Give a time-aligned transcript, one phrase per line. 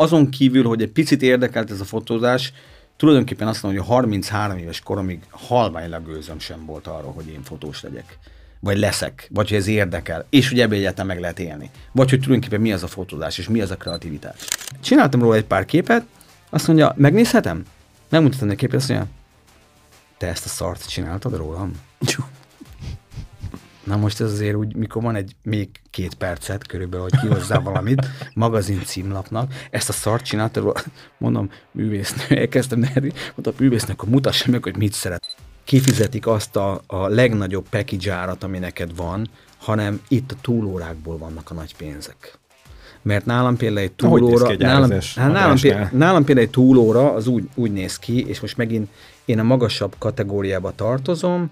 [0.00, 2.52] azon kívül, hogy egy picit érdekelt ez a fotózás,
[2.96, 7.42] tulajdonképpen azt mondom, hogy a 33 éves koromig halványlag gőzöm sem volt arról, hogy én
[7.42, 8.18] fotós legyek.
[8.60, 11.70] Vagy leszek, vagy hogy ez érdekel, és hogy ebből egyáltalán meg lehet élni.
[11.92, 14.36] Vagy hogy tulajdonképpen mi az a fotózás, és mi az a kreativitás.
[14.80, 16.04] Csináltam róla egy pár képet,
[16.50, 17.64] azt mondja, megnézhetem?
[18.08, 19.08] Megmutatom neki képet, azt mondja,
[20.18, 21.72] te ezt a szart csináltad rólam?
[23.90, 28.06] Na most ez azért úgy, mikor van egy még két percet körülbelül, hogy kihozzá valamit,
[28.34, 30.84] magazin címlapnak, ezt a szart csináltad,
[31.18, 35.36] mondom, művésznő, elkezdtem nervi, mondtam, művésznő, akkor mutassa meg, hogy mit szeret.
[35.64, 41.50] Kifizetik azt a, a legnagyobb package árat, ami neked van, hanem itt a túlórákból vannak
[41.50, 42.38] a nagy pénzek.
[43.02, 47.26] Mert nálam például egy túlóra, egy nálam, hát nálam, például, nálam például egy túlóra az
[47.26, 48.88] úgy, úgy néz ki, és most megint
[49.24, 51.50] én a magasabb kategóriába tartozom,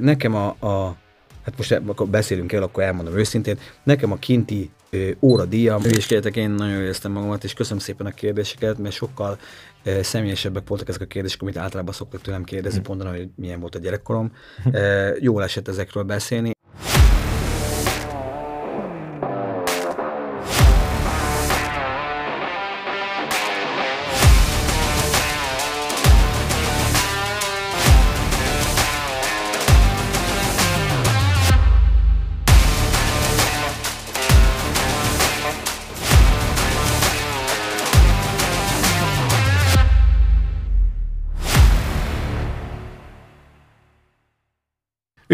[0.00, 0.96] nekem a, a
[1.44, 6.50] hát most akkor beszélünk el, akkor elmondom őszintén, nekem a kinti ö, óradíjam, hülyéskedjetek, én
[6.50, 9.38] nagyon éreztem magamat, és köszönöm szépen a kérdéseket, mert sokkal
[9.84, 12.84] ö, személyesebbek voltak ezek a kérdések, amit általában szoktak tőlem kérdezni, Hm.
[12.84, 14.32] pont hogy milyen volt a gyerekkorom.
[14.72, 16.52] Ö, Jól esett ezekről beszélni.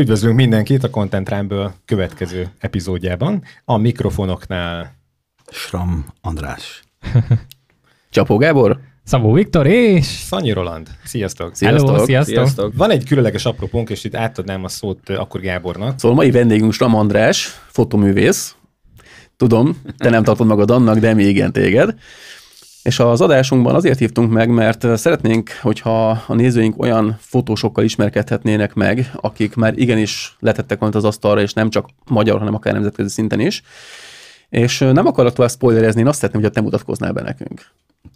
[0.01, 3.43] Üdvözlünk mindenkit a Content Rumble következő epizódjában.
[3.65, 4.95] A mikrofonoknál
[5.51, 6.83] Sram András.
[8.11, 8.81] Csapó Gábor?
[9.05, 10.05] Szabó Viktor és...
[10.05, 10.89] Szanyi Roland.
[11.05, 11.55] Sziasztok!
[11.55, 11.89] Sziasztok.
[11.91, 12.35] Hello, sziasztok!
[12.35, 12.77] Sziasztok!
[12.77, 15.99] Van egy különleges apropónk, és itt átadnám a szót ö, akkor Gábornak.
[15.99, 18.55] Szóval mai vendégünk Sram András, fotoművész.
[19.37, 21.95] Tudom, te nem tartod magad annak, de mi igen téged.
[22.83, 29.11] És az adásunkban azért hívtunk meg, mert szeretnénk, hogyha a nézőink olyan fotósokkal ismerkedhetnének meg,
[29.15, 33.41] akik már igenis letettek valamit az asztalra, és nem csak magyar, hanem akár nemzetközi szinten
[33.41, 33.63] is.
[34.49, 37.67] És nem akarok tovább spoilerezni, én azt szeretném, hogy te mutatkoznál be nekünk.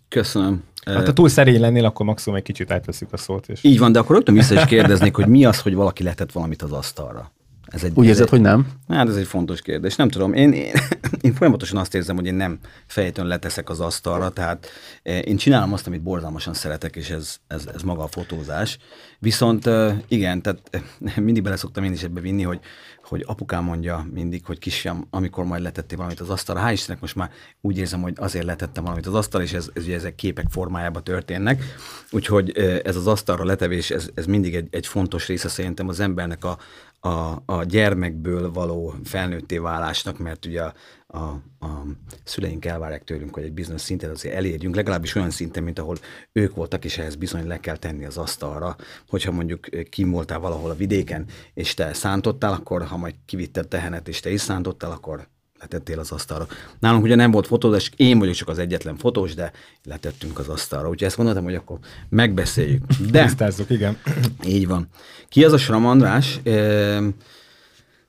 [0.08, 0.62] Köszönöm.
[0.84, 3.48] Hát ha túl szerény lennél, akkor maximum egy kicsit átveszük a szót.
[3.48, 3.64] És...
[3.64, 6.62] Így van, de akkor rögtön vissza is kérdeznék, hogy mi az, hogy valaki letett valamit
[6.62, 7.30] az asztalra.
[7.74, 8.66] Ez egy, Úgy érzed, egy, hogy nem?
[8.88, 9.96] Hát ez egy fontos kérdés.
[9.96, 10.72] Nem tudom, én, én,
[11.20, 14.66] én folyamatosan azt érzem, hogy én nem fejtően leteszek az asztalra, tehát
[15.02, 18.78] eh, én csinálom azt, amit borzalmasan szeretek, és ez, ez, ez maga a fotózás.
[19.18, 22.60] Viszont eh, igen, tehát eh, mindig bele szoktam én is ebbe vinni, hogy,
[23.04, 27.14] hogy apukám mondja mindig, hogy kisfiam, amikor majd letettél valamit az asztalra, hál' Istennek most
[27.14, 27.30] már
[27.60, 31.04] úgy érzem, hogy azért letettem valamit az asztalra, és ez, ez ugye ezek képek formájában
[31.04, 31.62] történnek.
[32.10, 32.50] Úgyhogy
[32.84, 36.58] ez az asztalra letevés, ez, ez mindig egy, egy fontos része szerintem az embernek a,
[37.04, 40.74] a, a gyermekből való felnőtté válásnak, mert ugye a,
[41.06, 41.18] a,
[41.58, 41.82] a
[42.24, 45.96] szüleink elvárják tőlünk, hogy egy bizonyos szintet azért elérjünk, legalábbis olyan szinten, mint ahol
[46.32, 48.76] ők voltak, és ehhez bizony le kell tenni az asztalra.
[49.08, 54.08] Hogyha mondjuk kim voltál valahol a vidéken, és te szántottál, akkor ha majd kivitted tehenet,
[54.08, 55.28] és te is szántottál, akkor
[55.64, 56.46] letettél az asztalra.
[56.78, 59.52] Nálunk ugye nem volt fotózás, én vagyok csak az egyetlen fotós, de
[59.84, 60.88] letettünk az asztalra.
[60.88, 62.84] Úgyhogy ezt gondoltam, hogy akkor megbeszéljük.
[63.10, 63.98] De Tisztázzuk, igen.
[64.56, 64.88] így van.
[65.28, 66.40] Ki az a Sram András?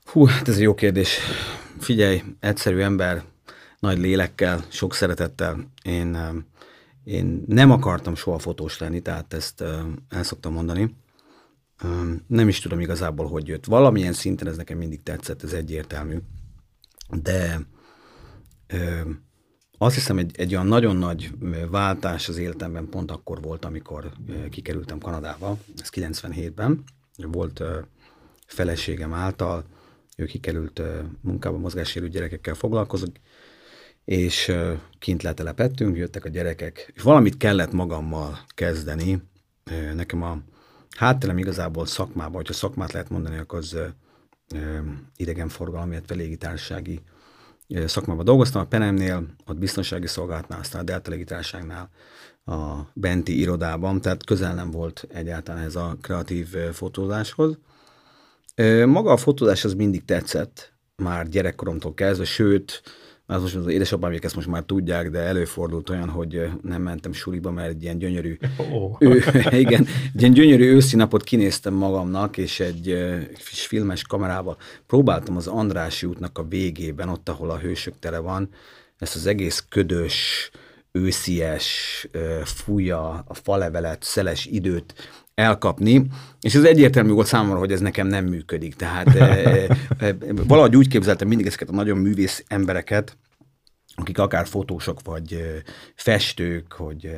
[0.04, 1.18] Hú, hát ez egy jó kérdés.
[1.78, 3.22] Figyelj, egyszerű ember,
[3.78, 5.70] nagy lélekkel, sok szeretettel.
[5.82, 6.18] Én,
[7.04, 9.60] én nem akartam soha fotós lenni, tehát ezt
[10.08, 10.94] el szoktam mondani.
[12.26, 13.64] Nem is tudom igazából, hogy jött.
[13.64, 16.16] Valamilyen szinten ez nekem mindig tetszett, ez egyértelmű.
[17.10, 17.60] De
[18.66, 19.00] ö,
[19.78, 21.30] azt hiszem, egy, egy olyan nagyon nagy
[21.70, 24.12] váltás az életemben pont akkor volt, amikor
[24.50, 26.84] kikerültem Kanadába, ez 97-ben.
[27.16, 27.78] Volt ö,
[28.46, 29.64] feleségem által,
[30.16, 33.20] ő kikerült ö, munkába, mozgássérült gyerekekkel foglalkozik,
[34.04, 39.22] és ö, kint letelepettünk, jöttek a gyerekek, és valamit kellett magammal kezdeni.
[39.94, 40.38] Nekem a
[40.96, 43.76] hátterem igazából szakmában, hogyha szakmát lehet mondani, akkor az
[45.16, 47.00] idegenforgalom, illetve légitársasági
[47.86, 48.62] szakmában dolgoztam.
[48.62, 51.90] A Penemnél, ott biztonsági szolgálatnál, aztán a Delta légitársaságnál
[52.44, 57.58] a benti irodában, tehát közel nem volt egyáltalán ez a kreatív fotózáshoz.
[58.84, 62.82] Maga a fotózás az mindig tetszett, már gyerekkoromtól kezdve, sőt,
[63.26, 67.50] az most az édesapámék ezt most már tudják, de előfordult olyan, hogy nem mentem suliba,
[67.50, 68.38] mert egy ilyen gyönyörű,
[68.72, 68.96] Ó.
[68.98, 73.06] ő, igen, egy ilyen gyönyörű őszi napot kinéztem magamnak, és egy
[73.48, 74.56] kis filmes kamerával
[74.86, 78.48] próbáltam az Andrási útnak a végében, ott, ahol a hősök tere van,
[78.98, 80.50] ezt az egész ködös,
[80.92, 84.94] őszies, ö, fújja a falevelet, szeles időt
[85.36, 86.06] elkapni,
[86.40, 88.74] és ez egyértelmű volt számomra, hogy ez nekem nem működik.
[88.74, 89.66] Tehát e,
[90.06, 90.16] e,
[90.46, 93.16] valahogy úgy képzeltem mindig ezeket a nagyon művész embereket,
[93.94, 95.62] akik akár fotósok vagy
[95.94, 97.10] festők, hogy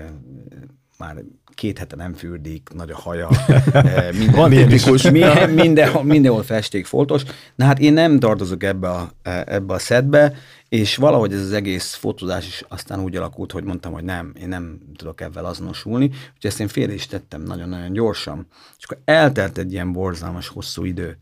[0.98, 1.16] már
[1.54, 3.28] két hete nem fürdik, nagy a haja,
[4.18, 7.22] minden, Van ilyen tipikus, minden, mindenhol, mindenhol festék foltos.
[7.54, 9.12] Na hát én nem tartozok ebbe a,
[9.44, 10.34] ebbe a szedbe,
[10.68, 14.48] és valahogy ez az egész fotózás is aztán úgy alakult, hogy mondtam, hogy nem, én
[14.48, 18.46] nem tudok ebben azonosulni, úgyhogy ezt én félre is tettem nagyon-nagyon gyorsan.
[18.78, 21.18] És akkor eltelt egy ilyen borzalmas hosszú idő,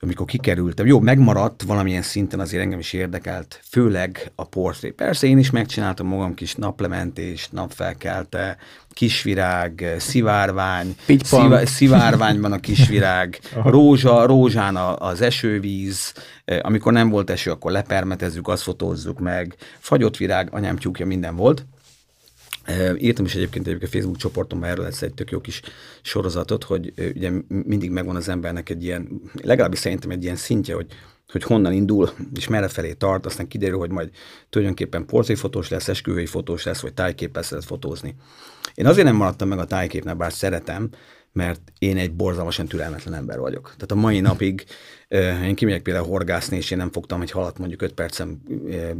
[0.00, 4.90] amikor kikerültem, jó, megmaradt valamilyen szinten azért engem is érdekelt, főleg a portré.
[4.90, 8.56] Persze én is megcsináltam magam kis naplementést, napfelkelte,
[8.90, 16.12] kisvirág, szivárvány, szivá, szivárványban a kisvirág, rózsa, rózsán az esővíz,
[16.60, 21.66] amikor nem volt eső, akkor lepermetezzük, azt fotózzuk meg, fagyott virág, anyám tyúkja, minden volt.
[22.98, 25.60] Írtam is egyébként, egyébként a Facebook csoportomban erről lesz egy tök jó kis
[26.02, 30.86] sorozatot, hogy ugye mindig megvan az embernek egy ilyen, legalábbis szerintem egy ilyen szintje, hogy
[31.32, 34.10] hogy honnan indul, és merre felé tart, aztán kiderül, hogy majd
[34.50, 38.14] tulajdonképpen portréfotós lesz, esküvői fotós lesz, vagy tájképpel szeret fotózni.
[38.74, 40.90] Én azért nem maradtam meg a tájképnek, bár szeretem,
[41.32, 43.64] mert én egy borzalmasan türelmetlen ember vagyok.
[43.64, 44.64] Tehát a mai napig
[45.44, 48.42] én kimegyek például horgászni, és én nem fogtam egy halat mondjuk 5 percen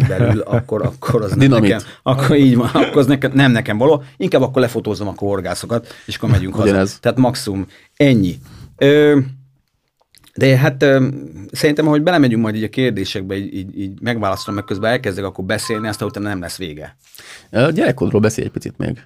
[0.08, 4.02] belül, akkor, akkor az nem nekem, akkor így van, akkor az nekem, nem nekem való,
[4.16, 6.99] inkább akkor lefotózom a horgászokat, és akkor megyünk haza.
[7.00, 7.66] Tehát maximum
[7.96, 8.38] ennyi.
[8.76, 9.19] Ö,
[10.34, 11.06] de hát ö,
[11.52, 15.44] szerintem, ahogy belemegyünk majd így a kérdésekbe, így, így, így megválaszolom, meg közben elkezdek akkor
[15.44, 16.96] beszélni, aztán utána nem lesz vége.
[17.50, 19.02] A gyerekkodról beszélj egy picit még.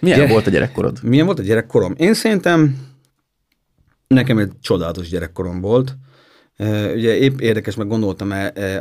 [0.00, 0.98] Milyen Gyere, volt a gyerekkorod?
[1.02, 1.94] Milyen volt a gyerekkorom?
[1.96, 2.76] Én szerintem
[4.14, 5.96] nekem egy csodálatos gyerekkorom volt.
[6.94, 8.32] Ugye épp érdekes, meg gondoltam,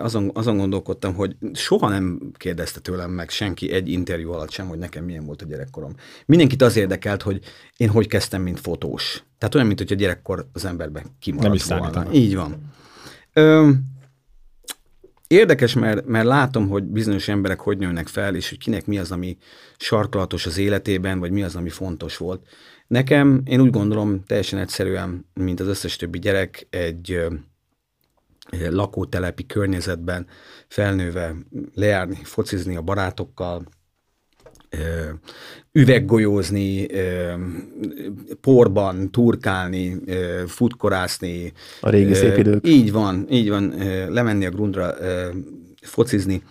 [0.01, 4.77] azon, azon gondolkodtam, hogy soha nem kérdezte tőlem meg senki egy interjú alatt sem, hogy
[4.77, 5.95] nekem milyen volt a gyerekkorom.
[6.25, 7.39] Mindenkit az érdekelt, hogy
[7.77, 9.24] én hogy kezdtem, mint fotós.
[9.38, 11.83] Tehát olyan, mint hogy a gyerekkor az emberbe kimaradt nem is volna.
[11.83, 12.15] Számítanak.
[12.15, 12.71] Így van.
[13.33, 13.69] Ö,
[15.33, 19.12] Érdekes, mert, mert látom, hogy bizonyos emberek hogy nőnek fel, és hogy kinek mi az,
[19.12, 19.38] ami
[19.77, 22.47] sarkalatos az életében, vagy mi az, ami fontos volt.
[22.88, 27.19] Nekem, én úgy gondolom, teljesen egyszerűen, mint az összes többi gyerek, egy
[28.69, 30.27] lakótelepi környezetben
[30.68, 31.35] felnőve
[31.74, 33.68] lejárni, focizni a barátokkal,
[35.71, 36.88] üveggolyózni,
[38.41, 40.00] porban turkálni,
[40.47, 41.53] futkorászni.
[41.81, 42.68] A régi szép idők.
[42.68, 43.74] Így van, így van,
[44.09, 44.94] lemenni a grundra,
[45.81, 46.44] focizni.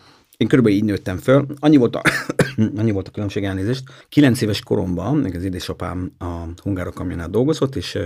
[0.43, 1.47] Én körülbelül így nőttem föl.
[1.59, 2.03] Annyi volt a,
[2.81, 3.85] annyi volt a különbség elnézést.
[4.09, 7.99] Kilenc éves koromban, meg az édesapám a Hungárok kamionát dolgozott, és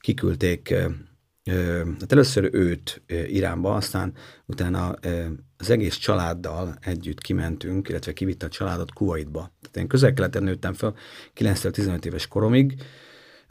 [0.00, 0.74] kiküldték
[2.00, 4.12] hát először őt Iránba, aztán
[4.46, 4.94] utána
[5.56, 9.40] az egész családdal együtt kimentünk, illetve kivitte a családot Kuwaitba.
[9.60, 10.94] Tehát én közel-keleten nőttem fel
[11.36, 12.74] 9-15 éves koromig,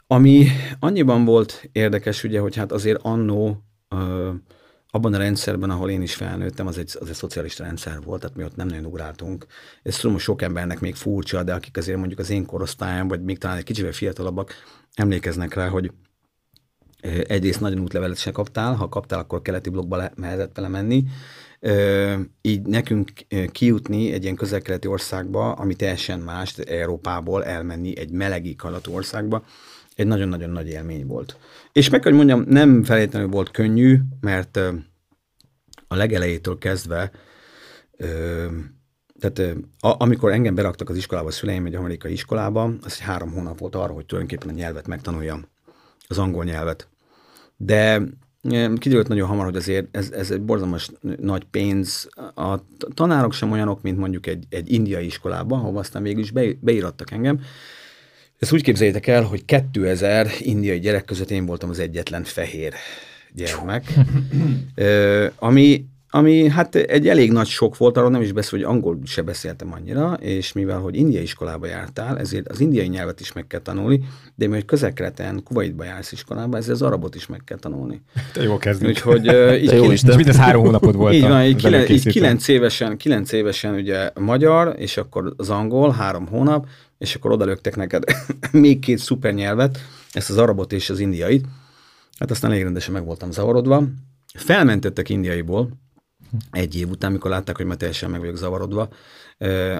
[0.06, 0.46] ami
[0.80, 3.62] annyiban volt érdekes, ugye, hogy hát azért annó
[4.90, 8.36] abban a rendszerben, ahol én is felnőttem, az egy, az egy szocialista rendszer volt, tehát
[8.36, 9.46] mi ott nem nagyon ugráltunk.
[9.82, 13.38] Ez tudom, sok embernek még furcsa, de akik azért mondjuk az én korosztályom, vagy még
[13.38, 14.52] talán egy kicsivel fiatalabbak,
[14.94, 15.92] emlékeznek rá, hogy
[17.26, 21.04] egyrészt nagyon útlevelet se kaptál, ha kaptál, akkor keleti blokkba le, mehetett vele menni.
[22.40, 23.12] Így nekünk
[23.52, 29.44] kijutni egy ilyen közel-keleti országba, ami teljesen más, Európából elmenni egy meleg éghajlatú országba,
[29.94, 31.36] egy nagyon-nagyon nagy élmény volt.
[31.72, 34.56] És meg kell, hogy mondjam, nem feltétlenül volt könnyű, mert
[35.88, 37.10] a legelejétől kezdve,
[39.18, 43.58] tehát amikor engem beraktak az iskolába, a szüleim egy amerikai iskolába, az egy három hónap
[43.58, 45.46] volt arra, hogy tulajdonképpen a nyelvet megtanuljam
[46.08, 46.88] az angol nyelvet.
[47.56, 48.02] De
[48.78, 52.08] kiderült nagyon hamar, hogy azért ez, ez egy borzalmas nagy pénz.
[52.34, 52.58] A
[52.94, 57.10] tanárok sem olyanok, mint mondjuk egy, egy indiai iskolában, ahol aztán végül is be, beírattak
[57.10, 57.40] engem.
[58.40, 62.74] Ezt úgy képzeljétek el, hogy 2000 indiai gyerek között én voltam az egyetlen fehér
[63.32, 63.92] gyermek,
[65.36, 69.22] ami ami hát egy elég nagy sok volt, arról nem is beszél, hogy angol se
[69.22, 73.60] beszéltem annyira, és mivel, hogy indiai iskolába jártál, ezért az indiai nyelvet is meg kell
[73.60, 74.00] tanulni,
[74.34, 78.00] de mivel közelkeleten, Kuwaitba jársz iskolába, ezért az arabot is meg kell tanulni.
[78.32, 78.90] Te jó kezdünk.
[78.90, 79.24] Úgyhogy
[79.62, 81.14] így, jó is, és mindez három hónapod volt.
[81.14, 85.90] Így van, így, kilen, így kilenc, évesen, kilenc évesen ugye magyar, és akkor az angol,
[85.90, 86.66] három hónap,
[86.98, 88.04] és akkor odalöktek neked
[88.52, 89.78] még két szuper nyelvet,
[90.12, 91.44] ezt az arabot és az indiait.
[92.18, 93.82] Hát aztán elég rendesen meg voltam zavarodva.
[94.34, 95.70] Felmentettek indiaiból,
[96.50, 98.88] egy év után, mikor látták, hogy már teljesen meg vagyok zavarodva,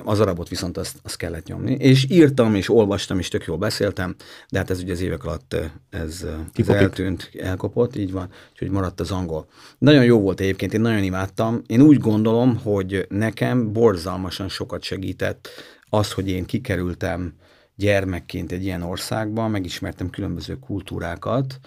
[0.04, 1.72] az arabot viszont azt, azt kellett nyomni.
[1.72, 4.14] És írtam, és olvastam, és tök jól beszéltem,
[4.50, 5.56] de hát ez ugye az évek alatt
[5.90, 9.46] ez, ez eltűnt, elkopott, így van, úgyhogy maradt az angol.
[9.78, 11.62] Nagyon jó volt egyébként, én nagyon imádtam.
[11.66, 15.48] Én úgy gondolom, hogy nekem borzalmasan sokat segített
[15.88, 17.34] az, hogy én kikerültem
[17.76, 21.60] gyermekként egy ilyen országba, megismertem különböző kultúrákat,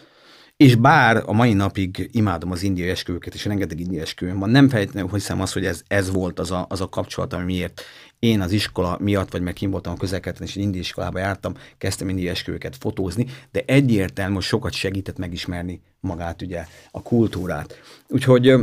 [0.58, 4.70] És bár a mai napig imádom az indiai esküvőket, és rengeteg indiai esküvőm van, nem
[4.70, 7.82] feltétlenül hiszem azt, hogy ez, ez volt az a, az a kapcsolat, ami miért
[8.20, 11.54] én az iskola miatt, vagy meg kim voltam a közelkeleten, és egy indiai iskolába jártam,
[11.78, 17.80] kezdtem indiai esküvőket fotózni, de egyértelmű, sokat segített megismerni magát, ugye, a kultúrát.
[18.08, 18.56] Úgyhogy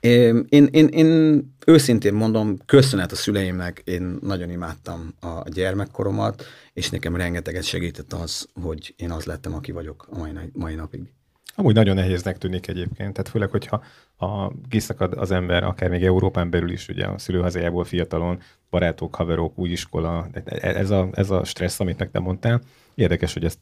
[0.00, 6.90] én, én, én, én őszintén mondom, köszönet a szüleimnek, én nagyon imádtam a gyermekkoromat, és
[6.90, 11.12] nekem rengeteget segített az, hogy én az lettem, aki vagyok a mai, mai napig.
[11.54, 13.82] Amúgy nagyon nehéznek tűnik egyébként, tehát főleg, hogyha
[14.16, 18.40] a, kiszakad az ember, akár még Európán belül is, ugye a szülőhazájából fiatalon,
[18.70, 20.28] barátok, haverok, új iskola,
[20.60, 22.60] ez a, ez a stressz, amit nektek mondtál,
[23.00, 23.58] Érdekes, hogy ezt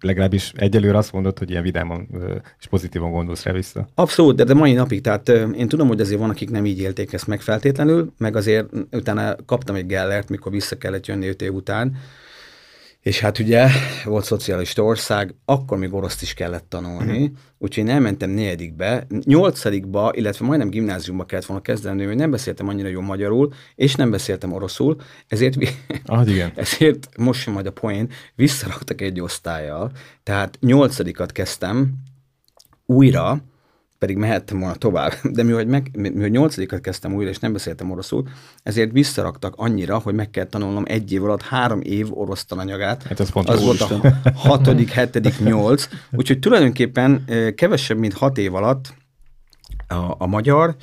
[0.00, 2.08] legalábbis egyelőre azt mondod, hogy ilyen vidáman
[2.58, 3.88] és pozitívan gondolsz rá vissza.
[3.94, 7.12] Abszolút, de, de mai napig, tehát én tudom, hogy azért van, akik nem így élték
[7.12, 11.54] ezt meg feltétlenül, meg azért utána kaptam egy Gellert, mikor vissza kellett jönni öt év
[11.54, 11.96] után,
[13.02, 13.68] és hát ugye
[14.04, 17.36] volt szocialista ország, akkor még oroszt is kellett tanulni, uh-huh.
[17.58, 22.88] úgyhogy én elmentem negyedikbe, nyolcadikba, illetve majdnem gimnáziumba kellett volna kezdeni, hogy nem beszéltem annyira
[22.88, 24.96] jó magyarul, és nem beszéltem oroszul,
[25.28, 25.56] ezért,
[26.04, 26.52] ah, igen.
[26.64, 29.90] ezért most sem majd a poén, visszaraktak egy osztályjal,
[30.22, 31.94] tehát nyolcadikat kezdtem
[32.86, 33.44] újra,
[34.02, 35.12] pedig mehettem volna tovább.
[35.36, 38.28] De mivel, meg, mivel nyolcadikat kezdtem újra, és nem beszéltem oroszul,
[38.62, 43.02] ezért visszaraktak annyira, hogy meg kell tanulnom egy év alatt három év orosz tananyagát.
[43.02, 44.00] Hát ez pont az volt a
[44.48, 45.88] hatodik, hetedik, nyolc.
[46.12, 48.94] Úgyhogy tulajdonképpen kevesebb, mint hat év alatt
[49.88, 50.76] a, a magyar,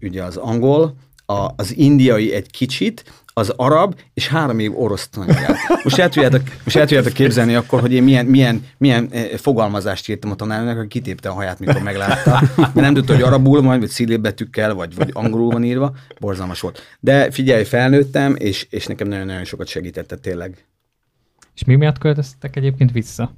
[0.00, 3.04] ugye az angol, a, az indiai egy kicsit,
[3.36, 5.56] az arab, és három év orosz tananyagát.
[5.84, 10.08] Most el tudjátok, most el tudjátok képzelni akkor, hogy én milyen, milyen, milyen eh, fogalmazást
[10.08, 13.78] írtam a tanárnak, aki kitépte a haját, mikor meglátta, mert nem tudta, hogy arabul van,
[13.80, 16.96] vagy szilébetűkkel, vagy, vagy angolul van írva, borzalmas volt.
[17.00, 20.64] De figyelj, felnőttem, és, és nekem nagyon-nagyon sokat segítette tényleg.
[21.54, 23.32] És mi miatt költöztetek egyébként vissza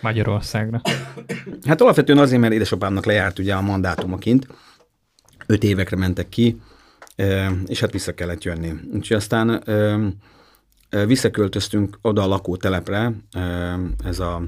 [0.00, 0.80] Magyarországra?
[1.66, 4.46] Hát alapvetően azért, mert édesapámnak lejárt ugye a mandátumokint,
[5.46, 6.60] öt évekre mentek ki,
[7.66, 8.72] és hát vissza kellett jönni.
[8.92, 9.64] Úgyhogy aztán
[11.06, 13.12] visszaköltöztünk oda a lakótelepre,
[14.04, 14.42] ez a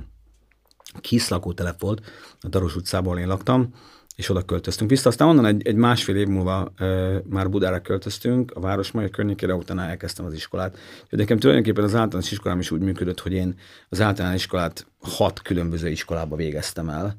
[1.00, 2.00] kis lakótelep volt,
[2.41, 3.75] a Daros utcából én laktam,
[4.17, 5.09] és oda költöztünk vissza.
[5.09, 6.87] Aztán onnan egy, egy másfél év múlva e,
[7.29, 10.79] már Budára költöztünk, a Városmajor környékére, utána elkezdtem az iskolát.
[11.03, 13.59] Úgyhogy nekem tulajdonképpen az általános iskolám is úgy működött, hogy én
[13.89, 17.17] az általános iskolát hat különböző iskolába végeztem el.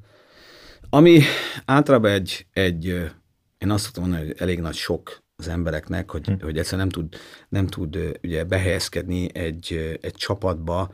[0.90, 1.22] Ami
[1.66, 2.86] általában egy, egy
[3.58, 6.34] én azt szoktam mondani, hogy elég nagy sok az embereknek, hogy, hm.
[6.42, 7.16] hogy egyszerűen nem tud,
[7.50, 10.94] nem tud ugye behelyezkedni egy, egy csapatba.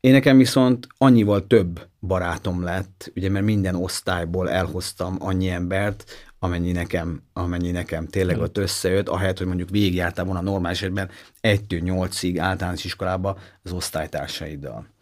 [0.00, 6.04] Én nekem viszont annyival több barátom lett, ugye mert minden osztályból elhoztam annyi embert,
[6.38, 8.42] amennyi nekem, amennyi nekem tényleg hm.
[8.42, 11.10] ott összejött, ahelyett, hogy mondjuk végigjártál volna normális esetben
[11.40, 14.94] 1 nyolcig általános iskolába az osztálytársaiddal.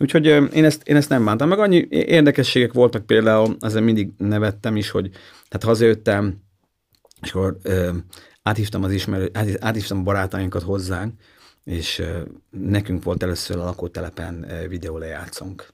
[0.00, 1.48] Úgyhogy én ezt, én ezt nem bántam.
[1.48, 5.10] Meg annyi érdekességek voltak például, ezen mindig nevettem is, hogy
[5.48, 6.42] tehát hazajöttem,
[7.22, 7.58] és akkor
[8.42, 9.30] áthívtam az ismerő,
[9.60, 11.14] áthívtam a barátainkat hozzánk,
[11.64, 12.02] és
[12.50, 15.72] nekünk volt először a lakótelepen videólejátszónk.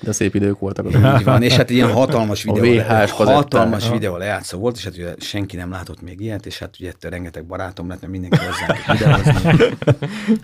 [0.00, 0.86] De szép idők voltak.
[0.86, 5.14] Így van, és hát ilyen hatalmas videó, le, hatalmas videó lejátszó volt, és hát ugye
[5.18, 8.86] senki nem látott még ilyet, és hát ugye ettől rengeteg barátom lett, mert mindenki hozzánk
[8.86, 9.76] videózni.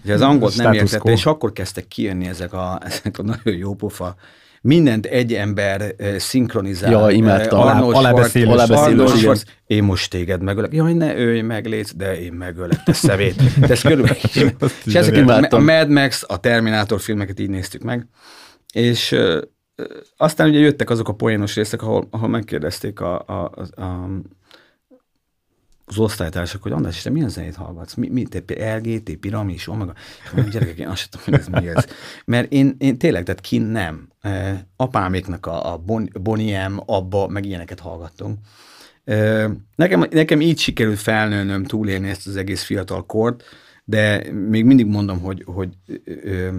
[0.05, 3.75] Ugye az angolt nem értette, és akkor kezdtek kijönni ezek a, ezek a nagyon jó
[3.75, 4.17] pofa
[4.63, 6.91] mindent egy ember szinkronizál.
[6.91, 7.61] Ja, imádtam.
[7.61, 8.69] Arnold Alábeszélős.
[8.69, 10.75] Arnold Schwarz, én most téged megölök.
[10.75, 13.59] Jaj, ne ölj meg, légy, de én megölök, te szevét.
[13.61, 14.17] De ez körülbelül.
[14.87, 18.07] és ezeket a Mad Max, a Terminátor filmeket így néztük meg.
[18.73, 19.17] És
[20.17, 24.09] aztán ugye jöttek azok a poénos részek, ahol, ahol megkérdezték a, a, a, a
[25.89, 27.95] az osztálytársak, hogy András, te milyen zenét hallgatsz?
[27.95, 29.95] Mi, mi te LGT, Piramis, Omega?
[30.33, 31.87] Mondom, gyerekek, én azt sem tudom, hogy ez mi ez.
[32.25, 34.09] Mert én, én tényleg, tehát ki nem.
[34.77, 38.39] Apáméknak a, a bon, Boniem, abba, meg ilyeneket hallgattunk.
[39.77, 43.45] Nekem, nekem így sikerült felnőnöm, túlélni ezt az egész fiatal kort,
[43.85, 45.69] de még mindig mondom, hogy, hogy
[46.05, 46.57] ö,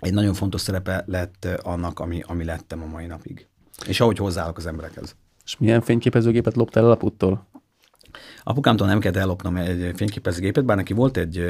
[0.00, 3.46] egy nagyon fontos szerepe lett annak, ami, ami lettem a mai napig.
[3.86, 5.16] És ahogy hozzáállok az emberekhez.
[5.44, 7.46] És milyen fényképezőgépet loptál el aputtól?
[8.48, 11.44] Apukámtól nem kellett ellopnom egy fényképezőgépet, bár neki volt egy,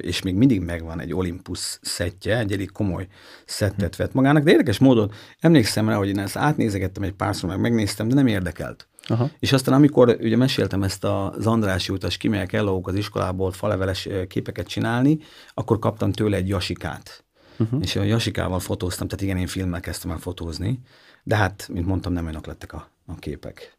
[0.00, 3.06] és még mindig megvan egy Olympus szettje, egy elég komoly
[3.44, 7.60] szettet vett magának, de érdekes módon emlékszem rá, hogy én ezt átnézegettem egy párszor, meg
[7.60, 8.88] megnéztem, de nem érdekelt.
[9.06, 9.30] Aha.
[9.38, 14.66] És aztán, amikor ugye meséltem ezt az Andrási utas, kimegyek ellók az iskolából faleveles képeket
[14.66, 15.18] csinálni,
[15.54, 17.24] akkor kaptam tőle egy jasikát.
[17.58, 17.80] Uh-huh.
[17.82, 20.80] És a jasikával fotóztam, tehát igen, én filmmel kezdtem el fotózni,
[21.22, 23.78] de hát, mint mondtam, nem olyanok lettek a, a képek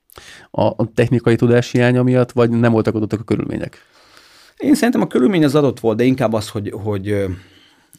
[0.51, 3.77] a technikai tudás hiánya miatt, vagy nem voltak adottak a körülmények?
[4.57, 7.07] Én szerintem a körülmény az adott volt, de inkább az, hogy, hogy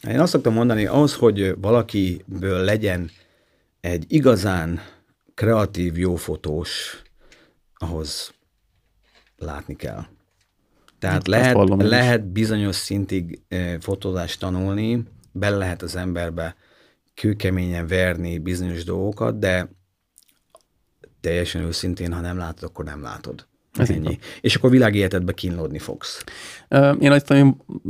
[0.07, 3.09] én azt szoktam mondani, az, hogy valakiből legyen
[3.81, 4.79] egy igazán
[5.33, 7.01] kreatív, jó fotós,
[7.73, 8.33] ahhoz
[9.37, 10.05] látni kell.
[10.99, 13.41] Tehát lehet, lehet bizonyos szintig
[13.79, 16.55] fotózást tanulni, bele lehet az emberbe
[17.13, 19.69] kőkeményen verni bizonyos dolgokat, de
[21.23, 23.45] teljesen őszintén, ha nem látod, akkor nem látod.
[23.73, 24.05] Ez így Ennyi.
[24.05, 24.17] van.
[24.41, 26.23] És akkor világéletedbe kínlódni fogsz.
[26.99, 27.33] Én azt,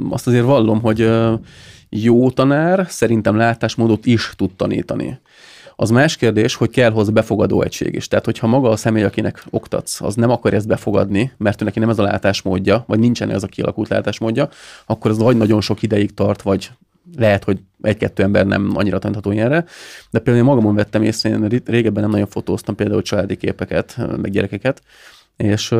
[0.09, 1.11] azt azért vallom, hogy
[1.89, 5.19] jó tanár szerintem látásmódot is tud tanítani.
[5.75, 8.07] Az más kérdés, hogy kell hozzá befogadó egység is.
[8.07, 11.79] Tehát, hogyha maga a személy, akinek oktatsz, az nem akar ezt befogadni, mert ő neki
[11.79, 14.49] nem ez a látásmódja, vagy nincsen ez a kialakult látásmódja,
[14.85, 16.71] akkor ez vagy nagyon sok ideig tart, vagy
[17.17, 19.65] lehet, hogy egy-kettő ember nem annyira tanítható ilyenre,
[20.11, 23.97] de például én magamon vettem észre, én ré- régebben nem nagyon fotóztam például családi képeket,
[24.17, 24.81] meg gyerekeket,
[25.37, 25.75] és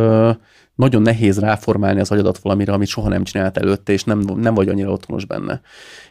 [0.76, 4.70] nagyon nehéz ráformálni az agyadat valamire, amit soha nem csinált előtte, és nem, nem vagy
[4.70, 5.62] annyira otthonos benne.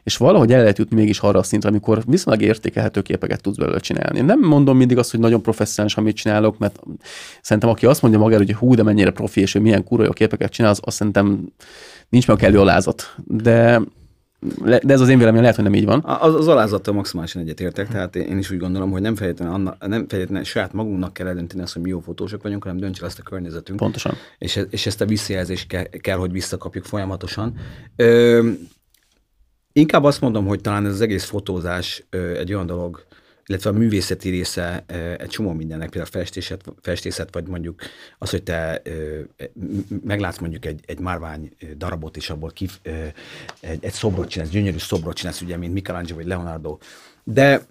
[0.03, 3.79] És valahogy el lehet jutni mégis arra a szintre, amikor viszonylag értékelhető képeket tudsz belőle
[3.79, 4.21] csinálni.
[4.21, 6.81] Nem mondom mindig azt, hogy nagyon professzionális, amit csinálok, mert
[7.43, 10.11] szerintem aki azt mondja magára, hogy hú, de mennyire profi, és hogy milyen kurva jó
[10.11, 11.53] képeket csinál, az azt szerintem
[12.09, 13.15] nincs meg a kellő alázat.
[13.25, 13.81] De,
[14.65, 16.05] de ez az én véleményem, lehet, hogy nem így van.
[16.05, 20.09] Az, az alázattal maximálisan egyetértek, tehát én is úgy gondolom, hogy nem feltétlenül, anna, nem
[20.09, 23.19] feltétlenül saját magunknak kell eldönteni azt, hogy mi jó fotósok vagyunk, hanem dönts el azt
[23.19, 23.79] a környezetünk.
[23.79, 24.15] Pontosan.
[24.39, 27.55] és, és ezt a visszajelzést kell, kell, hogy visszakapjuk folyamatosan.
[27.97, 28.49] Ö,
[29.73, 33.05] inkább azt mondom, hogy talán ez az egész fotózás ö, egy olyan dolog,
[33.47, 34.85] illetve a művészeti része
[35.19, 37.81] egy csomó mindennek, például a festészet, festészet, vagy mondjuk
[38.19, 38.83] az, hogy te
[40.05, 42.79] meglátsz mondjuk egy, egy márvány darabot, és abból kif,
[43.61, 46.79] egy, egy szobrot csinálsz, gyönyörű szobrot csinálsz, ugye, mint Michelangelo vagy Leonardo.
[47.25, 47.67] De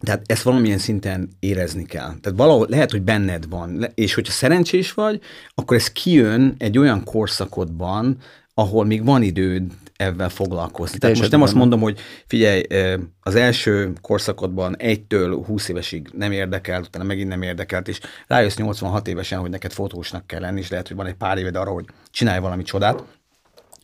[0.00, 2.14] tehát ezt valamilyen szinten érezni kell.
[2.20, 5.20] Tehát valahol lehet, hogy benned van, és hogyha szerencsés vagy,
[5.54, 8.18] akkor ez kijön egy olyan korszakodban,
[8.54, 10.98] ahol még van időd ebben foglalkozni.
[10.98, 12.62] Tehát most nem azt mondom, hogy figyelj,
[13.20, 19.08] az első korszakodban egytől 20 évesig nem érdekelt, utána megint nem érdekelt, és rájössz 86
[19.08, 21.84] évesen, hogy neked fotósnak kell lenni, és lehet, hogy van egy pár éved arra, hogy
[22.10, 23.04] csinálj valami csodát.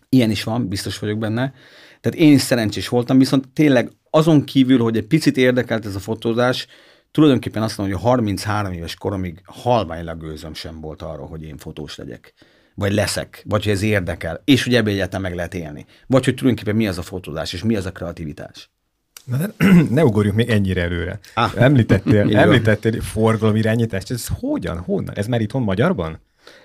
[0.08, 1.52] Ilyen is van, biztos vagyok benne.
[2.00, 6.00] Tehát én is szerencsés voltam, viszont tényleg azon kívül, hogy egy picit érdekelt ez a
[6.00, 6.66] fotózás,
[7.10, 11.56] tulajdonképpen azt mondom, hogy a 33 éves koromig halványlag gőzöm sem volt arra, hogy én
[11.56, 12.34] fotós legyek.
[12.78, 15.86] Vagy leszek, vagy hogy ez érdekel, és hogy ebből egyáltalán meg lehet élni.
[16.06, 18.70] Vagy hogy tulajdonképpen mi az a fotózás, és mi az a kreativitás.
[19.24, 19.46] Na, de
[19.90, 21.18] ne ugorjunk még ennyire előre.
[21.34, 21.52] Ah.
[21.56, 25.14] Említettél, említettél forgalomirányítást, ez hogyan, honnan?
[25.14, 26.20] Ez már itthon magyarban?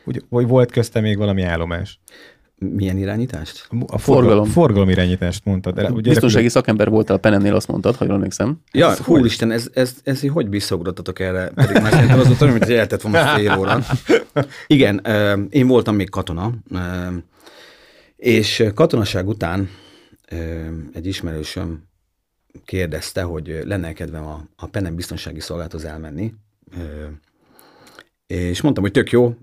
[0.06, 2.00] Úgy, vagy volt közte még valami állomás?
[2.70, 3.68] Milyen irányítást?
[3.88, 4.46] A Forgalom.
[4.46, 5.74] Forgalomirányítást mondtad.
[5.74, 8.62] De ugye Biztonsági szakember voltál a Penennél, azt mondtad, ha jól emlékszem.
[8.72, 9.26] Ja, Ez hú, hogy?
[9.26, 11.52] Isten, ez, ez, ez, hogy visszaugrottatok erre?
[11.56, 13.80] Pedig már szerintem az volt olyan, mint hogy eltett volna fél óra.
[14.68, 15.06] Igen,
[15.50, 16.52] én voltam még katona,
[18.16, 19.70] és katonaság után
[20.94, 21.84] egy ismerősöm
[22.66, 26.34] kérdezte, hogy lenne kedvem a, a Penem biztonsági szolgálathoz elmenni,
[28.28, 29.36] és mondtam, hogy tök jó,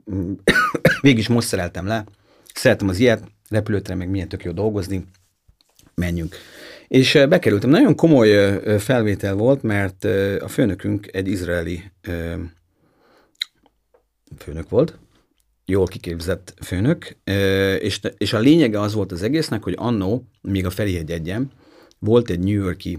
[1.00, 2.04] végig is most szereltem le,
[2.58, 5.04] szeretem az ilyet, repülőteren meg milyen tök jó dolgozni,
[5.94, 6.36] menjünk.
[6.88, 7.70] És bekerültem.
[7.70, 10.04] Nagyon komoly felvétel volt, mert
[10.40, 11.82] a főnökünk egy izraeli
[14.38, 14.98] főnök volt,
[15.64, 17.16] jól kiképzett főnök,
[18.18, 21.50] és, a lényege az volt az egésznek, hogy annó, még a Ferihegy egyem,
[21.98, 22.98] volt egy New Yorki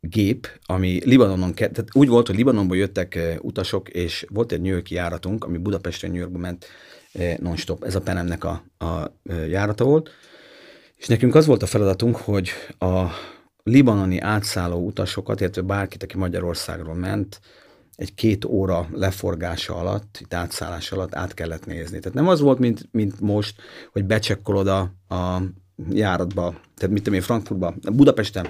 [0.00, 4.94] gép, ami Libanonon, tehát úgy volt, hogy Libanonból jöttek utasok, és volt egy New Yorki
[4.94, 6.66] járatunk, ami Budapestre New Yorkba ment
[7.38, 7.84] non-stop.
[7.84, 10.10] Ez a Penemnek a, a ö, járata volt.
[10.96, 13.04] És nekünk az volt a feladatunk, hogy a
[13.62, 17.40] libanoni átszálló utasokat, illetve bárkit, aki Magyarországról ment,
[17.96, 21.98] egy két óra leforgása alatt, itt átszállás alatt át kellett nézni.
[21.98, 23.60] Tehát nem az volt, mint, mint most,
[23.92, 24.80] hogy becsekkolod a,
[25.14, 25.42] a
[25.90, 28.48] járatba, tehát mit tudom én, Frankfurtba, Budapesten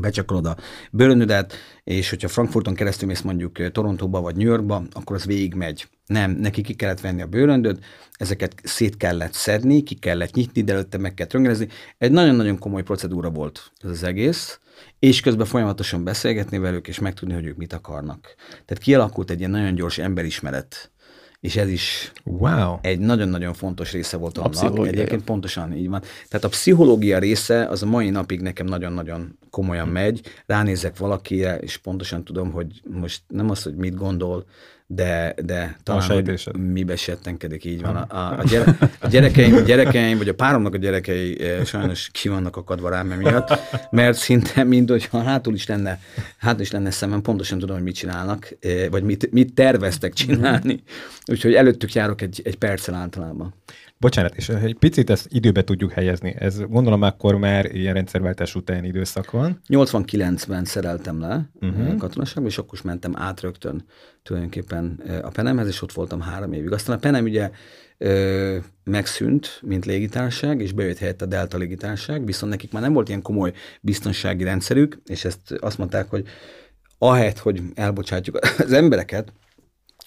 [0.00, 0.56] becsekkolod a
[0.90, 1.54] bőrönödet,
[1.84, 5.88] és hogyha Frankfurton keresztül mész mondjuk Torontóba vagy New Yorkba, akkor az végigmegy.
[6.06, 10.72] Nem, neki ki kellett venni a bőröndöt, ezeket szét kellett szedni, ki kellett nyitni, de
[10.72, 11.68] előtte meg kellett röntgenezni.
[11.98, 14.60] Egy nagyon-nagyon komoly procedúra volt ez az egész,
[14.98, 18.34] és közben folyamatosan beszélgetni velük, és megtudni, hogy ők mit akarnak.
[18.48, 20.90] Tehát kialakult egy ilyen nagyon gyors emberismeret,
[21.40, 22.78] és ez is Wow.
[22.80, 24.86] egy nagyon-nagyon fontos része volt annak.
[24.86, 26.02] Egyébként pontosan így van.
[26.28, 30.20] Tehát a pszichológia része az a mai napig nekem nagyon-nagyon komolyan megy.
[30.46, 34.44] Ránézek valakire, és pontosan tudom, hogy most nem az, hogy mit gondol,
[34.86, 37.96] de, de talán, hogy mibe settenkedik, így van.
[37.96, 42.28] A, a, gyere, a gyerekeim, a gyerekeim, vagy a páromnak a gyerekei eh, sajnos ki
[42.28, 43.58] vannak akadva rám emiatt,
[43.90, 46.00] mert szinte mind, hogyha hátul is lenne,
[46.38, 50.82] hátul is lenne szemem, pontosan tudom, hogy mit csinálnak, eh, vagy mit, mit terveztek csinálni.
[51.26, 53.54] Úgyhogy előttük járok egy, egy perccel általában.
[53.98, 56.34] Bocsánat, és egy picit ezt időbe tudjuk helyezni.
[56.38, 59.60] Ez gondolom akkor már ilyen rendszerváltás utáni időszak van.
[59.68, 61.96] 89-ben szereltem le uh-huh.
[61.96, 63.84] katonaságba, és akkor is mentem át rögtön
[64.22, 66.72] tulajdonképpen ö, a Penemhez, és ott voltam három évig.
[66.72, 67.50] Aztán a Penem ugye
[67.98, 73.08] ö, megszűnt, mint légitárság, és bejött helyett a Delta légitárság, viszont nekik már nem volt
[73.08, 76.24] ilyen komoly biztonsági rendszerük, és ezt azt mondták, hogy
[76.98, 79.32] ahelyett, hogy elbocsátjuk az embereket,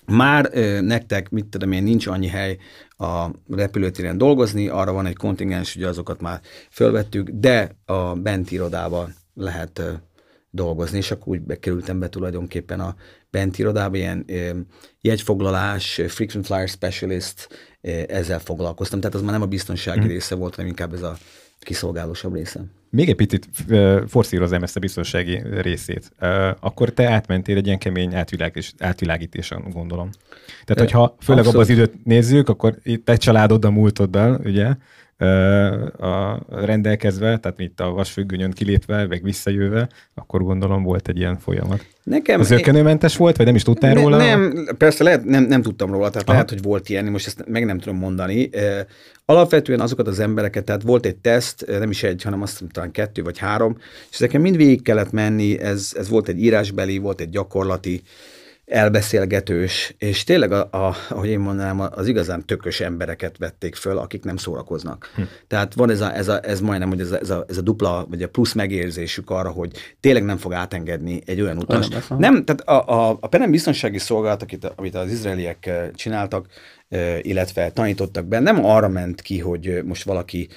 [0.10, 2.58] már ö, nektek, mit tudom én, nincs annyi hely
[2.98, 6.39] a repülőtéren dolgozni, arra van egy kontingens, ugye azokat már
[6.72, 9.91] fölvettük, de a benti irodában lehet ö,
[10.52, 12.95] dolgozni, és akkor úgy bekerültem be tulajdonképpen a
[13.32, 14.50] benti irodába, ilyen ö,
[15.02, 17.50] jegyfoglalás, frequent flyer specialist,
[17.82, 20.08] ö, ezzel foglalkoztam, tehát az már nem a biztonsági Mhm.
[20.08, 21.17] része volt, hanem inkább ez a
[21.60, 22.65] kiszolgálósabb része.
[22.91, 23.48] Még egy picit
[24.08, 26.12] forszíroznám ezt a biztonsági részét.
[26.60, 28.15] Akkor te átmentél egy ilyen kemény
[28.80, 30.10] átvilágításon, gondolom.
[30.65, 34.76] Tehát, hogyha főleg abban az időt nézzük, akkor itt te családoddal múltoddal, ugye,
[35.98, 41.86] a rendelkezve, tehát itt a vasfüggönyön kilépve, meg visszajöve, akkor gondolom volt egy ilyen folyamat.
[42.04, 44.17] Nekem, Az zökkenőmentes volt, vagy nem is tudtál Ne- róla?
[44.17, 46.32] Nem, persze lehet, nem, nem tudtam róla, tehát Aha.
[46.32, 48.50] lehet, hogy volt ilyen, most ezt meg nem tudom mondani.
[49.29, 52.91] Alapvetően azokat az embereket, tehát volt egy teszt, nem is egy, hanem azt hiszem talán
[52.91, 53.77] kettő vagy három,
[54.09, 58.01] és ezeken mind végig kellett menni, ez, ez volt egy írásbeli, volt egy gyakorlati,
[58.69, 64.23] elbeszélgetős, és tényleg, a, a, ahogy én mondanám, az igazán tökös embereket vették föl, akik
[64.23, 65.11] nem szórakoznak.
[65.15, 65.21] Hm.
[65.47, 67.61] Tehát van ez, a, ez, a, ez majdnem, hogy ez a, ez, a, ez a
[67.61, 71.87] dupla, vagy a plusz megérzésük arra, hogy tényleg nem fog átengedni egy olyan utas.
[72.17, 76.47] nem tehát a, a, a PNM biztonsági szolgálat, akit, amit az izraeliek eh, csináltak,
[77.21, 80.47] illetve tanítottak be, nem arra ment ki, hogy most valaki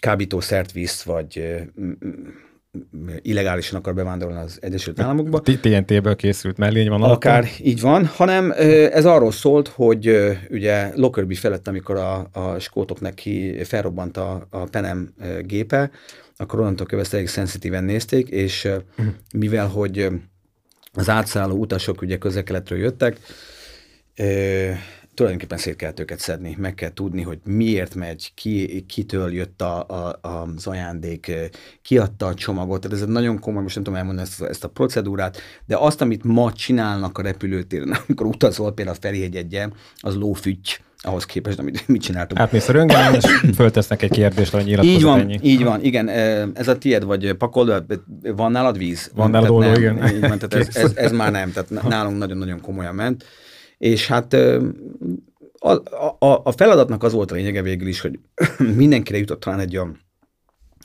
[0.00, 1.56] kábítószert visz, vagy
[3.22, 5.40] illegálisan akar bevándorolni az Egyesült Államokba.
[5.40, 7.02] TNT-ből készült mellény van?
[7.02, 8.52] Akár így van, hanem
[8.90, 10.16] ez arról szólt, hogy
[10.50, 15.90] ugye Lockerbie felett, amikor a, a skótoknak ki felrobbant a, a Penem gépe,
[16.36, 18.68] akkor onnantól követve elég szenzitíven nézték, és
[19.34, 20.08] mivel hogy
[20.92, 23.18] az átszálló utasok ugye közel-keletről jöttek,
[25.16, 29.86] tulajdonképpen szét kellett őket szedni, meg kell tudni, hogy miért megy, ki, kitől jött a,
[29.88, 31.32] a, az ajándék,
[31.82, 34.48] ki adta a csomagot, tehát ez egy nagyon komoly, most nem tudom elmondani ezt, a-
[34.48, 39.72] ezt a procedúrát, de azt, amit ma csinálnak a repülőtéren, amikor utazol például a Ferihegyegyen,
[39.96, 42.40] az lófütty ahhoz képest, amit mit csináltunk.
[42.40, 43.24] Átmész a röngelen, és
[43.56, 45.38] föltesznek egy kérdést, hogy nyilatkozat Így van, ennyi.
[45.42, 46.08] így van, igen,
[46.54, 47.84] ez a tied, vagy pakold,
[48.22, 49.10] van nálad víz?
[49.14, 50.14] Van nálad nem, igen.
[50.14, 53.24] Így van, tehát ez, ez, ez, már nem, tehát nálunk nagyon-nagyon komolyan ment.
[53.78, 54.32] És hát
[55.58, 55.70] a,
[56.18, 58.18] a, a feladatnak az volt a lényege végül is, hogy
[58.74, 59.98] mindenkire jutott talán egy olyan,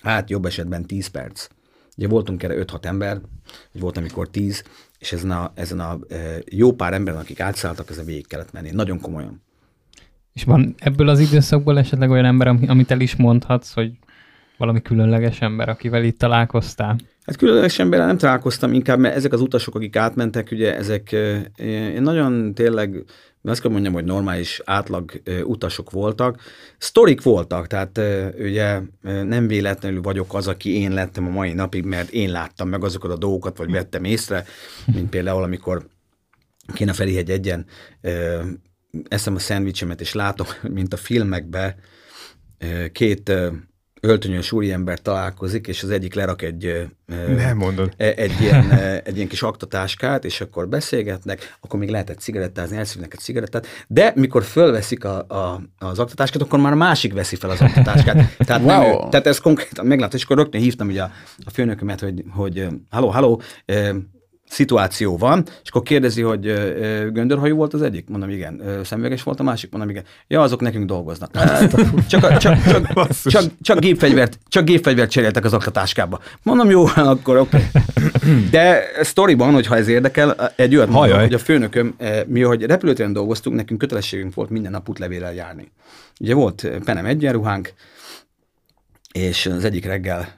[0.01, 1.47] hát jobb esetben 10 perc.
[1.97, 3.21] Ugye voltunk erre 5-6 ember,
[3.71, 4.63] vagy volt amikor 10,
[4.99, 5.99] és ezen a, ezen a
[6.49, 8.69] jó pár emberen, akik átszálltak, ezen végig kellett menni.
[8.71, 9.41] Nagyon komolyan.
[10.33, 13.91] És van ebből az időszakból esetleg olyan ember, ami- amit el is mondhatsz, hogy
[14.57, 16.95] valami különleges ember, akivel itt találkoztál?
[17.25, 21.11] Hát különleges emberrel nem találkoztam, inkább mert ezek az utasok, akik átmentek, ugye ezek
[21.57, 23.03] én nagyon tényleg,
[23.43, 26.41] azt kell mondjam, hogy normális átlag utasok voltak.
[26.77, 27.99] Sztorik voltak, tehát
[28.39, 28.79] ugye
[29.23, 33.11] nem véletlenül vagyok az, aki én lettem a mai napig, mert én láttam meg azokat
[33.11, 34.45] a dolgokat, vagy vettem észre,
[34.85, 35.87] mint például, amikor
[36.73, 37.65] kéne Ferihegy egyen,
[39.07, 41.75] eszem a szendvicsemet, és látom, mint a filmekben
[42.91, 43.31] két
[44.01, 46.87] öltönyös úriember találkozik, és az egyik lerak egy,
[47.35, 47.93] Nem mondod.
[47.97, 48.71] e- egy, ilyen,
[49.03, 54.11] egy ilyen kis aktatáskát, és akkor beszélgetnek, akkor még lehetett cigarettázni, elszívnek egy cigarettát, de
[54.15, 58.35] mikor fölveszik a, a, az aktatáskát, akkor már a másik veszi fel az aktatáskát.
[58.37, 58.99] Tehát, wow.
[58.99, 61.11] nem, tehát ez konkrétan meglátta, és akkor rögtön hívtam ugye a,
[61.45, 63.41] a főnökömet, hogy, hogy halló, halló,
[64.51, 66.41] szituáció van, és akkor kérdezi, hogy
[67.11, 68.09] göndörhajú volt az egyik?
[68.09, 68.61] Mondom, igen.
[68.83, 69.71] Szemüveges volt a másik?
[69.71, 70.03] Mondom, igen.
[70.27, 71.35] Ja, azok nekünk dolgoznak.
[71.35, 71.75] Hát,
[72.09, 76.19] csak, a- csak, csak, csak, csak, gépfegyvert, csak gépfegyvert cseréltek az aktatáskába.
[76.43, 77.57] Mondom, jó, akkor oké.
[77.57, 78.47] Okay.
[78.49, 81.95] De sztoriban, hogyha ez érdekel, egy olyat mondom, hogy a főnököm,
[82.27, 85.71] mi, hogy repülőtéren dolgoztunk, nekünk kötelességünk volt minden nap útlevéllel járni.
[86.19, 87.73] Ugye volt Penem egyenruhánk,
[89.13, 90.35] és az egyik reggel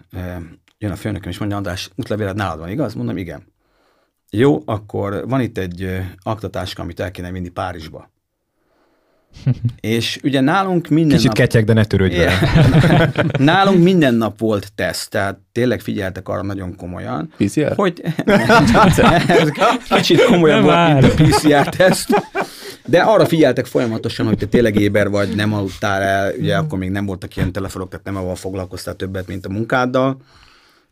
[0.77, 2.93] jön a főnököm, és mondja, András, útlevéled nálad van, igaz?
[2.93, 3.51] Mondom, igen.
[4.35, 8.11] Jó, akkor van itt egy aktatáska, amit el kéne vinni Párizsba.
[9.79, 11.37] és ugye nálunk minden Kicsit nap...
[11.37, 12.39] ketyeg, de ne törődj vele.
[13.37, 17.75] Nálunk minden nap volt teszt, tehát tényleg figyeltek arra nagyon komolyan, PCR?
[17.75, 18.01] hogy
[19.95, 22.09] kicsit komolyabb Nem volt, mint a PCR teszt,
[22.85, 26.89] de arra figyeltek folyamatosan, hogy te tényleg éber vagy, nem aludtál el, ugye akkor még
[26.89, 30.17] nem voltak ilyen telefonok, tehát nem avval foglalkoztál többet, mint a munkáddal,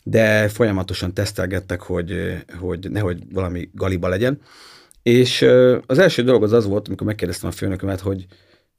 [0.03, 4.39] de folyamatosan tesztelgettek, hogy, hogy nehogy valami galiba legyen.
[5.03, 5.45] És
[5.85, 8.25] az első dolog az az volt, amikor megkérdeztem a főnökömet, hogy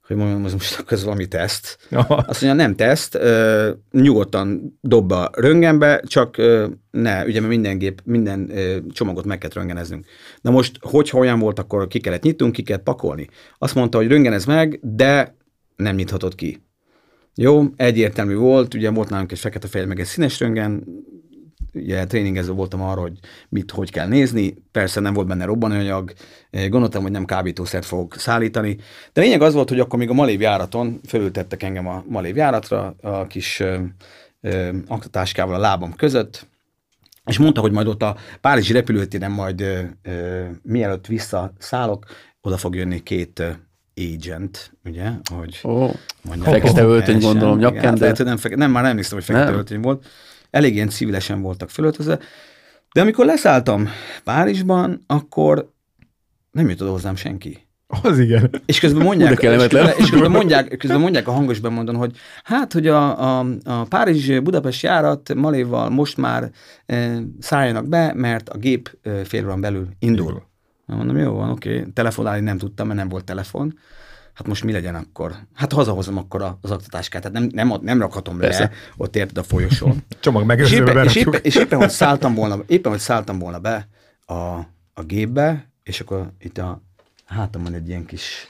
[0.07, 1.77] hogy mondjam, ez most akkor ez valami teszt.
[2.07, 8.01] Azt mondja, nem teszt, ö, nyugodtan dob a röngenbe, csak ö, ne, ugye minden gép,
[8.05, 10.05] minden ö, csomagot meg kellett röngeneznünk.
[10.41, 13.27] Na most, hogyha olyan volt, akkor ki kellett nyitnunk, ki kellett pakolni.
[13.57, 15.35] Azt mondta, hogy röngenez meg, de
[15.75, 16.62] nem nyithatod ki.
[17.35, 20.83] Jó, egyértelmű volt, ugye volt nálunk egy fekete-fehér, meg egy színes röngen,
[21.73, 23.19] ugye tréningező voltam arra, hogy
[23.49, 26.13] mit, hogy kell nézni, persze nem volt benne robbanóanyag,
[26.49, 28.77] eh, gondoltam, hogy nem kábítószert fogok szállítani,
[29.13, 32.95] de lényeg az volt, hogy akkor még a Malév járaton fölültettek engem a Malév járatra,
[33.01, 33.77] a kis ö,
[34.41, 36.47] ö, aktatáskával a lábam között,
[37.25, 42.05] és mondta, hogy majd ott a Párizsi repülőtéren majd ö, ö, mielőtt visszaszállok,
[42.41, 43.43] oda fog jönni két
[43.95, 45.59] agent, ugye, hogy
[46.21, 46.53] mondják.
[46.53, 47.87] Fekete öltöny, gondolom, nyakkendő.
[47.87, 49.53] hát lehet, hogy nem, nem, már nem emlékszem, hogy fekete Nem?
[49.53, 50.05] öltöny volt.
[50.49, 52.19] Elég ilyen civilesen voltak fölöltözve.
[52.93, 53.89] De amikor leszálltam
[54.23, 55.71] Párizsban, akkor
[56.51, 57.67] nem oda hozzám senki.
[58.01, 58.49] Az igen.
[58.65, 62.73] És közben mondják, és közben, és közben mondják, közben mondják a hangos bemondon, hogy hát,
[62.73, 66.51] hogy a, a, a Párizs-Budapest járat Maléval most már
[66.85, 70.25] e, szálljanak be, mert a gép e, fél órán belül indul.
[70.25, 70.51] Indul.
[70.93, 71.85] Na, mondom, jó van, oké.
[71.93, 73.79] Telefonálni nem tudtam, mert nem volt telefon.
[74.33, 75.35] Hát most mi legyen akkor?
[75.53, 77.21] Hát hazahozom akkor a- az aktatáskát.
[77.21, 78.59] Tehát nem, nem, nem rakhatom Persze.
[78.59, 80.03] le, ott érted a folyosón.
[80.19, 83.59] Csomag és, megőrzőbe éppen, és, éppen, és éppen, hogy szálltam volna, éppen, hogy szálltam volna
[83.59, 83.87] be
[84.25, 84.33] a,
[84.93, 86.81] a gépbe, és akkor itt a
[87.25, 88.47] hátamon egy ilyen kis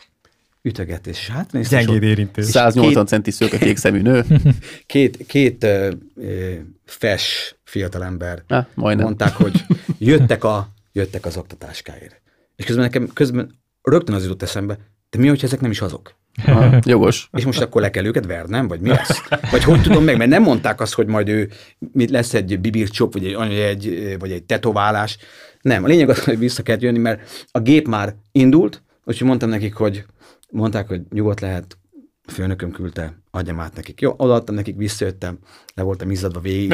[0.61, 1.19] ütögetés.
[1.19, 2.45] És hát és Gyengéd érintés.
[2.45, 4.25] 180 centi szőke kék szemű nő.
[4.85, 6.53] két, két ö, ö,
[6.85, 9.05] fes fiatalember majdnem.
[9.05, 9.65] mondták, hogy
[9.97, 12.21] jöttek, a, jöttek az oktatáskáért.
[12.55, 14.77] És közben nekem közben rögtön az jutott eszembe,
[15.09, 16.15] de mi, hogyha ezek nem is azok?
[16.45, 17.29] Aha, jogos.
[17.31, 19.21] És most akkor le kell őket vernem, vagy mi lesz?
[19.51, 21.49] Vagy hogy tudom meg, mert nem mondták azt, hogy majd ő
[21.91, 25.17] mit lesz egy bibircsop, vagy egy, egy, vagy egy tetoválás.
[25.61, 29.49] Nem, a lényeg az, hogy vissza kell jönni, mert a gép már indult, úgyhogy mondtam
[29.49, 30.05] nekik, hogy
[30.49, 31.77] mondták, hogy nyugodt lehet,
[32.25, 34.01] a főnököm küldte, adjam át nekik.
[34.01, 35.37] Jó, odaadtam nekik, visszajöttem,
[35.75, 36.73] le voltam izzadva végig.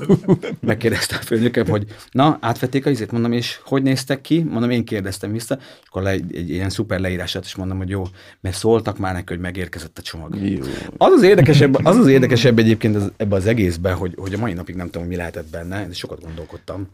[0.60, 4.42] Megkérdezte a főnököm, hogy na, átvették a izét, mondom, és hogy néztek ki?
[4.50, 7.88] Mondom, én kérdeztem vissza, és akkor le, egy, egy ilyen szuper leírását is mondom, hogy
[7.88, 8.02] jó,
[8.40, 10.36] mert szóltak már neki, hogy megérkezett a csomag.
[10.42, 10.58] Jó.
[10.96, 14.52] Az az érdekesebb, az az érdekesebb egyébként az, ebbe az egészben, hogy, hogy a mai
[14.52, 16.88] napig nem tudom, mi lehetett benne, de sokat gondolkodtam.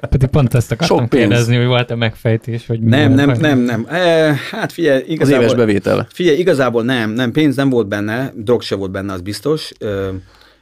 [0.00, 1.22] Pedig pont ezt akartam Sok pénz.
[1.28, 3.86] kérdezni, hogy volt-e megfejtés, hogy Nem, volt, nem, vagy- nem, nem.
[3.88, 5.42] E, hát figyelj, Az igazából...
[5.42, 6.06] éves bevétel.
[6.12, 9.72] Figyelj, igazából nem, nem, pénz nem volt benne, drog se volt benne, az biztos.
[9.78, 10.10] Ö,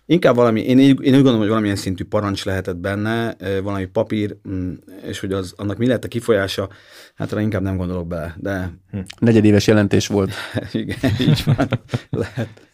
[0.06, 4.36] inkább valami, én, én úgy gondolom, hogy valamilyen szintű parancs lehetett benne, ö, valami papír,
[4.48, 4.72] mm,
[5.06, 6.68] és hogy az, annak mi lett a kifolyása,
[7.14, 8.72] hát arra inkább nem gondolok bele, de
[9.18, 10.32] Negyedéves jelentés volt.
[10.72, 11.68] igen, így van,
[12.10, 12.69] lehet.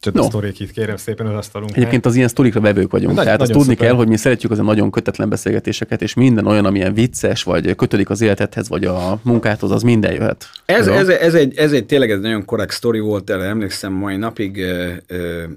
[0.00, 0.22] Csak No.
[0.22, 1.76] a sztorék itt kérem szépen az asztalunk.
[1.76, 3.14] Egyébként az ilyen sztorikra vevők vagyunk.
[3.14, 3.86] Nagy- Tehát azt tudni szuper.
[3.86, 7.74] kell, hogy mi szeretjük az a nagyon kötetlen beszélgetéseket, és minden olyan, amilyen vicces, vagy
[7.74, 10.46] kötődik az életedhez, vagy a munkádhoz, az minden jöhet.
[10.64, 10.92] Ez, Jó?
[10.92, 14.58] ez, ez, egy, ez egy tényleg egy nagyon korrekt sztori volt, erre emlékszem mai napig,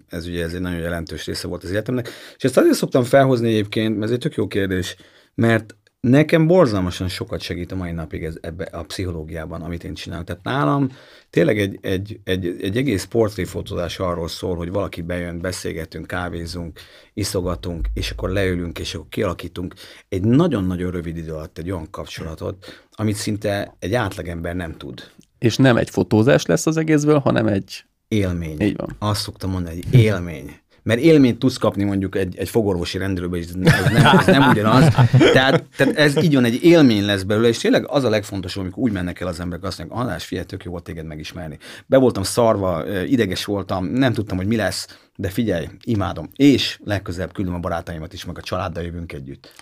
[0.10, 3.48] ez ugye ez egy nagyon jelentős része volt az életemnek, és ezt azért szoktam felhozni
[3.50, 4.96] egyébként, mert ez egy tök jó kérdés,
[5.36, 10.26] mert nekem borzalmasan sokat segít a mai napig ez, ebbe a pszichológiában, amit én csinálok.
[10.26, 10.92] Tehát nálam
[11.30, 16.80] tényleg egy, egy, egy, egy egész portréfotózás arról szól, hogy valaki bejön, beszélgetünk, kávézunk,
[17.14, 19.74] iszogatunk, és akkor leülünk, és akkor kialakítunk
[20.10, 25.12] egy nagyon-nagyon rövid idő alatt egy olyan kapcsolatot, amit szinte egy átlagember nem tud.
[25.40, 27.84] És nem egy fotózás lesz az egészből, hanem egy...
[28.08, 28.62] Élmény.
[28.62, 28.96] Így van.
[29.00, 30.60] Azt szoktam mondani, egy élmény.
[30.90, 34.94] Mert élményt tudsz kapni mondjuk egy, egy fogorvosi rendelőbe, és ez nem, ez nem ugyanaz.
[35.34, 38.84] Tehát, tehát ez így van, egy élmény lesz belőle, és tényleg az a legfontosabb, amikor
[38.84, 41.58] úgy mennek el az emberek, azt mondják, András, figyelj, tök jó volt téged megismerni.
[41.86, 46.30] Be voltam szarva, ideges voltam, nem tudtam, hogy mi lesz, de figyelj, imádom.
[46.36, 49.54] És legközelebb küldöm a barátaimat is, meg a családdal jövünk együtt.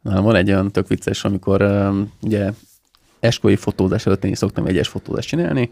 [0.00, 1.90] Na, van egy olyan tök vicces, amikor
[2.22, 2.50] ugye
[3.20, 5.68] esküvői fotózás előtt én is szoktam egyes fotózást csinálni,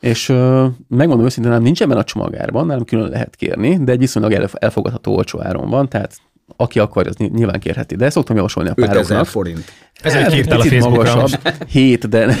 [0.00, 3.98] és uh, megmondom őszintén, nem nincs ebben a csomagárban, nem külön lehet kérni, de egy
[3.98, 6.16] viszonylag elf- elfogadható olcsó áron van, tehát
[6.56, 9.26] aki akarja, az ny- nyilván kérheti, de szoktam javasolni a 5000 pároknak.
[9.26, 9.72] forint.
[10.02, 11.40] Ez egy írtál a Facebookra most.
[11.68, 12.36] hét, de...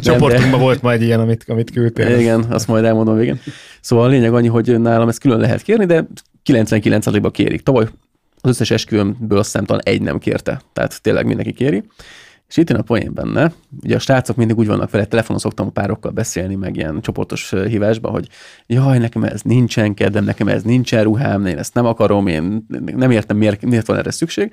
[0.00, 2.18] Csoportunkban volt ma egy ilyen, amit, amit küldtél.
[2.18, 3.40] Igen, azt majd elmondom végén.
[3.80, 6.06] Szóval a lényeg annyi, hogy nálam ezt külön lehet kérni, de
[6.44, 7.62] 99%-ban kérik.
[7.62, 7.84] Tavaly
[8.40, 10.60] az összes esküvőmből azt hiszem talán egy nem kérte.
[10.72, 11.82] Tehát tényleg mindenki kéri.
[12.52, 13.52] És itt jön a poén benne.
[13.82, 17.54] Ugye a srácok mindig úgy vannak vele, telefonon szoktam a párokkal beszélni, meg ilyen csoportos
[17.66, 18.28] hívásban, hogy
[18.66, 23.10] jaj, nekem ez nincsen kedvem, nekem ez nincsen ruhám, én ezt nem akarom, én nem
[23.10, 24.52] értem, miért, miért van erre szükség.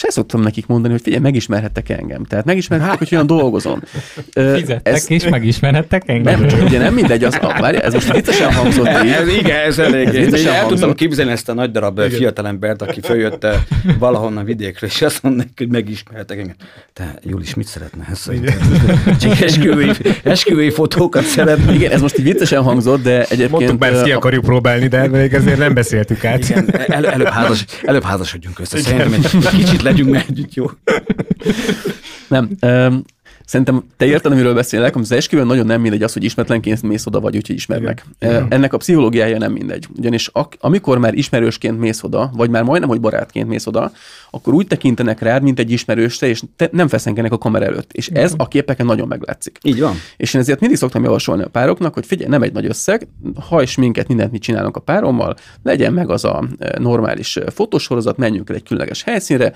[0.00, 2.24] És ezt szoktam nekik mondani, hogy figyelj, megismerhettek engem.
[2.24, 3.80] Tehát megismerhettek, hogy olyan dolgozom.
[4.32, 6.40] Fizettek ez- és megismerhettek engem.
[6.40, 9.10] nem, csak ugye nem mindegy, az, ah, várj, ez most viccesen hangzott így.
[9.10, 10.06] Ez, igen, ez elég.
[10.06, 10.94] Ez viccesen el tudom hangzott.
[10.94, 13.46] képzelni ezt a nagy darab fiatalembert, aki följött
[13.98, 16.54] valahonnan vidékről, és azt mondja, neki, hogy megismertek engem.
[16.92, 18.06] Te, Juli, is mit szeretne?
[18.10, 18.30] Ez
[19.20, 19.90] Csak esküvői,
[20.22, 21.72] esküvői fotókat szeretne.
[21.72, 23.50] Igen, ez most így viccesen hangzott, de egyébként...
[23.50, 26.48] Mondtuk már, ezt ki akarjuk próbálni, de még ezért nem beszéltük át.
[26.48, 28.78] Igen, el, előbb, házas, előbb házasodjunk össze.
[28.78, 30.66] Szerintem egy kicsit legyünk már együtt, jó?
[32.28, 32.48] Nem.
[33.50, 37.20] Szerintem te érted, amiről beszélek, az esküvőn nagyon nem mindegy az, hogy ismeretlenként mész oda,
[37.20, 38.04] vagy úgyhogy ismernek.
[38.20, 38.46] Igen.
[38.50, 39.86] Ennek a pszichológiája nem mindegy.
[39.96, 43.92] Ugyanis ak- amikor már ismerősként mész oda, vagy már majdnem, hogy barátként mész oda,
[44.30, 47.92] akkor úgy tekintenek rád, mint egy ismerősre, és te nem feszengenek a kamera előtt.
[47.92, 49.58] És ez a képeken nagyon meglátszik.
[49.62, 49.94] Így van.
[50.16, 53.08] És én ezért mindig szoktam javasolni a pároknak, hogy figyelj, nem egy nagy összeg,
[53.48, 56.44] ha is minket, mindent mit csinálunk a párommal, legyen meg az a
[56.78, 59.52] normális fotósorozat, menjünk el egy különleges helyszínre,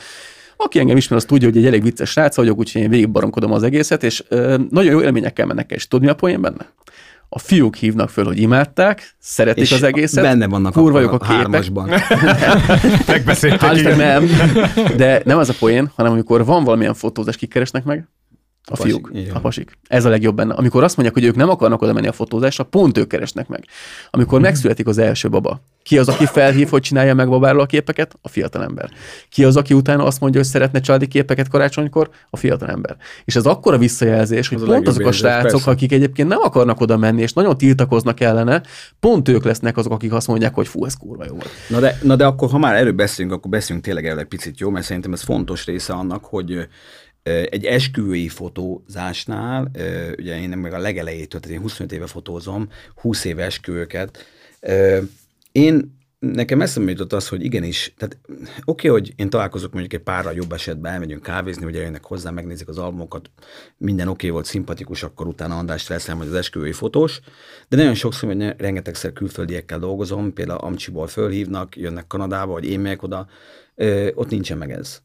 [0.57, 3.63] aki engem ismer, az tudja, hogy egy elég vicces srác vagyok, úgyhogy én végigbaromkodom az
[3.63, 5.77] egészet, és ö, nagyon jó élményekkel mennek el.
[5.77, 6.73] És tudni a poén benne?
[7.29, 10.25] A fiúk hívnak föl, hogy imádták, szeretik és az egészet.
[10.25, 11.71] Benne vannak kurva a, a, a képek.
[13.07, 13.97] Megbeszéltük.
[13.97, 14.27] nem,
[14.97, 18.09] de nem az a poén, hanem amikor van valamilyen fotózás, kikeresnek meg,
[18.67, 19.79] a, a fiúk, a pasik.
[19.89, 20.55] Ez a legjobb benne.
[20.55, 23.65] Amikor azt mondják, hogy ők nem akarnak oda menni a fotózásra, pont ők keresnek meg.
[24.11, 24.47] Amikor hmm.
[24.47, 28.17] megszületik az első baba, ki az, aki felhív, hogy csinálja meg babáról a képeket?
[28.23, 28.91] A fiatalember.
[29.29, 32.11] Ki az, aki utána azt mondja, hogy szeretne családi képeket karácsonykor?
[32.31, 32.97] A fiatalember.
[33.25, 35.71] És ez akkora visszajelzés, hogy az pont azok a srácok, persze.
[35.71, 38.63] akik egyébként nem akarnak oda menni, és nagyon tiltakoznak ellene,
[39.01, 41.51] pont ők lesznek azok, akik azt mondják, hogy fú, ez kurva jó volt.
[41.69, 44.59] Na de, na de akkor, ha már erről beszélünk, akkor beszélünk tényleg erről egy picit
[44.59, 46.69] jó, mert szerintem ez fontos része annak, hogy
[47.25, 49.71] egy esküvői fotózásnál,
[50.19, 54.25] ugye én meg a legelejétől, tehát én 25 éve fotózom, 20 éve esküvőket,
[55.53, 58.19] én nekem eszembe jutott az, hogy igenis, tehát
[58.65, 62.31] oké, okay, hogy én találkozok mondjuk egy párra jobb esetben, elmegyünk kávézni, ugye jönnek hozzá,
[62.31, 63.31] megnézik az albumokat,
[63.77, 67.21] minden oké okay volt, szimpatikus, akkor utána András leszel, hogy az esküvői fotós,
[67.69, 73.03] de nagyon sokszor, hogy rengetegszer külföldiekkel dolgozom, például Amcsiból fölhívnak, jönnek Kanadába, vagy én megyek
[73.03, 73.29] oda,
[74.15, 75.03] ott nincsen meg ez.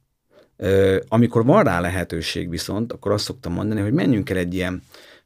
[1.08, 4.82] Amikor van rá lehetőség viszont, akkor azt szoktam mondani, hogy menjünk el egy ilyen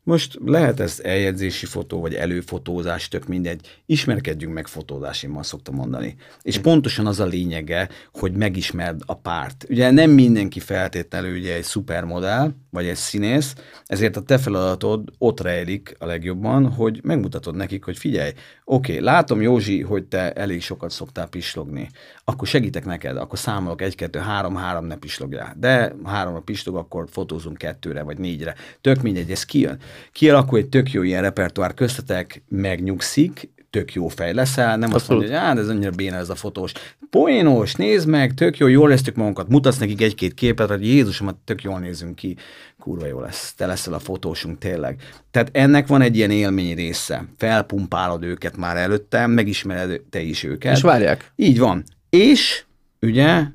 [0.05, 3.81] most lehet ez eljegyzési fotó, vagy előfotózás, tök mindegy.
[3.85, 6.15] Ismerkedjünk meg fotózás, én ma szoktam mondani.
[6.41, 9.65] És pontosan az a lényege, hogy megismerd a párt.
[9.69, 15.41] Ugye nem mindenki feltétlenül ugye egy szupermodell, vagy egy színész, ezért a te feladatod ott
[15.41, 18.31] rejlik a legjobban, hogy megmutatod nekik, hogy figyelj,
[18.65, 21.89] oké, okay, látom Józsi, hogy te elég sokat szoktál pislogni,
[22.25, 25.55] akkor segítek neked, akkor számolok egy, kettő, három, három ne pislogjál.
[25.59, 28.55] De háromra pislog, akkor fotózunk kettőre, vagy négyre.
[28.81, 29.77] Tök mindegy, ez kijön
[30.11, 35.23] kialakul egy tök jó ilyen repertoár köztetek, megnyugszik, tök jó fej leszel, nem Abszolút.
[35.23, 36.71] azt mondja, hogy ez annyira béna ez a fotós.
[37.09, 41.63] Poénos, nézd meg, tök jó, jól lesztük magunkat, mutatsz nekik egy-két képet, hogy Jézusomat tök
[41.63, 42.37] jól nézünk ki,
[42.79, 45.01] kurva jó lesz, te leszel a fotósunk tényleg.
[45.31, 47.25] Tehát ennek van egy ilyen élmény része.
[47.37, 50.75] Felpumpálod őket már előtte, megismered te is őket.
[50.75, 51.31] És várják.
[51.35, 51.83] Így van.
[52.13, 52.63] És
[53.01, 53.45] ugye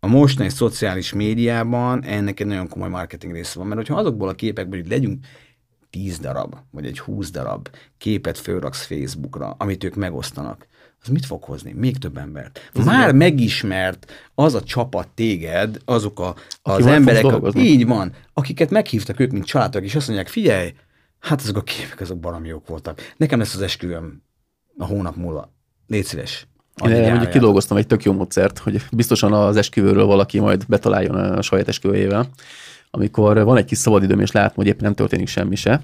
[0.00, 4.34] a mostani szociális médiában ennek egy nagyon komoly marketing része van, mert hogyha azokból a
[4.34, 5.26] képekből, hogy legyünk
[5.90, 7.68] 10 darab, vagy egy 20 darab
[7.98, 10.66] képet fölraksz Facebookra, amit ők megosztanak,
[11.02, 11.72] az mit fog hozni?
[11.72, 12.70] Még több embert.
[12.74, 13.16] Ez Már igen.
[13.16, 19.30] megismert az a csapat téged, azok a, az emberek, a, így van, akiket meghívtak ők,
[19.30, 20.72] mint családok, és azt mondják, figyelj,
[21.18, 23.00] hát azok a képek, azok baromi jók voltak.
[23.16, 24.22] Nekem lesz az esküvőm
[24.76, 25.52] a hónap múlva.
[25.86, 26.49] Légy szíves.
[26.84, 31.42] Én mondjuk kidolgoztam egy tök jó módszert, hogy biztosan az esküvőről valaki majd betaláljon a
[31.42, 32.28] saját esküvőjével
[32.90, 35.80] amikor van egy kis szabadidőm, és látom, hogy éppen nem történik semmi se,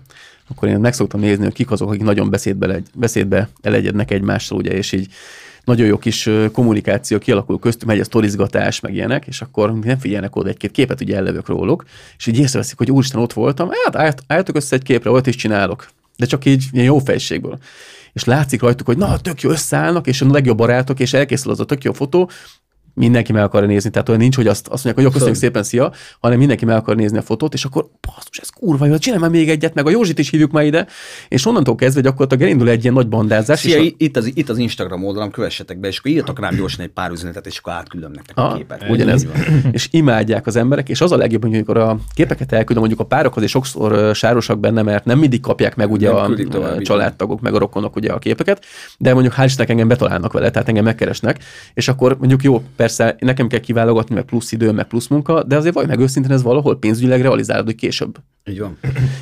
[0.49, 4.73] akkor én meg szoktam nézni, hogy kik azok, akik nagyon beszédbe, beszédbe elegyednek egymással, ugye,
[4.73, 5.09] és így
[5.65, 10.37] nagyon jó kis kommunikáció kialakul köztük, megy a sztorizgatás, meg ilyenek, és akkor nem figyelnek
[10.37, 11.85] oda egy-két képet, ugye ellövök róluk,
[12.19, 15.89] és így észreveszik, hogy úristen, ott voltam, hát álltok össze egy képre, ott is csinálok.
[16.17, 17.59] De csak így ilyen jó fejségből.
[18.17, 21.61] És látszik rajtuk, hogy na, tök jó összeállnak, és a legjobb barátok, és elkészül az
[21.61, 22.31] a tök jó fotó,
[22.97, 25.63] mindenki meg akar nézni, tehát olyan nincs, hogy azt, azt mondják, hogy jó, köszönjük szépen,
[25.63, 29.21] szia, hanem mindenki meg akar nézni a fotót, és akkor basszus, ez kurva jó, csinálj
[29.21, 30.87] már még egyet, meg a Józsit is hívjuk már ide,
[31.29, 33.59] és onnantól kezdve gyakorlatilag elindul egy ilyen nagy bandázás.
[33.59, 33.95] Szia, és a...
[33.97, 37.11] itt, az, itt az Instagram oldalam, kövessetek be, és akkor írtak rám gyorsan egy pár
[37.11, 38.85] üzenetet, és akkor átküldöm nektek a, a képet.
[38.89, 39.27] Ugyanez.
[39.73, 43.05] és imádják az emberek, és az a legjobb, hogy amikor a képeket elküldöm mondjuk a
[43.05, 47.55] párokhoz, és sokszor sárosak benne, mert nem mindig kapják meg ugye a tovább, családtagok, meg
[47.55, 48.65] a rokonok ugye a képeket,
[48.99, 51.39] de mondjuk hál' engem betalálnak vele, tehát engem megkeresnek,
[51.75, 55.57] és akkor mondjuk jó, persze nekem kell kiválogatni, meg plusz idő, meg plusz munka, de
[55.57, 58.19] azért vagy meg őszintén ez valahol pénzügyileg realizálod, hogy később.
[58.49, 58.79] Így van.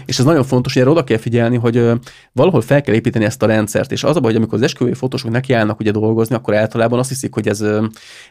[0.06, 1.90] És ez nagyon fontos, hogy erre oda kell figyelni, hogy
[2.32, 4.94] valahol fel kell építeni ezt a rendszert, és az a baj, hogy amikor az esküvői
[4.94, 7.64] fotósok nekiállnak ugye dolgozni, akkor általában azt hiszik, hogy ez,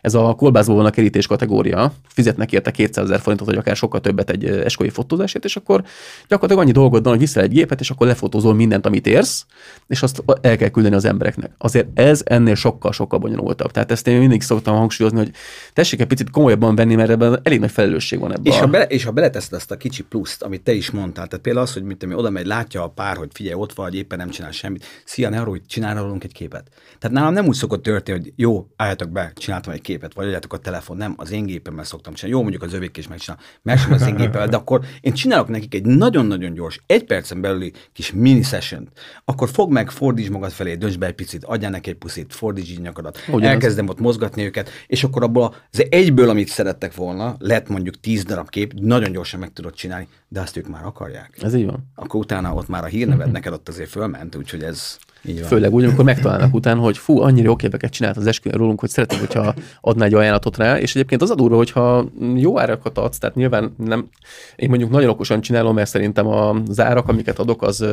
[0.01, 3.99] ez a kolbászból van a kerítés kategória, fizetnek érte 200 ezer forintot, vagy akár sokkal
[4.01, 5.84] többet egy esküvői fotózásért, és akkor
[6.27, 9.45] gyakorlatilag annyi dolgod van, hogy viszel egy gépet, és akkor lefotózol mindent, amit érsz,
[9.88, 11.51] és azt el kell küldeni az embereknek.
[11.57, 13.71] Azért ez ennél sokkal-sokkal bonyolultabb.
[13.71, 15.36] Tehát ezt én mindig szoktam hangsúlyozni, hogy
[15.74, 18.53] tessék egy picit komolyabban venni, mert ebben elég nagy felelősség van ebben.
[18.53, 21.43] És ha, bele, és ha beleteszed ezt a kicsi pluszt, amit te is mondtál, tehát
[21.43, 24.17] például az, hogy mit tudom, oda megy, látja a pár, hogy figyelj, ott vagy, éppen
[24.17, 24.86] nem csinál semmit.
[25.05, 26.69] Szia, ne arról, hogy csinálj rólunk egy képet.
[26.99, 30.53] Tehát nálam nem úgy szokott történni, hogy jó, álljatok be, csináltam egy képet, vagy adjátok
[30.53, 32.36] a telefon, nem, az én gépemmel szoktam csinálni.
[32.36, 35.47] Jó, mondjuk az övék is megcsinál, meg sem az én gépemmel, de akkor én csinálok
[35.47, 38.89] nekik egy nagyon-nagyon gyors, egy percen belüli kis mini session
[39.26, 42.69] akkor fog meg, fordíts magad felé, dönts be egy picit, adjál neki egy puszit, fordíts
[42.69, 43.17] így nyakadat.
[43.28, 43.53] Ugyanaz.
[43.53, 48.24] Elkezdem ott mozgatni őket, és akkor abból az egyből, amit szerettek volna, lett mondjuk tíz
[48.24, 51.38] darab kép, nagyon gyorsan meg tudod csinálni, de azt ők már akarják.
[51.41, 51.91] Ez így van.
[51.95, 55.47] Akkor utána ott már a hírneved neked ott azért fölment, úgyhogy ez így van.
[55.47, 58.89] Főleg úgy, amikor megtalálnak után, hogy fú, annyira jó képeket csinált az esküvőn rólunk, hogy
[58.89, 62.05] szeretnék, hogyha adná egy ajánlatot rá, és egyébként az a durva, hogyha
[62.36, 64.09] jó árakat adsz, tehát nyilván nem,
[64.55, 67.86] én mondjuk nagyon okosan csinálom, mert szerintem az árak, amiket adok, az,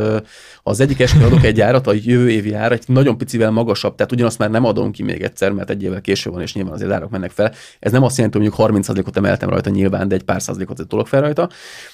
[0.62, 4.12] az egyik esküvőn adok egy árat, a jövő évi ára egy nagyon picivel magasabb, tehát
[4.12, 6.90] ugyanazt már nem adom ki még egyszer, mert egy évvel később van, és nyilván az
[6.90, 7.52] árak mennek fel.
[7.78, 11.08] Ez nem azt jelenti, hogy mondjuk 30%-ot emeltem rajta nyilván, de egy pár százalékot tolok
[11.08, 11.48] fel rajta.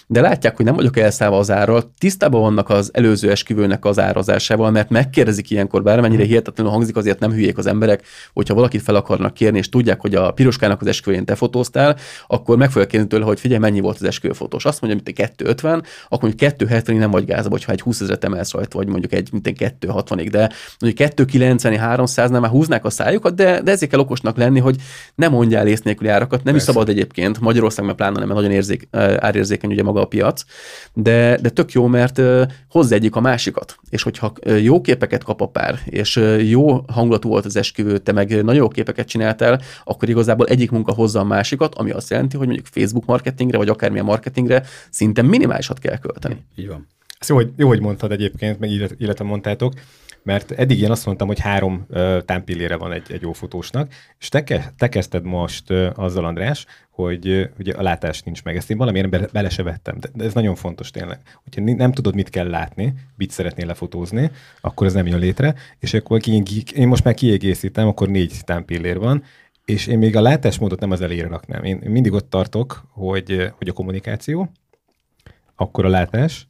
[0.09, 4.71] De látják, hogy nem vagyok elszállva az árral, tisztában vannak az előző esküvőnek az árazásával,
[4.71, 8.03] mert megkérdezik ilyenkor, bármennyire hihetetlenül hangzik, azért nem hülyék az emberek,
[8.33, 11.97] hogyha valakit fel akarnak kérni, és tudják, hogy a piroskának az esküvőjén te fotóztál,
[12.27, 14.65] akkor meg fogják kérni tőle, hogy figyelj, mennyi volt az esküvőfotós.
[14.65, 18.25] Azt mondja, mint egy 250, akkor mondjuk 270 nem vagy gázba, hogyha egy 20 ezeret
[18.25, 20.51] emelsz rajta, vagy mondjuk egy mint egy 260-ig, de
[20.81, 24.77] mondjuk 290 300 nál már húznák a szájukat, de, de ezért kell okosnak lenni, hogy
[25.15, 26.45] nem mondjál ész nélküli árakat.
[26.45, 26.71] Nem Persze.
[26.71, 28.89] is szabad egyébként, Magyarország meg pláne nem, mert nagyon érzék,
[29.19, 30.45] árérzékeny ugye maga a piac,
[30.93, 33.77] de, de tök jó, mert ö, hozzá egyik a másikat.
[33.91, 38.29] És hogyha jó képeket kap a pár, és jó hangulatú volt az esküvő, te meg
[38.29, 42.47] nagyon jó képeket csináltál, akkor igazából egyik munka hozza a másikat, ami azt jelenti, hogy
[42.47, 46.45] mondjuk Facebook marketingre, vagy akármilyen marketingre szinte minimálisat kell költeni.
[46.57, 46.87] Így van.
[47.19, 49.73] Ezt jó, hogy, jó, hogy mondtad egyébként, meg illet- illetve mondtátok,
[50.27, 54.29] mert eddig én azt mondtam, hogy három uh, támpillére van egy, egy jó fotósnak, és
[54.29, 58.57] te, ke, te kezdted most uh, azzal, András, hogy ugye a látás nincs meg.
[58.57, 61.21] Ezt én valamiért bele, bele se vettem, de, de ez nagyon fontos tényleg.
[61.43, 65.95] Hogyha nem tudod, mit kell látni, mit szeretnél lefotózni, akkor ez nem jön létre, és
[65.95, 66.43] akkor ki,
[66.75, 69.23] én most már kiegészítem, akkor négy támpillér van,
[69.65, 71.65] és én még a látásmódot nem az elére raknám.
[71.65, 74.51] Én, én mindig ott tartok, hogy, hogy a kommunikáció,
[75.55, 76.49] akkor a látás,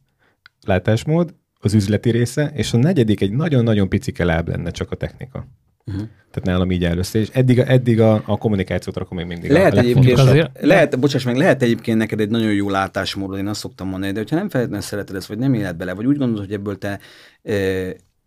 [0.66, 1.34] látásmód,
[1.66, 5.46] az üzleti része, és a negyedik egy nagyon-nagyon picike láb lenne csak a technika.
[5.84, 6.08] Uh-huh.
[6.30, 9.50] Tehát nálam így áll össze, és eddig, a, eddig a, a kommunikációt rakom még mindig
[9.50, 10.18] Lehet a egyébként.
[10.18, 14.12] Azért- lehet, bocsáss meg, lehet egyébként neked egy nagyon jó látásmódod, én azt szoktam mondani,
[14.12, 16.78] de hogyha nem feltétlenül szereted ezt, vagy nem éled bele, vagy úgy gondolod, hogy ebből
[16.78, 16.98] te
[17.42, 17.54] e,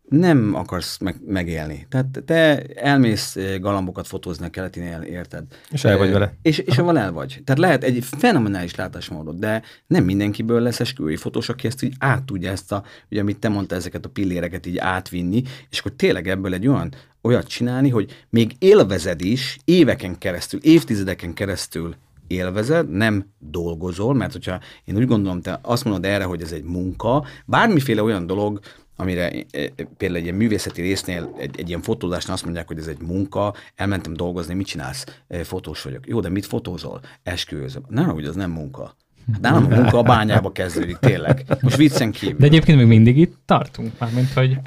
[0.10, 1.86] nem akarsz meg, megélni.
[1.90, 5.44] Tehát te elmész eh, galambokat fotózni a keletinél, érted?
[5.72, 6.34] És el vagy Eh, vele.
[6.42, 7.42] És, és avval el vagy.
[7.46, 12.24] Tehát lehet egy fenomenális látásmódod, de nem mindenkiből lesz esküvői fotós, aki ezt így át
[12.24, 16.28] tudja ezt a, ugye amit te mondta, ezeket a pilléreket így átvinni, és akkor tényleg
[16.28, 21.96] ebből egy olyan olyat csinálni, hogy még élvezed is éveken keresztül, évtizedeken keresztül
[22.28, 26.64] élvezed, nem dolgozol, mert hogyha én úgy gondolom, te azt mondod erre, hogy ez egy
[26.64, 28.60] munka, bármiféle olyan dolog,
[29.00, 32.78] amire eh, eh, például egy ilyen művészeti résznél, egy, egy ilyen fotózásnál azt mondják, hogy
[32.78, 35.06] ez egy munka, elmentem dolgozni, mit csinálsz?
[35.28, 36.08] Eh, Fotós vagyok.
[36.08, 37.02] Jó, de mit fotózol?
[37.24, 37.84] Esküvőzöm.
[37.88, 38.96] Nem, hogy az nem munka.
[39.32, 41.46] Hát nálam a munka a bányába kezdődik, tényleg.
[41.62, 42.36] Most viccen kívül.
[42.40, 44.58] De egyébként még mindig itt tartunk, mármint, hogy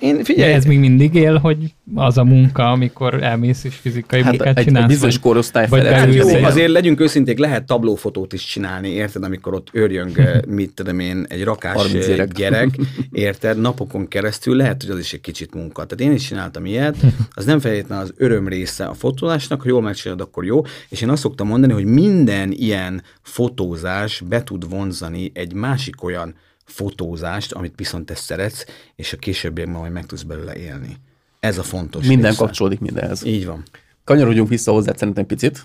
[0.00, 1.56] Én de figyelj, ez még mindig él, hogy
[1.94, 4.86] az a munka, amikor elmész és fizikai Hát munkát egy, egy csinálsz.
[4.86, 9.24] bizonyos vagy- korosztály vagy beülsz jó, egy- azért legyünk őszinték, lehet tablófotót is csinálni, érted,
[9.24, 12.32] amikor ott örjöng, eh, mit tudom én, egy rakás 30 eh, gyerek.
[12.32, 12.68] gyerek,
[13.12, 15.84] érted, napokon keresztül, lehet, hogy az is egy kicsit munka.
[15.84, 16.96] Tehát én is csináltam ilyet,
[17.30, 21.08] az nem feltétlenül az öröm része a fotózásnak, ha jól megcsinálod, akkor jó, és én
[21.08, 26.34] azt szoktam mondani, hogy minden ilyen fotózás be tud vonzani egy másik olyan
[26.64, 28.64] fotózást, amit viszont te szeretsz,
[28.96, 30.96] és a későbbiekben majd meg tudsz belőle élni.
[31.40, 32.44] Ez a fontos Minden része.
[32.44, 33.24] kapcsolódik mindenhez.
[33.24, 33.62] Így van.
[34.04, 35.64] Kanyarodjunk vissza hozzá szerintem picit.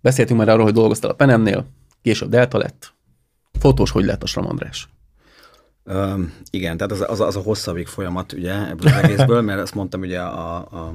[0.00, 1.66] Beszéltünk már arról, hogy dolgoztál a Penemnél,
[2.02, 2.92] később Delta lett.
[3.58, 4.88] Fotós, hogy lett a Sram András?
[5.84, 9.74] Um, igen, tehát az, az, az a hosszabbik folyamat ugye ebből az egészből, mert azt
[9.74, 10.94] mondtam, ugye a, a,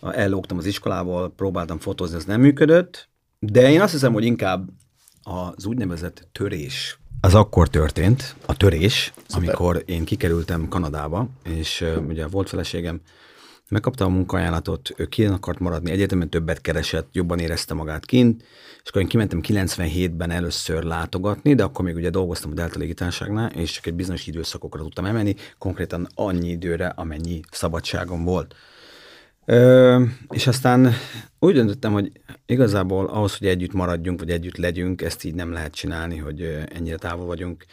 [0.00, 3.08] a, ellógtam az iskolából, próbáltam fotózni, ez nem működött,
[3.38, 4.68] de én azt hiszem, hogy inkább
[5.28, 9.48] az úgynevezett törés, az akkor történt, a törés, Szuper.
[9.48, 13.00] amikor én kikerültem Kanadába, és uh, ugye volt feleségem,
[13.68, 18.42] megkapta a munkaajánlatot, ő kint akart maradni, egyetemen többet keresett, jobban érezte magát kint,
[18.82, 23.50] és akkor én kimentem 97-ben először látogatni, de akkor még ugye dolgoztam a Delta légitárságnál,
[23.50, 28.54] és csak egy bizonyos időszakokra tudtam emenni, konkrétan annyi időre, amennyi szabadságom volt.
[29.50, 30.92] Ö, és aztán
[31.38, 32.12] úgy döntöttem, hogy
[32.46, 36.96] igazából ahhoz, hogy együtt maradjunk, vagy együtt legyünk, ezt így nem lehet csinálni, hogy ennyire
[36.96, 37.64] távol vagyunk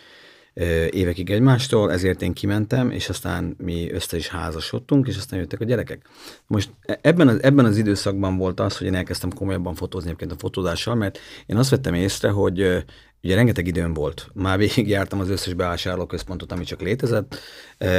[0.89, 5.65] évekig egymástól, ezért én kimentem, és aztán mi össze is házasodtunk, és aztán jöttek a
[5.65, 6.07] gyerekek.
[6.47, 10.31] Most e- ebben az, ebben az időszakban volt az, hogy én elkezdtem komolyabban fotózni egyébként
[10.31, 12.83] a fotózással, mert én azt vettem észre, hogy
[13.25, 14.27] Ugye rengeteg időm volt.
[14.33, 17.39] Már végigjártam az összes bevásárlóközpontot, ami csak létezett.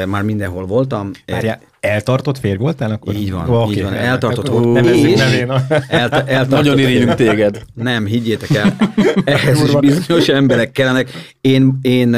[0.06, 1.10] Már mindenhol voltam.
[1.26, 3.14] Várjál, eltartott férj voltál akkor?
[3.14, 3.92] Így van, oh, így van.
[3.92, 4.72] Eltartott volt.
[4.72, 5.50] Nem és nevén.
[5.88, 7.62] Elta, eltartott Nagyon irányunk téged.
[7.74, 8.76] Nem, higgyétek el.
[9.24, 11.34] Ehhez is bizonyos emberek kellenek.
[11.40, 12.16] Én, én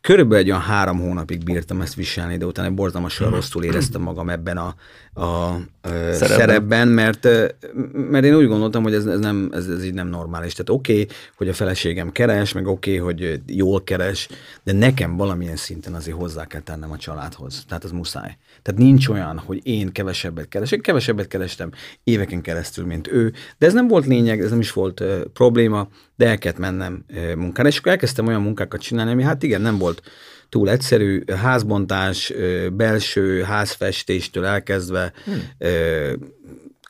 [0.00, 4.56] körülbelül egy olyan három hónapig bírtam ezt viselni, de utána borzalmasan rosszul éreztem magam ebben
[4.56, 4.74] a,
[5.20, 6.28] a, szerepben.
[6.28, 7.28] szerepben, mert,
[7.92, 10.52] mert én úgy gondoltam, hogy ez, ez, nem, ez, ez így nem normális.
[10.52, 14.28] Tehát oké, okay, hogy a feleségem keres, meg oké, okay, hogy jól keres,
[14.62, 17.64] de nekem valamilyen szinten azért hozzá kell tennem a családhoz.
[17.68, 18.36] Tehát az muszáj.
[18.68, 20.80] Tehát nincs olyan, hogy én kevesebbet keresek.
[20.80, 21.70] Kevesebbet kerestem
[22.04, 25.88] éveken keresztül, mint ő, de ez nem volt lényeg, ez nem is volt uh, probléma,
[26.16, 27.68] de el kellett mennem uh, munkára.
[27.68, 30.02] És akkor elkezdtem olyan munkákat csinálni, ami hát igen, nem volt
[30.48, 35.42] túl egyszerű, házbontás, uh, belső házfestéstől elkezdve hmm.
[35.58, 36.12] uh,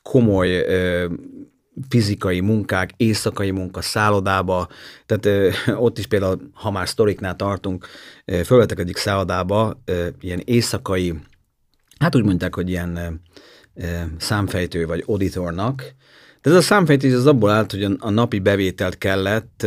[0.02, 1.12] komoly uh,
[1.88, 4.68] fizikai munkák, éjszakai munka szállodába,
[5.06, 7.86] tehát ö, ott is például, ha már sztoriknál tartunk,
[8.44, 11.14] fölvetek egyik szállodába, ö, ilyen éjszakai
[11.98, 13.20] hát úgy mondták, hogy ilyen
[14.18, 15.94] számfejtő vagy auditornak,
[16.42, 19.66] de ez a számfejtés az abból állt, hogy a napi bevételt kellett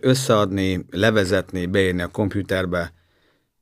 [0.00, 2.92] összeadni, levezetni, beírni a komputerbe,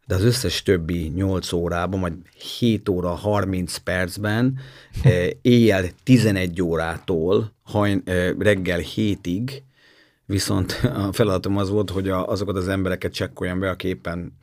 [0.06, 2.12] de az összes többi 8 órában, vagy
[2.58, 4.58] 7 óra 30 percben,
[5.42, 8.02] éjjel 11 órától hajn,
[8.38, 9.50] reggel 7-ig,
[10.26, 14.36] viszont a feladatom az volt, hogy a, azokat az embereket csekkoljam be, aki éppen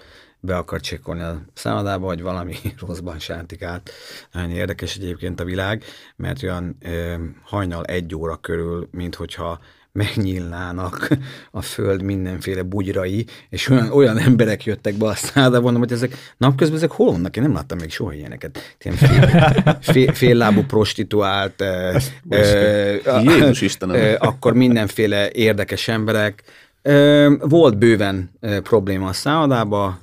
[0.45, 2.55] be akar csekkolni a szállodába, vagy valami
[2.87, 3.91] rosszban sántik át.
[4.31, 5.83] Nagyon érdekes egyébként a világ,
[6.15, 7.13] mert olyan ö,
[7.43, 9.59] hajnal egy óra körül, mint hogyha
[9.91, 11.07] megnyílnának
[11.51, 16.77] a föld mindenféle bugyrai, és olyan, olyan emberek jöttek be a mondom, hogy ezek napközben
[16.77, 17.37] ezek hol vannak?
[17.37, 18.75] Én nem láttam még soha ilyeneket.
[18.81, 21.97] Ilyen fél, fél, fél lábú prostituált, ö,
[22.29, 24.15] ö, Jézus Istenem.
[24.19, 26.43] akkor mindenféle érdekes emberek.
[27.39, 28.31] Volt bőven
[28.63, 30.02] probléma a szállodába,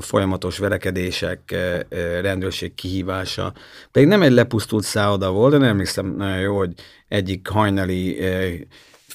[0.00, 1.54] folyamatos verekedések,
[2.20, 3.52] rendőrség kihívása.
[3.92, 6.72] Pedig nem egy lepusztult szálloda volt, de nem emlékszem nagyon jó, hogy
[7.08, 8.18] egyik hajnali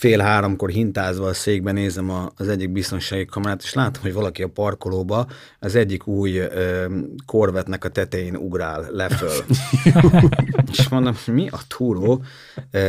[0.03, 4.43] fél háromkor hintázva a székben nézem a, az egyik biztonsági kamerát, és látom, hogy valaki
[4.43, 5.27] a parkolóba
[5.59, 6.85] az egyik új ö,
[7.25, 9.45] korvetnek a tetején ugrál leföl.
[10.71, 12.23] és mondom, mi a túró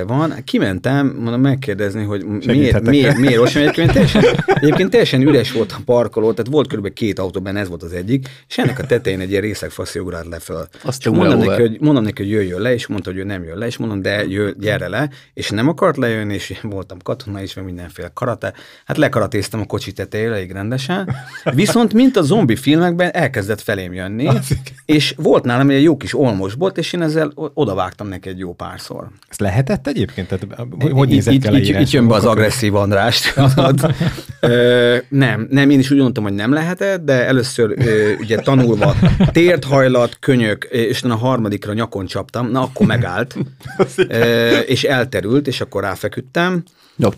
[0.07, 0.35] van?
[0.45, 5.83] Kimentem, mondom megkérdezni, hogy miért, miért, miért rossz, egyébként teljesen, egyébként teljesen üres volt a
[5.85, 9.21] parkoló, tehát volt körülbelül két autó benne, ez volt az egyik, és ennek a tetején
[9.21, 10.69] egy ilyen részegfaszi ugrált leföl.
[10.83, 13.59] Azt mondom neki, hogy, mondom neki, hogy jöjjön le, és mondta, hogy ő nem jön
[13.59, 17.55] le, és mondom, de jö, gyere le, és nem akart lejönni, és voltam katona is,
[17.55, 18.53] meg mindenféle karate.
[18.85, 21.17] Hát lekaratéztem a kocsi tetejére elég rendesen.
[21.45, 24.29] Viszont, mint a zombi filmekben, elkezdett felém jönni,
[24.87, 29.09] és volt nálam egy jó kis olmosbot, és én ezzel odavágtam neki egy jó párszor.
[29.29, 30.29] Ez lehetett egyébként?
[30.29, 31.45] Tehát, hogy nézett itt,
[31.81, 33.35] itt jön be az agresszív Andrást.
[34.41, 38.95] ö, nem, nem, én is úgy mondtam, hogy nem lehetett, de először ö, ugye tanulva
[39.33, 43.37] térthajlat, könyök, és a harmadikra nyakon csaptam, na akkor megállt,
[43.97, 46.63] ö, és elterült, és akkor ráfeküdtem,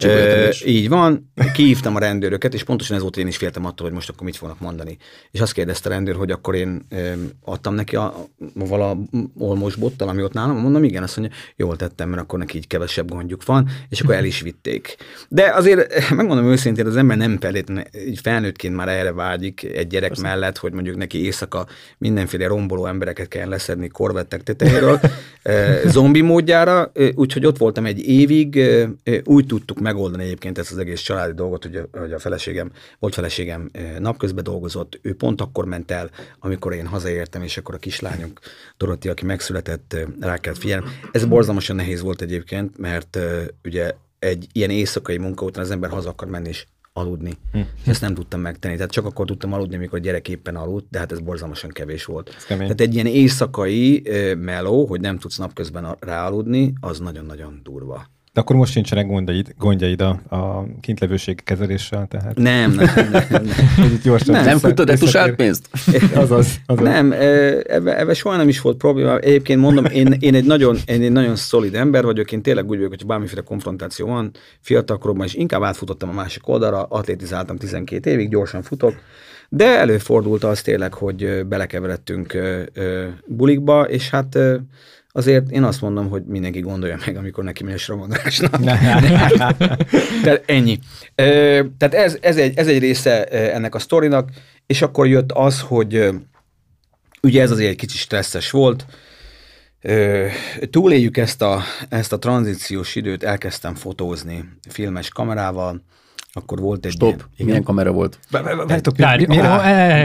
[0.01, 3.95] E, így van, kihívtam a rendőröket, és pontosan ez volt, én is féltem attól, hogy
[3.95, 4.97] most akkor mit fognak mondani.
[5.31, 7.15] És azt kérdezte a rendőr, hogy akkor én e,
[7.45, 8.97] adtam neki a, a vala
[9.39, 12.67] olmos bottal, ami ott nálam, mondom, igen, azt mondja, jól tettem, mert akkor neki így
[12.67, 14.97] kevesebb gondjuk van, és akkor el is vitték.
[15.29, 20.09] De azért megmondom őszintén, az ember nem feltétlenül, így felnőttként már erre vágyik egy gyerek
[20.09, 20.23] Persze.
[20.23, 21.67] mellett, hogy mondjuk neki éjszaka
[21.99, 25.01] mindenféle romboló embereket kell leszedni korvettek tetejéről,
[25.87, 28.61] zombi módjára, úgyhogy ott voltam egy évig,
[29.25, 32.71] úgy tud tudtuk megoldani egyébként ezt az egész családi dolgot, hogy a, hogy a feleségem,
[32.99, 37.79] volt feleségem napközben dolgozott, ő pont akkor ment el, amikor én hazaértem, és akkor a
[37.79, 38.41] kislányunk
[38.77, 40.87] Doroti, aki megszületett, rá kellett figyelni.
[41.13, 43.19] Ez borzalmasan nehéz volt egyébként, mert
[43.65, 47.33] ugye egy ilyen éjszakai munka után az ember haza akar menni, és aludni.
[47.53, 47.61] Hm.
[47.87, 48.77] Ezt nem tudtam megtenni.
[48.77, 52.05] Tehát csak akkor tudtam aludni, amikor a gyerek éppen aludt, de hát ez borzalmasan kevés
[52.05, 52.37] volt.
[52.49, 54.03] Tehát egy ilyen éjszakai
[54.39, 58.15] meló, hogy nem tudsz napközben ráaludni, az nagyon-nagyon durva.
[58.37, 62.37] De akkor most nincsenek gondjaid, gondjaid a, a kintlevőség kezeléssel, tehát...
[62.37, 63.27] Nem, nem, nem.
[63.31, 63.45] nem.
[64.05, 65.69] gyorsan nem, nem futtad etusált pénzt?
[66.15, 66.85] azaz, azaz.
[66.85, 67.13] Nem,
[67.67, 69.19] ebbe, ebbe soha nem is volt probléma.
[69.19, 72.77] Egyébként mondom, én, én, egy nagyon, én egy nagyon szolid ember vagyok, én tényleg úgy
[72.77, 74.31] vagyok, hogy bármiféle konfrontáció van,
[74.61, 78.95] fiatalkoromban is inkább átfutottam a másik oldalra, atlétizáltam 12 évig, gyorsan futok,
[79.49, 82.37] de előfordult az tényleg, hogy belekeveredtünk
[83.27, 84.39] bulikba, és hát
[85.17, 88.51] azért én azt mondom, hogy mindenki gondolja meg, amikor neki megy a Sramondrásnak.
[90.23, 90.79] Tehát ennyi.
[91.15, 94.31] Tehát ez, ez, egy, ez egy része ennek a sztorinak,
[94.67, 96.09] és akkor jött az, hogy
[97.23, 98.87] ugye ez azért egy kicsit stresszes volt,
[100.71, 105.83] túléljük ezt a, ezt a tranzíciós időt, elkezdtem fotózni filmes kamerával,
[106.37, 107.09] akkor volt egy Stop.
[107.09, 107.47] ilyen- igen.
[107.47, 108.19] Milyen kamera volt?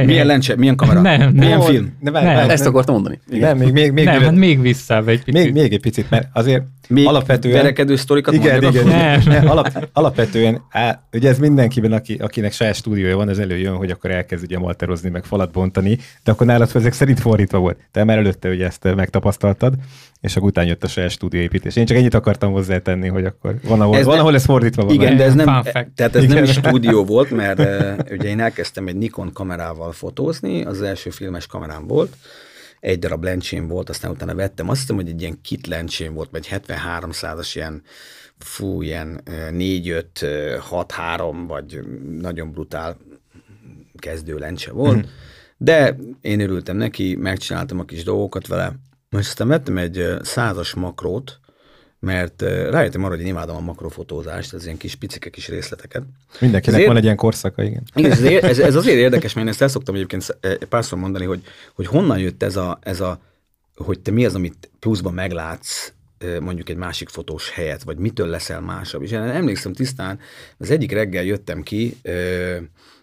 [0.05, 1.01] Milyen lencse, milyen kamera?
[1.01, 1.67] Nem, milyen nem.
[1.67, 1.93] film?
[2.49, 3.19] Ezt akartam mondani.
[3.25, 5.43] Nem, még, még, még, nem, még, hát még visszább egy picit.
[5.43, 7.55] még, még egy picit, mert azért Még alapvetően...
[7.55, 8.87] verekedő sztorikat igen, igen, igen.
[8.87, 9.21] Nem.
[9.25, 13.89] Ne, alap, alapvetően, á, ugye ez mindenkiben, aki, akinek saját stúdiója van, az előjön, hogy
[13.89, 17.77] akkor elkezd ugye malterozni, meg falat bontani, de akkor nálad ezek szerint fordítva volt.
[17.91, 19.73] Te már előtte ugye ezt megtapasztaltad,
[20.21, 21.75] és akkor utána jött a saját stúdióépítés.
[21.75, 24.83] Én csak ennyit akartam hozzátenni, hogy akkor van, ahol, Ez van, ne- ahol ez fordítva
[24.83, 24.93] van.
[24.93, 25.45] Igen, de ez nem,
[25.95, 26.35] tehát ez Igen.
[26.35, 27.59] nem is stúdió volt, mert
[28.11, 32.15] ugye én elkezdtem egy Nikon kamerával fotózni, az első filmes kamerám volt,
[32.81, 36.29] egy darab lencsém volt, aztán utána vettem, azt hiszem, hogy egy ilyen kit lencsém volt,
[36.31, 37.83] vagy 73 százas ilyen,
[38.37, 40.05] fú, ilyen 4-5,
[40.69, 41.79] 6-3, vagy
[42.19, 42.97] nagyon brutál
[43.97, 45.05] kezdő lencse volt, Mhm.
[45.57, 48.73] de én örültem neki, megcsináltam a kis dolgokat vele,
[49.09, 51.39] most aztán vettem egy százas makrót,
[52.01, 56.03] mert ö, rájöttem arra, hogy én imádom a makrofotózást, az ilyen kis picike kis részleteket.
[56.39, 57.83] Mindenkinek Ezért- van egy ilyen korszaka, igen.
[57.95, 61.25] Igen, ez, ez, ez azért érdekes, mert én ezt el szoktam egyébként eh, párszor mondani,
[61.25, 61.43] hogy,
[61.73, 63.21] hogy honnan jött ez a, ez a,
[63.75, 68.27] hogy te mi az, amit pluszban meglátsz eh, mondjuk egy másik fotós helyet, vagy mitől
[68.27, 69.01] leszel másabb.
[69.01, 70.19] És én emlékszem tisztán,
[70.57, 72.57] az egyik reggel jöttem ki, eh,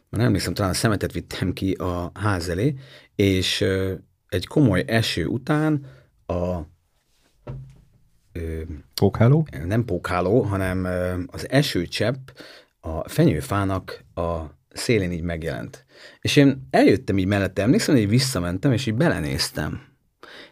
[0.09, 2.75] már emlékszem, talán a szemetet vittem ki a ház elé,
[3.15, 3.91] és eh,
[4.29, 5.87] egy komoly eső után
[6.27, 6.59] a
[8.95, 9.47] Pókháló?
[9.67, 10.89] nem pókháló, hanem
[11.27, 12.29] az esőcsepp
[12.81, 15.85] a fenyőfának a szélén így megjelent.
[16.21, 19.87] És én eljöttem így mellette, emlékszem, hogy így visszamentem, és így belenéztem.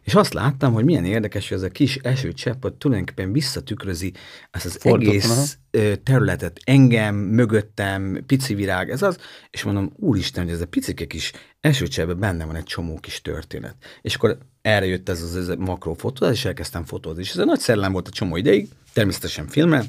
[0.03, 4.13] És azt láttam, hogy milyen érdekes, hogy ez a kis esőcsepp ott tulajdonképpen visszatükrözi
[4.51, 6.61] ezt az Fordított, egész ö, területet.
[6.65, 9.19] Engem, mögöttem, pici virág, ez az.
[9.51, 13.77] És mondom, úristen, hogy ez a picike kis esőcseppben benne van egy csomó kis történet.
[14.03, 17.23] És akkor erre jött ez az ez a makrofotózás, és elkezdtem fotózni.
[17.23, 19.85] És ez egy nagy szellem volt a csomó ideig, természetesen filmmel,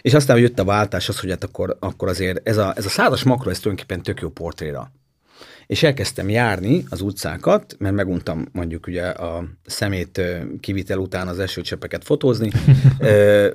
[0.00, 2.88] és aztán jött a váltás az, hogy hát akkor, akkor azért ez a, ez a
[2.88, 4.90] százas makro, ez tulajdonképpen tök jó portréra.
[5.66, 10.20] És elkezdtem járni az utcákat, mert meguntam mondjuk ugye a szemét
[10.60, 12.50] kivitel után az esőcseppeket fotózni,
[12.98, 13.50] Ö,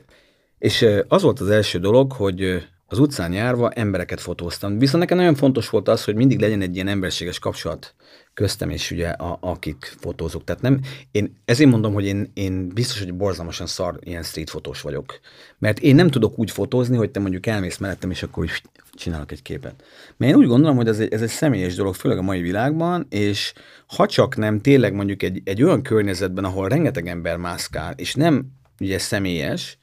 [0.57, 4.77] és az volt az első dolog, hogy az utcán járva embereket fotóztam.
[4.77, 7.95] Viszont nekem nagyon fontos volt az, hogy mindig legyen egy ilyen emberséges kapcsolat
[8.33, 10.43] köztem és ugye a, akik fotózok.
[10.43, 10.79] Tehát nem,
[11.11, 15.19] én ezért mondom, hogy én, én biztos, hogy borzalmasan szar ilyen street fotós vagyok.
[15.59, 18.61] Mert én nem tudok úgy fotózni, hogy te mondjuk elmész mellettem, és akkor úgy
[18.93, 19.83] csinálok egy képet.
[20.17, 23.05] Mert én úgy gondolom, hogy ez egy, ez egy személyes dolog, főleg a mai világban,
[23.09, 23.53] és
[23.87, 28.45] ha csak nem tényleg mondjuk egy, egy olyan környezetben, ahol rengeteg ember mászkál, és nem
[28.79, 29.77] ugye személyes,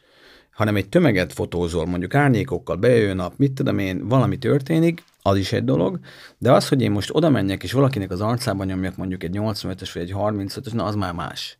[0.50, 5.52] hanem egy tömeget fotózol, mondjuk árnyékokkal, bejön nap, mit tudom én, valami történik, az is
[5.52, 5.98] egy dolog,
[6.38, 9.90] de az, hogy én most oda menjek, és valakinek az arcában nyomjak mondjuk egy 85-ös
[9.94, 11.58] vagy egy 35-ös, na az már más.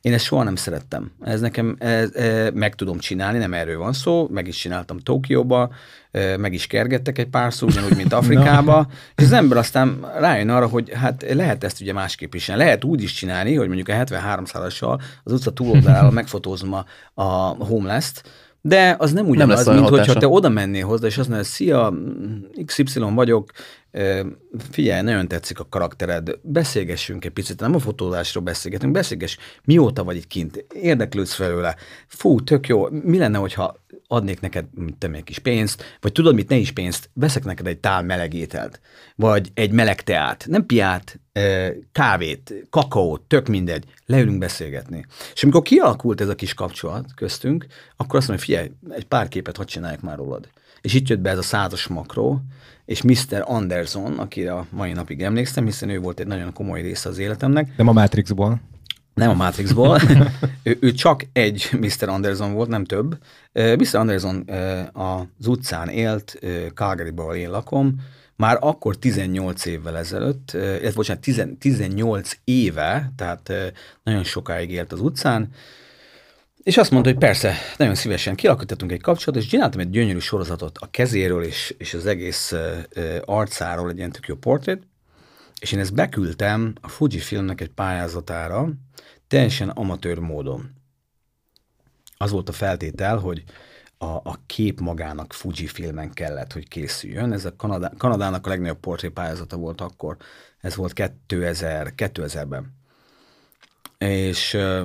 [0.00, 1.12] Én ezt soha nem szerettem.
[1.20, 5.70] Ez nekem, ez, e, meg tudom csinálni, nem erről van szó, meg is csináltam Tokióba,
[6.10, 10.48] e, meg is kergettek egy pár szó, ugyanúgy, mint Afrikába, és az ember aztán rájön
[10.48, 12.64] arra, hogy hát lehet ezt ugye másképp is csinálni.
[12.64, 16.84] Lehet úgy is csinálni, hogy mondjuk a 73 százassal az utca túloldaláról megfotózom a,
[17.22, 17.24] a
[17.64, 18.22] homeless-t,
[18.60, 21.94] de az nem ugyanaz, nem mint hogyha te oda mennél hozzá, és azt mondod, szia,
[22.64, 23.50] XY vagyok,
[24.70, 30.16] figyelj, nagyon tetszik a karaktered, beszélgessünk egy picit, nem a fotózásról beszélgetünk, beszélgess, mióta vagy
[30.16, 31.76] itt kint, érdeklődsz felőle,
[32.06, 34.64] fú, tök jó, mi lenne, hogyha adnék neked
[34.98, 38.34] tudom, egy kis pénzt, vagy tudod mit, ne is pénzt, veszek neked egy tál meleg
[38.34, 38.80] ételt,
[39.16, 41.20] vagy egy meleg teát, nem piát,
[41.92, 45.06] kávét, kakaót, tök mindegy, leülünk beszélgetni.
[45.34, 47.66] És amikor kialakult ez a kis kapcsolat köztünk,
[47.96, 50.48] akkor azt mondja, figyelj, egy pár képet hadd csinálják már rólad.
[50.80, 52.40] És itt jött be ez a százas makró,
[52.90, 53.42] és Mr.
[53.44, 57.76] Anderson, akire a mai napig emlékszem, hiszen ő volt egy nagyon komoly része az életemnek,
[57.76, 58.60] Nem a Matrixból.
[59.14, 60.00] nem a Matrixból,
[60.62, 62.08] ő, ő csak egy Mr.
[62.08, 63.18] Anderson volt, nem több.
[63.52, 63.94] Mr.
[63.94, 64.50] Anderson
[64.92, 66.38] az utcán élt,
[66.74, 67.94] ahol én lakom,
[68.36, 73.52] már akkor 18 évvel ezelőtt, illetve bocsánat, 10 18 éve, tehát
[74.02, 75.48] nagyon sokáig élt az utcán,
[76.70, 80.78] és azt mondta, hogy persze, nagyon szívesen kialakítottunk egy kapcsolatot, és csináltam egy gyönyörű sorozatot
[80.78, 84.82] a kezéről és, és az egész ö, arcáról, egy ilyen tök jó portrét,
[85.60, 88.68] és én ezt beküldtem a Fujifilmnek egy pályázatára,
[89.28, 90.70] teljesen amatőr módon.
[92.16, 93.44] Az volt a feltétel, hogy
[93.98, 97.32] a, a kép magának Fujifilmen kellett, hogy készüljön.
[97.32, 100.16] Ez a Kanadá, Kanadának a legnagyobb portré pályázata volt akkor.
[100.60, 102.74] Ez volt 2000, 2000-ben.
[103.98, 104.82] és ö,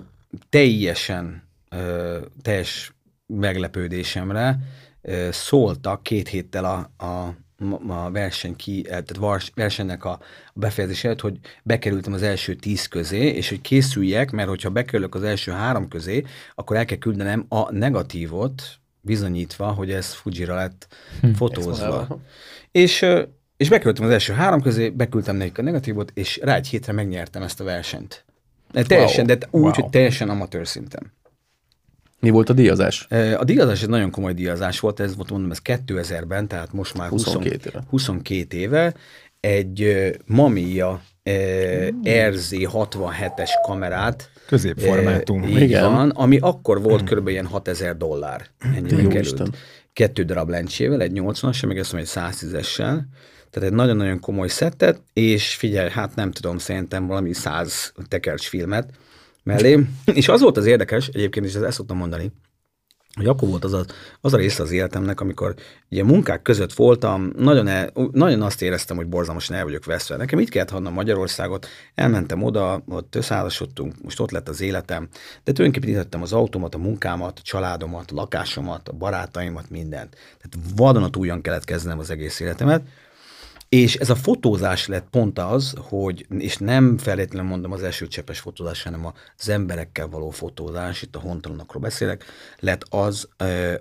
[0.49, 2.93] teljesen, ö, teljes
[3.27, 4.57] meglepődésemre
[5.01, 7.35] ö, szóltak két héttel a, a,
[7.87, 10.19] a verseny ki, tehát vars, versenynek a
[10.53, 15.23] befejezés előtt, hogy bekerültem az első tíz közé, és hogy készüljek, mert hogyha bekerülök az
[15.23, 16.23] első három közé,
[16.55, 18.63] akkor el kell küldenem a negatívot,
[19.01, 20.87] bizonyítva, hogy ez Fujira lett
[21.21, 21.31] Hm.
[21.31, 22.07] fotózva.
[22.71, 23.05] És,
[23.57, 27.41] és beküldtem az első három közé, beküldtem nekik a negatívot, és rá egy hétre megnyertem
[27.41, 28.25] ezt a versenyt.
[28.71, 29.37] De teljesen, Wow.
[29.37, 29.71] de úgy, Wow.
[29.73, 31.11] hogy teljesen amatőr szinten.
[32.19, 33.07] Mi volt a díjazás?
[33.37, 37.09] A díjazás egy nagyon komoly díjazás volt, ez volt mondom, ez 2000-ben, tehát most már
[37.09, 37.83] 22 20, éve.
[37.89, 38.93] 22 éve.
[39.39, 41.31] Egy Mamiya ö,
[42.03, 45.43] RZ67-es kamerát Középformátum.
[45.43, 45.91] Így Igen.
[45.91, 47.27] van, ami akkor volt kb.
[47.27, 48.45] ilyen 6000 dollár.
[48.75, 49.25] Ennyibe Jó került.
[49.25, 49.53] Isten.
[49.93, 52.99] Kettő darab lencsével, egy 80-assal, meg azt mondom, egy 110-essel.
[53.49, 58.89] Tehát egy nagyon-nagyon komoly szettet, és figyelj, hát nem tudom, szerintem valami 100 tekercs filmet
[59.45, 59.79] mellé.
[60.13, 62.31] És az volt az érdekes, egyébként is ezt szoktam mondani,
[63.15, 63.85] hogy akkor volt az a,
[64.21, 65.55] az a része az életemnek, amikor
[65.91, 70.15] ugye munkák között voltam, nagyon, el, nagyon azt éreztem, hogy borzalmasan el vagyok veszve.
[70.15, 75.07] Nekem itt kellett hagynom Magyarországot, elmentem oda, ott összeházasodtunk, most ott lett az életem,
[75.43, 80.15] de tulajdonképpen itt az autómat, a munkámat, a családomat, a lakásomat, a barátaimat, mindent.
[80.41, 82.81] Tehát vadonatújan kellett kezdenem az egész életemet,
[83.75, 88.83] és ez a fotózás lett pont az, hogy, és nem feltétlenül mondom az elsőcsepes fotózás,
[88.83, 89.05] hanem
[89.37, 92.25] az emberekkel való fotózás, itt a hontalanokról beszélek,
[92.59, 93.27] lett az,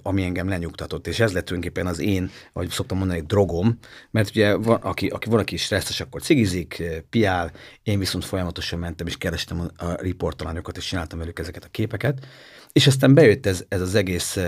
[0.02, 1.06] ami engem lenyugtatott.
[1.06, 3.78] És ez lett tulajdonképpen az én, vagy szoktam mondani, drogom,
[4.10, 9.06] mert ugye van, aki, aki van, aki stresszes, akkor cigizik, piál, én viszont folyamatosan mentem,
[9.06, 12.26] és kerestem a, a riportalanyokat, és csináltam velük ezeket a képeket.
[12.72, 14.38] És aztán bejött ez, ez az egész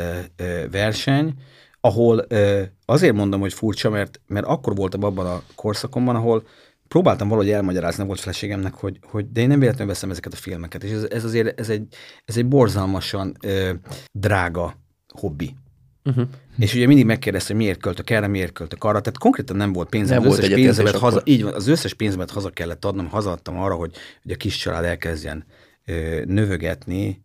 [0.71, 1.35] verseny,
[1.87, 2.27] ahol
[2.85, 6.43] azért mondom, hogy furcsa, mert, mert akkor voltam abban a korszakomban, ahol
[6.89, 10.37] próbáltam valahogy elmagyarázni a volt feleségemnek, hogy, hogy de én nem véletlenül veszem ezeket a
[10.37, 11.87] filmeket, és ez, ez azért ez egy,
[12.25, 13.73] ez egy borzalmasan ö,
[14.13, 14.77] drága
[15.15, 15.57] hobbi.
[16.05, 16.29] Uh-huh.
[16.59, 19.01] És ugye mindig megkérdezte, hogy miért költök erre, miért költök arra.
[19.01, 20.23] Tehát konkrétan nem volt pénzem.
[20.23, 21.33] Nem az összes pénzemet haza, akkor.
[21.33, 24.85] így van, az összes pénzemet haza kellett adnom, hazaadtam arra, hogy, hogy a kis család
[24.85, 25.45] elkezdjen
[25.85, 27.25] ö, növögetni,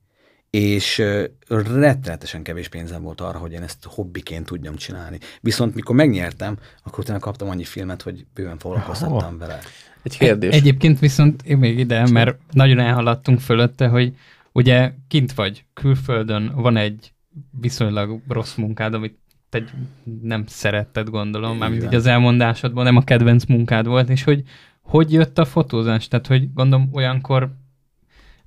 [0.51, 1.03] és
[1.47, 5.17] rettenetesen kevés pénzem volt arra, hogy én ezt hobbiként tudjam csinálni.
[5.41, 9.59] Viszont mikor megnyertem, akkor utána kaptam annyi filmet, hogy bőven foglalkoztattam vele.
[10.03, 10.55] Egy kérdés.
[10.55, 14.15] Egyébként viszont én még ide, mert nagyon elhaladtunk fölötte, hogy
[14.51, 17.13] ugye kint vagy, külföldön van egy
[17.61, 19.17] viszonylag rossz munkád, amit
[19.49, 19.63] te
[20.21, 21.93] nem szeretted, gondolom, mármint Igen.
[21.93, 24.43] így az elmondásodban, nem a kedvenc munkád volt, és hogy
[24.81, 26.07] hogy jött a fotózás?
[26.07, 27.51] Tehát, hogy gondolom olyankor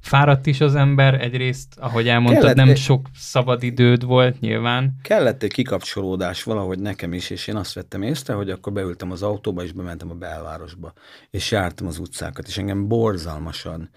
[0.04, 5.42] fáradt is az ember, egyrészt, ahogy elmondtad, Kellett nem sok szabad időd volt nyilván, Kellett
[5.42, 9.62] egy kikapcsolódás valahogy nekem is, és én azt vettem észre, hogy akkor beültem az autóba,
[9.62, 10.92] és bementem a belvárosba,
[11.30, 13.90] és jártam az utcákat, és engem borzalmasan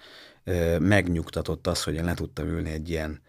[0.44, 3.20] ö, megnyugtatott az, hogy én le tudtam ülni egy ilyen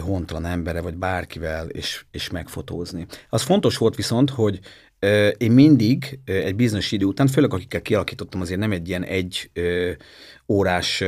[0.00, 3.06] hontalan embere, vagy bárkivel, és, és megfotózni.
[3.28, 4.60] Az fontos volt viszont, hogy
[5.38, 9.50] én mindig egy bizonyos idő után, főleg akikkel kialakítottam azért nem egy ilyen egy
[10.48, 11.04] órás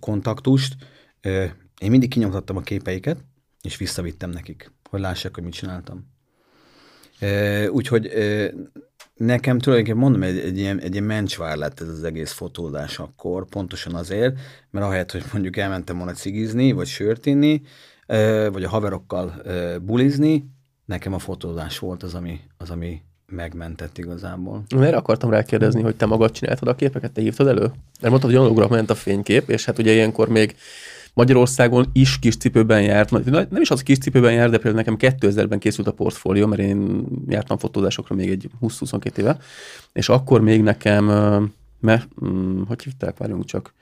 [0.00, 0.76] kontaktust,
[1.80, 3.24] én mindig kinyomtattam a képeiket,
[3.62, 6.14] és visszavittem nekik, hogy lássák, hogy mit csináltam.
[7.68, 8.12] Úgyhogy
[9.14, 13.48] nekem tulajdonképpen mondom, egy, egy, ilyen, egy ilyen mencsvár lett ez az egész fotózás akkor,
[13.48, 14.38] pontosan azért,
[14.70, 17.62] mert ahelyett, hogy mondjuk elmentem volna cigizni, vagy sört inni,
[18.50, 19.42] vagy a haverokkal
[19.82, 20.54] bulizni,
[20.86, 24.62] nekem a fotózás volt az, ami, az, ami megmentett igazából.
[24.68, 27.60] Erre akartam rákérdezni, hogy te magad csináltad a képeket, te hívtad elő?
[27.60, 30.56] Mert mondtad, hogy analógra ment a fénykép, és hát ugye ilyenkor még
[31.14, 33.10] Magyarországon is kis cipőben járt,
[33.50, 37.06] nem is az kis cipőben járt, de például nekem 2000-ben készült a portfólió, mert én
[37.28, 39.38] jártam fotózásokra még egy 20-22 éve,
[39.92, 41.04] és akkor még nekem,
[41.80, 43.74] mert, hm, hogy hívták, várjunk csak,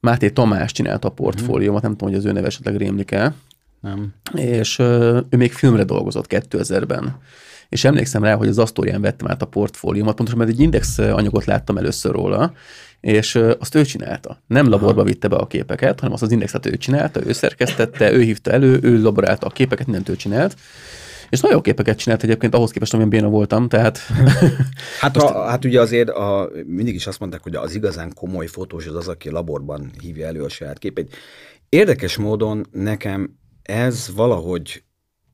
[0.00, 3.34] Máté Tamás csinálta a portfóliómat, nem tudom, hogy az ő neve esetleg rémlik el,
[3.80, 4.14] Nem?
[4.34, 7.16] és ö, ő még filmre dolgozott 2000-ben.
[7.68, 11.44] És emlékszem rá, hogy az Astorián vettem át a portfóliómat, pontosan mert egy index anyagot
[11.44, 12.52] láttam először róla,
[13.00, 14.42] és azt ő csinálta.
[14.46, 18.20] Nem laborba vitte be a képeket, hanem azt az indexet ő csinálta, ő szerkesztette, ő
[18.20, 20.56] hívta elő, ő laborálta a képeket, mindent ő csinált.
[21.30, 23.98] És nagyon jó képeket csinált egyébként ahhoz képest, amilyen béna voltam, tehát
[25.00, 28.86] Hát, a, hát ugye azért a, mindig is azt mondták, hogy az igazán komoly fotós
[28.86, 31.16] az az, aki laborban hívja elő a saját képét.
[31.68, 33.38] Érdekes módon nekem
[33.68, 34.82] ez valahogy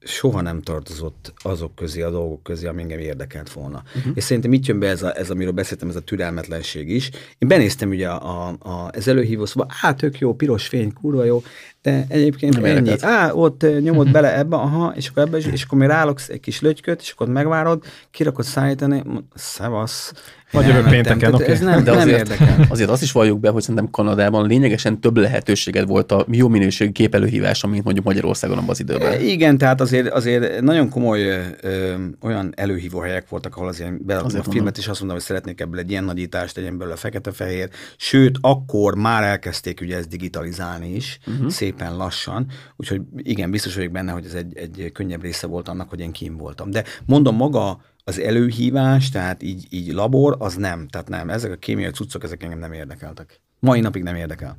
[0.00, 3.82] soha nem tartozott azok közé, a dolgok közé, ami engem érdekelt volna.
[3.96, 4.12] Uh-huh.
[4.14, 7.10] És szerintem itt jön be ez, a, ez, amiről beszéltem, ez a türelmetlenség is.
[7.38, 11.42] Én benéztem ugye a, a, az előhívó szóba, á, tök jó, piros fény, kurva jó,
[11.84, 12.90] de egyébként Nem ennyi.
[13.00, 16.60] Á, ott nyomod bele ebbe, aha, és akkor ebbe, és akkor még rálogsz egy kis
[16.60, 19.02] lötyköt, és akkor megvárod, kirakod szállítani,
[19.34, 20.12] szevasz,
[20.52, 20.90] Vagy elmentem.
[20.90, 21.50] pénteken, oké.
[21.52, 22.66] Ez nem, De nem azért- érdekel.
[22.68, 26.90] Azért azt is valljuk be, hogy szerintem Kanadában lényegesen több lehetőséged volt a jó minőségű
[26.90, 29.12] képelőhívásra, mint mondjuk Magyarországon abban az időben.
[29.12, 31.22] E, Igen, tehát azért, azért nagyon komoly
[31.60, 34.72] ö, olyan előhívó helyek voltak, ahol azért a Azért filmet, mondom.
[34.76, 37.68] és azt mondom, hogy szeretnék ebből egy ilyen nagyítást, legyen belőle fekete-fehér.
[37.96, 41.50] Sőt, akkor már elkezdték ugye ezt digitalizálni is, uh-huh.
[41.78, 42.46] Szépen lassan.
[42.76, 46.12] Úgyhogy igen, biztos vagyok benne, hogy ez egy, egy könnyebb része volt annak, hogy én
[46.12, 46.70] kim voltam.
[46.70, 50.88] De mondom, maga az előhívás, tehát így, így labor, az nem.
[50.88, 51.30] Tehát nem.
[51.30, 53.40] Ezek a kémiai cuccok, ezek engem nem érdekeltek.
[53.58, 54.58] Mai napig nem érdekel.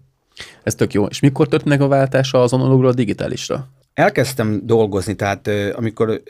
[0.64, 1.06] Ez tök jó.
[1.06, 3.70] És mikor történt meg a váltása az analógról a digitálisra?
[3.96, 6.22] elkezdtem dolgozni, tehát amikor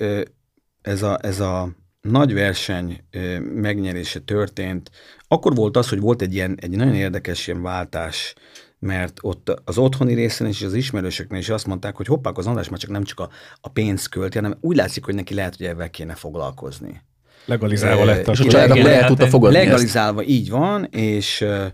[0.81, 1.69] ez a, ez a
[2.01, 3.03] nagy verseny
[3.53, 4.91] megnyerése történt,
[5.27, 8.35] akkor volt az, hogy volt egy ilyen, egy nagyon érdekes ilyen váltás,
[8.85, 12.69] mert ott az otthoni részen és az ismerősöknél is azt mondták, hogy hoppák, az András
[12.69, 13.29] már csak nem csak a,
[13.61, 17.01] a pénzt költi, hanem úgy látszik, hogy neki lehet, hogy ebben kéne foglalkozni.
[17.45, 19.65] Legalizálva Ö, lett a És a család akkor el tudta fogadni ezt.
[19.65, 21.65] Legalizálva így van, és ö,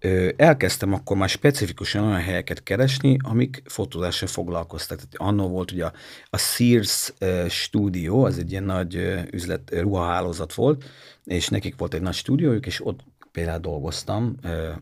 [0.00, 4.96] ö, elkezdtem akkor már specifikusan olyan helyeket keresni, amik fotózással foglalkoztak.
[4.96, 5.92] Tehát annó volt ugye a,
[6.30, 10.84] a Sears ö, stúdió, az egy ilyen nagy ö, üzlet, ö, ruhahálózat volt,
[11.24, 13.00] és nekik volt egy nagy stúdiójuk, és ott
[13.38, 14.34] például dolgoztam,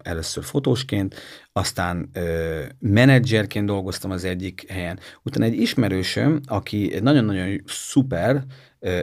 [0.03, 1.15] először fotósként,
[1.53, 2.11] aztán
[2.79, 4.99] menedzserként dolgoztam az egyik helyen.
[5.23, 8.45] Utána egy ismerősöm, aki nagyon-nagyon szuper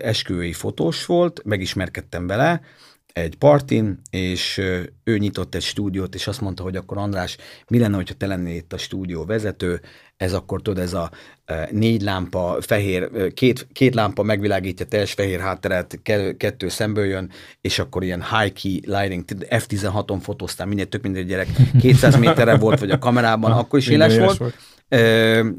[0.01, 2.62] esküvői fotós volt, megismerkedtem vele,
[3.08, 4.58] egy partin, és
[5.04, 7.38] ő nyitott egy stúdiót, és azt mondta, hogy akkor András,
[7.68, 9.82] mi lenne, hogyha te lennél itt a stúdió vezető,
[10.24, 11.11] ez akkor tudod, ez a
[11.45, 17.05] ö, négy lámpa, fehér, ö, két, két lámpa megvilágítja teljes fehér hátteret, ke- kettő szemből
[17.05, 21.47] jön, és akkor ilyen high key lighting, F16-on fotóztál, minél tök mindegy gyerek,
[21.80, 24.53] 200 méterre volt, vagy a kamerában, akkor is éles volt.
[24.89, 24.97] Ö,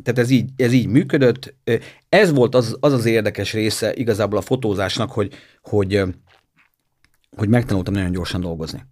[0.02, 1.54] tehát ez így, ez így működött.
[2.08, 6.02] Ez volt az, az az érdekes része igazából a fotózásnak, hogy, hogy,
[7.36, 8.84] hogy megtanultam nagyon gyorsan dolgozni.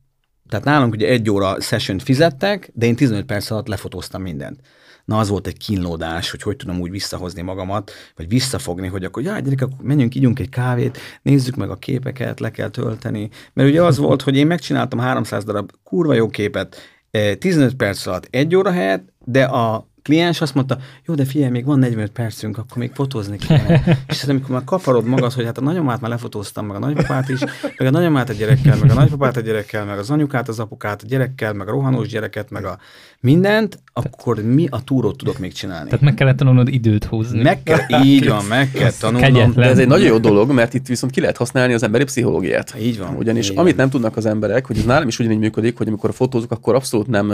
[0.49, 4.61] Tehát nálunk ugye egy óra session fizettek, de én 15 perc alatt lefotóztam mindent.
[5.05, 9.23] Na az volt egy kínlódás, hogy hogy tudom úgy visszahozni magamat, vagy visszafogni, hogy akkor
[9.23, 13.29] jaj, gyerekek, menjünk, ígyunk egy kávét, nézzük meg a képeket, le kell tölteni.
[13.53, 16.77] Mert ugye az volt, hogy én megcsináltam 300 darab kurva jó képet,
[17.11, 21.51] eh, 15 perc alatt egy óra helyett, de a kliens azt mondta, jó, de figyelj,
[21.51, 23.79] még van 45 percünk, akkor még fotózni kell.
[24.09, 27.29] és ez amikor már kaparod magad, hogy hát a nagyomát már lefotóztam, meg a nagypapát
[27.29, 27.41] is,
[27.77, 31.03] meg a nagyomát a gyerekkel, meg a nagypapát a gyerekkel, meg az anyukát, az apukát,
[31.03, 32.79] a gyerekkel, meg a rohanós gyereket, meg a
[33.23, 35.85] mindent, akkor mi a túrót tudok még csinálni?
[35.89, 37.43] Tehát meg kellett tanulnod időt húzni.
[37.43, 39.33] Meg kell, így van, meg kell tanulnom.
[39.33, 39.65] kegyetlen.
[39.65, 42.75] De ez egy nagyon jó dolog, mert itt viszont ki lehet használni az emberi pszichológiát.
[42.81, 43.81] Így van, Ugyanis így amit van.
[43.81, 47.07] nem tudnak az emberek, hogy ez nálam is ugyanígy működik, hogy amikor fotózok, akkor abszolút
[47.07, 47.31] nem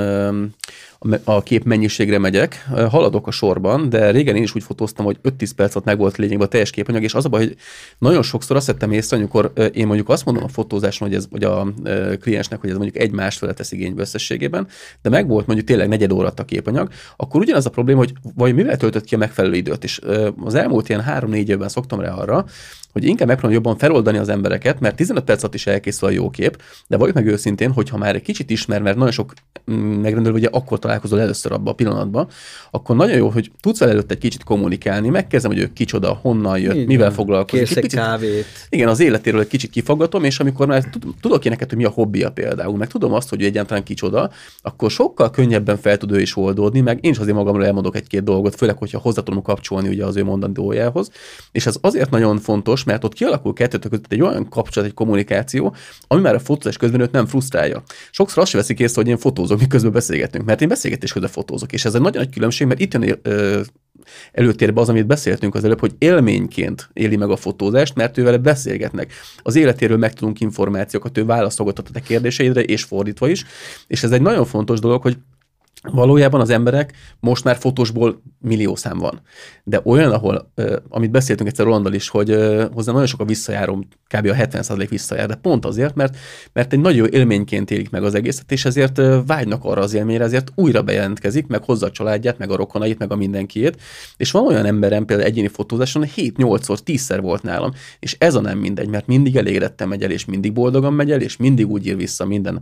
[1.25, 5.51] a kép mennyiségre megyek, haladok a sorban, de régen én is úgy fotóztam, hogy 5-10
[5.57, 7.57] perc alatt meg volt lényegben a teljes képanyag, és az a baj, hogy
[7.99, 11.45] nagyon sokszor azt vettem észre, amikor én mondjuk azt mondom a fotózáson, hogy ez, vagy
[11.45, 11.73] a
[12.21, 14.67] kliensnek, hogy ez mondjuk egy másfele tesz igénybe összességében,
[15.03, 18.13] de meg volt mondjuk tényleg negyed óra alatt a képanyag, akkor ugyanaz a probléma, hogy
[18.35, 19.85] vagy mivel töltött ki a megfelelő időt.
[19.85, 20.01] És
[20.45, 22.45] az elmúlt ilyen 3-4 évben szoktam rá arra,
[22.93, 26.31] hogy inkább megpróbálom jobban feloldani az embereket, mert 15 perc alatt is elkészül a jó
[26.31, 29.33] kép, de valljuk meg őszintén, hogyha már egy kicsit ismer, mert nagyon sok
[29.71, 32.29] mm, megrendelő ugye akkor találkozol először abban a pillanatban,
[32.71, 36.59] akkor nagyon jó, hogy tudsz vele előtt egy kicsit kommunikálni, megkezdem, hogy ő kicsoda, honnan
[36.59, 37.59] jött, Így mivel foglalkozik.
[37.59, 38.45] Kérsz Egy egy picit- kávét.
[38.69, 41.85] igen, az életéről egy kicsit kifaggatom, és amikor már tud- tudok én neked, hogy mi
[41.85, 44.31] a hobbija például, meg tudom azt, hogy ő egyáltalán kicsoda,
[44.63, 48.23] akkor sokkal könnyebben fel tud ő is oldódni, meg én is azért magamról elmondok egy-két
[48.25, 51.11] dolgot, főleg, hogyha hozzá tudom kapcsolni ugye az ő mondandójához.
[51.53, 55.75] És ez azért nagyon fontos, mert ott kialakul kettőtök között egy olyan kapcsolat, egy kommunikáció,
[56.07, 57.83] ami már a fotózás közben őt nem frusztrálja.
[58.11, 61.73] Sokszor azt sem veszik észre, hogy én fotózok, miközben beszélgetünk, mert én beszélgetés közben fotózok,
[61.73, 63.61] és ez egy nagyon nagy különbség, mert itt jön ö,
[64.33, 68.37] előtérbe az, amit beszéltünk az előbb, hogy élményként éli meg a fotózást, mert ő vele
[68.37, 69.13] beszélgetnek.
[69.43, 73.45] Az életéről megtudunk információkat, ő válaszolgatott a te kérdéseidre, és fordítva is.
[73.87, 75.17] És ez egy nagyon fontos dolog, hogy
[75.83, 79.21] Valójában az emberek most már fotósból millió szám van.
[79.65, 80.53] De olyan, ahol,
[80.89, 82.29] amit beszéltünk egyszer Rolandal is, hogy
[82.73, 84.27] hozzá nagyon sok a visszajárom, kb.
[84.27, 86.17] a 70% visszajár, de pont azért, mert,
[86.53, 90.25] mert egy nagyon élményként élik meg az egészet, és ezért ö, vágynak arra az élményre,
[90.25, 93.81] ezért újra bejelentkezik, meg hozza a családját, meg a rokonait, meg a mindenkiét.
[94.17, 98.59] És van olyan emberem, például egyéni fotózáson 7-8-szor, 10-szer volt nálam, és ez a nem
[98.59, 101.97] mindegy, mert mindig elégedetten megy el, és mindig boldogan megy el, és mindig úgy ír
[101.97, 102.61] vissza minden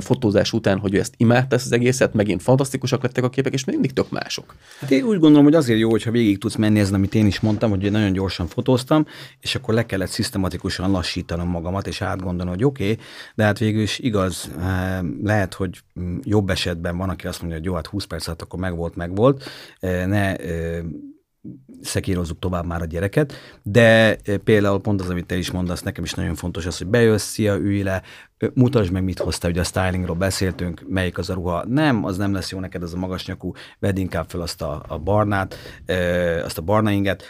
[0.00, 3.64] fotózás után, hogy ő ezt imádta ezt az egészet, megint fantasztikusak lettek a képek, és
[3.64, 4.54] mindig tök mások.
[4.80, 7.40] Hát én úgy gondolom, hogy azért jó, hogyha végig tudsz menni ezen, amit én is
[7.40, 9.06] mondtam, hogy én nagyon gyorsan fotóztam,
[9.40, 13.04] és akkor le kellett szisztematikusan lassítanom magamat, és átgondolni, hogy oké, okay,
[13.34, 15.78] de hát végül is igaz, eh, lehet, hogy
[16.22, 19.44] jobb esetben van, aki azt mondja, hogy jó, hát 20 perc alatt akkor megvolt, megvolt,
[19.80, 20.82] Eh, ne eh,
[21.82, 26.12] szekírozzuk tovább már a gyereket, de például pont az, amit te is mondasz, nekem is
[26.12, 28.02] nagyon fontos az, hogy bejössz, szia, ülj le,
[28.54, 32.32] mutasd meg, mit hoztál, ugye a stylingról beszéltünk, melyik az a ruha, nem, az nem
[32.32, 35.56] lesz jó neked, az a magas nyakú, vedd inkább fel azt a, a barnát,
[36.44, 37.24] azt a barna inget,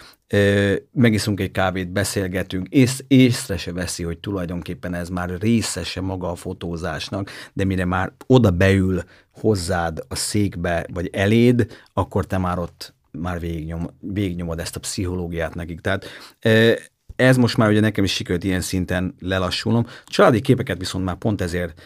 [0.93, 6.35] megiszunk egy kávét, beszélgetünk, és észre se veszi, hogy tulajdonképpen ez már részese maga a
[6.35, 12.95] fotózásnak, de mire már oda beül hozzád a székbe, vagy eléd, akkor te már ott
[13.11, 15.81] már végignyom, végignyomod ezt a pszichológiát nekik.
[15.81, 16.07] Tehát
[17.23, 19.87] ez most már ugye nekem is sikerült ilyen szinten lelassulnom.
[20.07, 21.81] Családi képeket viszont már pont ezért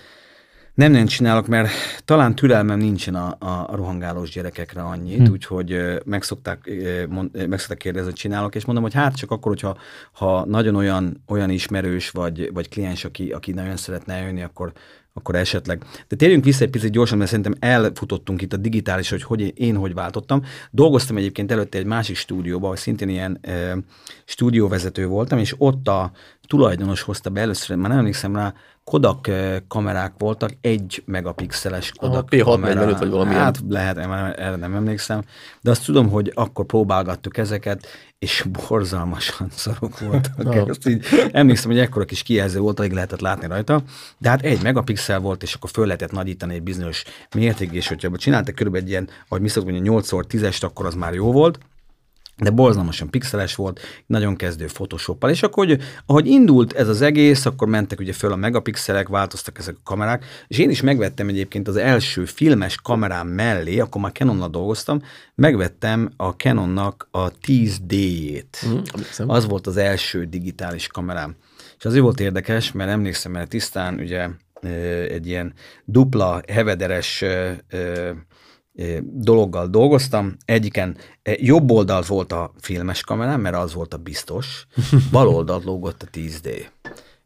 [0.76, 1.70] nem nem csinálok, mert
[2.04, 5.30] talán türelmem nincsen a, a, rohangálós gyerekekre annyit, hmm.
[5.30, 6.70] úgyhogy meg szokták,
[7.08, 9.76] mond, meg szokták kérdezni, hogy csinálok, és mondom, hogy hát csak akkor, hogyha
[10.12, 14.72] ha nagyon olyan, olyan ismerős vagy, vagy kliens, aki, aki nagyon szeretne jönni, akkor,
[15.16, 15.82] akkor esetleg.
[16.08, 19.76] De térjünk vissza egy picit gyorsan, mert szerintem elfutottunk itt a digitális, hogy, hogy én
[19.76, 20.42] hogy váltottam.
[20.70, 23.78] Dolgoztam egyébként előtte egy másik stúdióban, ahol szintén ilyen e,
[24.24, 26.12] stúdióvezető voltam, és ott a
[26.46, 28.54] tulajdonos hozta be először, már nem emlékszem rá,
[28.90, 29.30] Kodak
[29.68, 32.98] kamerák voltak, egy megapixeles Kodak P645 kamera.
[32.98, 33.98] vagy valami Hát lehet,
[34.38, 35.22] erre nem emlékszem,
[35.60, 37.86] de azt tudom, hogy akkor próbálgattuk ezeket,
[38.18, 40.68] és borzalmasan szarok voltak.
[40.68, 43.82] Ezt így, emlékszem, hogy ekkora kis kijelző volt, alig lehetett látni rajta,
[44.18, 48.16] de hát egy megapixel volt, és akkor föl lehetett nagyítani egy bizonyos mértékig, és hogyha
[48.16, 51.58] csináltak körülbelül egy ilyen, ahogy mi szoktuk mondani, 8x10-est, akkor az már jó volt,
[52.42, 57.46] de borzalmasan pixeles volt, nagyon kezdő Photoshoppal, és akkor, hogy, ahogy indult ez az egész,
[57.46, 61.68] akkor mentek ugye föl a megapixelek, változtak ezek a kamerák, és én is megvettem egyébként
[61.68, 65.02] az első filmes kamerám mellé, akkor már Canonnal dolgoztam,
[65.34, 68.66] megvettem a Canonnak a 10D-jét.
[68.66, 68.78] Mm,
[69.26, 71.36] az volt az első digitális kamerám.
[71.78, 74.28] És azért volt érdekes, mert emlékszem, mert tisztán ugye
[75.08, 75.52] egy ilyen
[75.84, 77.24] dupla hevederes
[79.02, 80.36] dologgal dolgoztam.
[80.44, 84.66] Egyiken jobb oldalt volt a filmes kamerám, mert az volt a biztos,
[85.12, 86.66] bal oldalt lógott a 10D.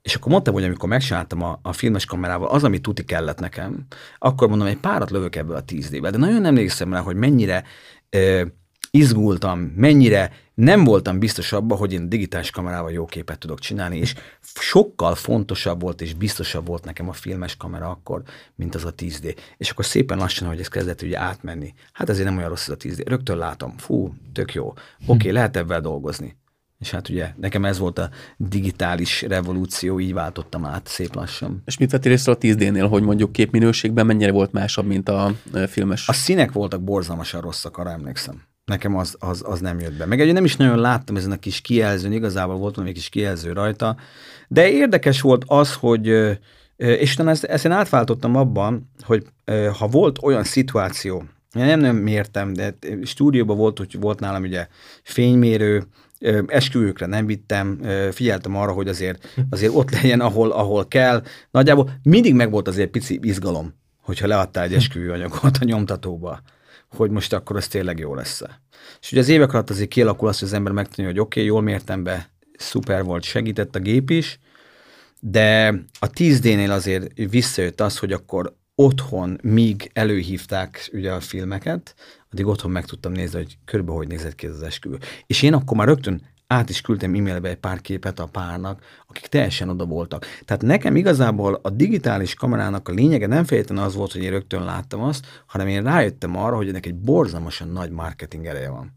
[0.03, 3.86] És akkor mondtam, hogy amikor megcsináltam a, a filmes kamerával, az, ami tuti kellett nekem,
[4.18, 6.11] akkor mondom, egy párat lövök ebből a 10D-be.
[6.11, 7.64] De nagyon emlékszem rá, hogy mennyire
[8.91, 14.14] izgultam, mennyire nem voltam biztos abban, hogy én digitális kamerával jó képet tudok csinálni, és
[14.55, 18.22] sokkal fontosabb volt és biztosabb volt nekem a filmes kamera akkor,
[18.55, 19.36] mint az a 10D.
[19.57, 21.74] És akkor szépen lassan, hogy ez kezdett ugye átmenni.
[21.93, 23.03] Hát azért nem olyan rossz ez a 10D.
[23.07, 24.66] Rögtön látom, fú, tök jó.
[24.66, 26.38] Oké, okay, lehet ebben dolgozni.
[26.78, 31.62] És hát ugye nekem ez volt a digitális revolúció, így váltottam át szép lassan.
[31.64, 35.34] És mit vettél észre a 10D-nél, hogy mondjuk képminőségben mennyire volt másabb, mint a
[35.66, 36.09] filmes?
[36.09, 40.07] A színek voltak borzalmasan rosszak, arra emlékszem nekem az, az, az nem jött be.
[40.07, 43.53] Meg egy nem is nagyon láttam ezen a kis kijelzőn, igazából volt valami kis kijelző
[43.53, 43.97] rajta,
[44.49, 46.07] de érdekes volt az, hogy
[46.77, 49.27] és utána ezt, ezt én átváltottam abban, hogy
[49.79, 54.66] ha volt olyan szituáció, én nem, nem mértem, de stúdióban volt, hogy volt nálam ugye
[55.03, 55.87] fénymérő,
[56.47, 61.23] esküvőkre nem vittem, figyeltem arra, hogy azért, azért ott legyen, ahol, ahol kell.
[61.51, 66.41] Nagyjából mindig meg volt azért pici izgalom, hogyha leadtál egy esküvőanyagot a nyomtatóba
[66.97, 68.61] hogy most akkor ez tényleg jó lesz -e.
[69.01, 71.53] És ugye az évek alatt azért kialakul az, hogy az ember megtanulja, hogy oké, okay,
[71.53, 74.38] jól mértem be, szuper volt, segített a gép is,
[75.20, 75.68] de
[75.99, 81.95] a 10D-nél azért visszajött az, hogy akkor otthon, míg előhívták ugye a filmeket,
[82.32, 84.99] addig otthon meg tudtam nézni, hogy körülbelül hogy nézett ki az esküvő.
[85.26, 86.22] És én akkor már rögtön
[86.53, 90.26] át is küldtem e-mailbe egy pár képet a párnak, akik teljesen oda voltak.
[90.44, 94.64] Tehát nekem igazából a digitális kamerának a lényege nem feltétlenül az volt, hogy én rögtön
[94.64, 98.92] láttam azt, hanem én rájöttem arra, hogy ennek egy borzalmasan nagy marketing ereje van.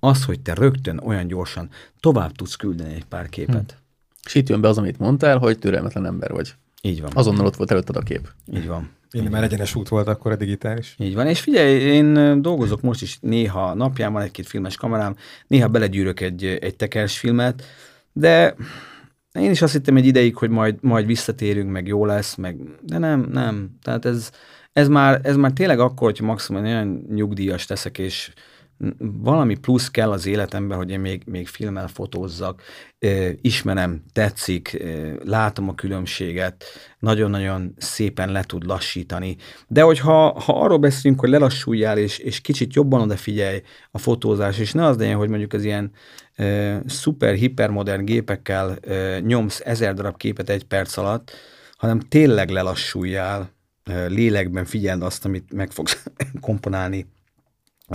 [0.00, 3.70] Az, hogy te rögtön olyan gyorsan tovább tudsz küldeni egy pár képet.
[3.70, 3.78] Hm.
[4.24, 6.54] És itt jön be az, amit mondtál, hogy türelmetlen ember vagy.
[6.82, 7.10] Így van.
[7.14, 8.28] Azonnal ott volt előtted a kép.
[8.52, 8.90] Így van.
[9.10, 10.94] Én már egyenes út volt akkor a digitális.
[10.98, 16.20] Így van, és figyelj, én dolgozok most is néha napjában egy-két filmes kamerám, néha belegyűrök
[16.20, 17.64] egy, egy tekers filmet,
[18.12, 18.54] de
[19.32, 22.98] én is azt hittem egy ideig, hogy majd, majd visszatérünk, meg jó lesz, meg, de
[22.98, 23.70] nem, nem.
[23.82, 24.30] Tehát ez,
[24.72, 28.32] ez, már, ez már tényleg akkor, hogy maximum olyan nyugdíjas teszek, és
[29.22, 32.62] valami plusz kell az életemben, hogy én még, még filmmel fotózzak,
[33.40, 34.84] ismerem, tetszik,
[35.24, 36.64] látom a különbséget,
[36.98, 39.36] nagyon-nagyon szépen le tud lassítani.
[39.68, 44.72] De hogyha ha arról beszélünk, hogy lelassuljál, és, és kicsit jobban odafigyelj a fotózás, és
[44.72, 45.92] ne az legyen, hogy mondjuk az ilyen
[46.86, 48.78] szuper, hipermodern gépekkel
[49.20, 51.30] nyomsz ezer darab képet egy perc alatt,
[51.76, 53.56] hanem tényleg lelassuljál,
[54.08, 56.06] lélekben figyeld azt, amit meg fogsz
[56.40, 57.06] komponálni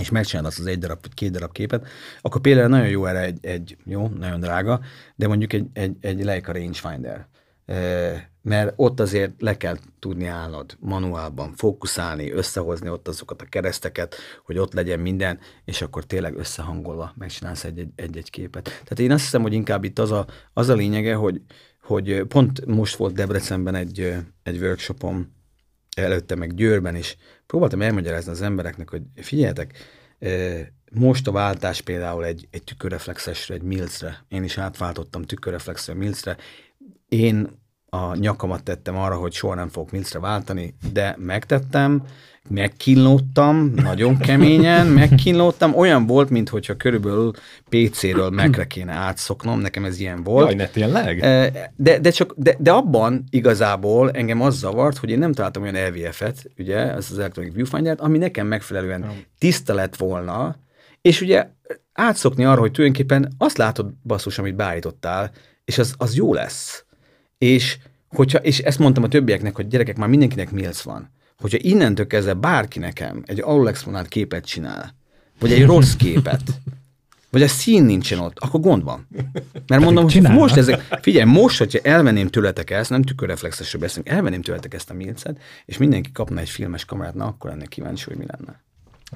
[0.00, 1.86] és megcsinálod azt az egy darab két darab képet,
[2.20, 4.80] akkor például nagyon jó erre egy, egy jó, nagyon drága,
[5.16, 7.26] de mondjuk egy, egy, egy Leica rangefinder.
[8.42, 14.14] mert ott azért le kell tudni állnod manuálban, fókuszálni, összehozni ott azokat a kereszteket,
[14.44, 17.64] hogy ott legyen minden, és akkor tényleg összehangolva megcsinálsz
[17.96, 18.64] egy-egy képet.
[18.64, 21.40] Tehát én azt hiszem, hogy inkább itt az a, az a lényege, hogy,
[21.82, 25.32] hogy pont most volt Debrecenben egy, egy workshopom,
[25.94, 27.16] előtte meg Győrben is,
[27.46, 29.78] próbáltam elmagyarázni az embereknek, hogy figyeljetek,
[30.92, 36.36] most a váltás például egy, egy tükörreflexesre, egy milcre, én is átváltottam tükörreflexre, milcre,
[37.08, 37.62] én
[37.94, 42.02] a nyakamat tettem arra, hogy soha nem fogok milcre váltani, de megtettem,
[42.48, 47.30] megkínlódtam, nagyon keményen, megkínlódtam, olyan volt, mintha körülbelül
[47.68, 50.46] PC-ről Mac-re kéne átszoknom, nekem ez ilyen volt.
[50.46, 51.20] Jaj, ne tényleg?
[51.76, 55.88] De, de, csak, de, de abban igazából engem az zavart, hogy én nem találtam olyan
[55.88, 59.04] LVF-et, ugye, ez az Electronic Viewfinder-t, ami nekem megfelelően
[59.38, 60.56] tiszta lett volna,
[61.00, 61.48] és ugye
[61.92, 65.30] átszokni arra, hogy tulajdonképpen azt látod basszus, amit beállítottál,
[65.64, 66.83] és az, az jó lesz.
[67.38, 67.78] És,
[68.08, 71.10] hogyha, és ezt mondtam a többieknek, hogy gyerekek, már mindenkinek milsz van.
[71.38, 74.94] Hogyha innentől kezdve bárki nekem egy alulexponált képet csinál,
[75.40, 76.42] vagy egy rossz képet,
[77.30, 79.08] vagy a szín nincsen ott, akkor gond van.
[79.66, 84.42] Mert mondom, hogy most ezek, figyelj, most, hogyha elvenném tőletek ezt, nem tükörreflexesről beszélünk, elvenném
[84.42, 88.16] tőletek ezt a milcet, és mindenki kapna egy filmes kamerát, na akkor ennek kíváncsi, hogy
[88.16, 88.63] mi lenne.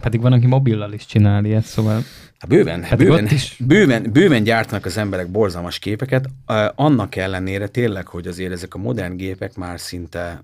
[0.01, 2.03] Pedig van, aki mobillal is csinál ilyet, szóval...
[2.39, 3.57] Hát bőven, hát bőven, is...
[3.67, 6.29] bőven, bőven gyártanak az emberek borzalmas képeket,
[6.75, 10.43] annak ellenére tényleg, hogy azért ezek a modern gépek már szinte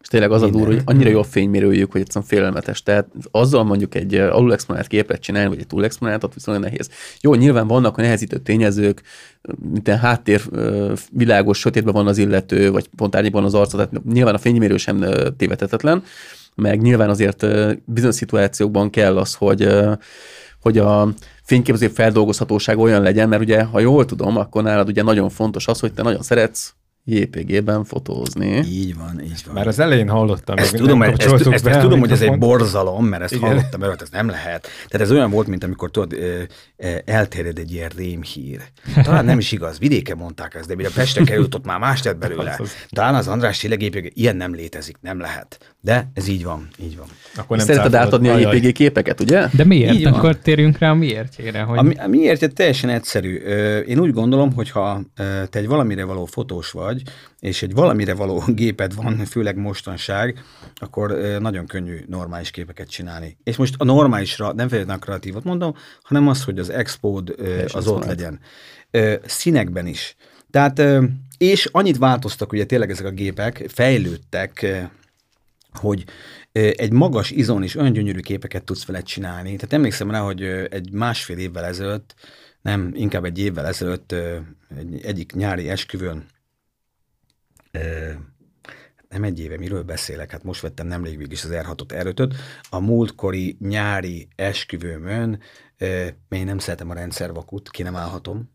[0.00, 0.60] és tényleg az Minden.
[0.60, 2.82] a durva, hogy annyira jó a fénymérőjük, hogy egyszerűen félelmetes.
[2.82, 6.90] Tehát azzal mondjuk egy alulexponált képet csinálni, vagy egy túlexponáltat viszonylag nehéz.
[7.20, 9.02] Jó, nyilván vannak a nehezítő tényezők,
[9.72, 10.42] mint háttér
[11.12, 15.04] világos, sötétben van az illető, vagy pont árnyékban az arca, tehát nyilván a fénymérő sem
[15.36, 16.02] tévedhetetlen,
[16.60, 17.46] meg nyilván azért
[17.84, 19.68] bizonyos szituációkban kell az, hogy,
[20.60, 21.08] hogy a
[21.42, 25.80] fényképező feldolgozhatóság olyan legyen, mert ugye, ha jól tudom, akkor nálad ugye nagyon fontos az,
[25.80, 26.74] hogy te nagyon szeretsz
[27.10, 28.56] JPG-ben fotózni.
[28.56, 29.54] Így van, így van.
[29.54, 30.56] Már az elején hallottam.
[30.56, 33.48] Ezt tudom, ezt, ezt, ezt, ezt tudom hogy ez egy borzalom, mert ezt Igen.
[33.48, 34.68] hallottam, mert ez nem lehet.
[34.88, 36.16] Tehát ez olyan volt, mint amikor tudod,
[37.04, 38.60] elterjed egy ilyen rémhír.
[39.02, 42.18] Talán nem is igaz, vidéken mondták ezt, de mire Pestre került, ott már más tett
[42.18, 42.60] belőle.
[42.90, 45.76] Talán az András tényleg ilyen nem létezik, nem lehet.
[45.80, 47.06] De ez így van, így van.
[47.36, 49.46] Akkor nem Szereted átadni a JPG képeket, ugye?
[49.52, 49.94] De miért?
[49.94, 50.38] Így Akkor van.
[50.42, 51.62] térjünk rá a miértjére.
[51.62, 51.78] Hogy...
[51.78, 53.34] A, mi, a miértje teljesen egyszerű.
[53.86, 57.02] Én úgy gondolom, hogy ha te egy valamire való fotós vagy,
[57.40, 60.42] és egy valamire való géped van, főleg mostanság,
[60.74, 63.36] akkor nagyon könnyű normális képeket csinálni.
[63.44, 67.34] És most a normálisra nem feltétlenül a kreatívot mondom, hanem az, hogy az expód
[67.72, 68.40] az ott legyen.
[69.24, 70.16] Színekben is.
[70.50, 70.82] Tehát,
[71.38, 74.66] és annyit változtak ugye tényleg ezek a gépek, fejlődtek,
[75.72, 76.04] hogy
[76.52, 79.54] egy magas izon is olyan gyönyörű képeket tudsz vele csinálni.
[79.54, 82.14] Tehát emlékszem rá, hogy egy másfél évvel ezelőtt,
[82.62, 84.12] nem, inkább egy évvel ezelőtt
[84.76, 86.26] egy, egyik nyári esküvőn
[89.08, 92.34] nem egy éve, miről beszélek, hát most vettem nemrég végig is az R6-ot, r
[92.70, 95.40] a múltkori nyári esküvőmön,
[96.28, 98.50] én nem szeretem a rendszervakut, ki nem állhatom,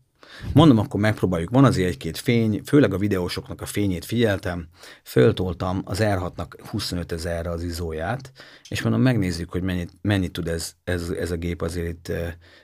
[0.52, 1.50] Mondom, akkor megpróbáljuk.
[1.50, 4.68] Van azért egy-két fény, főleg a videósoknak a fényét figyeltem,
[5.02, 8.32] föltoltam az R6-nak 25 ezerre az izóját,
[8.68, 12.12] és mondom, megnézzük, hogy mennyit, mennyit tud ez, ez, ez a gép azért itt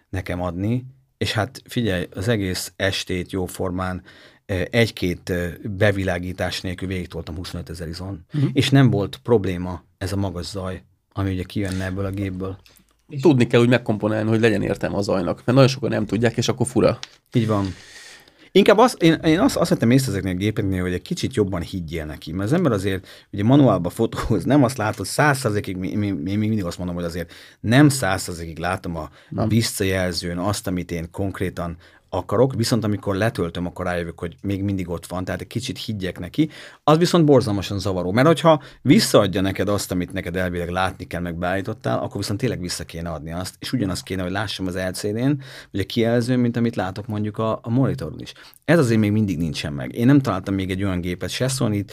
[0.09, 0.87] nekem adni,
[1.19, 4.03] és hát figyelj, az egész estét jóformán
[4.71, 8.51] egy-két bevilágítás nélkül végigtoltam 25 ezer izon, uh-huh.
[8.53, 12.59] és nem volt probléma ez a magas zaj, ami ugye kijönne ebből a gépből.
[13.21, 16.49] Tudni kell úgy megkomponálni, hogy legyen értelme a zajnak, mert nagyon sokan nem tudják, és
[16.49, 16.99] akkor fura.
[17.33, 17.75] Így van.
[18.53, 21.61] Inkább az, én, én azt, azt vettem észre ezeknél a gépeknél, hogy egy kicsit jobban
[21.61, 22.33] higgyél neki.
[22.33, 26.79] Mert az ember azért ugye manuálba fotóz, nem azt látod, százszerzékig, én, én mindig azt
[26.79, 31.77] mondom, hogy azért nem százszerzékig látom a, a visszajelzőn azt, amit én konkrétan
[32.11, 36.19] akarok, viszont amikor letöltöm, akkor rájövök, hogy még mindig ott van, tehát egy kicsit higgyek
[36.19, 36.51] neki,
[36.85, 41.35] az viszont borzalmasan zavaró, mert hogyha visszaadja neked azt, amit neked elvileg látni kell, meg
[41.35, 45.33] beállítottál, akkor viszont tényleg vissza kéne adni azt, és ugyanazt kéne, hogy lássam az LCD-n,
[45.71, 48.33] vagy a kijelzőn, mint amit látok mondjuk a, a monitoron is.
[48.65, 49.95] Ez azért még mindig nincsen meg.
[49.95, 51.85] Én nem találtam még egy olyan gépet, se sony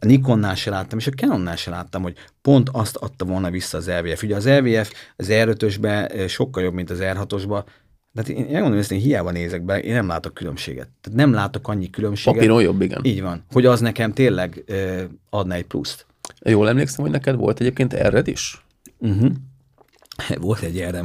[0.00, 3.78] a Nikonnál se láttam, és a Canonnál se láttam, hogy pont azt adta volna vissza
[3.78, 4.22] az LVF.
[4.22, 7.64] Ugye az LVF az R5-ösbe eh, sokkal jobb, mint az R6-osba,
[8.12, 10.88] de hát én megmondom hogy én hiába nézek be, én nem látok különbséget.
[11.00, 12.34] Tehát nem látok annyi különbséget.
[12.34, 13.00] Papíron jobb, igen.
[13.04, 13.44] Így van.
[13.52, 16.06] Hogy az nekem tényleg ö, adna egy pluszt.
[16.44, 18.64] Jól emlékszem, hogy neked volt egyébként erred is?
[18.98, 19.30] Uh-huh.
[20.40, 21.04] Volt egy erre.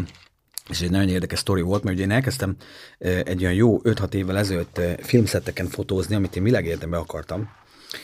[0.70, 2.56] És egy nagyon érdekes sztori volt, mert ugye én elkezdtem
[3.00, 7.50] egy olyan jó 5-6 évvel ezelőtt filmszetteken fotózni, amit én világéletemben akartam.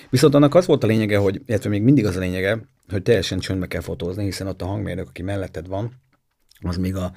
[0.09, 2.59] Viszont annak az volt a lényege, hogy, illetve még mindig az a lényege,
[2.89, 5.91] hogy teljesen csöndbe kell fotózni, hiszen ott a hangmérnök, aki melletted van,
[6.67, 7.11] az még a,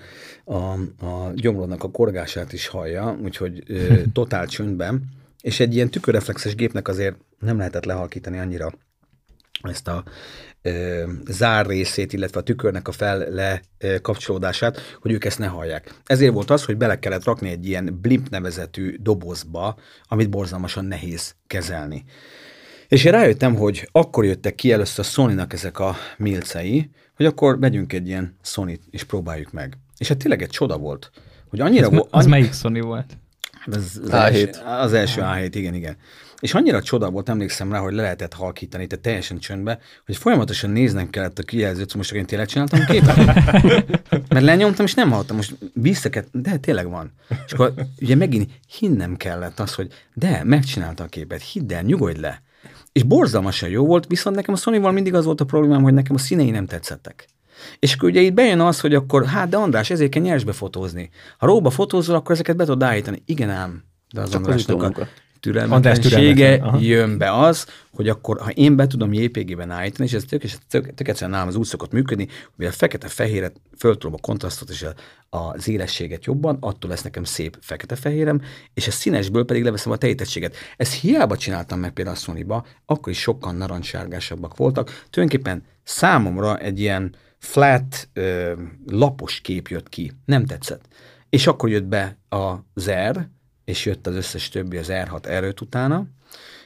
[0.44, 0.72] a,
[1.06, 5.02] a gyomrodnak a korgását is hallja, úgyhogy ö, totál csöndben,
[5.42, 8.72] és egy ilyen tükörreflexes gépnek azért nem lehetett lehalkítani annyira
[9.62, 10.04] ezt a
[10.62, 15.46] ö, zár részét, illetve a tükörnek a fel le ö, kapcsolódását, hogy ők ezt ne
[15.46, 15.94] hallják.
[16.04, 19.78] Ezért volt az, hogy bele kellett rakni egy ilyen blimp nevezetű dobozba,
[20.08, 22.04] amit borzalmasan nehéz kezelni.
[22.88, 27.58] És én rájöttem, hogy akkor jöttek ki először a Sony-nak ezek a milcei, hogy akkor
[27.58, 29.78] megyünk egy ilyen sony és próbáljuk meg.
[29.98, 31.10] És hát tényleg egy csoda volt,
[31.48, 31.86] hogy annyira...
[31.86, 33.16] Az, vo- az annyi- melyik Sony volt?
[33.66, 34.12] az, az, A7.
[34.12, 35.96] első, az első A7, igen, igen.
[36.40, 40.70] És annyira csoda volt, emlékszem rá, hogy le lehetett halkítani, tehát teljesen csöndbe, hogy folyamatosan
[40.70, 43.16] néznem kellett a kijelzőt, most csak én tényleg csináltam képet.
[44.28, 47.12] Mert lenyomtam, és nem hallottam, most visszaket, de tényleg van.
[47.46, 52.20] És akkor ugye megint hinnem kellett az, hogy de, megcsinálta a képet, hidd el, nyugodj
[52.20, 52.42] le.
[52.96, 56.14] És borzalmasan jó volt, viszont nekem a sony mindig az volt a problémám, hogy nekem
[56.14, 57.28] a színei nem tetszettek.
[57.78, 61.10] És akkor ugye itt bejön az, hogy akkor, hát de András, ezért kell nyersbe fotózni.
[61.38, 63.22] Ha róba fotózol, akkor ezeket be tudod állítani.
[63.26, 65.08] Igen ám, de az Csak az Andrásnak a utómunka.
[65.40, 70.42] Türelmetlensége jön be az, hogy akkor, ha én be tudom JPG-ben állítani, és ez tök,
[70.42, 74.70] és tök, tök egyszerűen nálam az úgy szokott működni, hogy a fekete-fehéret föltolom a kontrasztot
[74.70, 74.94] és a,
[75.38, 78.40] az élességet jobban, attól lesz nekem szép fekete-fehérem,
[78.74, 80.56] és a színesből pedig leveszem a telítettséget.
[80.76, 82.46] Ezt hiába csináltam meg például a sony
[82.86, 85.04] akkor is sokkal narancssárgásabbak voltak.
[85.10, 88.08] Tulajdonképpen számomra egy ilyen flat,
[88.86, 90.12] lapos kép jött ki.
[90.24, 90.88] Nem tetszett.
[91.28, 93.28] És akkor jött be az R,
[93.66, 96.06] és jött az összes többi az R6 R5 utána,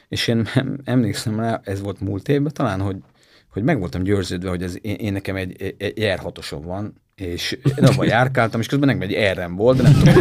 [0.07, 2.97] és én em- emlékszem rá, ez volt múlt évben talán, hogy,
[3.49, 7.85] hogy meg voltam győződve, hogy ez, én, én nekem egy, egy R6-osom van, és én
[7.85, 10.17] abban járkáltam, és közben nekem egy r volt, de nem tudom,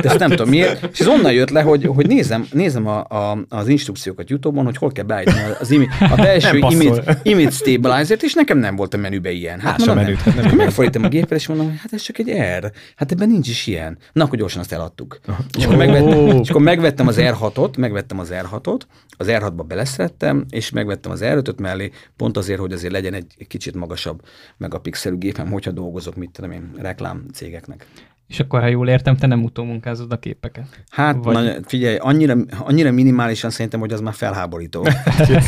[0.00, 0.88] de ezt nem tudom miért.
[0.92, 4.76] És ez onnan jött le, hogy, hogy nézem, nézem a, a, az instrukciókat YouTube-on, hogy
[4.76, 8.96] hol kell beállítani az imi, a belső image, image stabilizer-t, és nekem nem volt a
[8.96, 9.60] menübe ilyen.
[9.60, 10.34] Hát a mondom, menüt, nem.
[10.34, 12.72] hát nem megfordítom a gépet, és mondom, hát ez csak egy R.
[12.96, 13.98] Hát ebben nincs is ilyen.
[14.12, 15.20] Na, akkor gyorsan azt eladtuk.
[15.58, 18.80] És akkor, megvettem, és akkor megvettem az R6-ot, megvettem az R6-ot,
[19.16, 23.74] az R6-ba beleszerettem, és megvettem az R5-öt mellé, pont azért, hogy azért legyen egy kicsit
[23.74, 24.22] magasabb
[24.56, 27.86] megapixelű gépem, hogyha dolgozok, mit tudom én, reklám cégeknek.
[28.26, 30.84] És akkor, ha jól értem, te nem utómunkázod a képeket.
[30.90, 34.80] Hát Vagy- na, figyelj, annyira, annyira minimálisan szerintem, hogy az már felháborító.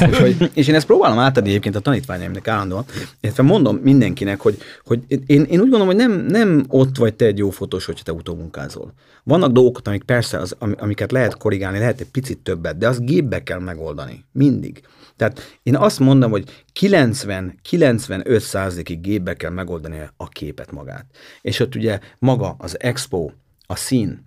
[0.07, 2.85] Úgyhogy, és én ezt próbálom átadni egyébként a tanítványaimnak állandóan,
[3.21, 7.25] illetve mondom mindenkinek, hogy, hogy én, én úgy gondolom, hogy nem, nem ott vagy te
[7.25, 8.93] egy jó fotós, hogyha te utómunkázol.
[9.23, 13.01] Vannak dolgok, amik persze, az, am- amiket lehet korrigálni, lehet egy picit többet, de az
[13.01, 14.25] gépbe kell megoldani.
[14.33, 14.81] Mindig.
[15.17, 21.07] Tehát én azt mondom, hogy 90-95 százalékig gépbe kell megoldani a képet magát.
[21.41, 23.31] És ott ugye maga az expo,
[23.67, 24.25] a szín,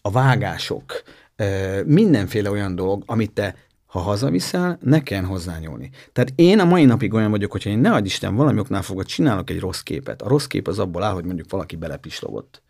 [0.00, 1.02] a vágások,
[1.84, 3.54] mindenféle olyan dolog, amit te
[3.86, 5.90] ha hazaviszel, ne kell hozzányúlni.
[6.12, 9.04] Tehát én a mai napig olyan vagyok, hogyha én ne adj Isten valami oknál fogva
[9.04, 10.22] csinálok egy rossz képet.
[10.22, 12.62] A rossz kép az abból áll, hogy mondjuk valaki belepislogott.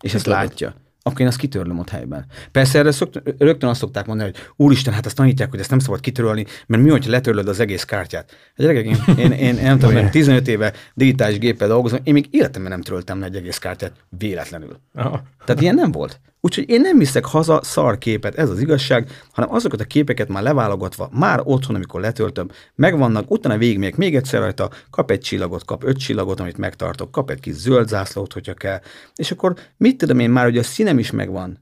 [0.00, 0.48] És ezt Kislogott.
[0.48, 0.74] látja.
[1.02, 2.24] Akkor én azt kitörlöm ott helyben.
[2.52, 5.78] Persze erre szokt, rögtön azt szokták mondani, hogy úristen, hát azt tanítják, hogy ezt nem
[5.78, 8.30] szabad kitörölni, mert mi, hogyha letörlöd az egész kártyát.
[8.30, 12.12] Hát gyerekek, én, én, én, én nem tudom, én 15 éve digitális géppel dolgozom, én
[12.12, 14.76] még életemben nem töröltem le egy egész kártyát véletlenül.
[14.94, 15.22] Aha.
[15.44, 16.20] Tehát ilyen nem volt.
[16.40, 20.42] Úgyhogy én nem viszek haza szar képet, ez az igazság, hanem azokat a képeket már
[20.42, 25.84] leválogatva, már otthon, amikor letöltöm, megvannak, utána végigmegyek még egyszer rajta, kap egy csillagot, kap
[25.84, 28.80] öt csillagot, amit megtartok, kap egy kis zöld zászlót, hogyha kell,
[29.14, 31.58] és akkor mit tudom én már, hogy a színem is megvan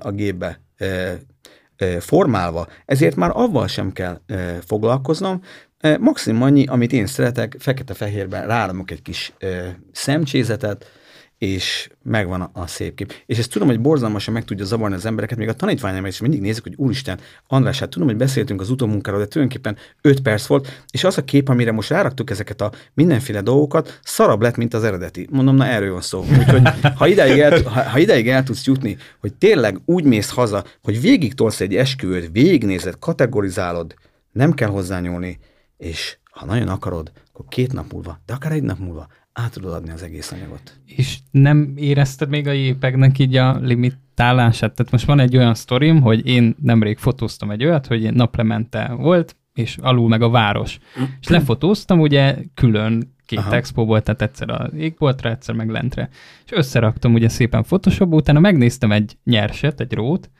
[0.00, 0.60] a gépbe
[1.98, 4.20] formálva, ezért már avval sem kell
[4.66, 5.40] foglalkoznom,
[5.98, 9.32] Maximum annyi, amit én szeretek, fekete-fehérben ráramok egy kis
[9.92, 10.99] szemcsézetet,
[11.40, 13.12] és megvan a, a szép kép.
[13.26, 16.40] És ezt tudom, hogy borzalmasan meg tudja zavarni az embereket, még a tanítványaim is mindig
[16.40, 20.84] nézik, hogy úristen, András, hát tudom, hogy beszéltünk az utómunkáról, de tulajdonképpen 5 perc volt,
[20.90, 24.84] és az a kép, amire most ráraktuk ezeket a mindenféle dolgokat, szarabb lett, mint az
[24.84, 25.28] eredeti.
[25.30, 26.24] Mondom, na erről van szó.
[26.38, 26.62] Úgyhogy
[26.96, 31.00] ha idáig, el, ha, ha idáig el tudsz jutni, hogy tényleg úgy mész haza, hogy
[31.00, 33.94] végig tolsz egy esküvőt, végignézed, kategorizálod,
[34.32, 35.38] nem kell hozzányúlni,
[35.76, 39.72] és ha nagyon akarod, akkor két nap múlva, de akár egy nap múlva át tudod
[39.72, 40.80] adni az egész anyagot.
[40.86, 44.74] És nem érezted még a jépegnek így a limitálását?
[44.74, 49.36] Tehát most van egy olyan sztorim, hogy én nemrég fotóztam egy olyat, hogy naplemente volt,
[49.54, 50.78] és alul meg a város.
[51.20, 53.54] És lefotóztam ugye külön két Aha.
[53.54, 56.08] Expóból, tehát egyszer a égboltra, egyszer meg lentre.
[56.44, 60.30] És összeraktam ugye szépen Photoshopba, utána megnéztem egy nyerset, egy rót,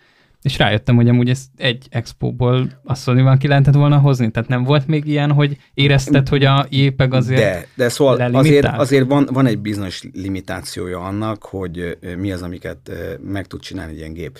[0.43, 4.31] és rájöttem, hogy amúgy ezt egy expóból azt mondani, ki lehetett volna hozni.
[4.31, 7.41] Tehát nem volt még ilyen, hogy érezted, hogy a jépeg azért...
[7.41, 8.81] De, de szóval azért, lelimitál?
[8.81, 12.91] azért van, van egy bizonyos limitációja annak, hogy mi az, amiket
[13.23, 14.39] meg tud csinálni egy ilyen gép.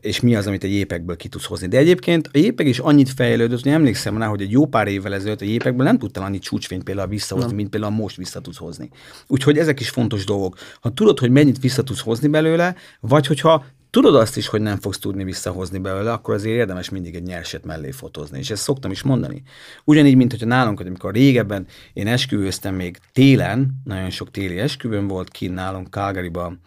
[0.00, 1.66] És mi az, amit egy jépekből ki tudsz hozni.
[1.66, 5.14] De egyébként a jépeg is annyit fejlődött, hogy emlékszem rá, hogy egy jó pár évvel
[5.14, 7.56] ezelőtt a jépekből nem tudtál annyi csúcsfényt például visszahozni, Nem.
[7.56, 8.90] mint például most vissza tudsz hozni.
[9.26, 10.56] Úgyhogy ezek is fontos dolgok.
[10.80, 14.78] Ha tudod, hogy mennyit vissza tudsz hozni belőle, vagy hogyha tudod azt is, hogy nem
[14.80, 18.38] fogsz tudni visszahozni belőle, akkor azért érdemes mindig egy nyerset mellé fotózni.
[18.38, 19.42] És ezt szoktam is mondani.
[19.84, 25.06] Ugyanígy, mint hogyha nálunk, hogy amikor régebben én esküvőztem még télen, nagyon sok téli esküvőm
[25.06, 26.60] volt kint nálunk Calgaryban,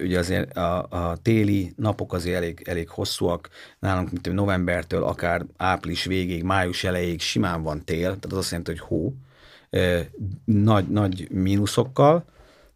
[0.00, 3.48] ugye azért a, a téli napok azért elég, elég hosszúak,
[3.78, 8.70] nálunk mint novembertől akár április végéig, május elejéig simán van tél, tehát az azt jelenti,
[8.70, 9.14] hogy hó,
[10.44, 12.24] nagy, nagy mínuszokkal,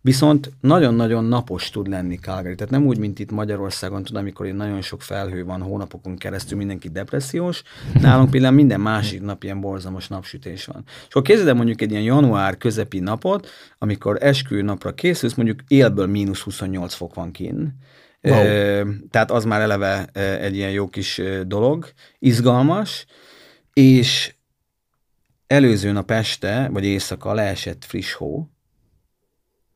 [0.04, 2.54] Viszont nagyon-nagyon napos tud lenni Calgary.
[2.54, 6.58] Tehát nem úgy, mint itt Magyarországon, tudom, amikor itt nagyon sok felhő van hónapokon keresztül,
[6.58, 7.62] mindenki depressziós.
[8.00, 10.82] Nálunk például minden másik nap ilyen borzamos napsütés van.
[10.86, 13.48] És akkor képzeld el mondjuk egy ilyen január közepi napot,
[13.78, 17.78] amikor eskü napra készülsz, mondjuk élből mínusz 28 fok van kín.
[18.22, 18.34] Wow.
[18.34, 20.04] E, tehát az már eleve
[20.40, 23.06] egy ilyen jó kis dolog, izgalmas,
[23.72, 24.34] és
[25.46, 28.48] előző nap este, vagy éjszaka leesett friss hó,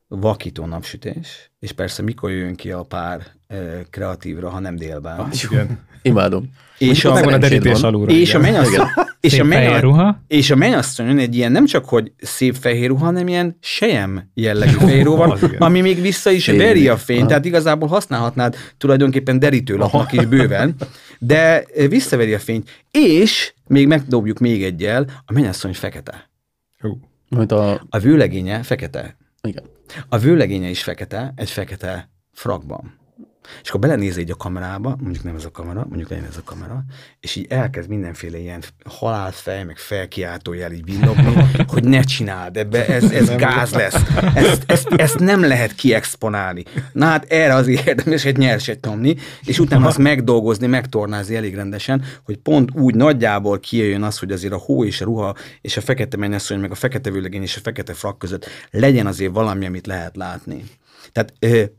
[0.09, 3.57] vakító napsütés, és persze mikor jön ki a pár e,
[3.89, 5.19] kreatívra, ha nem délben.
[5.19, 5.87] Ah, igen.
[6.01, 6.49] Imádom.
[6.77, 8.11] És a, a derítés alulra.
[8.11, 8.87] És a mennyasszony,
[9.19, 13.27] és a, mennyasszony, és a mennyasszonyon egy ilyen nem csak, hogy szép fehér ruha, hanem
[13.27, 17.87] ilyen sejem jellegű fehér ruha van, ami még vissza is veri a fényt, tehát igazából
[17.87, 20.75] használhatnád tulajdonképpen derítőlapnak is bőven,
[21.19, 26.29] de visszaveri a fényt, és még megdobjuk még egyel, a mennyasszony fekete.
[27.29, 27.51] Uh.
[27.51, 27.85] a...
[27.89, 29.17] a vőlegénye fekete.
[29.41, 29.63] Igen.
[30.09, 32.98] A vőlegénye is fekete, egy fekete frakban.
[33.61, 36.43] És akkor belenéz egy a kamerába, mondjuk nem ez a kamera, mondjuk legyen ez a
[36.45, 36.83] kamera,
[37.19, 41.35] és így elkezd mindenféle ilyen halálfej, meg felkiáltójel így villogni,
[41.73, 44.01] hogy ne csináld, ebbe ez, ez gáz lesz.
[44.33, 46.63] Ezt, ezt, ezt, nem lehet kiexponálni.
[46.91, 52.03] Na hát erre az érdemes egy nyerset nyomni, és utána azt megdolgozni, megtornázni elég rendesen,
[52.23, 55.81] hogy pont úgy nagyjából kijöjjön az, hogy azért a hó és a ruha, és a
[55.81, 59.87] fekete mennyasszony, meg a fekete vőlegény és a fekete frak között legyen azért valami, amit
[59.87, 60.63] lehet látni.
[61.11, 61.33] Tehát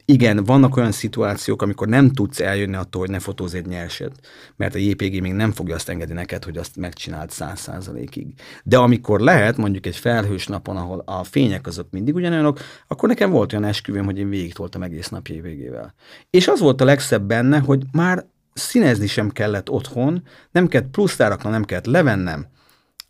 [0.05, 4.13] igen, vannak olyan szituációk, amikor nem tudsz eljönni attól, hogy ne fotóz egy nyerset,
[4.57, 8.27] mert a JPG még nem fogja azt engedni neked, hogy azt megcsináld száz százalékig.
[8.65, 13.31] De amikor lehet, mondjuk egy felhős napon, ahol a fények azok mindig ugyanolyanok, akkor nekem
[13.31, 15.95] volt olyan esküvőm, hogy én végig toltam egész nap végével.
[16.31, 21.17] És az volt a legszebb benne, hogy már színezni sem kellett otthon, nem kellett plusz
[21.17, 22.47] nem kellett levennem,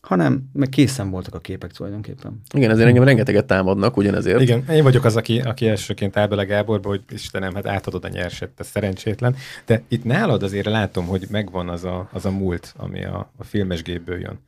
[0.01, 2.41] hanem meg készen voltak a képek tulajdonképpen.
[2.55, 4.41] Igen, ezért engem rengeteget támadnak ugyanezért.
[4.41, 8.09] Igen, én vagyok az, aki, aki elsőként áll bele Gáborba, hogy Istenem, hát átadod a
[8.09, 9.37] nyerset, ez szerencsétlen.
[9.67, 13.45] De itt nálad azért látom, hogy megvan az a, az a múlt, ami a, a
[13.45, 14.39] filmes gépből jön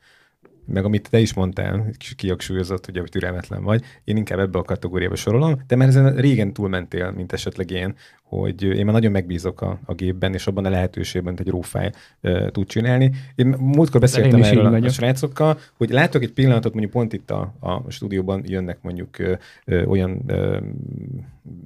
[0.65, 5.61] meg amit te is mondtál, kiaksúlyozott, hogy türelmetlen vagy, én inkább ebbe a kategóriába sorolom,
[5.67, 9.95] de már ezen régen túlmentél, mint esetleg én, hogy én már nagyon megbízok a, a
[9.95, 11.91] gépben, és abban a lehetőségben, hogy egy rófáj
[12.23, 13.11] uh, tud csinálni.
[13.35, 17.55] Én múltkor beszéltem erről a, a srácokkal, hogy látok egy pillanatot, mondjuk pont itt a,
[17.61, 20.57] a stúdióban jönnek mondjuk uh, olyan uh,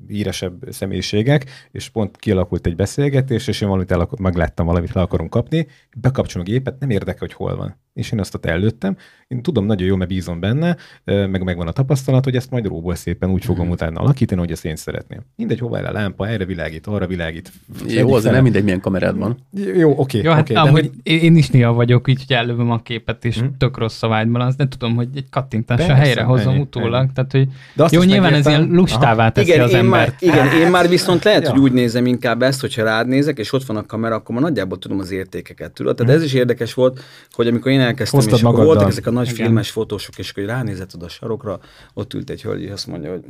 [0.09, 5.29] híresebb személyiségek, és pont kialakult egy beszélgetés, és én valamit el, megláttam valamit, le akarom
[5.29, 5.67] kapni,
[5.97, 7.77] bekapcsolom a gépet, nem érdekel, hogy hol van.
[7.97, 8.97] És én azt ott előttem.
[9.29, 12.95] Én tudom nagyon jó, mert bízom benne, meg megvan a tapasztalat, hogy ezt majd róból
[12.95, 13.71] szépen úgy fogom mm.
[13.71, 15.21] utána alakítani, hogy ezt én szeretném.
[15.37, 17.53] Mindegy, hova a lámpa, erre világít, arra világít.
[17.87, 19.37] Jó, azért nem mindegy, milyen kamerád van.
[19.77, 20.21] Jó, oké.
[20.23, 20.91] Jó, hát okay, hogy...
[21.03, 23.57] én is néha vagyok, így, hogy ellövöm a képet, és hmm.
[23.59, 27.01] tök rossz a az de tudom, hogy egy kattintásra helyre hozom ennyi, utólag.
[27.01, 27.13] Ennyi.
[27.15, 29.91] Tehát, hogy de azt jó, nyilván ez ilyen lustává teszi igen, az én ember.
[29.91, 31.51] Már, igen, én már viszont lehet, ja.
[31.51, 34.45] hogy úgy nézem inkább ezt, hogyha rád nézek, és ott van a kamera, akkor már
[34.45, 35.73] nagyjából tudom az értékeket.
[35.73, 35.97] Tudod?
[35.97, 36.23] Tehát hmm.
[36.23, 39.31] ez is érdekes volt, hogy amikor én elkezdtem, Hoztad és akkor voltak ezek a nagy
[39.31, 39.37] igen.
[39.37, 41.61] filmes fotósok, és akkor ránézett oda a sarokra,
[41.95, 43.25] ott ült egy hölgy, és azt mondja, hogy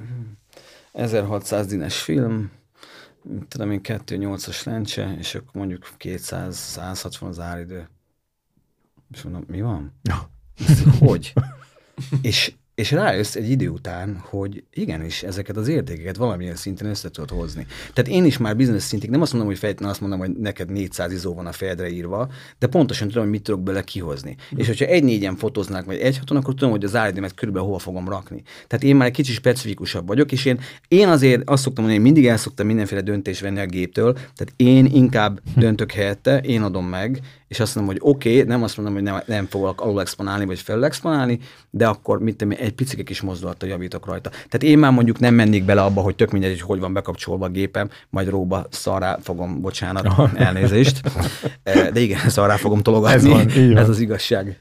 [0.92, 2.50] 1600 hm, dines film,
[3.48, 7.88] tudom én 2.8-as lencse, és akkor mondjuk 200-160 az áridő.
[9.12, 9.92] És mondom, mi van?
[10.02, 10.30] Ja.
[10.98, 11.32] hogy?
[12.22, 17.30] és és rájössz egy idő után, hogy igenis ezeket az értékeket valamilyen szinten össze tudod
[17.30, 17.66] hozni.
[17.92, 20.70] Tehát én is már bizonyos szintig nem azt mondom, hogy fejtelen azt mondom, hogy neked
[20.70, 22.28] 400 izó van a fejedre írva,
[22.58, 24.36] de pontosan tudom, hogy mit tudok bele kihozni.
[24.54, 24.58] Mm.
[24.58, 27.80] És hogyha egy négyen fotóznák, vagy egy haton, akkor tudom, hogy az áridőmet körülbelül hova
[27.80, 28.42] fogom rakni.
[28.66, 32.12] Tehát én már egy kicsit specifikusabb vagyok, és én, én azért azt szoktam mondani, hogy
[32.12, 36.86] mindig el szoktam mindenféle döntést venni a géptől, tehát én inkább döntök helyette, én adom
[36.86, 40.00] meg, és azt mondom, hogy oké, okay, nem azt mondom, hogy nem, nem fogok alul
[40.00, 41.38] exponálni, vagy felül exponálni,
[41.70, 44.30] de akkor mit tudom, egy picike kis mozdulattal javítok rajta.
[44.30, 47.46] Tehát én már mondjuk nem mennék bele abba, hogy tök mindegy, hogy hogy van bekapcsolva
[47.46, 51.00] a gépem, majd róba szarrá fogom, bocsánat, elnézést.
[51.62, 53.32] Eh, de igen, szarrá fogom tologatni.
[53.32, 54.60] Ez, van, Ez az igazság.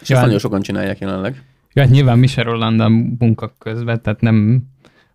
[0.00, 1.42] És ezt nagyon sokan csinálják jelenleg.
[1.72, 4.62] Ja, hát nyilván Michel Roland munka közben, tehát nem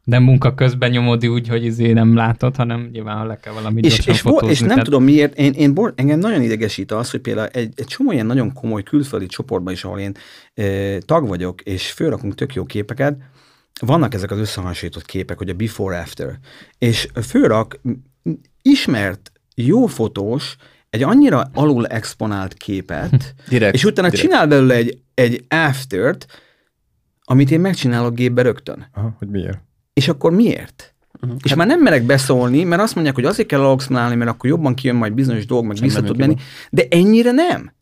[0.03, 3.81] nem munka közben nyomodi úgy, hogy izé nem látod, hanem nyilván, ha le kell valami
[3.81, 4.83] és, és, fotózni, és nem tehát...
[4.83, 8.25] tudom miért, én, én bor, engem nagyon idegesít az, hogy például egy, egy csomó ilyen
[8.25, 10.15] nagyon komoly külföldi csoportban is, ahol én
[10.53, 13.17] e, tag vagyok, és fölrakunk tök jó képeket,
[13.85, 16.39] vannak ezek az összehasonlított képek, hogy a before-after,
[16.77, 17.79] és főrak
[18.61, 20.55] ismert jó fotós
[20.89, 23.73] egy annyira alul exponált képet, Direkt.
[23.73, 24.27] és utána direkt.
[24.27, 26.25] csinál belőle egy, egy aftert,
[27.23, 28.87] amit én megcsinálok gépbe rögtön.
[28.93, 29.61] Aha, hogy miért?
[29.93, 30.93] És akkor miért?
[31.19, 31.31] Mhm.
[31.43, 34.73] És már nem merek beszólni, mert azt mondják, hogy azért kell alexponálni, mert akkor jobban
[34.73, 36.35] kijön majd bizonyos dolg, meg vissza tud menni.
[36.69, 37.73] De ennyire nem.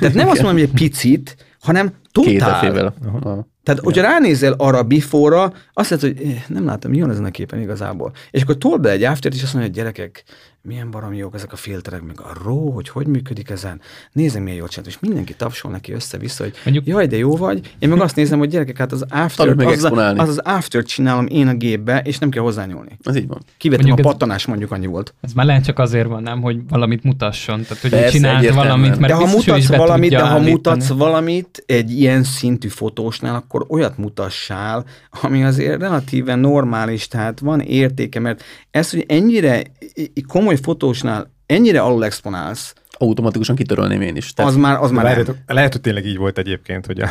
[0.00, 2.94] Tehát nem azt mondom, hogy egy picit, hanem totál.
[3.04, 3.50] Aha.
[3.62, 7.24] Tehát, hogyha ránézel arra a before-ra, azt lehet, hogy eh, nem látom, mi van ezen
[7.24, 8.12] a képen igazából.
[8.30, 10.24] És akkor tol be egy aftert, és azt mondja, hogy gyerekek,
[10.64, 13.80] milyen baromi jók ezek a filterek, meg a RAW, hogy hogy működik ezen.
[14.12, 17.74] Nézem, milyen jól csinált, és mindenki tapsol neki össze-vissza, hogy Mondjuk- jaj, de jó vagy.
[17.78, 21.48] Én meg azt nézem, hogy gyerekek, hát az after, az, az, az after csinálom én
[21.48, 22.98] a gépbe, és nem kell hozzányúlni.
[23.02, 23.42] Az így van.
[23.58, 25.14] Kivettem Mondjuk a ez- pattanás, mondjuk annyi volt.
[25.20, 27.62] Ez már lehet csak azért van, nem, hogy valamit mutasson.
[27.62, 30.50] Tehát, hogy Persze, csinált valamit, mert de ha mutatsz valamit, de ha állítani.
[30.50, 34.84] mutatsz valamit egy ilyen szintű fotósnál, akkor olyat mutassál,
[35.22, 39.62] ami azért relatíven normális, tehát van értéke, mert ez, hogy ennyire
[39.94, 40.10] i-
[40.52, 44.32] komoly fotósnál ennyire alul exponálsz, Automatikusan kitörölném én is.
[44.36, 45.36] az már, az már Lehet, nem.
[45.46, 47.08] lehet, hogy tényleg így volt egyébként, hogy a,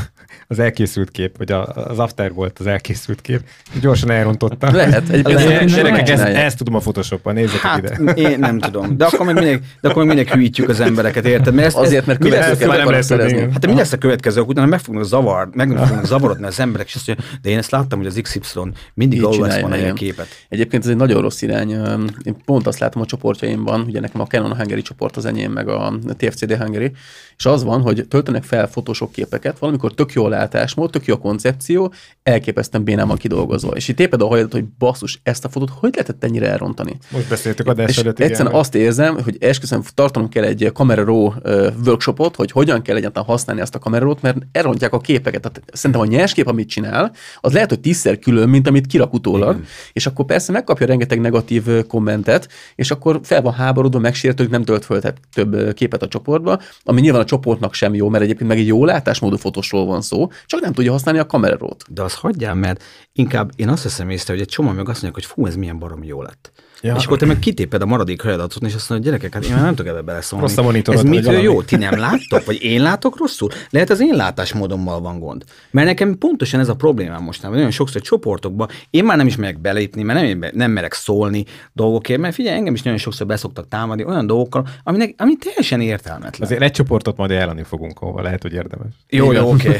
[0.48, 3.42] az elkészült kép, vagy a, az after volt az elkészült kép,
[3.82, 4.72] gyorsan elrontotta.
[4.72, 8.12] Lehet, egyébként Gyerekek, ezt, ezt tudom a Photoshopban, nézzetek Hát ide.
[8.30, 8.98] én nem tudom.
[8.98, 11.54] De akkor meg mindig, de akkor meg mindig hűítjük az embereket, érted?
[11.54, 13.40] Mert ez, Azért, mert mi lesz, következőket már nem lesz szerezni.
[13.40, 14.68] Hát de mi lesz a következők utána?
[14.68, 17.98] Meg fognak zavar, meg fognak zavarodni az emberek, és azt mondja, de én ezt láttam,
[18.00, 18.40] hogy az XY
[18.94, 19.96] mindig Így alul csinálja, exponálja a igen.
[19.96, 20.28] képet.
[20.50, 21.70] Egyébként ez egy nagyon rossz irány.
[22.24, 25.68] Én pont azt látom a csoportjaimban, ugye nekem a Canon Hungary csoport az enyém, meg
[25.68, 25.81] a
[26.18, 26.92] TFCD Hungary,
[27.42, 31.14] és az van, hogy töltenek fel fotósok képeket, valamikor tök jó a látásmód, tök jó
[31.14, 31.94] a koncepció,
[32.24, 33.72] elképesztően van kidolgozva.
[33.72, 36.98] És itt téped a hajadat, hogy basszus, ezt a fotót hogy lehetett ennyire elrontani?
[37.12, 38.20] Most beszéltük adás És előtt.
[38.20, 42.96] egyszerűen azt érzem, hogy esküszöm, tartanom kell egy Camera Raw ö, workshopot, hogy hogyan kell
[42.96, 45.42] egyáltalán használni azt a Camera Raw-t, mert elrontják a képeket.
[45.42, 49.14] Tehát szerintem a nyers kép, amit csinál, az lehet, hogy tízszer külön, mint amit kirak
[49.14, 49.66] utólag, Igen.
[49.94, 54.86] és akkor persze megkapja rengeteg negatív kommentet, és akkor fel van háborodva, megsértődik, nem tölt
[54.86, 55.02] föl
[55.34, 58.86] több képet a csoportba, ami nyilván a csoportnak sem jó, mert egyébként meg egy jó
[58.86, 61.94] látásmódú fotósról van szó, csak nem tudja használni a Camera Raw-t.
[61.94, 62.84] De azt hagyjál, mert
[63.14, 65.80] inkább én azt veszem észre, hogy egy csomó meg azt mondják, hogy fú, ez milyen
[65.80, 66.52] baromi jó lett.
[66.82, 66.96] Ja.
[66.96, 69.64] És akkor te meg kitéped a maradék hajadatot, és azt mondod, gyerekek, hát én már
[69.64, 70.46] nem tudok ebbe beleszólni.
[70.46, 71.62] Rossz a Ez mitől jó?
[71.62, 72.46] Ti nem láttok?
[72.46, 73.50] Vagy én látok rosszul?
[73.70, 75.44] Lehet az én látásmódommal van gond.
[75.72, 77.58] Mert nekem pontosan ez a problémám mostanában.
[77.58, 82.20] Nagyon sokszor csoportokban én már nem is merek belépni, mert nem, nem merek szólni dolgokért,
[82.20, 86.48] mert figyelj, engem is nagyon sokszor beszoktak támadni olyan dolgokkal, aminek, ami teljesen értelmetlen.
[86.48, 88.94] Azért egy csoportot majd ajánlani fogunk, ahova lehet, hogy érdemes.
[89.10, 89.78] Jó, jó, oké.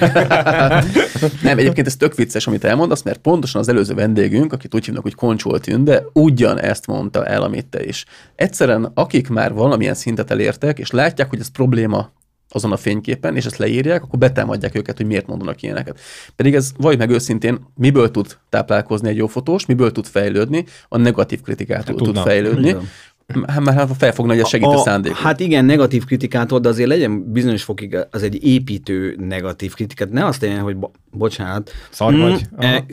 [1.44, 5.04] Nem, egyébként ez tök vicces, amit elmondasz, mert pontosan az előző vendégünk, akit úgy hívnak,
[5.04, 8.06] hogy Koncsol Tünde, ugyan ezt mondta el, amit te is.
[8.36, 12.12] Egyszerűen, akik már valamilyen szintet elértek, és látják, hogy ez probléma
[12.54, 16.00] azon a fényképen, és ezt leírják, akkor betámadják őket, hogy miért mondanak ilyeneket.
[16.36, 20.98] Pedig ez, vagy meg őszintén, miből tud táplálkozni egy jó fotós, miből tud fejlődni, a
[20.98, 22.22] negatív kritikától tud tudna.
[22.22, 22.68] fejlődni.
[22.68, 22.90] Igen.
[23.48, 25.16] Hát már hát felfogna, hogy a segít a, szándék.
[25.16, 30.12] Hát igen, negatív kritikától, de azért legyen bizonyos fokig az egy építő negatív kritikát.
[30.12, 31.72] Ne azt legyen, hogy bo- bocsánat.
[31.90, 32.48] Szar vagy?
[32.56, 32.86] Mm, e,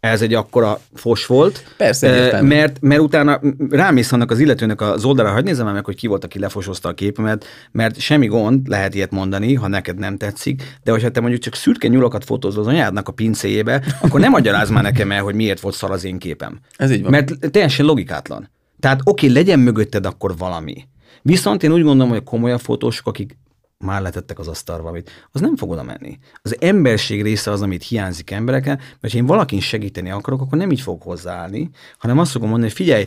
[0.00, 1.74] ez egy akkora fos volt.
[1.76, 3.40] Persze, mert, mert utána
[3.70, 6.94] rámész annak az illetőnek az oldalra, hogy nézem meg, hogy ki volt, aki lefosozta a
[6.94, 11.42] képemet, mert semmi gond, lehet ilyet mondani, ha neked nem tetszik, de hogyha te mondjuk
[11.42, 15.34] csak szürke nyulakat fotózol az anyádnak a pincéjébe, akkor nem magyaráz már nekem el, hogy
[15.34, 16.60] miért volt szar az én képem.
[16.76, 17.10] Ez így van.
[17.10, 18.50] Mert teljesen logikátlan.
[18.80, 20.84] Tehát oké, legyen mögötted akkor valami.
[21.22, 23.36] Viszont én úgy gondolom, hogy a komolyabb fotósok, akik
[23.84, 26.18] már letettek az asztalra valamit, az nem fog oda menni.
[26.42, 30.70] Az emberség része az, amit hiányzik embereken, mert ha én valakin segíteni akarok, akkor nem
[30.70, 33.06] így fog hozzáállni, hanem azt fogom mondani, hogy figyelj,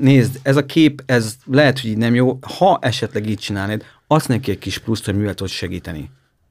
[0.00, 4.26] nézd, ez a kép, ez lehet, hogy így nem jó, ha esetleg így csinálnéd, adsz
[4.26, 6.10] neki egy kis pluszt, hogy mivel tudsz segíteni.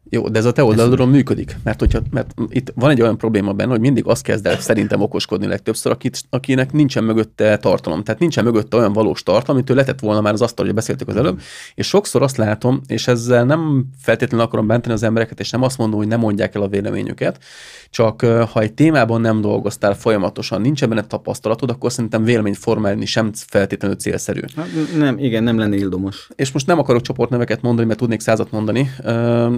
[0.10, 3.54] Jó, de ez a te oldalodról működik, mert, hogyha, mert itt van egy olyan probléma
[3.54, 8.04] benne, hogy mindig azt kezd el szerintem okoskodni legtöbbször, akit, akinek nincsen mögötte tartalom.
[8.04, 11.08] Tehát nincsen mögötte olyan valós tartalom, amit ő letett volna már az asztal, hogy beszéltük
[11.08, 11.40] az előbb,
[11.76, 15.78] és sokszor azt látom, és ezzel nem feltétlenül akarom bántani az embereket, és nem azt
[15.78, 17.40] mondom, hogy nem mondják el a véleményüket,
[17.90, 23.32] csak ha egy témában nem dolgoztál folyamatosan, nincs benne tapasztalatod, akkor szerintem véleményt formálni sem
[23.34, 24.40] feltétlenül célszerű.
[24.56, 24.68] Hát
[24.98, 26.28] nem, igen, nem lenne ildomos.
[26.36, 28.92] És most nem akarok csoportneveket mondani, mert tudnék százat mondani.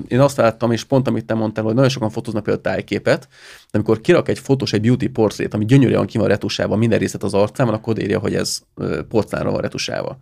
[0.08, 3.28] Én azt láttam, és pont amit te mondtál, hogy nagyon sokan fotóznak például tájképet,
[3.62, 7.24] de amikor kirak egy fotós egy beauty portrét, ami gyönyörűen ki van retusálva, minden részlet
[7.24, 8.62] az arcában, akkor odaírja, hogy ez
[9.10, 10.18] porcelánra van retusálva.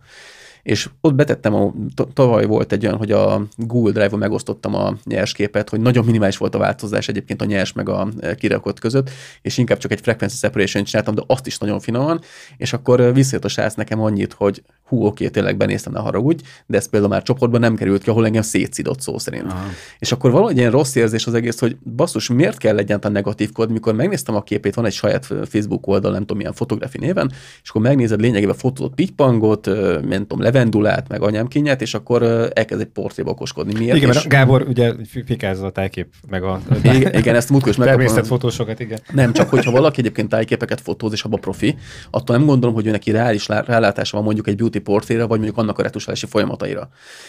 [0.68, 1.74] És ott betettem, a,
[2.12, 6.54] tavaly volt egy olyan, hogy a Google Drive-on megosztottam a nyersképet, hogy nagyon minimális volt
[6.54, 9.10] a változás egyébként a nyers meg a e, kirakott között,
[9.42, 12.20] és inkább csak egy frequency separation csináltam, de azt is nagyon finoman,
[12.56, 16.76] és akkor visszajött a srác nekem annyit, hogy hú, oké, tényleg benéztem, ne haragudj, de
[16.76, 19.44] ez például már csoportban nem került ki, ahol engem szétszidott szó szerint.
[19.44, 19.64] Aha.
[19.98, 23.70] És akkor valahogy ilyen rossz érzés az egész, hogy basszus, miért kell egyáltalán negatív kód,
[23.70, 27.32] mikor megnéztem a képét, van egy saját Facebook oldal, nem tudom milyen fotografi néven,
[27.62, 29.66] és akkor megnézed lényegében fotózott pitypangot,
[30.08, 32.22] nem tudom, levendulát, meg anyámkényet, és akkor
[32.54, 33.72] elkezd egy portréba okoskodni.
[33.78, 33.96] Miért?
[33.96, 34.14] Igen, és...
[34.14, 34.92] mert Gábor ugye
[35.24, 39.00] fikázza a tájkép, meg a, igen, igen, ezt múltkor is fotósokat, igen.
[39.12, 41.76] Nem, csak hogyha valaki egyébként tájképeket fotóz, és abba profi,
[42.10, 45.58] attól nem gondolom, hogy ő neki reális rálátása van mondjuk egy beauty portréra, vagy mondjuk
[45.58, 46.88] annak a retusálási folyamataira.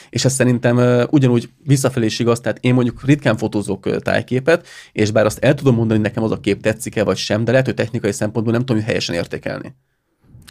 [0.10, 5.26] És ez szerintem ugyanúgy visszafelé is igaz, tehát én mondjuk ritkán fotózok tájképet, és bár
[5.26, 7.76] azt el tudom mondani, hogy nekem az a kép tetszik-e vagy sem, de lehet, hogy
[7.76, 9.76] technikai szempontból nem tudom, helyesen értékelni.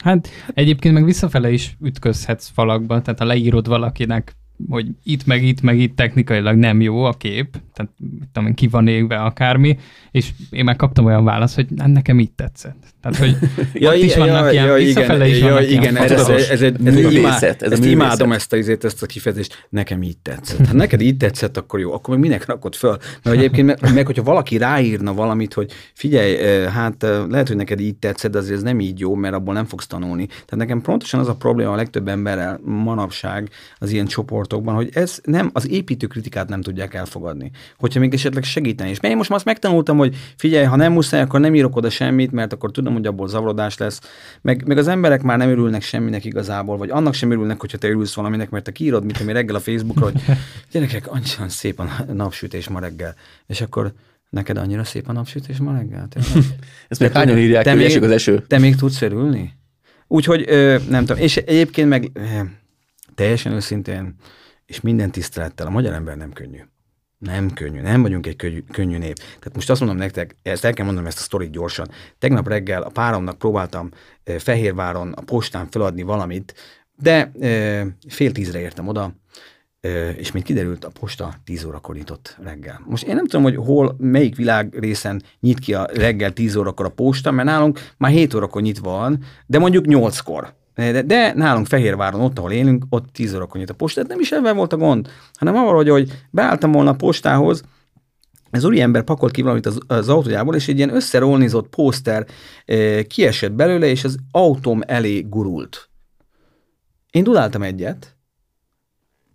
[0.02, 4.36] Hát egyébként meg visszafele is ütközhetsz falakba, tehát ha leírod valakinek
[4.68, 7.92] hogy itt meg itt meg itt technikailag nem jó a kép, tehát
[8.32, 9.78] tudom, ki van égve akármi,
[10.10, 12.94] és én meg kaptam olyan választ, hogy hát nekem így tetszett.
[13.10, 13.48] Tehát, hogy
[13.82, 16.28] ja, ott is vannak ja, ilyen, ja, visszafele igen, is vannak ja, igen, ez, ez,
[16.28, 20.66] ez, ez, ez imád, ez ezt imádom ezt a, ezt a kifejezést, nekem így tetszett.
[20.68, 22.96] Ha neked így tetszett, akkor jó, akkor meg minek rakod föl?
[23.22, 27.96] Mert egyébként, meg, meg hogyha valaki ráírna valamit, hogy figyelj, hát lehet, hogy neked így
[27.96, 30.26] tetszett, de azért ez nem így jó, mert abból nem fogsz tanulni.
[30.26, 35.20] Tehát nekem pontosan az a probléma a legtöbb emberrel manapság az ilyen csoportokban, hogy ez
[35.24, 37.50] nem, az építőkritikát nem tudják elfogadni.
[37.78, 38.90] Hogyha még esetleg segíteni.
[38.90, 41.90] És én most már azt megtanultam, hogy figyelj, ha nem muszáj, akkor nem írok oda
[41.90, 44.00] semmit, mert akkor tudom, hogy abból zavarodás lesz.
[44.40, 47.88] Meg, meg az emberek már nem örülnek semminek igazából, vagy annak sem örülnek, hogyha te
[47.88, 50.22] örülsz valaminek, mert te kiírod, mint ami reggel a Facebookra, hogy
[50.72, 53.14] gyerekek, annyira szép a napsütés ma reggel.
[53.46, 53.92] És akkor
[54.30, 56.08] neked annyira szép a napsütés ma reggel?
[56.88, 58.44] Ezt még hányan írják, te még, az eső?
[58.46, 59.56] Te még tudsz örülni?
[60.06, 60.46] Úgyhogy
[60.88, 61.22] nem tudom.
[61.22, 62.10] És egyébként meg
[63.14, 64.14] teljesen őszintén,
[64.66, 66.60] és minden tisztelettel, a magyar ember nem könnyű.
[67.18, 69.16] Nem könnyű, nem vagyunk egy könnyű, könnyű nép.
[69.16, 71.90] Tehát most azt mondom nektek, ezt el kell mondanom ezt a sztorit gyorsan.
[72.18, 73.90] Tegnap reggel a páromnak próbáltam
[74.24, 76.54] Fehérváron a postán feladni valamit,
[76.96, 77.32] de
[78.08, 79.12] fél tízre értem oda,
[80.16, 82.80] és mint kiderült, a posta 10 órakor nyitott reggel.
[82.86, 86.86] Most én nem tudom, hogy hol, melyik világ részen nyit ki a reggel 10 órakor
[86.86, 90.54] a posta, mert nálunk már 7 órakor nyitva van, de mondjuk 8-kor.
[90.78, 94.02] De, de nálunk Fehérváron, ott, ahol élünk, ott 10 órakor nyit a posta.
[94.08, 97.62] Nem is ebben volt a gond, hanem arra, hogy beálltam volna a postához,
[98.50, 102.26] ez ember pakolt ki valamit az, az autójából, és egy ilyen összerolnizott pószter
[102.64, 105.88] e, kiesett belőle, és az autóm elé gurult.
[107.10, 108.16] Én dudáltam egyet,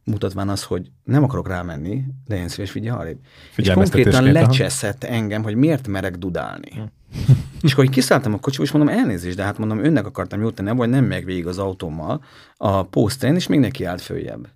[0.04, 3.20] mutatván az, hogy nem akarok rámenni, de én szíves arrébb.
[3.56, 6.72] És konkrétan lecseszett engem, hogy miért merek dudálni.
[6.72, 6.82] Hm.
[7.62, 10.76] és akkor kiszálltam a kocsiba, és mondom, elnézést, de hát mondom, önnek akartam jót tenni,
[10.76, 12.24] vagy nem meg végig az autómmal
[12.58, 14.48] a poszteren, és még neki állt följebb.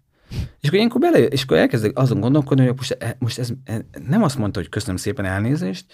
[0.59, 3.79] És akkor ilyenkor bele, és akkor elkezdek azon gondolkodni, hogy most, e, most ez, ez
[4.07, 5.85] nem azt mondta, hogy köszönöm szépen elnézést,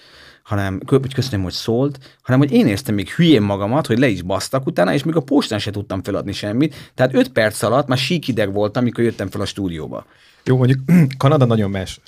[0.44, 4.22] hanem hogy köszönöm, hogy szólt, hanem hogy én éreztem még hülyén magamat, hogy le is
[4.22, 6.92] basztak utána, és még a postán se tudtam feladni semmit.
[6.96, 10.06] Tehát öt perc alatt már síkideg voltam, amikor jöttem fel a stúdióba.
[10.46, 10.80] Jó, mondjuk
[11.18, 12.00] Kanada nagyon más.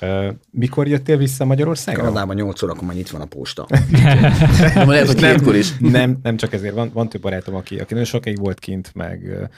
[0.50, 2.02] Mikor jöttél vissza Magyarországra?
[2.02, 3.66] Kanadában 8 órakor már itt van a posta.
[4.74, 5.76] nem, lehet, hogy nem, is.
[5.78, 6.74] Nem, nem csak ezért.
[6.74, 9.48] Van, van több barátom, aki, aki nagyon sokáig volt kint, meg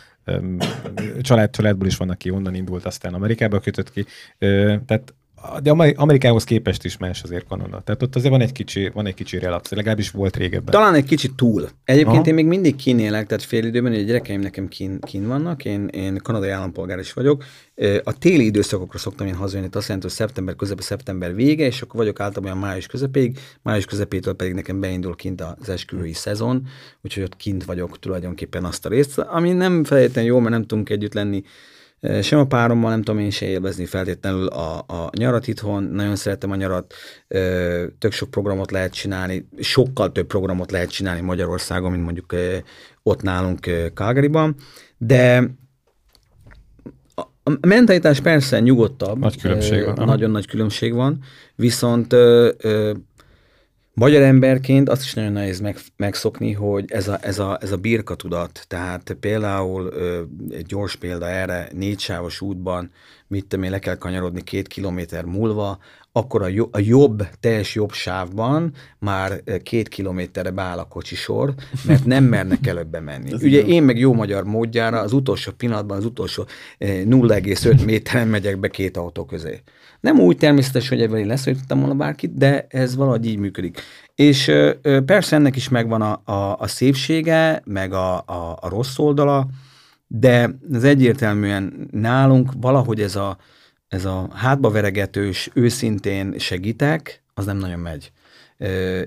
[1.21, 4.05] család, családból is van, aki onnan indult, aztán Amerikába kötött ki.
[4.87, 5.15] Tehát
[5.63, 7.81] de Amerikához képest is más azért Kanada.
[7.85, 10.73] Tehát ott azért van egy kicsi, van egy kicsi relax, legalábbis volt régebben.
[10.75, 11.69] Talán egy kicsit túl.
[11.85, 12.27] Egyébként Aha.
[12.27, 15.87] én még mindig kínélek, tehát fél időben, hogy a gyerekeim nekem kín, kín vannak, én,
[15.87, 17.45] én kanadai állampolgár is vagyok.
[18.05, 22.01] A téli időszakokra szoktam én hazajönni, azt jelenti, hogy szeptember közepe, szeptember vége, és akkor
[22.01, 26.67] vagyok általában olyan május közepéig, május közepétől pedig nekem beindul kint az esküvői szezon,
[27.03, 30.91] úgyhogy ott kint vagyok tulajdonképpen azt a részt, ami nem feltétlenül jó, mert nem tudunk
[30.91, 31.43] együtt lenni
[32.23, 36.51] sem a párommal nem tudom én se élvezni feltétlenül a, a nyarat itthon, nagyon szeretem
[36.51, 36.95] a nyarat,
[37.99, 42.35] tök sok programot lehet csinálni, sokkal több programot lehet csinálni Magyarországon, mint mondjuk
[43.03, 44.55] ott nálunk Calgaryban,
[44.99, 45.51] de
[47.43, 49.19] a mentalitás persze nyugodtabb.
[49.19, 50.05] Nagy különbség van.
[50.05, 51.19] Nagyon nagy különbség van,
[51.55, 52.15] viszont
[53.99, 57.77] Magyar emberként azt is nagyon nehéz meg, megszokni, hogy ez a, ez, a, ez a
[57.77, 59.93] birka tudat, tehát például
[60.51, 62.91] egy gyors példa erre, sávos útban,
[63.27, 65.79] mit tudom én, le kell kanyarodni két kilométer múlva,
[66.13, 71.55] akkor a, jobb, a jobb, teljes jobb sávban már két kilométerre beáll a kocsisor,
[71.87, 73.33] mert nem mernek előbbre menni.
[73.43, 76.47] Ugye én meg jó magyar módjára az utolsó pillanatban, az utolsó
[76.79, 79.63] 0,5 méteren megyek be két autó közé.
[80.01, 83.81] Nem úgy természetes, hogy ebben én leszólítottam volna bárkit, de ez valahogy így működik.
[84.15, 84.53] És
[85.05, 89.47] persze ennek is megvan a, a, a szépsége, meg a, a, a rossz oldala,
[90.07, 93.37] de ez egyértelműen nálunk valahogy ez a,
[93.89, 98.13] ez a hátba veregetős, őszintén segítek, az nem nagyon megy.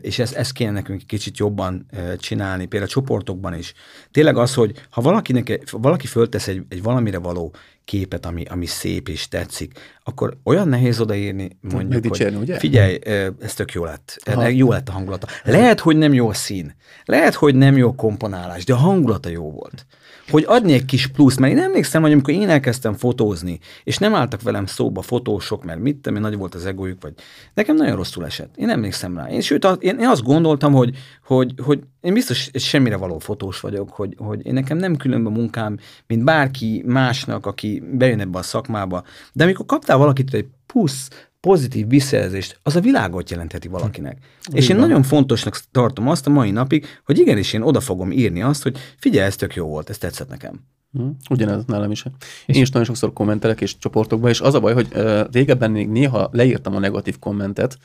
[0.02, 1.86] És ezt, ezt kéne nekünk kicsit jobban
[2.18, 3.74] csinálni, például csoportokban is.
[4.12, 7.54] Tényleg az, hogy ha valakinek, valaki föltesz egy, egy valamire való
[7.86, 12.60] képet, ami, ami szép és tetszik, akkor olyan nehéz odaírni, mondjuk, Megdicsérni, hogy ugye?
[12.60, 13.00] figyelj,
[13.42, 14.18] ez tök jó lett.
[14.26, 14.48] Aha.
[14.48, 15.28] Jó lett a hangulata.
[15.44, 16.76] Lehet, hogy nem jó a szín,
[17.06, 19.86] lehet, hogy nem jó komponálás, de a hangulata jó volt.
[20.30, 24.16] Hogy adni egy kis plusz, mert én emlékszem, hogy amikor én elkezdtem fotózni, és nem
[24.16, 27.14] álltak velem szóba fotósok, mert mit én, nagy volt az egójuk, vagy
[27.54, 28.58] nekem nagyon rosszul esett.
[28.58, 29.30] Én emlékszem rá.
[29.30, 33.60] Én, sőt, én, én azt gondoltam, hogy, hogy, hogy én biztos egy semmire való fotós
[33.60, 35.78] vagyok, hogy, hogy én nekem nem különb a munkám,
[36.08, 39.04] mint bárki másnak, aki bejön ebbe a szakmába.
[39.34, 41.10] De amikor kaptál valakit egy plusz
[41.42, 44.18] pozitív visszajelzést, az a világot jelentheti valakinek.
[44.52, 44.88] És én van.
[44.88, 48.78] nagyon fontosnak tartom azt a mai napig, hogy igenis én oda fogom írni azt, hogy
[48.98, 50.60] figyelj, ez tök jó volt, ez tetszett nekem.
[50.94, 52.04] Hm, Ugyanez nálam is.
[52.46, 55.90] Én is nagyon sokszor kommentelek és csoportokba, és az a baj, hogy uh, régebben még
[55.90, 57.78] néha leírtam a negatív kommentet,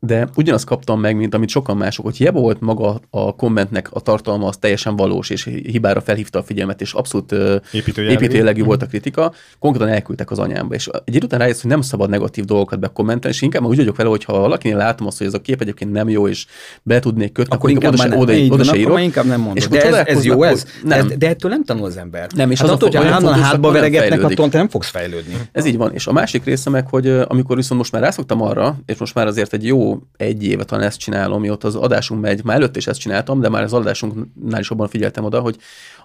[0.00, 4.00] de ugyanazt kaptam meg, mint amit sokan mások, hogy hiába volt maga a kommentnek a
[4.00, 8.58] tartalma, az teljesen valós, és hibára felhívta a figyelmet, és abszolút uh, Építő építő jellegű
[8.60, 8.68] Mhm.
[8.68, 10.74] volt a kritika, konkrétan elküldtek az anyámba.
[10.74, 13.96] És egy idő után rájössz, hogy nem szabad negatív dolgokat bekommentelni, és inkább úgy vagyok
[13.96, 16.46] vele, hogy ha valakinél látom azt, hogy ez a kép egyébként nem jó, és
[16.82, 18.82] be tudnék kötni, akkor, inkább oda, már se, ne- oda, így oda van, se akkor
[18.82, 19.00] írok.
[19.00, 19.56] inkább nem mondod.
[19.56, 20.66] És De akkor ez, ez jó, ez?
[20.84, 21.10] Nem.
[21.18, 22.30] De ettől nem tanul az ember.
[22.34, 24.88] Nem, és hát az a attól, hogy állandóan fontos, hátba veregetnek, attól te nem fogsz
[24.88, 25.36] fejlődni.
[25.52, 25.92] Ez így van.
[25.92, 29.26] És a másik része meg, hogy amikor viszont most már rászoktam arra, és most már
[29.26, 32.86] azért egy jó egy éve talán ezt csinálom, mióta az adásunk megy, már előtt is
[32.86, 35.56] ezt csináltam, de már az adásunknál is abban figyeltem oda, hogy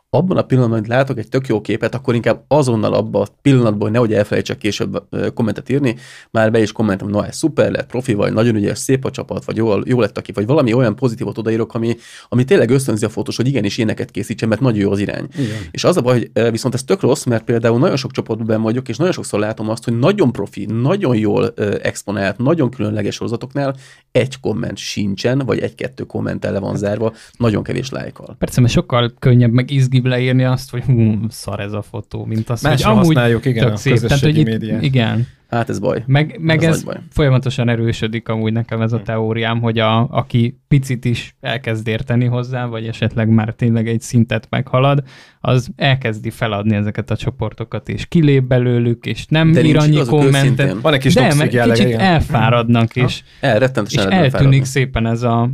[0.09, 3.81] abban a pillanatban, hogy látok egy tök jó képet, akkor inkább azonnal abban a pillanatban,
[3.81, 5.03] hogy nehogy elfelejtsek később
[5.33, 5.95] kommentet írni,
[6.31, 9.45] már be is kommentem, na ez szuper lett, profi vagy, nagyon ügyes, szép a csapat,
[9.45, 11.95] vagy jól, jó lett a kép, vagy valami olyan pozitívot odaírok, ami,
[12.29, 15.27] ami tényleg ösztönzi a fotós, hogy igenis éneket készítsen, mert nagyon jó az irány.
[15.37, 15.57] Igen.
[15.71, 18.89] És az a baj, hogy viszont ez tök rossz, mert például nagyon sok csoportban vagyok,
[18.89, 23.75] és nagyon sokszor látom azt, hogy nagyon profi, nagyon jól exponált, nagyon különleges sorozatoknál
[24.11, 28.35] egy komment sincsen, vagy egy-kettő kommentel le van zárva, nagyon kevés lájkal.
[28.39, 32.49] Persze, mert sokkal könnyebb, meg izgibb leírni azt, hogy hú, szar ez a fotó, mint
[32.49, 33.93] az, Másra hogy amúgy használjuk, igen, tök a szép.
[33.93, 34.81] Tehát, közösségi hogy itt, médiát.
[34.83, 36.03] igen, Hát ez baj.
[36.07, 36.95] meg, meg Ez ez baj.
[37.09, 42.65] folyamatosan erősödik amúgy nekem ez a teóriám, hogy a, aki picit is elkezd érteni hozzá,
[42.65, 45.03] vagy esetleg már tényleg egy szintet meghalad,
[45.41, 50.81] az elkezdi feladni ezeket a csoportokat, és kilép belőlük, és nem De ír annyi kommentet.
[50.81, 51.99] Van egy kis De, jellege, kicsit igen.
[51.99, 54.63] elfáradnak, és, El, és eltűnik fáradni.
[54.63, 55.49] szépen ez a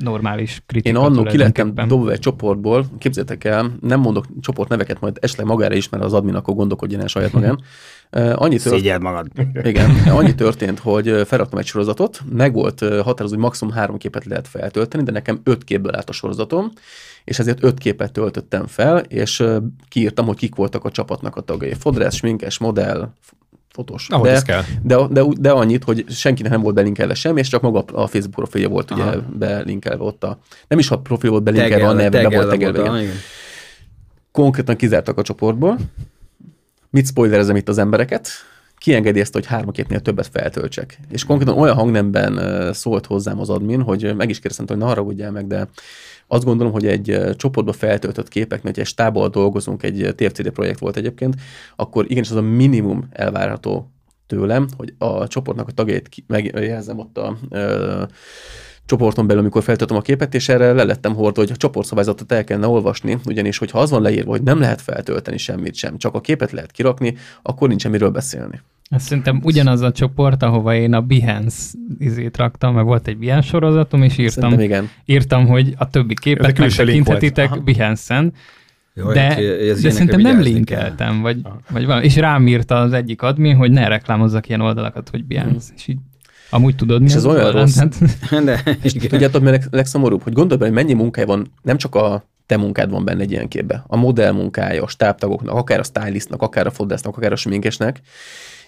[0.00, 0.98] normális kritika.
[0.98, 5.74] Én annó ki lettem dobva egy csoportból, képzeljétek el, nem mondok csoportneveket, majd esetleg magára
[5.74, 7.60] is, mert az admin akkor gondolkodjon el saját magán.
[8.34, 9.26] Annyi tört, Szégyeld magad.
[9.62, 14.48] igen, annyi történt, hogy felraktam egy sorozatot, meg volt határozó, hogy maximum három képet lehet
[14.48, 16.70] feltölteni, de nekem öt képből állt a sorozatom,
[17.24, 19.44] és ezért öt képet töltöttem fel, és
[19.88, 21.74] kiírtam, hogy kik voltak a csapatnak a tagjai.
[21.74, 23.08] Fodrász, sminkes, modell,
[23.74, 24.08] fotós.
[24.08, 24.62] Ahogy de, kell.
[24.82, 28.34] de, de, de, annyit, hogy senkinek nem volt belinkelve sem, és csak maga a Facebook
[28.34, 29.22] profilja volt ugye Aha.
[29.38, 30.38] belinkelve ott a...
[30.68, 33.14] Nem is a profil volt belinkelve, a Tegelve, neve, be volt tegelve volt, igen.
[34.32, 35.78] Konkrétan kizártak a csoportból.
[36.90, 38.28] Mit spoilerezem itt az embereket?
[38.78, 40.98] Kiengedélyezte, hogy három képnél többet feltöltsek.
[41.10, 45.30] És konkrétan olyan hangnemben szólt hozzám az admin, hogy meg is kérdeztem, hogy ne haragudjál
[45.30, 45.68] meg, de
[46.26, 50.96] azt gondolom, hogy egy csoportba feltöltött képeknél, hogy egy stábbal dolgozunk, egy TFCD projekt volt
[50.96, 51.34] egyébként,
[51.76, 53.90] akkor igenis az a minimum elvárható
[54.26, 58.02] tőlem, hogy a csoportnak a tagjait megjelzem ott a ö,
[58.86, 62.44] csoporton belül, amikor feltöltöm a képet, és erre le lettem hordva, hogy a csoportszabályzatot el
[62.44, 66.20] kellene olvasni, ugyanis, hogyha az van leírva, hogy nem lehet feltölteni semmit sem, csak a
[66.20, 68.60] képet lehet kirakni, akkor nincs miről beszélni.
[68.90, 71.58] Ez szerintem ugyanaz a csoport, ahova én a Behance
[71.98, 74.60] izét raktam, mert volt egy Behance sorozatom, és írtam,
[75.04, 77.62] írtam hogy a többi képet megtekinthetitek.
[77.62, 78.32] Behance-en,
[78.94, 79.36] Jó, de,
[79.70, 81.60] ez de szerintem nem linkeltem, vagy, Aha.
[81.70, 82.04] vagy valami.
[82.04, 85.72] És rám írta az egyik admin, hogy ne reklámozzak ilyen oldalakat, hogy Behance.
[85.76, 85.98] És így
[86.50, 87.78] amúgy tudod, mi És ez olyan rossz.
[88.28, 88.40] Kell.
[88.44, 91.76] De, És tudjátok, mi a leg- legszomorúbb, hogy gondolj bele, hogy mennyi munkája van, nem
[91.76, 95.78] csak a te munkád van benne egy ilyen képbe, a modell munkája, a stábtagoknak, akár
[95.78, 98.00] a stylistnak, akár a fodrásznak, akár a sminkesnek,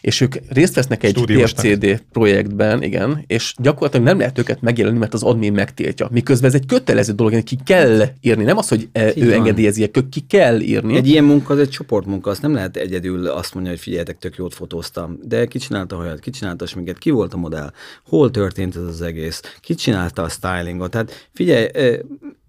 [0.07, 1.15] és ők részt vesznek egy.
[1.15, 6.09] TFCD projektben, igen, és gyakorlatilag nem lehet őket megjelenni, mert az admin megtiltja.
[6.11, 10.21] Miközben ez egy kötelező dolog, ki kell írni, nem az, hogy Így ő engedélyezi, ki
[10.21, 10.97] kell írni.
[10.97, 14.37] Egy ilyen munka az egy csoportmunka, azt nem lehet egyedül azt mondani, hogy figyeljetek, tök
[14.37, 15.19] jót fotóztam.
[15.23, 17.73] De ki csinálta a hajat, ki csinálta a sminket, ki volt a modell,
[18.09, 20.91] hol történt ez az egész, ki csinálta a stylingot.
[20.91, 21.69] Tehát figyelj,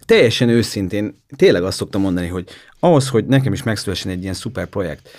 [0.07, 2.47] teljesen őszintén, tényleg azt szoktam mondani, hogy
[2.79, 5.09] ahhoz, hogy nekem is megszülessen egy ilyen szuper projekt,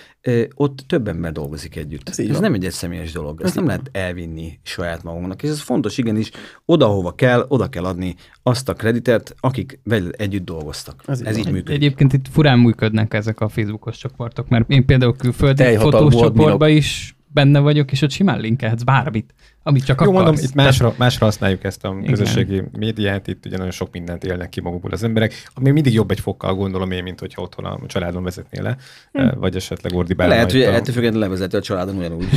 [0.54, 2.08] ott több ember dolgozik együtt.
[2.08, 5.42] Ez Ez nem egy egyszemélyes dolog, Ez ezt nem lehet elvinni saját magunknak.
[5.42, 6.30] És ez fontos, igenis,
[6.64, 11.02] oda, hova kell, oda kell adni azt a kreditet, akik veled együtt dolgoztak.
[11.06, 11.52] Ez Ez, így van.
[11.52, 11.76] működik.
[11.76, 17.16] Egyébként itt furán működnek ezek a Facebookos csoportok, mert én például külföldi fotós csoportban is
[17.32, 19.34] benne vagyok, és ott simán linkelhetsz bármit.
[19.68, 20.24] Amit csak Jó, akarsz.
[20.24, 22.10] mondom, itt másra, másra használjuk ezt a Igen.
[22.10, 26.10] közösségi médiát, itt ugye nagyon sok mindent élnek ki magukból az emberek, ami mindig jobb
[26.10, 28.76] egy fokkal gondolom én, mint hogyha otthon a családon vezetnél le,
[29.12, 29.38] Hm.
[29.40, 30.32] vagy esetleg ordibálna.
[30.34, 32.28] Lehet, hogy a- ettől függetlenül levezeti a családon ugyanúgy.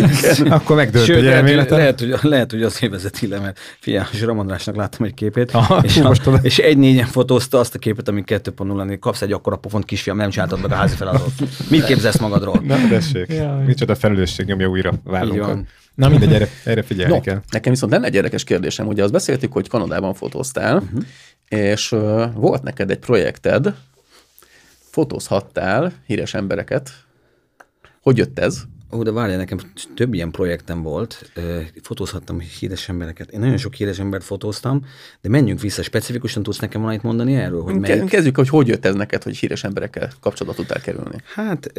[0.48, 1.78] Akkor megdőlt Sőt, egy lehet, hogy, elméleten.
[1.78, 5.78] lehet, hogy, lehet, hogy azért vezeti le, mert figyelj, Zsiram Andrásnak láttam egy képét, Aha,
[5.84, 9.84] és, a, és egy négyen fotózta azt a képet, ami 2.0-nél kapsz egy akkora pofont
[9.84, 11.32] kisfiam, nem csináltad meg a házi feladatot.
[11.70, 12.60] Mit képzelsz magadról?
[12.64, 13.32] Na, tessék.
[13.66, 15.58] Micsoda felelősség nyomja újra vállunkat.
[15.96, 17.40] Na mindegy, erre, erre figyelni No, kell.
[17.50, 18.86] nekem viszont lenne egy érdekes kérdésem.
[18.86, 21.02] Ugye azt beszéltük, hogy Kanadában fotóztál, uh-huh.
[21.48, 23.74] és uh, volt neked egy projekted,
[24.90, 26.90] fotózhattál híres embereket.
[28.02, 28.62] Hogy jött ez?
[28.92, 29.58] Ó, de várjál, nekem
[29.94, 31.32] több ilyen projektem volt,
[31.82, 33.30] fotózhattam híres embereket.
[33.30, 34.84] Én nagyon sok híres embert fotóztam,
[35.20, 38.04] de menjünk vissza, specifikusan tudsz nekem valamit mondani erről, hogy melyik?
[38.04, 41.16] Kezdjük, hogy hogy jött ez neked, hogy híres emberekkel kapcsolatba tudtál kerülni.
[41.34, 41.72] Hát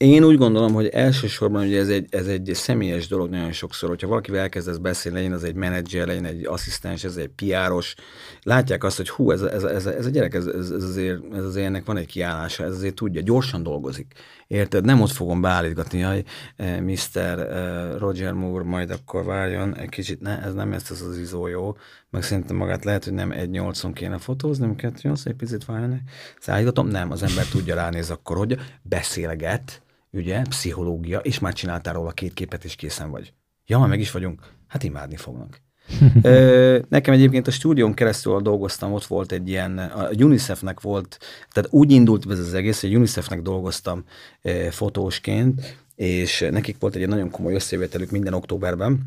[0.00, 4.08] én úgy gondolom, hogy elsősorban ugye ez egy, ez egy személyes dolog nagyon sokszor, hogyha
[4.08, 7.94] valakivel elkezdesz beszélni, legyen az egy menedzser, legyen egy asszisztens, ez egy piáros,
[8.42, 11.44] látják azt, hogy hú, ez, ez, ez, ez a gyerek, ez, ez, ez, azért, ez
[11.44, 14.12] azért ennek van egy kiállása, ez azért tudja, gyorsan dolgozik.
[14.46, 14.84] Érted?
[14.84, 16.24] Nem ott fogom beállítgatni, hogy
[16.56, 17.38] Mr.
[17.38, 21.46] eh, Roger Moore, majd akkor várjon egy kicsit, ne, ez nem ez, ez az izó
[21.46, 21.76] jó,
[22.10, 25.64] meg szerintem magát lehet, hogy nem egy 8 kéne fotózni, nem 2 8 egy picit
[25.64, 26.00] várjon,
[26.38, 29.82] szállítatom, nem, az ember tudja ránéz akkor, hogy beszélget,
[30.12, 33.32] ugye, pszichológia, és már csináltál róla két képet, és készen vagy.
[33.66, 34.40] Ja, már meg is vagyunk.
[34.68, 35.60] Hát imádni fognak.
[36.22, 41.18] Ö, Nekem egyébként a stúdión keresztül, dolgoztam, ott volt egy ilyen, a UNICEF-nek volt,
[41.50, 44.04] tehát úgy indult ez az egész, hogy UNICEF-nek dolgoztam
[44.42, 49.00] ö, fotósként, és nekik volt egy nagyon komoly összejövetelük minden októberben,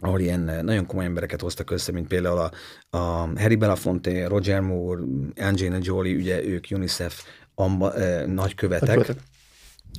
[0.00, 2.50] ahol ilyen nagyon komoly embereket hoztak össze, mint például a,
[2.96, 5.02] a Harry Belafonte, Roger Moore,
[5.36, 7.24] Angelina Jolie, ugye ők UNICEF
[7.54, 9.22] amba, eh, nagykövetek, Nagykövetek.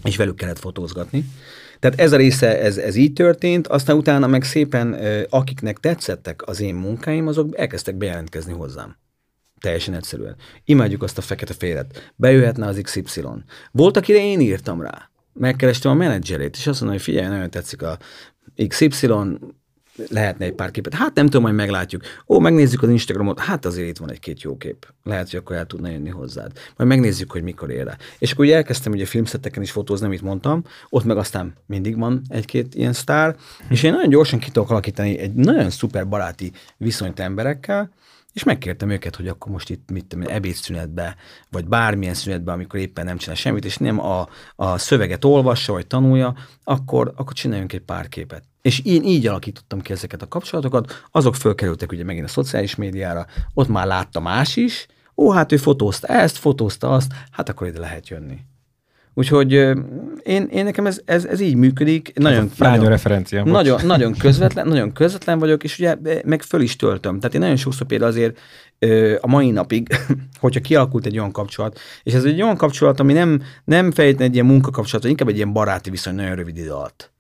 [0.04, 1.26] És velük kellett fotózgatni.
[1.80, 4.98] Tehát ez a része, ez, ez így történt, aztán utána meg szépen,
[5.30, 8.98] akiknek tetszettek az én munkáim, azok elkezdtek bejelentkezni hozzám.
[9.60, 10.36] Teljesen egyszerűen.
[10.66, 12.14] Imádjuk azt a fekete félet.
[12.16, 13.24] Bejöhetne az XY.
[13.72, 15.10] Volt, akire én írtam rá.
[15.34, 17.98] Megkerestem a menedzserét, és azt mondom, hogy figyelj, nagyon tetszik a
[18.68, 19.08] XY,
[20.10, 20.94] lehetne egy pár képet.
[20.94, 22.04] Hát nem tudom, majd meglátjuk.
[22.28, 23.40] Ó, megnézzük az Instagramot.
[23.40, 24.88] Hát azért itt van egy-két jó kép.
[25.04, 26.52] Lehet, hogy akkor el tudna jönni hozzád.
[26.78, 27.98] Majd megnézzük, hogy mikor ér rá.
[28.20, 30.64] És akkor ugye elkezdtem ugye filmszetteken is fotózni, amit mondtam.
[30.90, 33.36] Ott meg aztán mindig van egy-két ilyen sztár.
[33.70, 37.92] És én nagyon gyorsan ki tudok alakítani egy nagyon szuper baráti viszonyt emberekkel,
[38.34, 41.16] és megkértem őket, hogy akkor most itt mit tudom, ebédszünetbe,
[41.50, 45.88] vagy bármilyen szünetbe, amikor éppen nem csinál semmit, és nem a, a szöveget olvassa, vagy
[45.88, 48.44] tanulja, akkor, akkor csináljunk egy pár képet.
[48.62, 53.26] És én így alakítottam ki ezeket a kapcsolatokat, azok fölkerültek ugye megint a szociális médiára,
[53.54, 57.80] ott már látta más is, ó, hát ő fotózta ezt, fotózta azt, hát akkor ide
[57.80, 58.38] lehet jönni.
[59.14, 59.52] Úgyhogy
[60.24, 62.12] én, én nekem ez, ez, ez így működik.
[62.16, 63.44] Nagyon, Fránya nagyon, referencia.
[63.44, 67.20] nagyon, nagyon közvetlen, nagyon közvetlen vagyok, és ugye meg föl is töltöm.
[67.20, 68.40] Tehát én nagyon sokszor például azért
[69.22, 69.88] a mai napig,
[70.40, 74.34] hogyha kialakult egy olyan kapcsolat, és ez egy olyan kapcsolat, ami nem, nem fejtene egy
[74.34, 77.11] ilyen munkakapcsolat, inkább egy ilyen baráti viszony nagyon rövid idő alatt.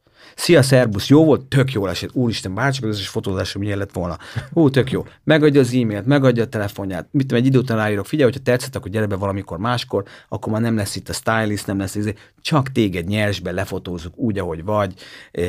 [0.41, 1.45] Szia, szerbusz, jó volt?
[1.45, 2.09] Tök jól esett.
[2.13, 4.17] Úristen, bárcsak az összes fotózásom milyen lett volna.
[4.53, 5.05] Hú, tök jó.
[5.23, 7.07] Megadja az e-mailt, megadja a telefonját.
[7.11, 10.51] Mit tudom, egy idő után ráírok, figyelj, hogyha tetszett, akkor gyere be valamikor máskor, akkor
[10.51, 12.13] már nem lesz itt a stylist, nem lesz izé.
[12.41, 14.93] Csak téged nyersbe lefotózunk úgy, ahogy vagy,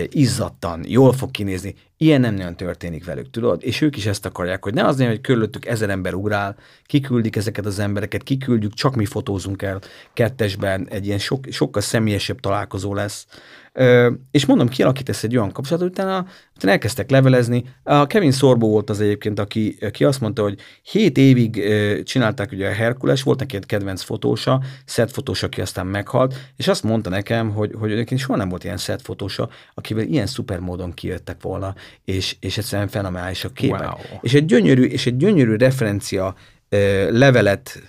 [0.09, 1.75] izzadtan, jól fog kinézni.
[1.97, 3.65] Ilyen nem nagyon történik velük, tudod?
[3.65, 6.57] És ők is ezt akarják, hogy ne az hogy körülöttük ezer ember ugrál,
[6.87, 9.81] kiküldik ezeket az embereket, kiküldjük, csak mi fotózunk el
[10.13, 13.27] kettesben, egy ilyen sok, sokkal személyesebb találkozó lesz.
[13.75, 16.27] Ö, és mondom, kialakítasz egy olyan kapcsolatot, utána,
[16.57, 17.65] utána elkezdtek levelezni.
[17.83, 22.53] A Kevin Sorbo volt az egyébként, aki, aki azt mondta, hogy 7 évig ö, csinálták
[22.53, 26.83] ugye a Herkules, volt neki egy kedvenc fotósa, set fotósa, aki aztán meghalt, és azt
[26.83, 30.93] mondta nekem, hogy, hogy egyébként soha nem volt ilyen set fotósa, akivel ilyen szuper módon
[30.93, 31.75] kijöttek volna,
[32.05, 33.81] és, és egyszerűen fenomenális a képek.
[33.81, 34.19] Wow.
[34.21, 36.35] És egy gyönyörű, és egy gyönyörű referencia
[36.69, 37.83] ö, levelet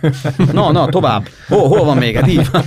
[0.52, 1.28] Na, na, tovább.
[1.48, 2.16] Hol, hol van még?
[2.16, 2.64] Hát így van.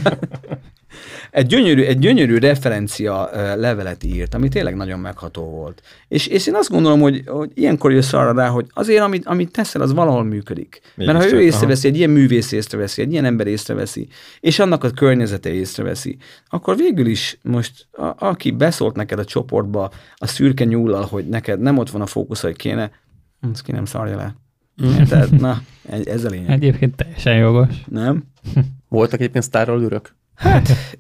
[1.34, 5.82] Egy gyönyörű, egy gyönyörű referencia levelet írt, ami tényleg nagyon megható volt.
[6.08, 9.52] És, és én azt gondolom, hogy, hogy ilyenkor jössz arra rá, hogy azért, amit, amit
[9.52, 10.82] teszel, az valahol működik.
[10.96, 14.08] Mert ha ő észreveszi, egy ilyen művész észreveszi, egy ilyen ember észreveszi,
[14.40, 19.92] és annak a környezete észreveszi, akkor végül is most, a, aki beszólt neked a csoportba
[20.16, 22.92] a szürke nyúllal, hogy neked nem ott van a fókusz, hogy kéne,
[23.52, 24.36] az ki nem szarja le.
[25.00, 25.30] Érted?
[25.42, 26.50] Na, ez ez a lényeg.
[26.50, 27.76] Egyébként teljesen jogos.
[27.88, 28.24] Nem?
[28.90, 30.16] Voltak egyébként sztárral ürök?
[30.36, 30.98] Hát,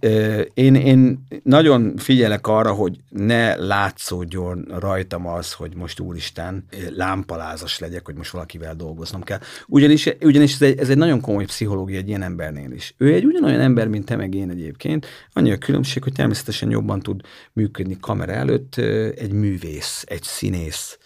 [0.53, 8.05] én, én nagyon figyelek arra, hogy ne látszódjon rajtam az, hogy most úristen lámpalázas legyek,
[8.05, 9.39] hogy most valakivel dolgoznom kell.
[9.67, 12.93] Ugyanis, ugyanis ez, egy, ez egy nagyon komoly pszichológia egy ilyen embernél is.
[12.97, 15.05] Ő egy ugyanolyan ember, mint te meg én egyébként.
[15.33, 17.21] Annyi a különbség, hogy természetesen jobban tud
[17.53, 18.75] működni kamera előtt
[19.15, 20.97] egy művész, egy színész,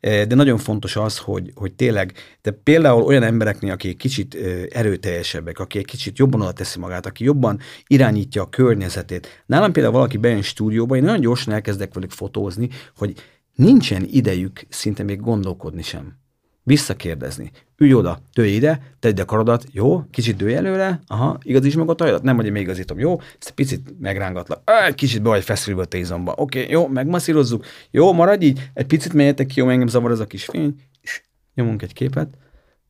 [0.00, 2.12] de nagyon fontos az, hogy, hogy tényleg,
[2.42, 4.34] de például olyan embereknél, akik kicsit
[4.70, 9.44] erőteljesebbek, aki egy kicsit jobban oda teszi magát, aki jobban irányítja a környezetét.
[9.46, 13.14] Nálam például valaki bejön stúdióba, én nagyon gyorsan elkezdek velük fotózni, hogy
[13.54, 16.18] nincsen idejük szinte még gondolkodni sem
[16.62, 17.50] visszakérdezni.
[17.76, 21.94] Ülj oda, dőj ide, tedd a karodat, jó, kicsit dőj előre, aha, igazíts meg a
[21.94, 25.84] tajadat, nem, hogy még igazítom, jó, ezt picit megrángatlak, egy kicsit be vagy feszülve a
[25.84, 30.20] tézomba, oké, jó, megmasszírozzuk, jó, maradj így, egy picit menjetek ki, jó, engem zavar ez
[30.20, 31.22] a kis fény, és
[31.54, 32.28] nyomunk egy képet,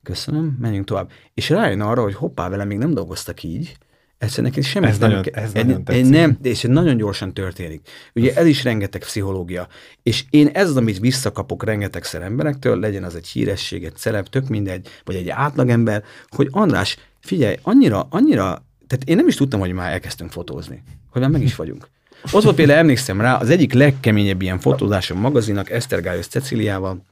[0.03, 1.11] köszönöm, menjünk tovább.
[1.35, 3.77] És rájön arra, hogy hoppá, vele még nem dolgoztak így,
[4.21, 7.35] Egyszerűen neki semmi ez nem, nagyon, ez egy, nagyon egy nem, és ez nagyon gyorsan
[7.35, 7.89] történik.
[8.15, 9.69] Ugye ez is rengeteg pszichológia.
[10.03, 14.49] És én ez az, amit visszakapok rengetegszer emberektől, legyen az egy híresség, egy celeb, tök
[14.49, 19.73] mindegy, vagy egy átlagember, hogy András, figyelj, annyira, annyira, tehát én nem is tudtam, hogy
[19.73, 21.89] már elkezdtünk fotózni, hogy már meg is vagyunk.
[22.33, 27.05] Ott volt például, emlékszem rá, az egyik legkeményebb ilyen fotózásom magazinak Esztergályos Ceciliával.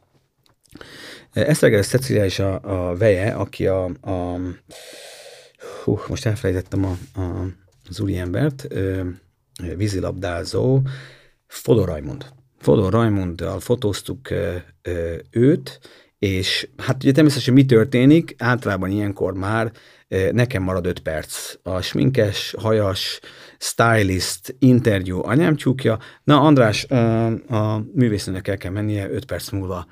[1.32, 4.38] Esztergályos Cecilia is a, a veje, aki a, a
[5.88, 7.46] hú, most elfelejtettem a, a,
[7.88, 8.66] az úriembert,
[9.76, 10.80] vízilabdázó,
[11.46, 12.26] Fodor Rajmond.
[12.58, 14.28] Fodor Rajmonddal fotóztuk
[15.30, 15.80] őt,
[16.18, 19.72] és hát ugye természetesen mi történik, általában ilyenkor már
[20.32, 21.54] nekem marad öt perc.
[21.62, 23.20] A sminkes, hajas,
[23.58, 25.98] stylist, interjú anyám csúkja.
[26.24, 26.84] Na András,
[27.48, 29.86] a művésznőnek el kell mennie, öt perc múlva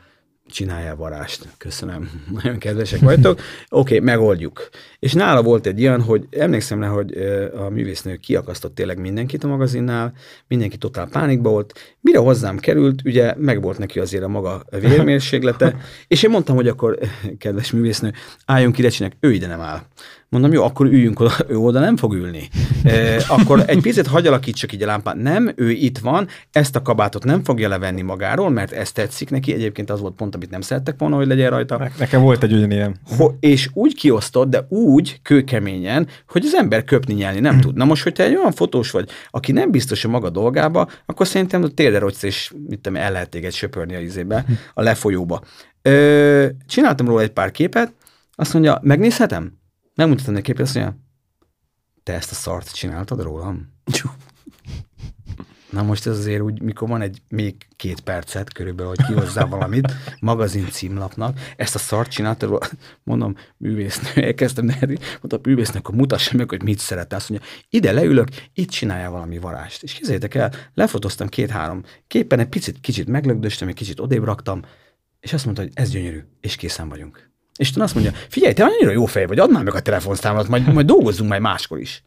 [0.51, 1.49] csinálja varást.
[1.59, 2.11] Köszönöm,
[2.43, 3.41] nagyon kedvesek vagytok.
[3.69, 4.69] Oké, okay, megoldjuk.
[4.99, 7.13] És nála volt egy ilyen, hogy emlékszem rá, hogy
[7.57, 10.13] a művésznő kiakasztott tényleg mindenkit a magazinnál,
[10.49, 11.97] mindenki totál pánikba volt.
[12.01, 15.77] Mire hozzám került, ugye meg volt neki azért a maga vérmérséklete,
[16.09, 16.99] és én mondtam, hogy akkor,
[17.39, 18.13] kedves művésznő,
[18.45, 19.83] álljon ki, lecsinek, ő ide nem áll.
[20.29, 22.49] Mondom, jó, akkor üljünk oda, ő oda nem fog ülni.
[22.85, 25.15] E, akkor egy picit hagy alakítsak így a lámpát.
[25.15, 29.53] Nem, ő itt van, ezt a kabátot nem fogja levenni magáról, mert ez tetszik neki.
[29.53, 31.91] Egyébként az volt pont, amit nem szerettek volna, hogy legyen rajta.
[31.99, 32.97] Nekem volt egy ugyanilyen.
[33.17, 37.77] Ho, és úgy kiosztott, de úgy kőkeményen, hogy az ember köpni nyelni nem tud.
[37.77, 41.27] Na most, hogy te egy olyan fotós vagy, aki nem biztos a maga dolgába, akkor
[41.27, 44.45] szerintem a térdre rogysz, és mit tudom, el lehet téged söpörni a izébe,
[44.75, 45.41] a lefolyóba.
[45.83, 47.93] Ö, csináltam róla egy pár képet,
[48.35, 49.65] azt mondja, megnézhetem?
[49.97, 50.99] Megmutatom neki képet, azt mondja,
[52.03, 53.75] te ezt a szart csináltad rólam?
[55.71, 59.93] Na most ez azért úgy, mikor van egy még két percet körülbelül, hogy kihozzá valamit,
[60.21, 62.71] magazin címlapnak, ezt a szart csináltad,
[63.03, 67.13] mondom, művésznő, elkezdtem nervi, mondtam, művésznő, akkor mutassa meg, hogy mit szeret.
[67.13, 69.83] Azt mondja, ide leülök, itt csinálja valami varást.
[69.83, 74.63] És kézzétek el, lefotoztam két-három képen, egy picit, kicsit meglögdöstem, egy kicsit odébb raktam,
[75.21, 77.35] és azt mondta, hogy ez gyönyörű, és készen vagyunk.
[77.57, 80.73] És azt mondja, figyelj, te annyira jó fej vagy, add már meg a telefonszámot, majd,
[80.73, 82.03] majd dolgozzunk majd máskor is.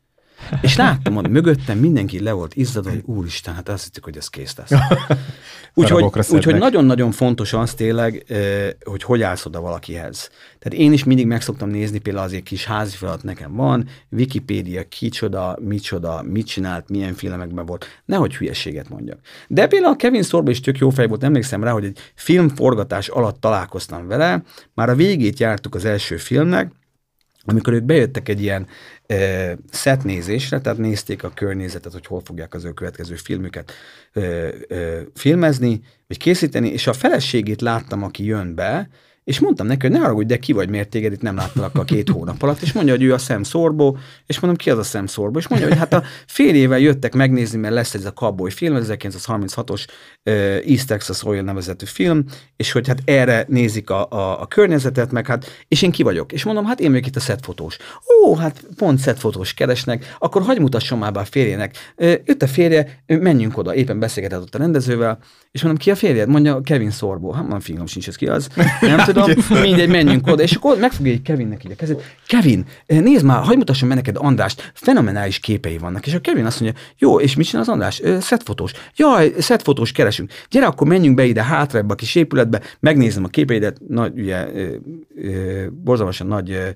[0.61, 4.27] És láttam, hogy mögöttem mindenki le volt izzadva, hogy úristen, hát azt hittük, hogy ez
[4.27, 4.71] kész lesz.
[5.73, 8.25] Úgyhogy úgy, nagyon-nagyon fontos az tényleg,
[8.83, 10.29] hogy hogy állsz oda valakihez.
[10.59, 14.87] Tehát én is mindig meg szoktam nézni, például azért kis házi feladat nekem van, Wikipédia,
[14.87, 19.19] kicsoda, micsoda, mit csinált, milyen filmekben volt, nehogy hülyeséget mondjak.
[19.47, 23.07] De például a Kevin Sorbo is tök jó fej volt, emlékszem rá, hogy egy filmforgatás
[23.07, 24.43] alatt találkoztam vele,
[24.73, 26.71] már a végét jártuk az első filmnek,
[27.45, 28.67] amikor ők bejöttek egy ilyen
[29.71, 33.71] szetnézésre, tehát nézték a környezetet, hogy hol fogják az ő következő filmüket
[34.13, 34.53] e, e,
[35.15, 38.89] filmezni, vagy készíteni, és a feleségét láttam, aki jön be,
[39.29, 41.83] és mondtam neki, hogy ne haragudj, de ki vagy, miért téged itt nem láttalak a
[41.83, 45.37] két hónap alatt, és mondja, hogy ő a szemszorbó, és mondom, ki az a szemszorbó,
[45.37, 48.77] és mondja, hogy hát a fél éve jöttek megnézni, mert lesz ez a Cowboy film,
[48.81, 49.85] 1936-os
[50.25, 50.33] uh,
[50.67, 52.25] East Texas Oil nevezetű film,
[52.55, 56.31] és hogy hát erre nézik a, a, a környezetet, meg hát, és én ki vagyok.
[56.31, 57.77] És mondom, hát én vagyok itt a szetfotós.
[58.23, 61.75] Ó, hát pont szetfotós keresnek, akkor hagyj mutasson már be a férjének.
[61.97, 65.19] Jött a férje, menjünk oda, éppen beszélgetett ott a rendezővel,
[65.51, 66.29] és mondom, ki a férjed?
[66.29, 67.31] Mondja, Kevin Sorbo.
[67.31, 68.49] Hát mondom, fingom sincs, ez ki az.
[68.81, 69.29] Nem tudom,
[69.61, 70.43] mindegy, menjünk oda.
[70.43, 72.17] És akkor megfogja egy Kevinnek így a kezét.
[72.27, 76.07] Kevin, nézd már, hagyd mutassam meg neked Andrást, fenomenális képei vannak.
[76.07, 78.01] És a Kevin azt mondja, jó, és mit csinál az András?
[78.19, 78.71] Szetfotós.
[78.95, 80.31] Jaj, szetfotós keresünk.
[80.49, 84.47] Gyere, akkor menjünk be ide hátra ebbe a kis épületbe, megnézem a képeidet, nagy, ugye,
[85.71, 86.73] borzalmasan nagy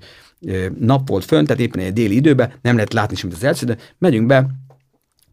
[0.80, 3.78] nap volt fönt, tehát éppen egy déli időben, nem lehet látni semmit az elsző, de
[3.98, 4.48] megyünk be,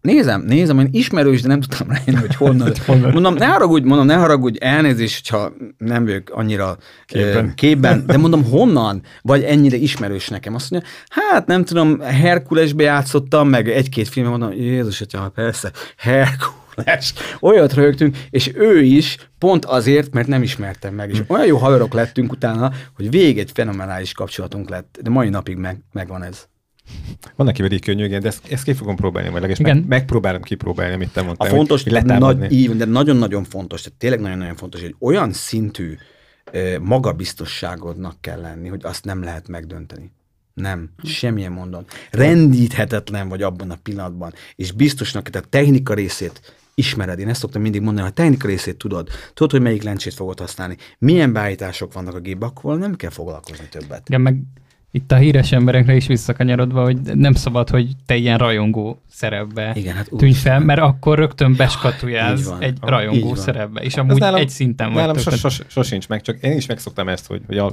[0.01, 2.73] Nézem, nézem, én ismerős, de nem tudtam rájönni, hogy honnan.
[2.87, 3.13] honnan.
[3.13, 7.33] mondom, ne haragudj, mondom, ne haragudj, elnézést, ha nem vagyok annyira Képben.
[7.33, 7.55] képben.
[7.55, 9.03] képben, de mondom, honnan?
[9.23, 10.55] Vagy ennyire ismerős nekem.
[10.55, 17.13] Azt mondja, hát nem tudom, Herkulesbe játszottam, meg egy-két filmben mondom, Jézus, atya, persze, Herkules.
[17.41, 21.11] Olyat rögtünk, és ő is pont azért, mert nem ismertem meg.
[21.11, 24.99] És olyan jó haverok lettünk utána, hogy végig egy fenomenális kapcsolatunk lett.
[25.03, 26.49] De mai napig meg, megvan ez.
[27.37, 29.77] Van neki pedig könnyű, igen, de ezt, ezt ki fogom próbálni majd, legalábbis Igen.
[29.77, 31.49] meg, megpróbálom kipróbálni, amit te A mondtál.
[31.49, 35.97] fontos, hogy nagy, így, de nagyon-nagyon fontos, tehát tényleg nagyon-nagyon fontos, hogy olyan szintű
[36.53, 40.13] ö, magabiztosságodnak kell lenni, hogy azt nem lehet megdönteni.
[40.55, 41.85] Nem, semmilyen mondon.
[42.11, 47.19] Rendíthetetlen vagy abban a pillanatban, és biztosnak, tehát a technika részét ismered.
[47.19, 50.39] Én ezt szoktam mindig mondani, ha a technika részét tudod, tudod, hogy melyik lencsét fogod
[50.39, 54.09] használni, milyen beállítások vannak a gépben, akkor nem kell foglalkozni többet.
[54.09, 54.43] Igen, meg
[54.91, 59.95] itt a híres emberekre is visszakanyarodva, hogy nem szabad, hogy te ilyen rajongó szerepbe Igen,
[59.95, 62.63] hát tűnj fel, mert akkor rögtön így beskatujálsz van.
[62.63, 65.23] egy rajongó szerepbe, és Ez amúgy nálam- egy szinten Nálam vagy.
[65.23, 67.73] sos, sos, sosincs meg, csak én is megszoktam ezt, hogy, hogy a,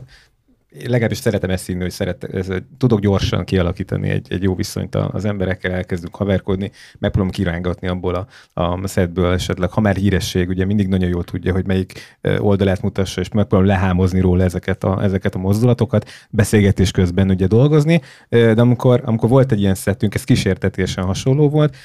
[0.85, 5.25] legalábbis szeretem ezt hinni, hogy szeret, ez, tudok gyorsan kialakítani egy, egy jó viszonyt az
[5.25, 10.87] emberekkel, elkezdünk haverkodni, megpróbálom kirángatni abból a, a szedből esetleg, ha már híresség, ugye mindig
[10.87, 15.37] nagyon jól tudja, hogy melyik oldalát mutassa, és megpróbálom lehámozni róla ezeket a, ezeket a
[15.37, 21.49] mozdulatokat, beszélgetés közben ugye dolgozni, de amikor, amikor volt egy ilyen szettünk, ez kísértetésen hasonló
[21.49, 21.75] volt,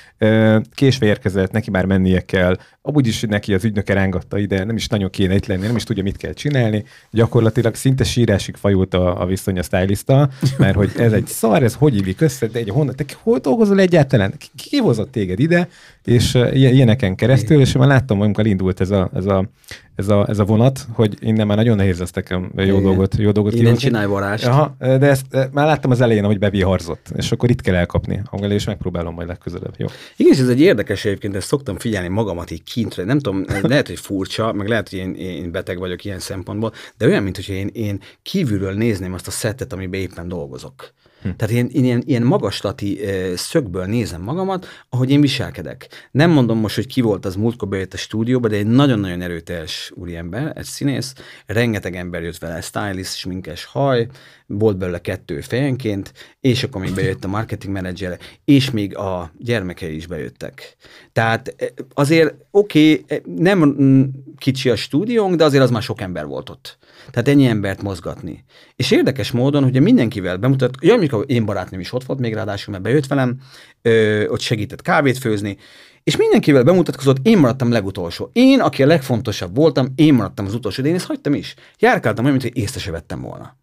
[0.74, 4.88] késve érkezett, neki már mennie kell, amúgy is neki az ügynöke rángatta ide, nem is
[4.88, 6.84] nagyon kéne itt lenni, nem is tudja, mit kell csinálni.
[7.10, 10.28] Gyakorlatilag szinte sírásig fajult a, a viszony a stylista,
[10.58, 13.80] mert hogy ez egy szar, ez hogy illik össze, de egy honnan, te hol dolgozol
[13.80, 14.34] egyáltalán?
[14.38, 15.68] Ki, ki hozott téged ide?
[16.04, 19.48] És ilyeneken keresztül, és már láttam, amikor indult ez a, ez a,
[19.94, 22.82] ez a, ez a vonat, hogy innen már nagyon nehéz lesz nekem jó Igen.
[22.82, 23.88] dolgot, jó dolgot Innen kihozni.
[23.88, 24.46] csinálj varást.
[24.46, 28.50] Aha, de ezt már láttam az elején, hogy beviharzott, és akkor itt kell elkapni, ahol
[28.50, 29.74] és megpróbálom majd legközelebb.
[29.76, 29.86] Jó.
[30.16, 33.04] Igen, és ez egy érdekes egyébként, ezt szoktam figyelni magamat így kintre.
[33.04, 37.06] Nem tudom, lehet, hogy furcsa, meg lehet, hogy én, én beteg vagyok ilyen szempontból, de
[37.06, 40.92] olyan, mint hogy én, én kívülről nézném azt a szettet, amiben éppen dolgozok.
[41.22, 41.28] Hm.
[41.36, 43.00] Tehát én, ilyen, ilyen magaslati
[43.34, 46.08] szögből nézem magamat, ahogy én viselkedek.
[46.10, 49.92] Nem mondom most, hogy ki volt az múltkor bejött a stúdióba, de egy nagyon-nagyon erőteljes
[49.94, 51.14] úriember, egy színész,
[51.46, 54.08] rengeteg ember jött vele, stylist, sminkes haj,
[54.58, 59.96] volt belőle kettő fejenként, és akkor még bejött a marketing menedzsere, és még a gyermekei
[59.96, 60.76] is bejöttek.
[61.12, 64.02] Tehát eh, azért oké, okay, nem mm,
[64.36, 66.78] kicsi a stúdiónk, de azért az már sok ember volt ott.
[67.10, 68.44] Tehát ennyi embert mozgatni.
[68.76, 72.72] És érdekes módon, hogy mindenkivel bemutat, ja, amikor én barátnőm is ott volt még ráadásul,
[72.72, 73.40] mert bejött velem,
[73.82, 75.56] ö, ott segített kávét főzni,
[76.04, 78.30] és mindenkivel bemutatkozott, én maradtam legutolsó.
[78.32, 81.54] Én, aki a legfontosabb voltam, én maradtam az utolsó, de én ezt hagytam is.
[81.78, 83.56] Járkáltam olyan, mint hogy észre se vettem volna.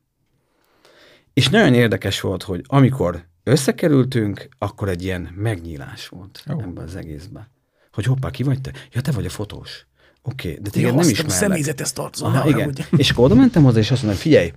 [1.40, 6.64] És nagyon érdekes volt, hogy amikor összekerültünk, akkor egy ilyen megnyílás volt oh.
[6.64, 7.48] ebben az egészben.
[7.92, 8.72] Hogy hoppá, ki vagy te?
[8.92, 9.86] Ja, te vagy a fotós.
[10.22, 11.38] Oké, okay, de téged nem ismerlek.
[11.38, 12.34] személyzetes tartozom.
[12.34, 12.76] Aha, igen.
[12.98, 14.54] És akkor oda mentem hozzá, és azt mondom, figyelj,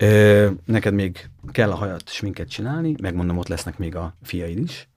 [0.00, 4.88] ö, neked még kell a hajat, sminket csinálni, megmondom, ott lesznek még a fiaid is.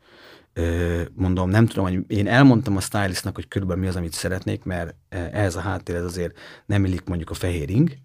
[0.53, 4.63] Ö, mondom, nem tudom, hogy én elmondtam a stylistnak, hogy körülbelül mi az, amit szeretnék,
[4.63, 7.97] mert ehhez a háttér ez azért nem illik mondjuk a fehér ing,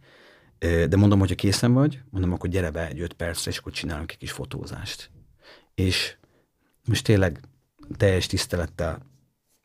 [0.62, 4.10] de mondom, hogyha készen vagy, mondom, akkor gyere be egy öt percre, és akkor csinálunk
[4.10, 5.10] egy kis fotózást.
[5.74, 6.16] És
[6.84, 7.40] most tényleg
[7.97, 8.98] teljes tisztelettel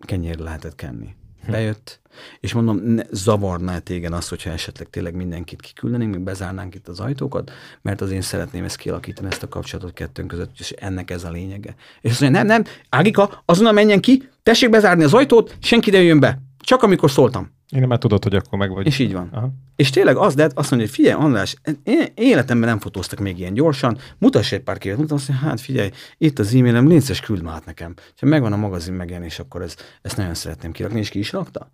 [0.05, 1.15] kenyérre lehetett kenni.
[1.49, 2.01] Bejött,
[2.39, 6.99] és mondom, ne, zavarná téged az, hogyha esetleg tényleg mindenkit kiküldenénk, meg bezárnánk itt az
[6.99, 7.51] ajtókat,
[7.81, 11.31] mert az én szeretném ezt kialakítani, ezt a kapcsolatot kettőnk között, és ennek ez a
[11.31, 11.75] lényege.
[12.01, 16.01] És azt mondja, nem, nem, Ágika, azonnal menjen ki, tessék bezárni az ajtót, senki ne
[16.01, 16.41] jön be.
[16.67, 17.51] Csak amikor szóltam.
[17.69, 18.85] Én már tudod, hogy akkor meg vagy.
[18.85, 19.29] És így van.
[19.31, 19.49] Aha.
[19.75, 23.53] És tényleg az lett, azt mondja, hogy figyelj, András, én életemben nem fotóztak még ilyen
[23.53, 27.41] gyorsan, mutass egy pár képet, mutatom, azt mondja, hát figyelj, itt az e-mailem, légy küld
[27.41, 27.93] már nekem.
[28.19, 31.71] Ha megvan a magazin megjelenés, akkor ez, ezt nagyon szeretném kirakni, és ki is rakta.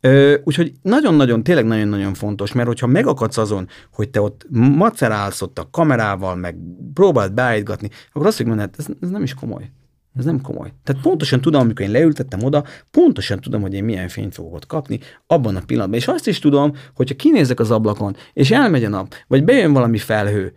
[0.00, 5.58] Ö, úgyhogy nagyon-nagyon, tényleg nagyon-nagyon fontos, mert hogyha megakadsz azon, hogy te ott macerálsz ott
[5.58, 6.56] a kamerával, meg
[6.94, 9.70] próbáld beállítgatni, akkor azt mondod, hát ez, ez nem is komoly.
[10.18, 10.72] Ez nem komoly.
[10.84, 14.66] Tehát pontosan tudom, amikor én leültettem oda, pontosan tudom, hogy én milyen fényt fogok ott
[14.66, 15.98] kapni abban a pillanatban.
[15.98, 19.98] És azt is tudom, hogyha kinézek az ablakon, és elmegy a nap, vagy bejön valami
[19.98, 20.52] felhő,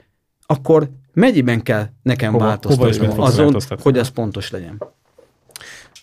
[0.46, 4.82] akkor mennyiben kell nekem Hova- hova változtatnom fogsz azon, hogy az pontos legyen.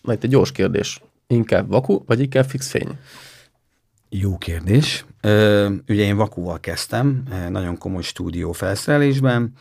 [0.03, 1.03] Na itt egy gyors kérdés.
[1.27, 2.89] Inkább vaku, vagy inkább fix fény?
[4.09, 5.05] Jó kérdés.
[5.21, 9.53] Ö, ugye én vakúval kezdtem, ö, nagyon komoly stúdió felszerelésben.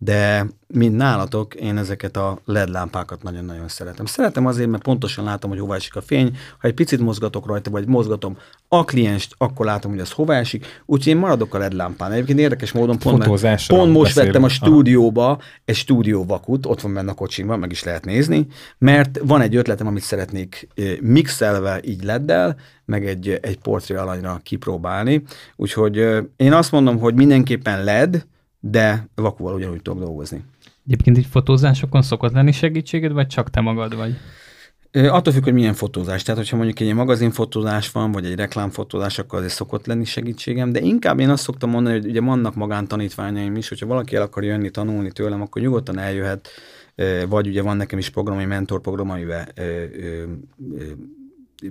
[0.00, 4.06] De mint nálatok, én ezeket a LED lámpákat nagyon-nagyon szeretem.
[4.06, 7.70] Szeretem azért, mert pontosan látom, hogy hova esik a fény, ha egy picit mozgatok rajta,
[7.70, 8.36] vagy mozgatom
[8.68, 12.12] a klienst, akkor látom, hogy az hova esik, úgyhogy én maradok a LED lámpán.
[12.12, 14.32] Egyébként érdekes módon pont, mert, pont most beszélünk.
[14.32, 15.40] vettem a stúdióba Aha.
[15.64, 18.46] egy stúdió vakut, ott van benne a kocsimban, meg is lehet nézni,
[18.78, 20.68] mert van egy ötletem, amit szeretnék
[21.00, 25.22] mixelve így leddel, meg egy, egy portré alanyra kipróbálni.
[25.56, 25.96] Úgyhogy
[26.36, 28.26] én azt mondom, hogy mindenképpen LED,
[28.60, 30.44] de vakúval ugyanúgy tudok dolgozni.
[30.86, 34.16] Egyébként így fotózásokon szokott lenni segítséged, vagy csak te magad vagy?
[34.92, 36.22] Attól függ, hogy milyen fotózás.
[36.22, 40.80] Tehát, hogyha mondjuk egy magazinfotózás van, vagy egy reklámfotózás, akkor azért szokott lenni segítségem, de
[40.80, 44.70] inkább én azt szoktam mondani, hogy ugye vannak magántanítványaim is, hogyha valaki el akar jönni
[44.70, 46.48] tanulni tőlem, akkor nyugodtan eljöhet,
[47.28, 49.48] vagy ugye van nekem is program, egy mentorprogram, amiben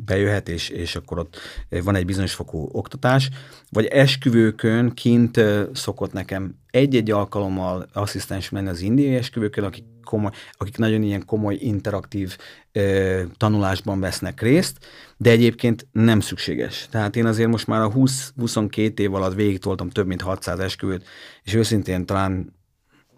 [0.06, 1.38] bejöhet, és, és akkor ott
[1.70, 3.30] van egy bizonyos fokú oktatás,
[3.70, 5.42] vagy esküvőkön kint
[5.74, 11.58] szokott nekem egy-egy alkalommal asszisztens menni az indiai esküvőkön, akik, komoly, akik nagyon ilyen komoly,
[11.60, 12.38] interaktív
[12.72, 14.78] ö, tanulásban vesznek részt,
[15.18, 16.88] de egyébként nem szükséges.
[16.92, 21.06] Tehát én azért most már a 20-22 év alatt végigtoltam több mint 600 esküvőt,
[21.44, 22.57] és őszintén talán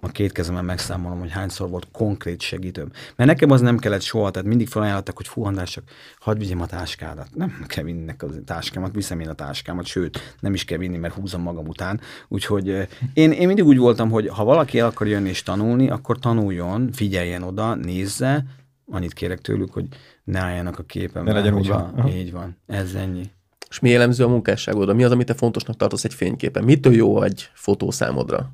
[0.02, 2.92] a két kezemben megszámolom, hogy hányszor volt konkrét segítőm.
[3.16, 5.84] Mert nekem az nem kellett soha, tehát mindig felajánlottak, hogy fú, András, csak
[6.20, 7.28] hadd vigyem a táskádat.
[7.36, 11.14] Nem kell vinni a táskámat, viszem én a táskámat, sőt, nem is kell vinni, mert
[11.14, 12.00] húzom magam után.
[12.28, 16.20] Úgyhogy én, én mindig úgy voltam, hogy ha valaki el akar jönni és tanulni, akkor
[16.20, 18.46] tanuljon, figyeljen oda, nézze,
[18.92, 19.88] annyit kérek tőlük, hogy
[20.24, 21.24] ne álljanak a képen.
[21.24, 21.74] Ne legyen úgy
[22.08, 23.32] Így van, ez ennyi.
[23.70, 24.94] És mi jellemző a munkásságodra?
[24.94, 26.64] Mi az, amit te fontosnak tartasz egy fényképen?
[26.64, 28.52] Mitől jó egy fotó számodra?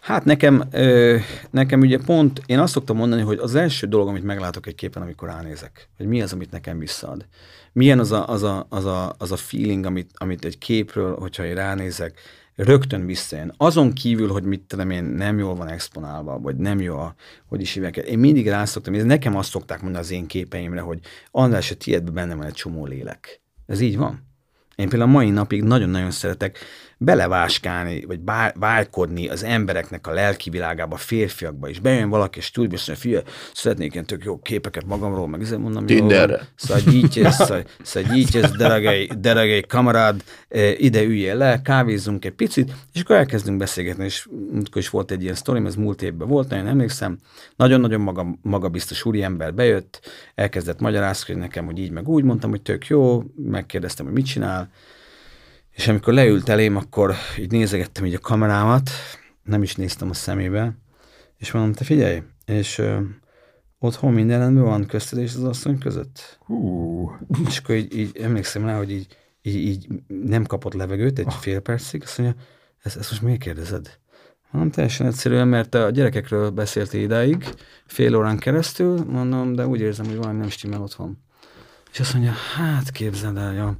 [0.00, 1.16] Hát nekem, ö,
[1.50, 5.02] nekem ugye pont, én azt szoktam mondani, hogy az első dolog, amit meglátok egy képen,
[5.02, 7.26] amikor ránézek, hogy mi az, amit nekem visszaad.
[7.72, 11.44] Milyen az a, az a, az a, az a feeling, amit, amit egy képről, hogyha
[11.44, 12.20] én ránézek,
[12.54, 13.54] rögtön visszajön.
[13.56, 17.14] Azon kívül, hogy mit tudom én, nem jól van exponálva, vagy nem jó a,
[17.46, 17.96] hogy is hívják.
[17.96, 20.98] Én mindig rá szoktam, ez nekem azt szokták mondani az én képeimre, hogy
[21.30, 23.40] András, a tiédben benne van egy csomó lélek.
[23.66, 24.28] Ez így van.
[24.76, 26.58] Én például mai napig nagyon-nagyon szeretek
[27.02, 28.20] beleváskálni, vagy
[28.54, 33.22] válkodni az embereknek a lelki világába, a férfiakba, és bejön valaki, és tudja, hogy fia,
[33.54, 36.48] szeretnék ilyen tök jó képeket magamról, meg ezzel mondom, Tinderre.
[37.82, 38.50] Szadítjes,
[39.20, 40.22] deregei, kamerád,
[40.76, 45.22] ide üljél le, kávézzunk egy picit, és akkor elkezdünk beszélgetni, és múltkor is volt egy
[45.22, 47.18] ilyen sztorim, ez múlt évben volt, nagyon emlékszem,
[47.56, 50.00] nagyon-nagyon maga, magabiztos úriember bejött,
[50.34, 54.70] elkezdett magyarázkodni nekem, hogy így meg úgy, mondtam, hogy tök jó, megkérdeztem, hogy mit csinál,
[55.80, 58.90] és amikor leült elém, akkor így nézegettem így a kamerámat,
[59.42, 60.76] nem is néztem a szemébe,
[61.36, 62.98] és mondom, te figyelj, és ö,
[63.78, 66.38] otthon minden rendben van közted és az asszony között?
[66.46, 67.10] Hú.
[67.46, 71.60] És akkor így, így emlékszem rá, hogy így, így, így nem kapott levegőt egy fél
[71.60, 72.42] percig, azt mondja,
[72.82, 73.98] ezt, ezt most miért kérdezed?
[74.50, 77.54] Mondom, teljesen egyszerűen, mert a gyerekekről beszélt idáig,
[77.86, 81.18] fél órán keresztül, mondom, de úgy érzem, hogy valami nem stimmel otthon.
[81.92, 83.78] És azt mondja, hát képzeld el, ja,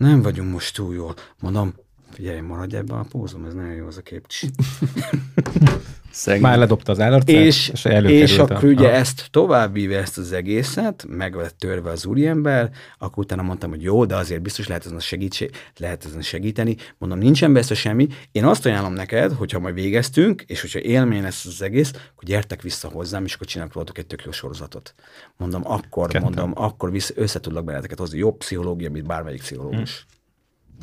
[0.00, 1.14] nem vagyunk most túl jól.
[1.40, 1.74] Mondom,
[2.10, 4.26] figyelj, maradj ebben a pózom, ez nagyon jó az a kép.
[6.20, 6.40] Szegény.
[6.40, 8.94] Már ledobta az állat, és, és, és akkor ugye a...
[8.94, 14.04] ezt továbbvíve ezt az egészet, meg lett törve az úriember, akkor utána mondtam, hogy jó,
[14.04, 16.76] de azért biztos lehet ezen segítség, lehet ezen segíteni.
[16.98, 18.06] Mondom, nincsen beszélve semmi.
[18.32, 22.62] Én azt ajánlom neked, hogyha majd végeztünk, és hogyha élmény lesz az egész, hogy gyertek
[22.62, 24.94] vissza hozzám, és akkor csinálok rólatok egy tök jó sorozatot.
[25.36, 26.22] Mondom, akkor, Kentem.
[26.22, 30.06] mondom, akkor vissza, össze tudlak benneteket hozni jobb pszichológia, mint bármelyik pszichológus.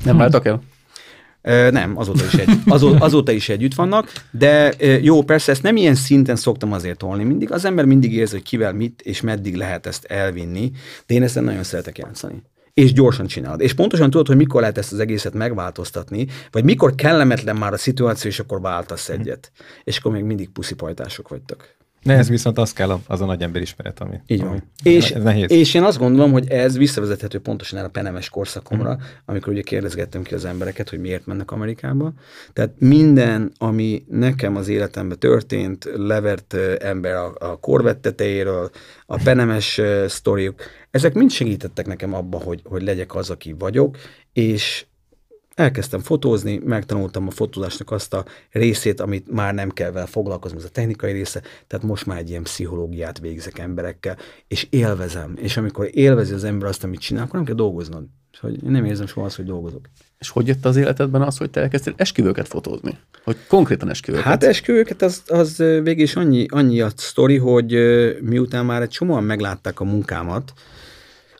[0.01, 0.07] Hm.
[0.07, 0.61] Nem váltak el?
[1.72, 5.95] Nem, azóta is, egy, azóta, azóta is együtt vannak, de jó, persze ezt nem ilyen
[5.95, 7.52] szinten szoktam azért tolni mindig.
[7.52, 10.72] Az ember mindig érzi, hogy kivel mit és meddig lehet ezt elvinni,
[11.06, 12.44] de én ezt nagyon szeretek játszani
[12.74, 13.61] és gyorsan csinálod.
[13.61, 17.78] És pontosan tudod, hogy mikor lehet ezt az egészet megváltoztatni, vagy mikor kellemetlen már a
[17.78, 19.52] szituáció, és akkor váltasz egyet.
[19.84, 21.76] És akkor még mindig puszipajtások vagytok.
[22.03, 24.15] Ez viszont az kell, az a nagy emberismeret, ami...
[24.28, 24.49] Így van.
[24.49, 25.52] Ami, és, ez nehéz.
[25.52, 29.03] és én azt gondolom, hogy ez visszavezethető pontosan el a penemes korszakomra, mm.
[29.26, 32.14] amikor ugye kérdezgettem ki az embereket, hogy miért mennek Amerikába.
[32.53, 38.69] Tehát minden, ami nekem az életemben történt, levert ember a, a korvett tetejéről,
[39.06, 40.61] a penemes sztoriuk,
[40.91, 43.98] ezek mind segítettek nekem abba, hogy, hogy legyek az, aki vagyok,
[44.34, 44.86] és
[45.57, 50.63] elkezdtem fotózni, megtanultam a fotózásnak azt a részét, amit már nem kell vele foglalkozni, ez
[50.63, 54.17] a technikai része, tehát most már egy ilyen pszichológiát végzek emberekkel,
[54.47, 55.34] és élvezem.
[55.41, 58.03] És amikor élvezi az ember azt, amit csinál, akkor nem kell dolgoznod.
[58.39, 59.89] Hogy én nem érzem soha azt, hogy dolgozok.
[60.19, 62.97] És hogy jött az életedben az, hogy te elkezdtél esküvőket fotózni?
[63.23, 64.27] Hogy konkrétan esküvőket?
[64.27, 67.71] Hát esküvőket az, az végig is annyi, annyi a sztori, hogy
[68.21, 70.53] miután már egy csomóan meglátták a munkámat,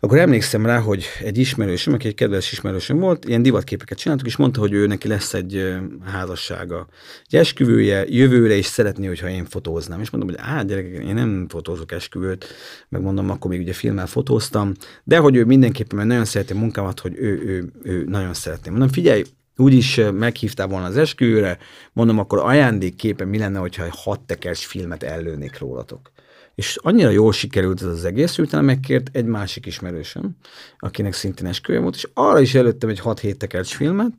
[0.08, 4.36] akkor emlékszem rá, hogy egy ismerősöm, aki egy kedves ismerősöm volt, ilyen divatképeket csináltuk, és
[4.36, 6.88] mondta, hogy ő neki lesz egy házassága,
[7.26, 10.00] egy esküvője jövőre, és szeretné, hogyha én fotóznám.
[10.02, 12.46] És mondom, hogy á, gyerekek, én nem fotózok esküvőt,
[12.90, 14.74] meg mondom, akkor még ugye filmmel fotóztam,
[15.04, 18.70] de hogy ő mindenképpen, mert nagyon szereti a munkámat, hogy ő, ő, ő nagyon szeretné.
[18.70, 19.24] Mondom, figyelj,
[19.58, 21.58] úgyis meghívtál volna az esküvőre,
[21.94, 26.12] mondom, akkor ajándékképpen mi lenne, hogyha egy hat tekercs filmet ellőnék rólatok.
[26.58, 30.38] És annyira jól sikerült ez az egész, hogy utána megkért egy másik ismerősöm,
[30.80, 34.12] akinek szintén esküvő volt, és arra is előttem egy 6-7 tekercs filmet,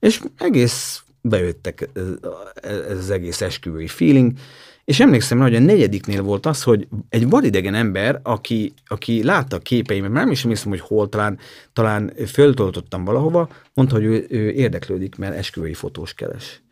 [0.00, 1.88] és egész bejöttek
[2.62, 4.32] ez, az egész esküvői feeling,
[4.84, 9.56] és emlékszem rá, hogy a negyediknél volt az, hogy egy vadidegen ember, aki, aki látta
[9.56, 11.38] a képeimet, nem is emlékszem, hogy hol, talán,
[11.72, 16.62] talán föltöltöttem valahova, mondta, hogy ő, ő érdeklődik, mert esküvői fotós keres.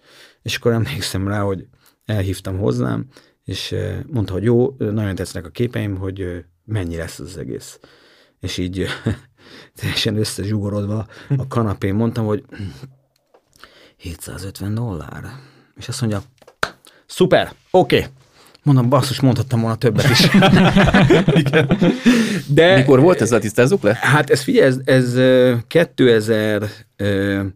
[0.43, 1.67] És akkor emlékszem rá, hogy
[2.05, 3.07] elhívtam hozzám,
[3.51, 3.75] és
[4.07, 7.79] mondta, hogy jó, nagyon tetszenek a képeim, hogy mennyi lesz az egész.
[8.41, 8.87] És így
[9.81, 11.07] teljesen összezsugorodva
[11.37, 12.45] a kanapén mondtam, hogy
[13.97, 15.25] 750 dollár.
[15.77, 16.23] És azt mondja,
[17.07, 17.97] szuper, oké.
[17.97, 18.11] Okay.
[18.63, 20.29] Mondom, basszus, mondhattam volna többet is.
[22.55, 23.99] De, Mikor volt ez, tisztázzuk le?
[24.01, 25.15] Hát ez figyelj, ez, ez
[26.97, 27.47] ö,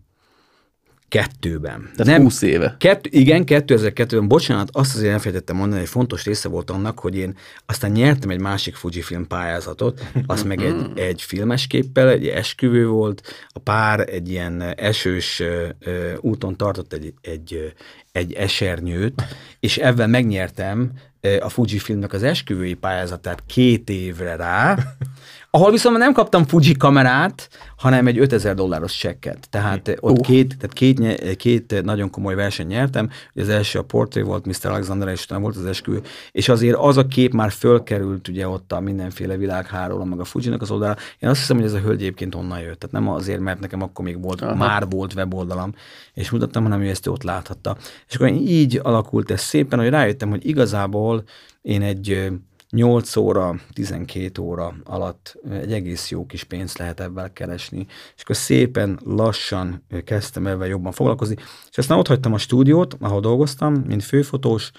[1.15, 1.91] 2002-ben.
[1.97, 2.77] Tehát nem, 20 éve.
[2.79, 7.37] Kettő, igen, 2002-ben, bocsánat, azt azért elfelejtettem mondani, hogy fontos része volt annak, hogy én
[7.67, 13.23] aztán nyertem egy másik Fujifilm pályázatot, az meg egy, egy filmes képpel, egy esküvő volt,
[13.49, 17.73] a pár egy ilyen esős ö, úton tartott egy, egy,
[18.13, 19.23] egy esernyőt,
[19.61, 20.93] és ebben megnyertem
[21.41, 24.77] a Fujifilmnek az esküvői pályázatát két évre rá,
[25.55, 29.47] ahol viszont nem kaptam Fuji kamerát, hanem egy 5000 dolláros csekket.
[29.51, 30.27] Tehát ott Uh.
[30.27, 33.11] két, tehát két, két nagyon komoly verseny nyertem.
[33.35, 34.71] Az első a portré volt, Mr.
[34.71, 36.03] Alexander, és utána volt az esküvő.
[36.33, 40.63] És azért az a kép már fölkerült ugye ott a mindenféle világhálóra, meg a Fujinak
[40.63, 41.01] az oldalára.
[41.19, 42.79] Én azt hiszem, hogy ez a hölgy egyébként onnan jött.
[42.79, 44.55] Tehát nem azért, mert nekem akkor még volt, Aha.
[44.55, 45.75] már volt weboldalam,
[46.15, 47.77] és mutattam, hanem ő ezt ott láthatta.
[48.09, 51.23] És akkor így alakult ez szépen, hogy rájöttem, hogy igazából
[51.63, 52.33] én egy
[52.75, 57.87] 8 óra, 12 óra alatt egy egész jó kis pénzt lehet ebben keresni.
[58.17, 61.37] És akkor szépen lassan kezdtem ebben jobban foglalkozni.
[61.71, 64.71] És aztán ott hagytam a stúdiót, ahol dolgoztam, mint főfotós,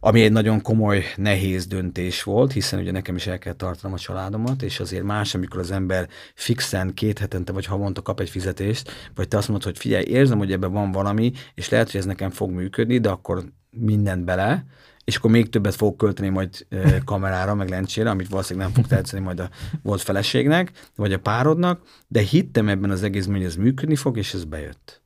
[0.00, 3.98] ami egy nagyon komoly, nehéz döntés volt, hiszen ugye nekem is el kell tartanom a
[3.98, 8.90] családomat, és azért más, amikor az ember fixen két hetente vagy havonta kap egy fizetést,
[9.14, 12.06] vagy te azt mondod, hogy figyelj, érzem, hogy ebben van valami, és lehet, hogy ez
[12.06, 14.64] nekem fog működni, de akkor mindent bele,
[15.04, 16.66] és akkor még többet fog költeni majd
[17.04, 19.50] kamerára, meg lencsére, amit valószínűleg nem fog tetszeni majd a
[19.82, 24.34] volt feleségnek, vagy a párodnak, de hittem ebben az egészben, hogy ez működni fog, és
[24.34, 25.02] ez bejött.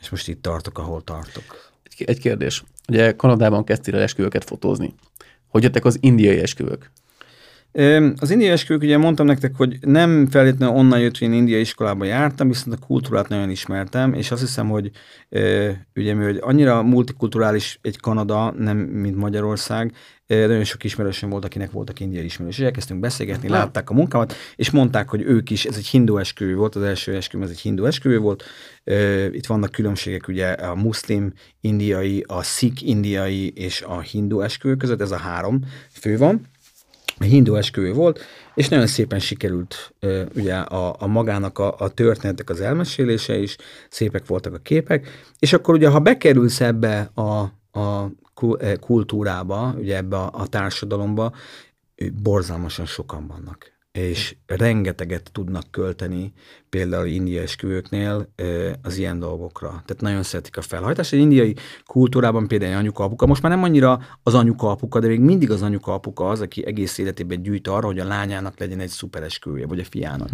[0.00, 1.70] És most itt tartok, ahol tartok.
[1.82, 2.64] Egy, egy kérdés.
[2.88, 4.94] Ugye Kanadában kezdtél el esküvőket fotózni.
[5.48, 6.90] Hogy jöttek az indiai esküvők?
[8.16, 12.04] Az indiai esküvők, ugye mondtam nektek, hogy nem feltétlenül onnan jött, hogy én indiai iskolába
[12.04, 14.90] jártam, viszont a kultúrát nagyon ismertem, és azt hiszem, hogy
[15.94, 19.92] ugye mi, hogy annyira multikulturális egy Kanada, nem mint Magyarország,
[20.26, 24.70] nagyon sok ismerősöm volt, akinek voltak indiai ismerős, és elkezdtünk beszélgetni, látták a munkámat, és
[24.70, 27.84] mondták, hogy ők is, ez egy hindu esküvő volt, az első esküvő, ez egy hindu
[27.84, 28.44] esküvő volt,
[29.30, 35.00] itt vannak különbségek, ugye a muszlim indiai, a szik indiai és a hindu esküvő között,
[35.00, 36.50] ez a három fő van,
[37.24, 38.20] hindu esküvő volt,
[38.54, 39.94] és nagyon szépen sikerült
[40.34, 43.56] ugye a, a magának a, a történetek az elmesélése is,
[43.88, 45.08] szépek voltak a képek,
[45.38, 47.38] és akkor ugye, ha bekerülsz ebbe a,
[47.80, 48.10] a
[48.58, 51.32] eh, kultúrába, ugye ebbe a, a társadalomba,
[52.22, 56.32] borzalmasan sokan vannak és rengeteget tudnak költeni
[56.68, 58.32] például indiai esküvőknél
[58.82, 59.68] az ilyen dolgokra.
[59.68, 61.12] Tehát nagyon szeretik a felhajtást.
[61.12, 65.20] Egy indiai kultúrában például anyuka apuka, most már nem annyira az anyuka apuka, de még
[65.20, 68.88] mindig az anyuka apuka az, aki egész életében gyűjt arra, hogy a lányának legyen egy
[68.88, 70.30] szuper esküvője, vagy a fiának.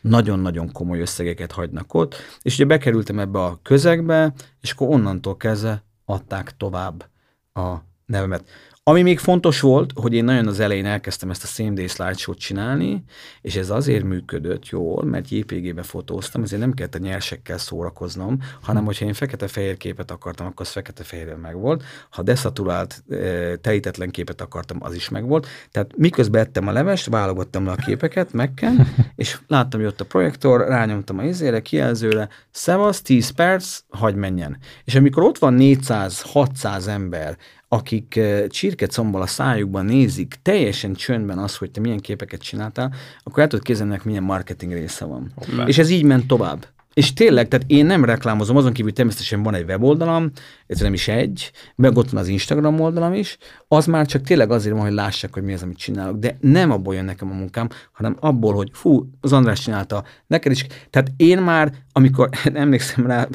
[0.00, 5.84] Nagyon-nagyon komoly összegeket hagynak ott, és ugye bekerültem ebbe a közegbe, és akkor onnantól kezdve
[6.04, 7.10] adták tovább
[7.52, 7.74] a
[8.06, 8.48] nevemet.
[8.88, 12.38] Ami még fontos volt, hogy én nagyon az elején elkezdtem ezt a Same Day slideshow-t
[12.38, 13.02] csinálni,
[13.40, 18.84] és ez azért működött jól, mert JPG-be fotóztam, ezért nem kellett a nyersekkel szórakoznom, hanem
[18.84, 21.84] hogyha én fekete-fehér képet akartam, akkor az fekete-fehérren megvolt.
[22.10, 25.46] Ha deszaturált, eh, telítetlen képet akartam, az is megvolt.
[25.70, 30.04] Tehát miközben ettem a levest, válogattam le a képeket, megken, és láttam, hogy ott a
[30.04, 34.58] projektor, rányomtam a izére, kijelzőre, szevasz, 10 perc, hagy menjen.
[34.84, 37.36] És amikor ott van 400-600 ember,
[37.68, 43.42] akik eh, csirkecombbal a szájukban nézik teljesen csöndben az, hogy te milyen képeket csináltál, akkor
[43.42, 45.32] el tudod képzelni, ennek milyen marketing része van.
[45.34, 45.66] Hoppá.
[45.66, 46.66] És ez így ment tovább.
[46.98, 50.30] És tényleg, tehát én nem reklámozom, azon kívül természetesen van egy weboldalam,
[50.66, 53.38] ez nem is egy, meg ott van az Instagram oldalam is,
[53.68, 56.70] az már csak tényleg azért van, hogy lássák, hogy mi az, amit csinálok, de nem
[56.70, 60.66] abból jön nekem a munkám, hanem abból, hogy fú, az András csinálta, neked is.
[60.90, 63.28] Tehát én már, amikor emlékszem rá,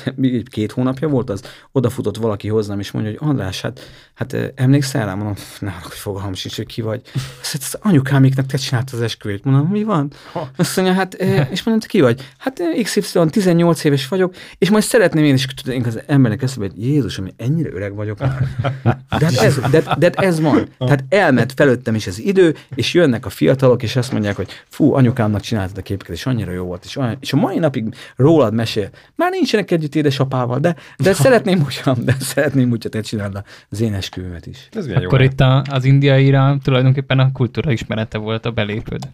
[0.49, 3.79] két hónapja volt az, odafutott valaki hozzám, és mondja, hogy András, hát,
[4.13, 5.13] hát emlékszel rá?
[5.13, 7.01] Mondom, ne hogy fogalmam sincs, hogy ki vagy.
[7.13, 9.43] Azt mondja, az anyukáméknak te csináltad az esküvét.
[9.43, 10.11] Mondom, mi van?
[10.55, 11.13] Azt mondja, hát,
[11.51, 12.31] és mondom, te ki vagy?
[12.37, 13.19] Hát XY,
[13.53, 17.33] 18 éves vagyok, és majd szeretném én is, én az embernek eszembe, hogy Jézus, ami
[17.37, 18.47] ennyire öreg vagyok már.
[18.83, 20.67] De hát ez, de, de hát ez van.
[20.77, 24.93] Tehát elment felőttem is az idő, és jönnek a fiatalok, és azt mondják, hogy fú,
[24.93, 28.53] anyukámnak csináltad a képeket, és annyira jó volt, és, olyan, és a mai napig rólad
[28.53, 28.89] mesél.
[29.15, 33.93] Már nincsenek együtt édesapával, de, de szeretném, hogyha, de szeretném, hogyha te csináld az én
[33.93, 34.69] esküvőmet is.
[34.71, 39.07] Ez Akkor jó itt a, az indiaira tulajdonképpen a kultúra ismerete volt a belépőd.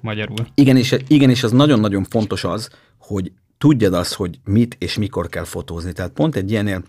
[0.00, 0.46] Magyarul.
[0.54, 5.28] Igen, és, igen, és az nagyon-nagyon fontos az, hogy tudjad azt, hogy mit és mikor
[5.28, 5.92] kell fotózni.
[5.92, 6.82] Tehát pont egy ilyennél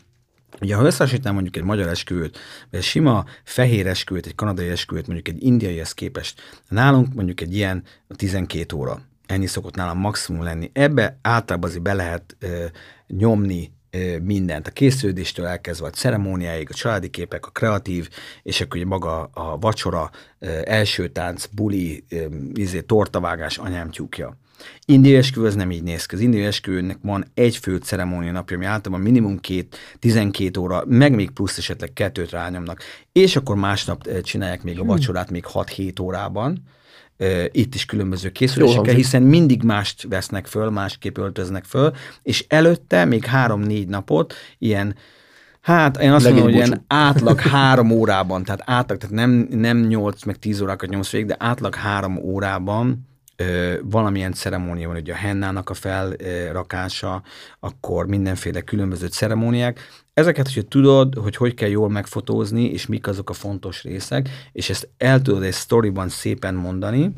[0.62, 2.38] Ugye, ha összehasonlítanám mondjuk egy magyar esküvőt,
[2.72, 7.56] vagy egy sima fehér esküvőt, egy kanadai esküvőt, mondjuk egy indiaihez képest, nálunk mondjuk egy
[7.56, 7.84] ilyen
[8.16, 9.02] 12 óra.
[9.26, 10.70] Ennyi szokott nálam maximum lenni.
[10.74, 12.66] Ebbe általában azért be lehet ö,
[13.08, 14.68] nyomni ö, mindent.
[14.68, 18.10] A készülődéstől elkezdve a ceremóniáig, a családi képek, a kreatív,
[18.44, 24.38] és akkor ugye maga a vacsora, ö, első tánc, buli, ö, izé, tortavágás, anyám tyúkja.
[24.86, 26.16] Indiai esküvő az nem így néz ki.
[26.16, 31.14] Az indiai esküvőnek van egy fő ceremónia napja, ami általában minimum két, 12 óra, meg
[31.14, 32.82] még plusz esetleg kettőt rányomnak.
[33.12, 34.88] És akkor másnap eh, csinálják még a hmm.
[34.88, 36.64] vacsorát még 6-7 órában.
[37.20, 41.94] Uh, itt is különböző készülésekkel, hiszen mindig mást vesznek föl, másképp öltöznek föl,
[42.24, 44.96] és előtte még három-négy napot ilyen
[45.68, 49.78] Hát én azt Legény mondom, hogy ilyen átlag három órában, tehát átlag, tehát nem, nem
[49.78, 53.08] 8 meg 10 órákat nyomsz végig, de átlag három órában
[53.84, 57.24] valamilyen ceremónia van, ugye a hennának a felrakása,
[57.60, 59.80] akkor mindenféle különböző ceremóniák.
[60.14, 64.70] Ezeket, hogyha tudod, hogy hogy kell jól megfotózni, és mik azok a fontos részek, és
[64.70, 67.14] ezt el tudod egy sztoriban szépen mondani,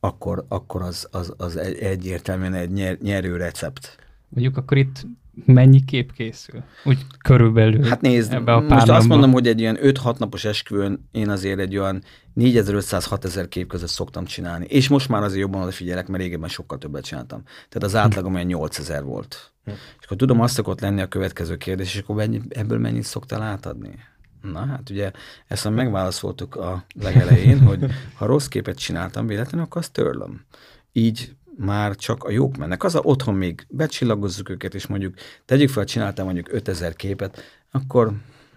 [0.00, 3.96] akkor, akkor az, az, az egy, egyértelműen egy nyer, nyerő recept.
[4.28, 5.06] Mondjuk akkor itt
[5.44, 6.62] mennyi kép készül?
[6.84, 11.08] Úgy körülbelül Hát nézd, ebbe a most azt mondom, hogy egy ilyen 5-6 napos esküvőn
[11.10, 12.02] én azért egy olyan
[12.36, 14.66] 4500-6000 kép között szoktam csinálni.
[14.68, 17.42] És most már azért jobban odafigyelek, mert régebben sokkal többet csináltam.
[17.44, 19.52] Tehát az átlagom olyan 8000 volt.
[19.64, 19.70] Hm.
[19.70, 23.98] És akkor tudom, azt szokott lenni a következő kérdés, és akkor ebből mennyit szoktál átadni?
[24.42, 25.10] Na hát ugye
[25.46, 27.84] ezt megválaszoltuk a legelején, hogy
[28.14, 30.44] ha rossz képet csináltam véletlenül, akkor azt törlöm.
[30.92, 32.84] Így már csak a jók mennek.
[32.84, 35.14] Az a otthon még becsillagozzuk őket, és mondjuk
[35.44, 38.12] tegyük fel, csináltam mondjuk 5000 képet, akkor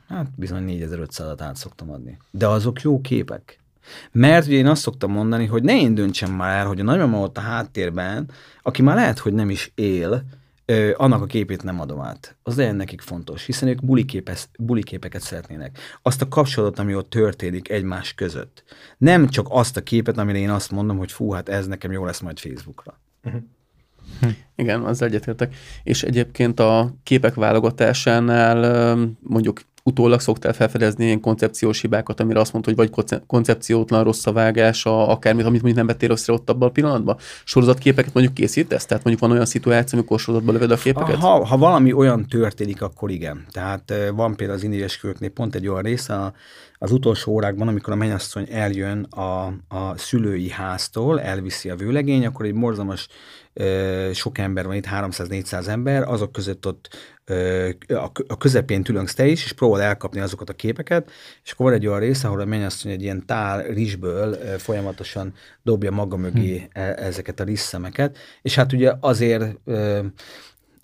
[0.08, 2.18] hát bizony 4500-at át szoktam adni.
[2.32, 3.60] De azok jó képek.
[4.12, 7.20] Mert ugye én azt szoktam mondani, hogy ne én döntsem már el, hogy a nagymama
[7.20, 8.30] ott a háttérben,
[8.62, 10.24] aki már lehet, hogy nem is él,
[10.66, 12.36] ö, annak a képét nem adom át.
[12.44, 15.78] Az legyen nekik fontos, hiszen ők buliképes, buliképeket szeretnének.
[16.02, 18.64] Azt a kapcsolatot, ami ott történik egymás között.
[18.98, 22.06] Nem csak azt a képet, amire én azt mondom, hogy fú, hát ez nekem jó
[22.06, 23.00] lesz majd Facebookra.
[23.24, 23.42] Uh-huh.
[24.56, 25.56] Igen, az egyetértek.
[25.84, 32.74] És egyébként a képek válogatásánál mondjuk utólag szoktál felfedezni ilyen koncepciós hibákat, amire azt mondta,
[32.74, 36.68] hogy vagy koncepciótlan rossz a vágás, a, akármit, amit mondjuk nem vettél össze ott abban
[36.68, 37.18] a pillanatban?
[37.44, 38.86] Sorozatképeket mondjuk készítesz?
[38.86, 41.16] Tehát mondjuk van olyan szituáció, amikor sorozatban lövöd a képeket?
[41.16, 43.46] Ha, ha valami olyan történik, akkor igen.
[43.52, 46.34] Tehát van például az indiás költnél pont egy olyan része
[46.78, 52.46] az utolsó órákban, amikor a mennyasszony eljön a, a szülői háztól, elviszi a vőlegény, akkor
[52.46, 53.08] egy morzalmas
[54.14, 56.98] sok ember van itt, 300-400 ember, azok között ott
[58.28, 61.12] a közepén tülöngsz te is, és próbál elkapni azokat a képeket,
[61.44, 65.34] és akkor van egy olyan része, ahol a mennyasszony egy ilyen tál rizsből folyamatosan
[65.64, 66.80] dobja maga mögé hm.
[66.80, 69.58] E, ezeket a rizszemeket, és hát ugye azért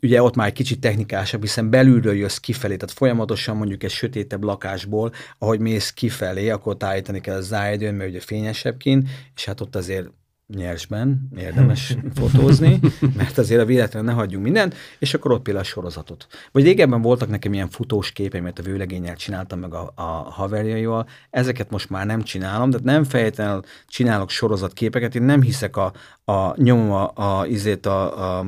[0.02, 4.44] ugye ott már egy kicsit technikásabb, hiszen belülről jössz kifelé, tehát folyamatosan mondjuk egy sötétebb
[4.44, 9.62] lakásból, ahogy mész kifelé, akkor tájítani kell a zájdőn, mert ugye fényesebb kint, és hát
[9.62, 10.10] ott azért
[10.56, 12.80] nyersben érdemes fotózni,
[13.18, 16.28] mert azért a véletlen ne hagyjunk mindent, és akkor ott például a sorozatot.
[16.52, 20.02] Vagy régebben voltak nekem ilyen futós képeim, mert a vőlegényel csináltam meg a, a
[20.32, 25.94] haverjaival, ezeket most már nem csinálom, de nem fejtelenül csinálok sorozatképeket, én nem hiszek a,
[26.26, 28.46] a nyomom a, a, izét a, a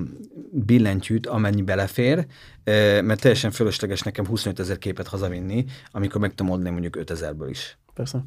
[0.51, 2.25] billentyűt, amennyi belefér,
[3.03, 7.49] mert teljesen fölösleges nekem 25 ezer képet hazavinni, amikor meg tudom mondani mondjuk 5 ezerből
[7.49, 7.77] is.
[7.93, 8.23] Persze.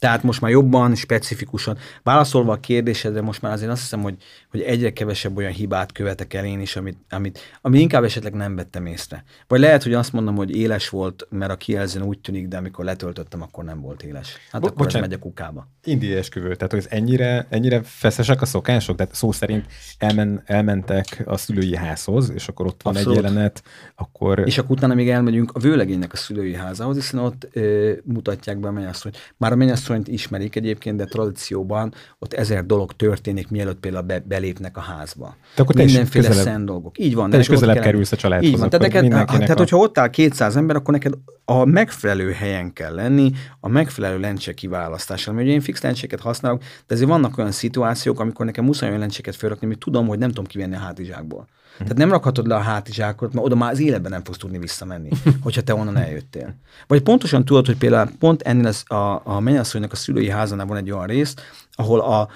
[0.00, 1.78] Tehát most már jobban, specifikusan.
[2.02, 4.16] Válaszolva a kérdésedre, most már azért azt hiszem, hogy,
[4.50, 8.56] hogy egyre kevesebb olyan hibát követek el én is, amit, amit, amit inkább esetleg nem
[8.56, 9.24] vettem észre.
[9.48, 12.84] Vagy lehet, hogy azt mondom, hogy éles volt, mert a kijelzőn úgy tűnik, de amikor
[12.84, 14.36] letöltöttem, akkor nem volt éles.
[14.50, 15.08] Hát Bo- akkor ez bocsánat.
[15.08, 15.68] megy a kukába.
[15.84, 18.96] Indiai esküvő, tehát hogy ez ennyire, ennyire feszesek a szokások?
[18.96, 19.66] Tehát szó szerint
[19.98, 23.18] elmen, elmentek a szülői házhoz, és akkor ott van Abszolút.
[23.18, 23.62] egy jelenet,
[23.94, 24.42] akkor...
[24.46, 28.68] És akkor utána még elmegyünk a vőlegénynek a szülői házához, hiszen ott ö, mutatják be
[28.68, 29.32] a mennyasszonyt.
[29.36, 29.56] Már a
[29.90, 35.36] mennyasszonyt ismerik egyébként, de tradícióban ott ezer dolog történik, mielőtt például be, belépnek a házba.
[35.56, 36.98] De akkor te Mindenféle közelebb- szent dolgok.
[36.98, 37.30] Így van.
[37.30, 38.70] te is közelebb kell kerülsz a családhoz, Így van.
[38.70, 41.12] Tehát, neked, mindenkinek tehát a- hogyha ott áll 200 ember, akkor neked
[41.44, 43.30] a megfelelő helyen kell lenni,
[43.60, 45.34] a megfelelő lencse kiválasztással.
[45.34, 49.00] Mert ugye én fix lencséket használok, de azért vannak olyan szituációk, amikor nekem muszáj olyan
[49.00, 51.46] lencséket felrakni, amit tudom, hogy nem tudom kivenni a hátizsákból.
[51.82, 55.08] Tehát nem rakhatod le a hátizsákot, mert oda már az életben nem fogsz tudni visszamenni,
[55.42, 56.54] hogyha te onnan eljöttél.
[56.86, 60.76] Vagy pontosan tudod, hogy például pont ennél az, a, a mennyasszonynak a szülői házánál van
[60.76, 61.34] egy olyan rész,
[61.72, 62.28] ahol a,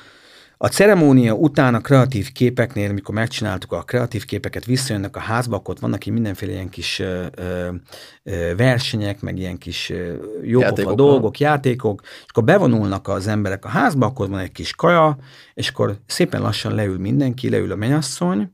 [0.56, 5.74] a ceremónia után a kreatív képeknél, amikor megcsináltuk a kreatív képeket, visszajönnek a házba, akkor
[5.74, 7.24] ott vannak így mindenféle ilyen kis ö,
[8.22, 9.92] ö, versenyek, meg ilyen kis
[10.42, 15.16] jópofa dolgok, játékok, és akkor bevonulnak az emberek a házba, akkor van egy kis kaja,
[15.54, 18.53] és akkor szépen lassan leül mindenki, leül a mennyasszony,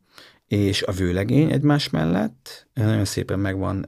[0.50, 3.86] és a vőlegény egymás mellett, nagyon szépen meg van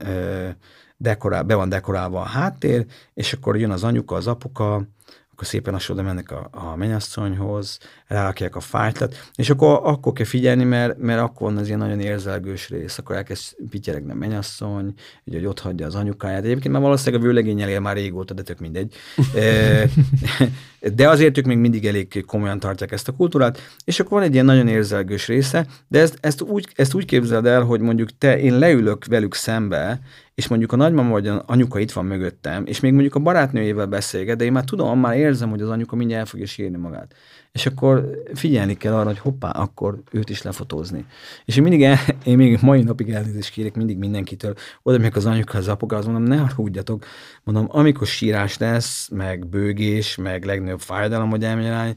[0.97, 4.87] dekorál, be van dekorálva a háttér, és akkor jön az anyuka, az apuka,
[5.31, 7.77] akkor szépen lassan oda mennek a, a mennyasszonyhoz,
[8.07, 11.99] rárakják a fájtlat, és akkor, akkor kell figyelni, mert, mert akkor van az ilyen nagyon
[11.99, 16.43] érzelgős rész, akkor elkezd pityeregni a mennyasszony, ugye, hogy ott hagyja az anyukáját.
[16.43, 18.95] Egyébként már valószínűleg a vőlegényel él már régóta, de tök mindegy.
[20.95, 24.33] De azért ők még mindig elég komolyan tartják ezt a kultúrát, és akkor van egy
[24.33, 28.39] ilyen nagyon érzelgős része, de ezt, ezt, úgy, ezt úgy képzeld el, hogy mondjuk te,
[28.39, 29.99] én leülök velük szembe,
[30.35, 33.85] és mondjuk a nagymama vagy a anyuka itt van mögöttem, és még mondjuk a barátnőjével
[33.85, 37.13] beszélget, de én már tudom, már érzem, hogy az anyuka mindjárt el fogja sírni magát.
[37.53, 41.05] És akkor figyelni kell arra, hogy hoppá, akkor őt is lefotózni.
[41.45, 45.25] És én mindig, el, én még mai napig elnézést kérek mindig mindenkitől, oda megyek az
[45.25, 47.05] anyuka, az apuka, azt mondom, ne haragudjatok,
[47.43, 51.95] mondom, amikor sírás lesz, meg bőgés, meg legnagyobb fájdalom, hogy elmegy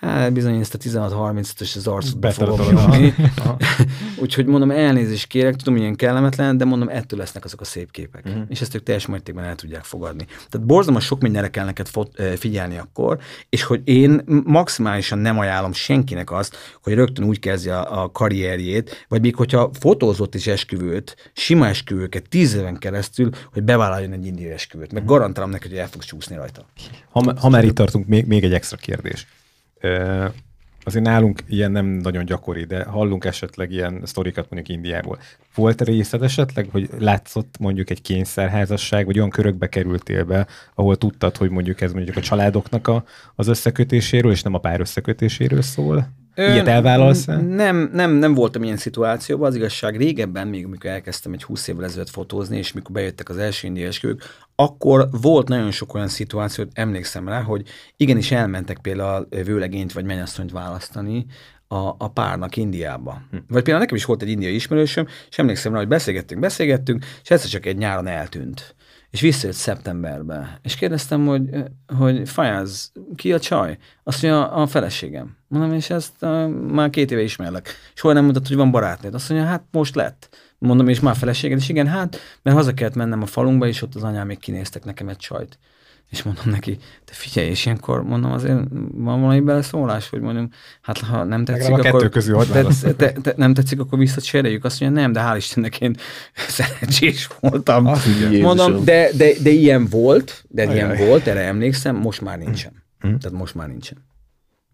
[0.00, 2.76] Hát bizony ezt a 16-35-ös az arcot be fogom.
[4.22, 8.24] Úgyhogy mondom, elnézést kérek, tudom, milyen kellemetlen, de mondom, ettől lesznek azok a szép képek.
[8.24, 8.32] Mhm.
[8.32, 8.46] Uh-huh.
[8.50, 10.24] És ezt ők teljes mértékben el tudják fogadni.
[10.24, 13.18] Tehát borzalmas sok mindenre kell neked fot, figyelni akkor,
[13.48, 19.06] és hogy én maximálisan nem ajánlom senkinek azt, hogy rögtön úgy kezdje a, a karrierjét,
[19.08, 24.50] vagy még hogyha fotózott is esküvőt, sima esküvőket tíz éven keresztül, hogy bevállaljon egy indiai
[24.50, 24.92] esküvőt.
[24.92, 26.66] Meg garantálom neki, hogy el fogsz csúszni rajta.
[27.10, 29.26] Ha, ha már itt tartunk, még, még egy extra kérdés.
[30.84, 35.18] Azért nálunk ilyen nem nagyon gyakori, de hallunk esetleg ilyen sztorikat mondjuk Indiából.
[35.54, 41.36] Volt részed esetleg, hogy látszott mondjuk egy kényszerházasság, vagy olyan körökbe kerültél be, ahol tudtad,
[41.36, 43.04] hogy mondjuk ez mondjuk a családoknak a,
[43.34, 46.08] az összekötéséről, és nem a pár összekötéséről szól?
[46.36, 47.36] Ilyet elvállalsz -e?
[47.36, 49.48] Nem, nem, nem voltam ilyen szituációban.
[49.48, 53.36] Az igazság régebben, még amikor elkezdtem egy 20 évvel ezelőtt fotózni, és mikor bejöttek az
[53.36, 54.22] első indiai esküvők,
[54.54, 57.62] akkor volt nagyon sok olyan szituáció, hogy emlékszem rá, hogy
[57.96, 61.26] igenis elmentek például vőlegényt vagy mennyasszonyt választani
[61.68, 63.22] a, a párnak Indiába.
[63.30, 63.36] Hm.
[63.36, 67.30] Vagy például nekem is volt egy indiai ismerősöm, és emlékszem rá, hogy beszélgettünk, beszélgettünk, és
[67.30, 68.75] egyszer csak egy nyáron eltűnt.
[69.16, 70.58] És visszajött szeptemberbe.
[70.62, 71.42] És kérdeztem, hogy,
[71.98, 73.78] hogy Fajaz, ki a csaj?
[74.02, 75.36] Azt mondja, a feleségem.
[75.48, 77.68] Mondom, és ezt uh, már két éve ismerlek.
[77.94, 79.14] Soha nem mondtad, hogy van barátnőd.
[79.14, 80.28] Azt mondja, hát most lett.
[80.58, 83.94] Mondom, és már feleséged, és igen, hát, mert haza kellett mennem a falunkba, és ott
[83.94, 85.58] az anyám még kinéztek nekem egy csajt.
[86.10, 88.58] És mondom neki, te figyelj, és ilyenkor mondom, azért
[88.92, 90.50] van valami beleszólás, hogy mondom,
[90.80, 93.98] hát ha nem tetszik, Legalább a akkor, kettő közül te, te, te, nem tetszik, akkor
[93.98, 94.64] visszacseréljük.
[94.64, 95.96] Azt mondja, nem, de hál' Istennek én
[96.48, 97.86] szerencsés voltam.
[97.86, 98.40] Jézusom.
[98.40, 101.06] Mondom, de, de, de ilyen volt, de ilyen Ajaj.
[101.06, 102.72] volt, erre emlékszem, most már nincsen.
[103.06, 103.14] Mm.
[103.14, 104.04] Tehát most már nincsen.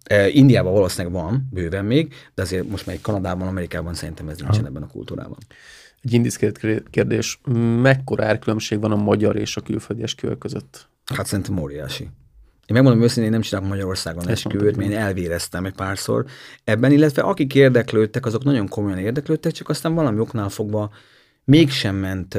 [0.04, 4.66] E, Indiában valószínűleg van, bőven még, de azért most már Kanadában, Amerikában szerintem ez nincsen
[4.66, 5.38] ebben a kultúrában.
[6.02, 7.40] Egy indiszkrét kérdés.
[7.82, 10.90] Mekkora árkülönbség van a magyar és a külföldi esküvők között?
[11.14, 12.02] Hát szerintem óriási.
[12.66, 16.24] Én megmondom őszintén, én nem csinálok Magyarországon esküvőt, mert én elvéreztem egy párszor
[16.64, 20.90] ebben, illetve akik érdeklődtek, azok nagyon komolyan érdeklődtek, csak aztán valami oknál fogva
[21.44, 22.38] mégsem ment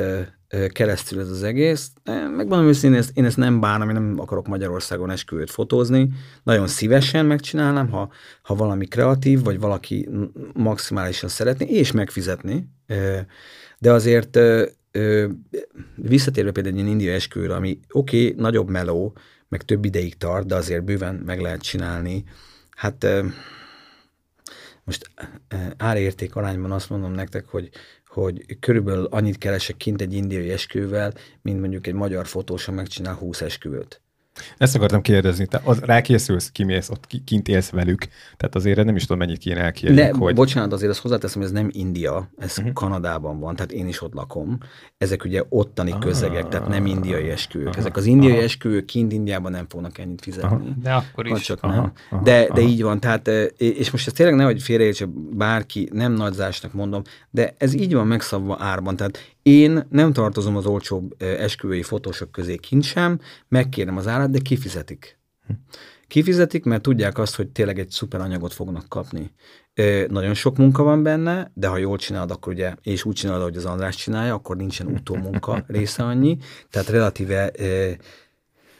[0.72, 1.91] keresztül ez az egész.
[2.35, 6.10] Megmondom őszintén, én ezt, én ezt nem bánom, én nem akarok Magyarországon esküvőt fotózni.
[6.44, 8.11] Nagyon szívesen megcsinálnám, ha,
[8.41, 10.10] ha valami kreatív, vagy valaki
[10.53, 12.69] maximálisan szeretné, és megfizetni.
[13.80, 14.40] De azért
[14.93, 15.27] ö,
[15.95, 19.17] visszatérve például egy indiai esküvőre, ami oké, okay, nagyobb meló,
[19.47, 22.23] meg több ideig tart, de azért bőven meg lehet csinálni.
[22.69, 23.25] Hát ö,
[24.83, 25.11] most
[25.77, 27.69] árérték arányban azt mondom nektek, hogy,
[28.07, 33.15] hogy körülbelül annyit keresek kint egy indiai esküvővel, mint mondjuk egy magyar fotós, ha megcsinál
[33.15, 34.01] 20 esküvőt.
[34.57, 38.07] Ezt akartam kérdezni, te az, rákészülsz, kimész, ott ki- kint élsz velük,
[38.38, 40.35] tehát azért nem is tudom, mennyit kéne elkérni, Ne, hogy...
[40.35, 42.73] bocsánat, azért azt hozzáteszem, hogy ez nem India, ez uh-huh.
[42.73, 44.57] Kanadában van, tehát én is ott lakom.
[44.97, 45.99] Ezek ugye ottani Ah.
[45.99, 47.68] közegek, tehát nem indiai esküvők.
[47.68, 47.77] Aha.
[47.77, 48.41] Ezek az indiai Aha.
[48.41, 50.73] esküvők kint Indiában nem fognak ennyit fizetni.
[50.81, 51.43] De akkor Ha is.
[51.43, 51.91] csak Aha, nem.
[52.10, 56.11] aha, de, de így van, tehát, eh, és most ez tényleg nehogy félreértse bárki, nem
[56.14, 58.95] nagyzásnak mondom, de ez így van megszabva árban.
[58.95, 64.39] Tehát én nem tartozom az olcsóbb esküvői fotósok közé kint sem, megkérem az árat, de
[64.39, 65.17] kifizetik.
[66.07, 69.31] Kifizetik, mert tudják azt, hogy tényleg egy szuper anyagot fognak kapni.
[69.73, 73.41] Ö, nagyon sok munka van benne, de ha jól csinálod, akkor ugye, és úgy csinálod,
[73.41, 76.37] ahogy az András csinálja, akkor nincsen utómunka része annyi,
[76.69, 77.91] tehát relatíve ö,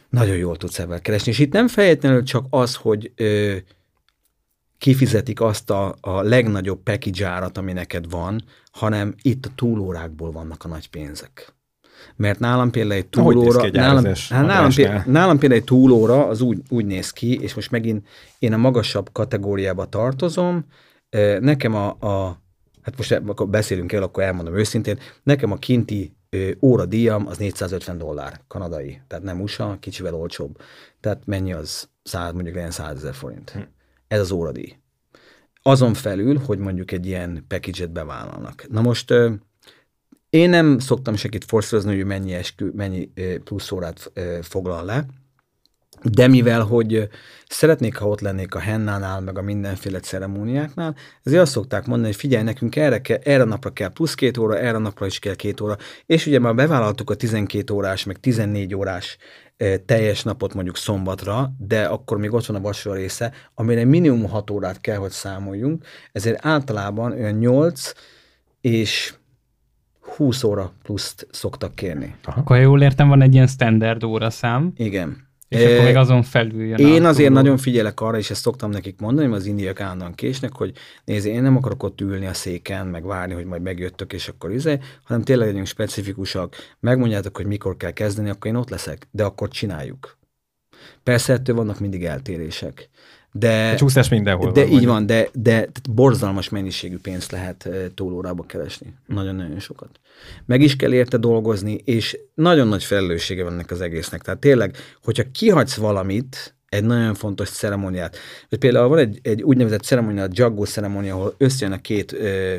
[0.08, 1.30] nagyon jól tudsz ebben keresni.
[1.30, 3.56] És itt nem feltétlenül csak az, hogy ö,
[4.84, 10.64] kifizetik azt a, a legnagyobb package árat, ami neked van, hanem itt a túlórákból vannak
[10.64, 11.54] a nagy pénzek.
[12.16, 16.26] Mert nálam például egy Na, túlóra, egy nálam, hát nálam, például, nálam például egy túlóra
[16.26, 18.06] az úgy, úgy néz ki, és most megint
[18.38, 20.64] én a magasabb kategóriába tartozom,
[21.40, 22.42] nekem a, a
[22.82, 27.98] hát most akkor beszélünk el, akkor elmondom őszintén, nekem a kinti ö, óradíjam az 450
[27.98, 30.60] dollár kanadai, tehát nem USA, kicsivel olcsóbb.
[31.00, 31.88] Tehát mennyi az?
[32.02, 33.50] 100, mondjuk legyen 100 ezer forint.
[33.50, 33.60] Hm.
[34.08, 34.76] Ez az óradíj.
[35.62, 38.66] Azon felül, hogy mondjuk egy ilyen package-et bevállalnak.
[38.68, 39.14] Na most
[40.30, 43.10] én nem szoktam sekit forszírozni, hogy mennyi, eskü, mennyi
[43.44, 44.12] plusz órát
[44.42, 45.06] foglal le,
[46.02, 47.08] de mivel, hogy
[47.48, 52.16] szeretnék, ha ott lennék a hennánál, meg a mindenféle ceremóniáknál, ezért azt szokták mondani, hogy
[52.16, 55.18] figyelj, nekünk erre, kell, erre a napra kell plusz két óra, erre a napra is
[55.18, 55.76] kell két óra,
[56.06, 59.16] és ugye már bevállaltuk a 12 órás, meg 14 órás
[59.86, 64.50] teljes napot mondjuk szombatra, de akkor még ott van a vacsora része, amire minimum 6
[64.50, 67.92] órát kell, hogy számoljunk, ezért általában olyan 8
[68.60, 69.14] és
[70.00, 72.14] 20 óra pluszt szoktak kérni.
[72.24, 75.28] Akkor ha jól értem, van egy ilyen standard óraszám, Igen.
[75.48, 77.40] És akkor még azon felül jön Én azért túló.
[77.40, 80.72] nagyon figyelek arra, és ezt szoktam nekik mondani, mert az indiaiak állandóan késnek, hogy
[81.04, 84.52] nézd, én nem akarok ott ülni a széken, meg várni, hogy majd megjöttök, és akkor
[84.52, 89.24] izé, hanem tényleg legyünk specifikusak, megmondjátok, hogy mikor kell kezdeni, akkor én ott leszek, de
[89.24, 90.18] akkor csináljuk.
[91.02, 92.88] Persze ettől vannak mindig eltérések.
[93.38, 94.72] De, A csúszás mindenhol de van.
[94.72, 98.94] így van, de, de borzalmas mennyiségű pénzt lehet eh, túlórába keresni.
[99.06, 100.00] Nagyon-nagyon sokat.
[100.46, 104.22] Meg is kell érte dolgozni, és nagyon nagy felelőssége van ennek az egésznek.
[104.22, 108.16] Tehát tényleg, hogyha kihagysz valamit, egy nagyon fontos ceremóniát,
[108.58, 112.56] például van egy, egy úgynevezett ceremónia, a Jaggó ceremónia, ahol összejön a két ö,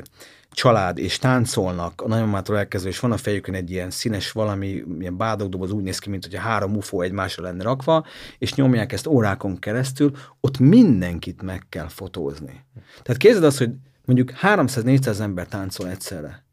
[0.56, 5.18] család, és táncolnak, a nagymamától elkezdve, és van a fejükön egy ilyen színes valami, ilyen
[5.18, 8.06] bádogdoboz, úgy néz ki, mint hogy a három UFO egymásra lenne rakva,
[8.38, 12.65] és nyomják ezt órákon keresztül, ott mindenkit meg kell fotózni.
[13.03, 13.72] Tehát képzeld azt, hogy
[14.06, 16.45] mondjuk 300-400 ember táncol egyszerre.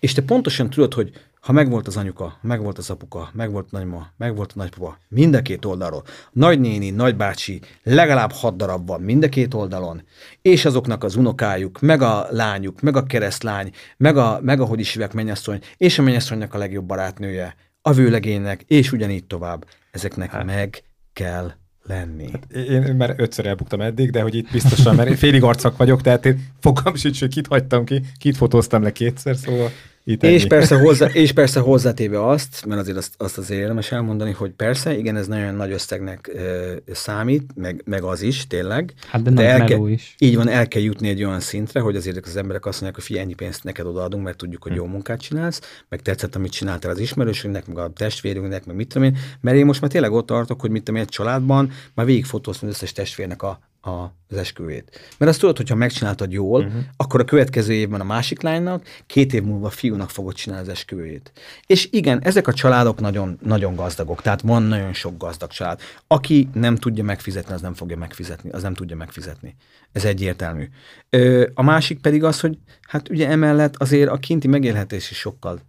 [0.00, 1.12] És te pontosan tudod, hogy
[1.42, 5.42] ha megvolt az anyuka, megvolt az apuka, megvolt a nagyma, megvolt a nagypapa, mind a
[5.42, 6.02] két oldalról,
[6.32, 10.02] nagynéni, nagybácsi, legalább hat darab van mind a két oldalon,
[10.42, 14.80] és azoknak az unokájuk, meg a lányuk, meg a keresztlány, meg a, meg a hogy
[14.80, 19.64] is hívják mennyasszony, és a mennyasszonynak a legjobb barátnője, a vőlegénynek, és ugyanígy tovább.
[19.90, 20.44] Ezeknek hát.
[20.44, 20.82] meg
[21.12, 21.52] kell
[21.82, 22.30] lenni.
[22.68, 26.26] Én már ötször elbuktam eddig, de hogy itt biztosan, mert én félig arcak vagyok, tehát
[26.26, 29.70] én fogam sincs, hogy kit hagytam ki, kit fotóztam le kétszer, szóval
[30.04, 30.48] itt És ennyi.
[30.48, 34.98] persze, hozzá, és persze hozzátéve azt, mert azért azt, azt azért érdemes elmondani, hogy persze,
[34.98, 38.92] igen, ez nagyon nagy összegnek ö, számít, meg, meg az is, tényleg.
[39.06, 40.14] Hát de nagy el kell, is.
[40.18, 43.04] Így van, el kell jutni egy olyan szintre, hogy azért az emberek azt mondják, hogy
[43.04, 46.90] figyelj, ennyi pénzt neked odaadunk, mert tudjuk, hogy jó munkát csinálsz, meg tetszett, amit csináltál
[46.90, 50.26] az ismerősünknek, meg a testvérünknek, meg mit tudom én, mert én most már tényleg ott
[50.26, 55.14] tartok, hogy mit tudom én, egy családban már végigfotóztam az összes testvérnek a, az esküvét.
[55.18, 56.82] Mert azt tudod, hogy ha megcsináltad jól, uh-huh.
[56.96, 60.72] akkor a következő évben a másik lánynak, két év múlva a fiúnak fogod csinálni az
[60.72, 61.32] esküvőjét.
[61.66, 65.80] És igen, ezek a családok nagyon, nagyon gazdagok, tehát van nagyon sok gazdag család.
[66.06, 69.56] Aki nem tudja megfizetni, az nem fogja megfizetni, az nem tudja megfizetni.
[69.92, 70.68] Ez egyértelmű.
[71.10, 75.60] Ö, a másik pedig az, hogy hát ugye emellett azért a kinti megélhetés is sokkal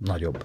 [0.00, 0.44] nagyobb.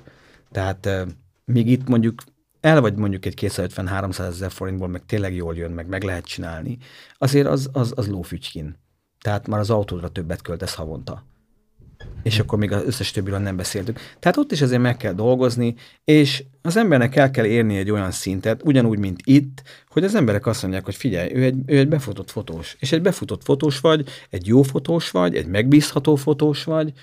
[0.51, 1.03] Tehát ö,
[1.45, 2.21] míg itt mondjuk
[2.61, 6.77] el vagy mondjuk egy 250-300 ezer forintból, meg tényleg jól jön, meg meg lehet csinálni,
[7.17, 8.77] azért az, az, az lófügykin.
[9.21, 11.23] Tehát már az autódra többet költesz havonta.
[12.23, 13.99] És akkor még az összes többiről nem beszéltük.
[14.19, 18.11] Tehát ott is azért meg kell dolgozni, és az embernek el kell érni egy olyan
[18.11, 21.87] szintet, ugyanúgy, mint itt, hogy az emberek azt mondják, hogy figyelj, ő egy, ő egy
[21.87, 22.75] befutott fotós.
[22.79, 26.93] És egy befutott fotós vagy, egy jó fotós vagy, egy megbízható fotós vagy,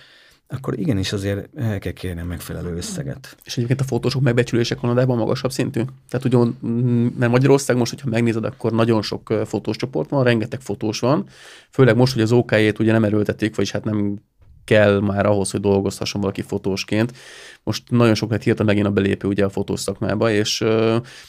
[0.49, 3.37] akkor igenis azért el kell kérni a megfelelő összeget.
[3.45, 5.83] És egyébként a fotósok megbecsülése Kanadában magasabb szintű.
[6.09, 10.61] Tehát ugyan, mm, mert Magyarország most, hogyha megnézed, akkor nagyon sok fotós csoport van, rengeteg
[10.61, 11.27] fotós van,
[11.71, 14.19] főleg most, hogy az OK-ét ugye nem erőltették, vagyis hát nem
[14.65, 17.13] kell már ahhoz, hogy dolgozhasson valaki fotósként.
[17.63, 20.65] Most nagyon sok lett hirtelen megint a belépő ugye a fotós szakmába, és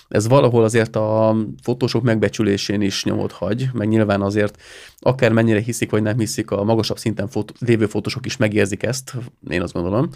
[0.07, 4.61] ez valahol azért a fotósok megbecsülésén is nyomot hagy, meg nyilván azért
[4.99, 9.15] akár mennyire hiszik, vagy nem hiszik, a magasabb szinten fotó, lévő fotósok is megérzik ezt,
[9.49, 10.09] én azt gondolom.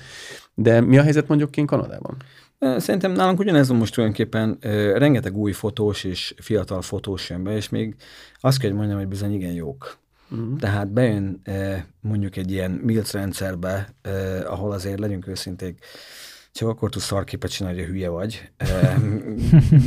[0.53, 2.17] De mi a helyzet mondjuk én Kanadában?
[2.77, 4.57] Szerintem nálunk ugyanez van most tulajdonképpen
[4.97, 7.95] rengeteg új fotós és fiatal fotós jön be, és még
[8.39, 9.97] azt kell, hogy mondjam, hogy bizony igen jók.
[10.31, 10.59] Uh-huh.
[10.59, 11.41] Tehát bejön
[12.01, 13.93] mondjuk egy ilyen MILC rendszerbe,
[14.45, 15.85] ahol azért legyünk őszinték,
[16.59, 18.49] csak akkor tudsz szarképet csinálni, hogy a hülye vagy.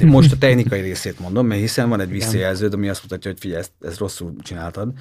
[0.05, 3.61] Most a technikai részét mondom, mert hiszen van egy visszajelződ, ami azt mutatja, hogy figyelj,
[3.61, 4.93] ezt, ezt rosszul csináltad.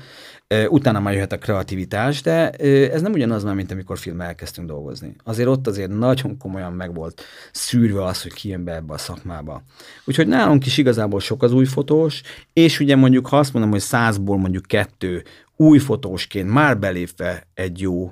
[0.68, 5.15] Utána már jöhet a kreativitás, de ez nem ugyanaz már, mint amikor film elkezdtünk dolgozni.
[5.23, 7.22] Azért ott azért nagyon komolyan meg volt
[7.52, 9.64] szűrve az, hogy ki jön be ebbe a szakmába.
[10.06, 12.22] Úgyhogy nálunk is igazából sok az új fotós,
[12.53, 15.23] és ugye mondjuk, ha azt mondom, hogy százból mondjuk kettő
[15.56, 18.11] új fotósként már belépve egy jó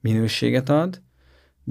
[0.00, 1.02] minőséget ad,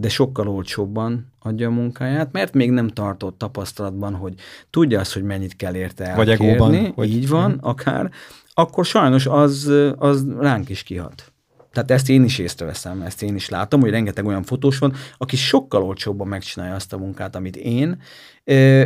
[0.01, 4.33] de sokkal olcsóbban adja a munkáját, mert még nem tartott tapasztalatban, hogy
[4.69, 7.09] tudja azt, hogy mennyit kell érte elkérni, Vagy egóban, hogy...
[7.09, 8.11] így van, akár,
[8.53, 11.31] akkor sajnos az, az ránk is kihat.
[11.71, 15.35] Tehát ezt én is észreveszem, ezt én is látom, hogy rengeteg olyan fotós van, aki
[15.35, 18.01] sokkal olcsóbban megcsinálja azt a munkát, amit én.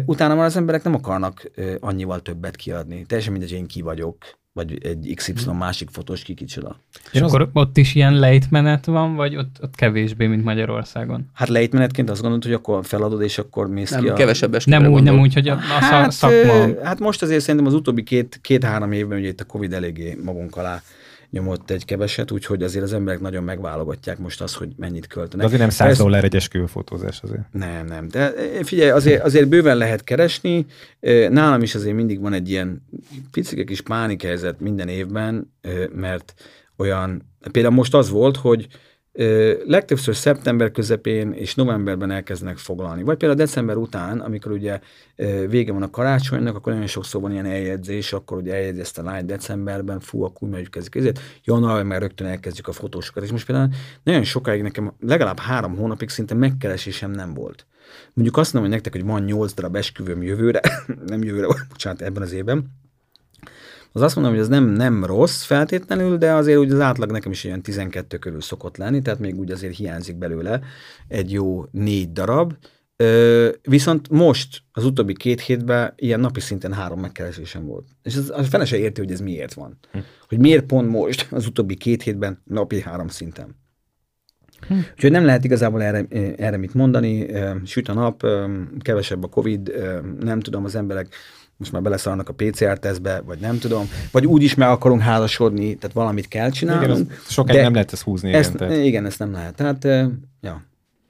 [0.05, 3.05] Utána már az emberek nem akarnak annyival többet kiadni.
[3.05, 4.17] Teljesen mindegy, én ki vagyok,
[4.55, 5.57] vagy egy XY hmm.
[5.57, 6.79] másik fotós ki kicsoda.
[7.11, 7.33] És az...
[7.33, 11.29] akkor ott is ilyen lejtmenet van, vagy ott, ott kevésbé, mint Magyarországon?
[11.33, 14.13] Hát lejtmenetként azt gondolod, hogy akkor feladod, és akkor mész nem, ki a...
[14.13, 16.83] kevesebb Nem úgy, nem úgy, hogy a, a hát, szakma...
[16.83, 20.55] Hát most azért szerintem az utóbbi két, két-három évben ugye itt a Covid eléggé magunk
[20.57, 20.81] alá
[21.29, 25.39] nyomott egy keveset, úgyhogy azért az emberek nagyon megválogatják most azt, hogy mennyit költenek.
[25.39, 27.41] De azért nem 100 dollár egy esküvőfotózás azért.
[27.51, 28.07] Nem, nem.
[28.07, 30.65] De eh, figyelj, azért, azért bőven lehet keresni.
[30.99, 32.85] Eh, nálam is azért mindig van egy ilyen
[33.31, 36.33] picike kis pánikhelyzet minden évben, eh, mert
[36.77, 38.67] olyan, például most az volt, hogy
[39.65, 43.03] legtöbbször szeptember közepén és novemberben elkezdenek foglalni.
[43.03, 44.79] Vagy például december után, amikor ugye
[45.47, 49.25] vége van a karácsonynak, akkor nagyon sokszor van ilyen eljegyzés, akkor ugye eljegyezte a lány
[49.25, 51.19] decemberben, fú, akkor úgy kezdjük ezért.
[51.43, 53.23] Januárban már rögtön elkezdjük a fotósokat.
[53.23, 53.69] És most például
[54.03, 57.65] nagyon sokáig nekem legalább három hónapig szinte megkeresésem nem volt.
[58.13, 60.61] Mondjuk azt mondom, hogy nektek, hogy van nyolc darab esküvőm jövőre,
[61.05, 62.71] nem jövőre, bocsánat, ebben az évben,
[63.95, 67.31] az azt mondom, hogy ez nem, nem rossz feltétlenül, de azért úgy az átlag nekem
[67.31, 70.61] is ilyen 12 körül szokott lenni, tehát még úgy azért hiányzik belőle
[71.07, 72.53] egy jó négy darab.
[72.95, 77.85] Ö, viszont most, az utóbbi két hétben ilyen napi szinten három megkeresésem volt.
[78.03, 79.77] És az, az fene se érti, hogy ez miért van.
[79.91, 79.99] Hm.
[80.27, 83.55] Hogy miért pont most, az utóbbi két hétben napi három szinten.
[84.67, 84.77] Hm.
[84.93, 86.05] Úgyhogy nem lehet igazából erre,
[86.37, 87.27] erre mit mondani,
[87.65, 88.25] süt a nap,
[88.79, 89.71] kevesebb a Covid,
[90.19, 91.15] nem tudom, az emberek
[91.57, 95.95] most már beleszarnak a PCR-tesztbe, vagy nem tudom, vagy úgy is meg akarunk házasodni, tehát
[95.95, 97.05] valamit kell csinálnunk.
[97.05, 98.33] Igen, sokáig nem lehet ezt húzni.
[98.33, 98.83] Ezt, igen, tehát.
[98.83, 99.55] igen, ezt nem lehet.
[99.55, 99.83] Tehát,
[100.41, 100.63] ja.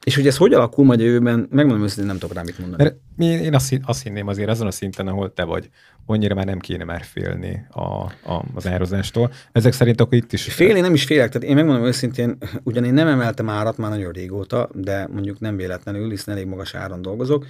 [0.04, 2.82] És hogy ez hogy alakul majd a jövőben, megmondom őszintén, nem tudok rá mit mondani.
[2.82, 2.96] Mert
[3.42, 5.70] én azt, azt hinném azért azon a szinten, ahol te vagy,
[6.06, 9.32] annyira már nem kéne már félni a, a, az árazástól.
[9.52, 10.42] Ezek szerint akkor itt is...
[10.42, 14.12] Félni nem is félek, tehát én megmondom őszintén, ugyan én nem emeltem árat már nagyon
[14.12, 17.46] régóta, de mondjuk nem véletlenül, hiszen elég magas áron dolgozok,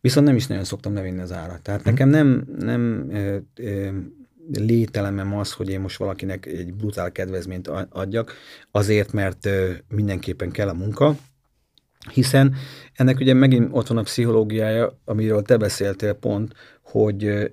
[0.00, 1.62] Viszont nem is nagyon szoktam levinni az árat.
[1.62, 1.90] Tehát hmm.
[1.92, 3.88] nekem nem, nem ö, ö,
[4.52, 8.32] lételemem az, hogy én most valakinek egy brutál kedvezményt adjak,
[8.70, 9.48] azért, mert
[9.88, 11.16] mindenképpen kell a munka,
[12.12, 12.54] hiszen
[12.94, 17.50] ennek ugye megint ott van a pszichológiája, amiről te beszéltél pont, hogy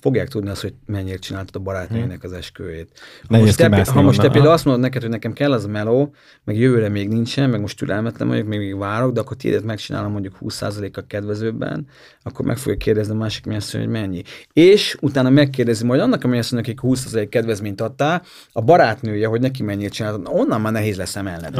[0.00, 2.88] fogják tudni azt, hogy mennyire csináltad a barátnőjének az esküvét.
[3.28, 5.68] Ha most, te, ha most te például azt mondod neked, hogy nekem kell az a
[5.68, 6.14] meló,
[6.44, 10.12] meg jövőre még nincsen, meg most türelmetlen vagyok, még, még várok, de akkor tiédet megcsinálom
[10.12, 11.86] mondjuk 20%-a kedvezőbben,
[12.22, 14.22] akkor meg fogja kérdezni a másik azt, hogy mennyi.
[14.52, 18.22] És utána megkérdezi majd annak, azt mondja, hogy 20% kedvezményt adtál,
[18.52, 21.54] a barátnője, hogy neki mennyit csináltad, onnan már nehéz lesz emelned.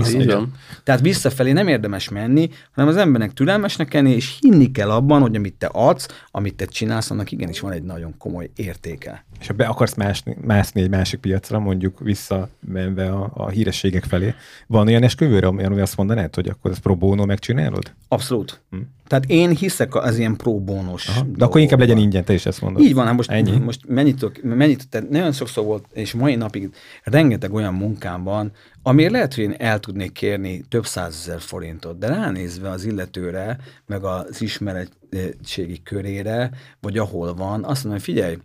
[0.84, 5.36] Tehát visszafelé nem érdemes menni, hanem az embernek türelmesnek kell és hinni kell abban, hogy
[5.36, 9.24] amit te adsz, amit te csinálsz, annak igenis van egy nagyon komoly értéke.
[9.40, 14.34] És ha be akarsz másni, mászni egy másik piacra, mondjuk visszamenve a, a hírességek felé,
[14.66, 17.92] van olyan esküvőre, ami azt mondanád, hogy akkor ezt pro bono megcsinálod?
[18.08, 18.60] Abszolút.
[18.70, 18.78] Hm.
[19.10, 21.10] Tehát én hiszek az ilyen pro bónos.
[21.36, 22.82] De akkor inkább legyen ingyen, te is ezt mondod.
[22.82, 23.58] Így van, hát most, Ennyi?
[23.58, 29.12] most mennyit, mennyit, tehát nagyon sokszor volt, és mai napig rengeteg olyan munkám van, amiért
[29.12, 34.40] lehet, hogy én el tudnék kérni több százezer forintot, de ránézve az illetőre, meg az
[34.40, 36.50] ismeretségi körére,
[36.80, 38.38] vagy ahol van, azt mondom, hogy figyelj,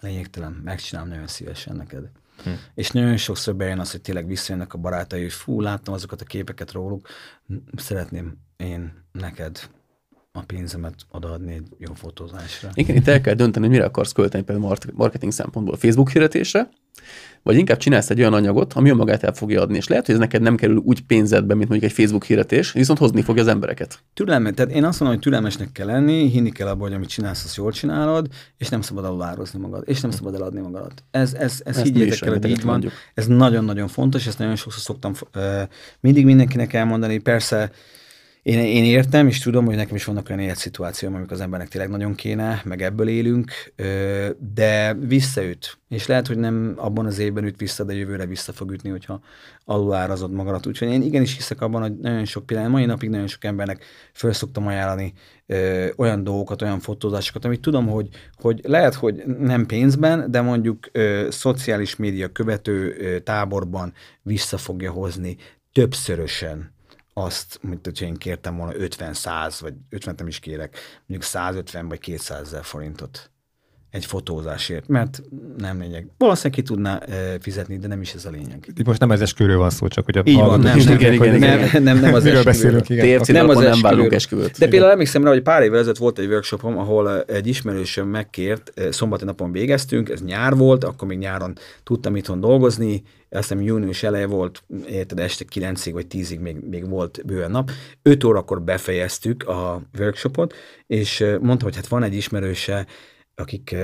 [0.00, 2.04] lényegtelen, megcsinálom nagyon szívesen neked.
[2.44, 2.50] Hm.
[2.74, 6.24] És nagyon sokszor bejön az, hogy tényleg visszajönnek a barátai, hogy fú, láttam azokat a
[6.24, 7.08] képeket róluk,
[7.76, 9.68] szeretném én neked
[10.36, 12.70] a pénzemet odaadni egy jó fotózásra.
[12.74, 15.76] Igen, itt el kell dönteni, hogy mire akarsz költeni például mar- marketing szempontból.
[15.76, 16.68] Facebook hirdetésre,
[17.42, 20.20] vagy inkább csinálsz egy olyan anyagot, ami önmagát el fogja adni, és lehet, hogy ez
[20.20, 23.98] neked nem kerül úgy pénzedbe, mint mondjuk egy Facebook hirdetés, viszont hozni fogja az embereket.
[24.14, 27.44] Türelme, tehát én azt mondom, hogy türelmesnek kell lenni, hinni kell abban, hogy amit csinálsz,
[27.44, 28.28] azt jól csinálod,
[28.58, 31.04] és nem szabad alározni magad, és nem szabad eladni magadat.
[31.10, 32.70] Ez, ez, ez higgyétek el, hogy így van.
[32.70, 32.92] mondjuk.
[33.14, 35.42] Ez nagyon-nagyon fontos, ezt nagyon sokszor szoktam uh,
[36.00, 37.18] mindig mindenkinek elmondani.
[37.18, 37.70] Persze
[38.46, 41.90] én, én értem, és tudom, hogy nekem is vannak olyan életszituációim, amik az embernek tényleg
[41.90, 43.52] nagyon kéne, meg ebből élünk,
[44.54, 45.78] de visszaüt.
[45.88, 49.20] És lehet, hogy nem abban az évben üt vissza, de jövőre vissza fog ütni, hogyha
[49.64, 50.66] alulárazod magadat.
[50.66, 54.32] Úgyhogy én igenis hiszek abban, hogy nagyon sok pillanat, mai napig nagyon sok embernek föl
[54.32, 55.12] szoktam ajánlani
[55.46, 60.88] ö, olyan dolgokat, olyan fotózásokat, amit tudom, hogy, hogy lehet, hogy nem pénzben, de mondjuk
[60.92, 63.92] ö, szociális média követő ö, táborban
[64.22, 65.36] vissza fogja hozni
[65.72, 66.74] többszörösen
[67.18, 71.98] azt, mint hogyha én kértem volna 50-100, vagy 50 nem is kérek, mondjuk 150 vagy
[71.98, 73.30] 200 ezer forintot
[73.90, 75.22] egy fotózásért, mert
[75.58, 76.06] nem lényeg.
[76.18, 78.72] Valószínűleg ki tudná e, fizetni, de nem is ez a lényeg.
[78.76, 81.12] Itt most nem az esküvőről van szó, csak hogy a Így van, nem, nem, igen,
[81.12, 81.58] igen, hogy igen.
[81.72, 82.44] nem, nem, nem az esküvőről.
[82.44, 82.88] beszélünk.
[83.26, 84.14] Nem az nem esküvőről.
[84.14, 84.58] esküvőt.
[84.58, 88.08] De például emlékszem rá, hogy pár évvel ezelőtt volt egy workshopom, ahol eh, egy ismerősöm
[88.08, 93.02] megkért, eh, szombati napon végeztünk, ez nyár volt, akkor még nyáron tudtam itthon dolgozni,
[93.36, 97.70] azt hiszem június eleje volt, érted, este 9-ig vagy 10-ig még, még volt bőven nap.
[98.02, 100.54] 5 órakor befejeztük a workshopot,
[100.86, 102.86] és mondta, hogy hát van egy ismerőse,
[103.34, 103.76] akik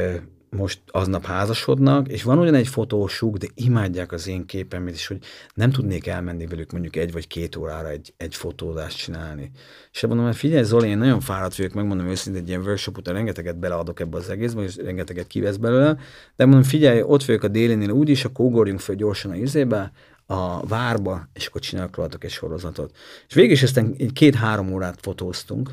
[0.57, 5.19] most aznap házasodnak, és van ugyan egy fotósuk, de imádják az én képemet, és hogy
[5.55, 9.51] nem tudnék elmenni velük mondjuk egy vagy két órára egy, egy fotózást csinálni.
[9.93, 13.15] És mondom, hogy figyelj Zoli, én nagyon fáradt vagyok, megmondom őszintén, egy ilyen workshop után
[13.15, 15.97] rengeteget beleadok ebbe az egészbe, és rengeteget kivesz belőle,
[16.37, 19.93] de mondom, figyelj, ott vagyok a délénél úgyis, akkor ugorjunk föl gyorsan a izébe,
[20.27, 22.97] a várba, és akkor csinálok rajtatok egy sorozatot.
[23.29, 25.71] És végig is aztán két-három órát fotóztunk,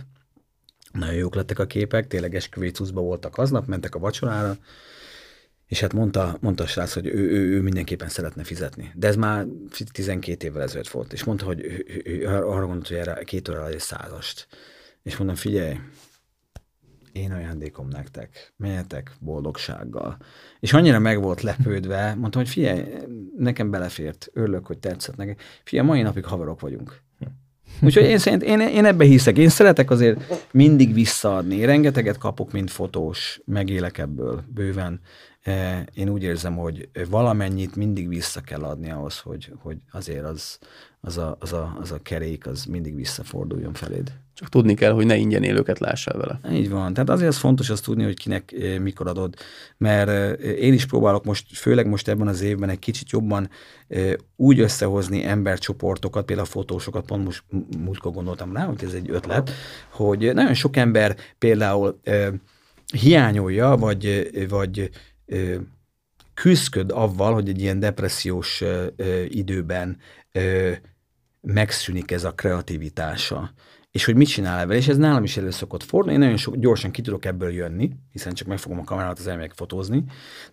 [0.92, 4.58] nagyon jók lettek a képek, tényleg esküvécuszba voltak aznap, mentek a vacsorára,
[5.70, 8.92] és hát mondta, mondta a srác, hogy ő, ő, ő mindenképpen szeretne fizetni.
[8.96, 9.46] De ez már
[9.92, 13.50] 12 évvel ezelőtt volt, és mondta, hogy ő, ő, ő arra gondolt, hogy erre két
[13.50, 14.48] órára egy százast.
[15.04, 15.80] És mondom, figyelj,
[17.12, 20.18] én ajándékom nektek, menjetek boldogsággal.
[20.60, 22.84] És annyira meg volt lepődve, mondtam, hogy figyelj,
[23.38, 25.40] nekem belefért, örülök, hogy tetszett neked.
[25.64, 27.02] Figyelj, mai napig haverok vagyunk.
[27.82, 29.38] Úgyhogy én, szerint, én, én ebbe hiszek.
[29.38, 31.66] Én szeretek azért mindig visszaadni.
[31.66, 35.02] Rengeteget kapok, mint fotós, megélek ebből bőven.
[35.44, 40.60] Eh, Én úgy érzem, hogy valamennyit mindig vissza kell adni ahhoz, hogy, hogy azért az,
[41.02, 44.12] az, a, az, a, az a kerék az mindig visszaforduljon feléd.
[44.34, 46.40] Csak tudni kell, hogy ne ingyen élőket lássál vele.
[46.52, 46.94] Így van.
[46.94, 49.36] Tehát azért az fontos azt tudni, hogy kinek eh, mikor adod.
[49.78, 53.50] Mert eh, én is próbálok most, főleg most ebben az évben egy kicsit jobban
[54.36, 57.44] úgy összehozni embercsoportokat, például fotósokat, pont most
[57.78, 59.52] múltkor gondoltam rá, hogy ez egy ötlet,
[59.90, 62.00] hogy nagyon sok ember például
[62.94, 64.90] hiányolja, vagy, vagy
[66.34, 68.64] küzdköd avval, hogy egy ilyen depressziós
[69.28, 69.98] időben
[71.42, 73.54] megszűnik ez a kreativitása.
[73.92, 76.56] És hogy mit csinál ebben, és ez nálam is elő szokott fordulni, én nagyon sok,
[76.56, 80.04] gyorsan ki tudok ebből jönni, hiszen csak megfogom a kamerát, az elmegyek fotózni,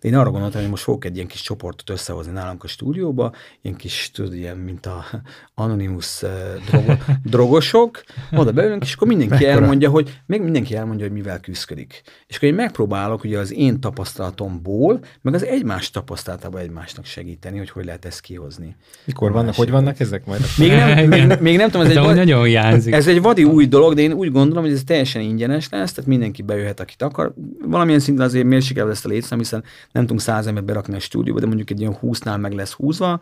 [0.01, 3.33] de én arra gondoltam, hogy most fogok egy ilyen kis csoportot összehozni nálunk a stúdióba,
[3.61, 5.05] ilyen kis, tudod, ilyen, mint a
[5.53, 6.29] Anonymous uh,
[6.69, 6.93] drogo,
[7.23, 9.51] drogosok, oda beülünk, és akkor mindenki Mekkora?
[9.51, 12.01] elmondja, hogy még mindenki elmondja, hogy mivel küzdik.
[12.27, 17.69] És akkor én megpróbálok ugye az én tapasztalatomból, meg az egymás tapasztalatából egymásnak segíteni, hogy
[17.69, 18.75] hogy lehet ezt kihozni.
[19.05, 20.41] Mikor vannak, hogy vannak ezek majd?
[20.57, 22.93] Még nem, még, még nem tudom, ez egy, nagyon hiányzik.
[22.93, 26.09] ez egy vadi új dolog, de én úgy gondolom, hogy ez teljesen ingyenes lesz, tehát
[26.09, 27.33] mindenki bejöhet, akit akar.
[27.61, 31.39] Valamilyen szinten azért mérsékelve lesz a létszám, hiszen nem tudunk száz embert berakni a stúdióba,
[31.39, 33.21] de mondjuk egy ilyen 20-nál meg lesz húzva,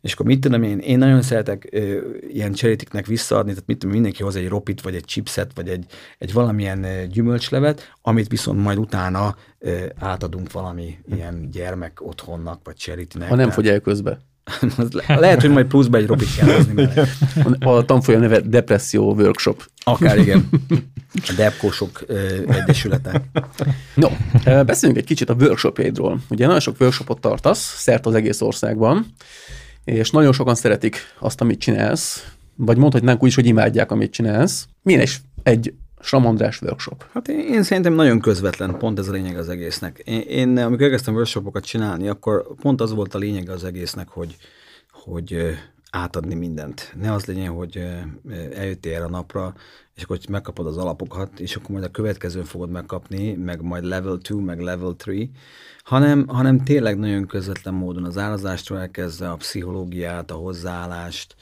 [0.00, 3.94] és akkor mit tudom én, én nagyon szeretek ö, ilyen cserétiknek visszaadni, tehát mit tudom,
[3.94, 5.84] mindenki hoz egy ropit, vagy egy chipset, vagy egy,
[6.18, 12.74] egy valamilyen ö, gyümölcslevet, amit viszont majd utána ö, átadunk valami ilyen gyermek otthonnak, vagy
[12.74, 13.28] cseritinek.
[13.28, 14.18] Ha nem fogy el közbe.
[14.90, 16.88] le- lehet, hogy majd pluszba egy ropit kell hozni.
[17.60, 19.68] A tanfolyam neve Depresszió Workshop.
[19.84, 20.48] Akár igen.
[21.14, 22.04] A depkósok
[22.48, 23.22] egyesülete.
[23.94, 24.08] No,
[24.64, 26.20] beszéljünk egy kicsit a workshopjaidról.
[26.28, 29.06] Ugye nagyon sok workshopot tartasz, szert az egész országban,
[29.84, 32.26] és nagyon sokan szeretik azt, amit csinálsz,
[32.56, 34.68] vagy mondhatnánk úgy is, hogy imádják, amit csinálsz.
[34.82, 37.06] Milyen is egy Sram András workshop?
[37.12, 39.98] Hát én, én szerintem nagyon közvetlen, pont ez a lényeg az egésznek.
[39.98, 44.36] Én, én amikor elkezdtem workshopokat csinálni, akkor pont az volt a lényeg az egésznek, hogy,
[44.90, 45.56] hogy
[45.90, 46.92] átadni mindent.
[47.00, 47.86] Ne az legyen, hogy
[48.54, 49.54] eljöttél erre a napra,
[49.94, 54.18] és akkor megkapod az alapokat, és akkor majd a következőn fogod megkapni, meg majd level
[54.22, 55.30] 2, meg level 3,
[55.84, 61.34] hanem, hanem tényleg nagyon közvetlen módon az árazástól elkezdve a pszichológiát, a hozzáállást,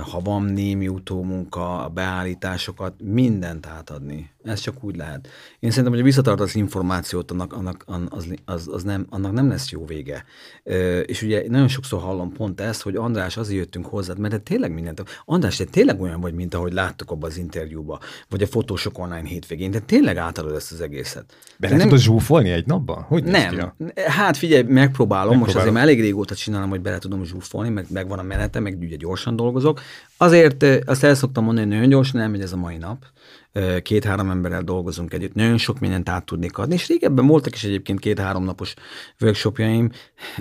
[0.00, 4.31] ha van némi utómunka, a beállításokat, mindent átadni.
[4.44, 5.28] Ez csak úgy lehet.
[5.58, 9.70] Én szerintem, hogy a visszatartasz információt, annak, annak, az, az, az nem, annak nem lesz
[9.70, 10.24] jó vége.
[11.06, 14.72] És ugye nagyon sokszor hallom pont ezt, hogy András, azért jöttünk hozzád, mert te tényleg
[14.72, 15.02] mindent.
[15.24, 17.98] András, te tényleg olyan vagy, mint ahogy láttuk abban az interjúban,
[18.28, 21.36] vagy a fotósok online hétvégén, de tényleg átadod ezt az egészet.
[21.58, 23.02] Be nem tudod zsúfolni egy napban?
[23.02, 23.72] Hogy nem.
[24.06, 27.86] Hát figyelj, megpróbálom, megpróbálom, most azért már elég régóta csinálom, hogy bele tudom zsúfolni, meg
[27.88, 29.80] megvan a menete, meg ugye gyorsan dolgozok.
[30.16, 33.04] Azért azt el szoktam mondani, hogy nagyon gyorsan elmegy ez a mai nap
[33.82, 38.00] két-három emberrel dolgozunk együtt, nagyon sok mindent át tudnék adni, és régebben voltak is egyébként
[38.00, 38.74] két-három napos
[39.20, 39.90] workshopjaim,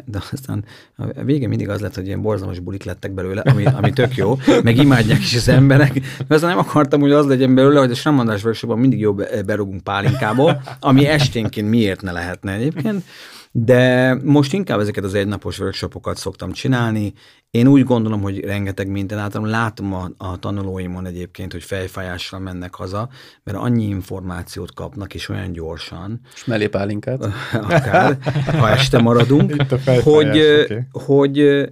[0.06, 0.66] de aztán
[0.98, 4.38] a vége mindig az lett, hogy ilyen borzalmas bulik lettek belőle, ami, ami tök jó,
[4.64, 5.94] meg imádják is az emberek,
[6.28, 9.84] de aztán nem akartam, hogy az legyen belőle, hogy a Sramandás workshopban mindig jobb berugunk
[9.84, 13.04] pálinkából, ami esténként miért ne lehetne egyébként.
[13.52, 17.14] De most inkább ezeket az egynapos workshopokat szoktam csinálni.
[17.50, 19.46] Én úgy gondolom, hogy rengeteg minden látom.
[19.46, 23.10] Látom a, a tanulóimon egyébként, hogy fejfájással mennek haza,
[23.44, 26.20] mert annyi információt kapnak, és olyan gyorsan.
[26.34, 27.26] És mellé pálinkát.
[27.54, 29.56] Akár, ha este maradunk,
[30.04, 30.80] hogy, okay.
[30.92, 31.68] hogy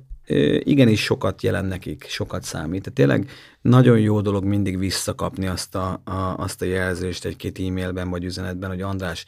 [0.64, 2.82] igenis sokat jelent nekik, sokat számít.
[2.82, 8.10] Tehát tényleg nagyon jó dolog mindig visszakapni azt a, a, azt a jelzést egy-két e-mailben
[8.10, 9.26] vagy üzenetben, hogy András,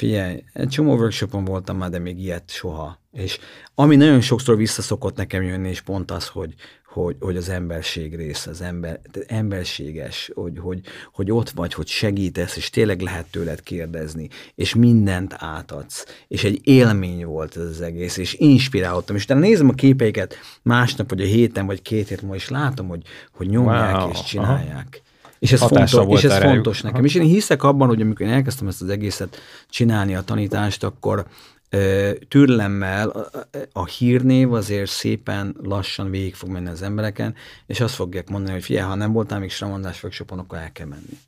[0.00, 2.98] Figyelj, egy csomó workshopon voltam már, de még ilyet soha.
[3.12, 3.38] És
[3.74, 6.54] ami nagyon sokszor visszaszokott nekem jönni, és pont az, hogy,
[6.86, 10.80] hogy, hogy az emberség része, az ember, emberséges, hogy, hogy,
[11.12, 16.04] hogy ott vagy, hogy segítesz, és tényleg lehet tőled kérdezni, és mindent átadsz.
[16.28, 19.16] És egy élmény volt ez az egész, és inspirálódtam.
[19.16, 22.88] És utána nézem a képeiket másnap, vagy a héten, vagy két hét múlva, és látom,
[22.88, 25.02] hogy, hogy nyomják wow, és csinálják.
[25.02, 25.08] Aha.
[25.40, 26.98] És ez, fontos, és ez fontos nekem.
[26.98, 27.06] Aha.
[27.06, 29.36] És én hiszek abban, hogy amikor én elkezdtem ezt az egészet
[29.68, 31.26] csinálni, a tanítást, akkor
[32.28, 33.30] türlemmel
[33.72, 37.34] a, hírnév azért szépen lassan végig fog menni az embereken,
[37.66, 40.86] és azt fogják mondani, hogy figyelj, ha nem voltál még Sramondás workshopon, akkor el kell
[40.86, 41.18] menni.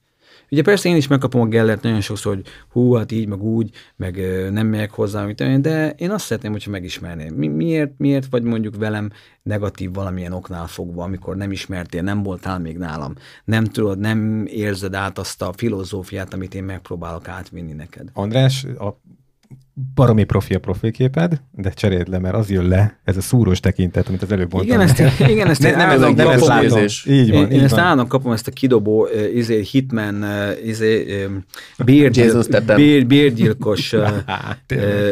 [0.52, 3.70] Ugye persze én is megkapom a Gellert nagyon sokszor, hogy hú, hát így, meg úgy,
[3.96, 4.16] meg
[4.50, 7.34] nem megyek hozzá, de én azt szeretném, hogyha megismerném.
[7.34, 9.10] Mi, miért, miért vagy mondjuk velem
[9.42, 13.14] negatív valamilyen oknál fogva, amikor nem ismertél, nem voltál még nálam,
[13.44, 18.08] nem tudod, nem érzed át azt a filozófiát, amit én megpróbálok átvinni neked.
[18.12, 19.00] András, a
[19.94, 24.08] baromi profi a profilképed, de cseréld le, mert az jön le, ez a szúrós tekintet,
[24.08, 24.80] amit az előbb mondtam.
[24.80, 26.84] Igen, ezt, igen, ezt nem, nem, ez, nem ez látom.
[27.06, 30.66] Így van, én, így én ezt állandóan kapom ezt a kidobó, uh, izé, hitman, uh,
[30.66, 31.44] izé, um,
[33.06, 33.92] bérgyilkos.
[33.92, 34.08] uh,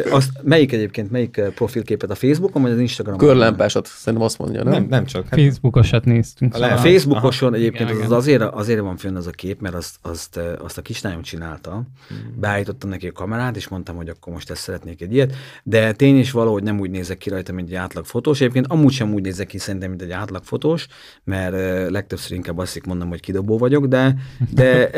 [0.09, 3.19] azt, melyik egyébként, melyik profilképet a Facebookon, vagy az Instagramon?
[3.19, 4.73] Körlámpásat, szerintem azt mondja, nem?
[4.73, 5.27] Nem, nem csak.
[5.29, 5.39] Hát...
[5.39, 6.55] Facebookosat néztünk.
[6.55, 10.39] A Facebookoson egyébként igen, az azért, azért van fönn az a kép, mert azt, azt,
[10.63, 11.71] azt a kislányom csinálta.
[11.71, 12.39] Hmm.
[12.39, 16.17] Beállítottam neki a kamerát, és mondtam, hogy akkor most ezt szeretnék egy ilyet, de tény
[16.17, 18.41] is valahogy nem úgy nézek ki rajta, mint egy átlag fotós.
[18.41, 20.87] Egyébként amúgy sem úgy nézek ki szerintem, mint egy átlag fotós,
[21.23, 24.15] mert legtöbbször inkább azt mondom, hogy kidobó vagyok, de,
[24.53, 24.89] de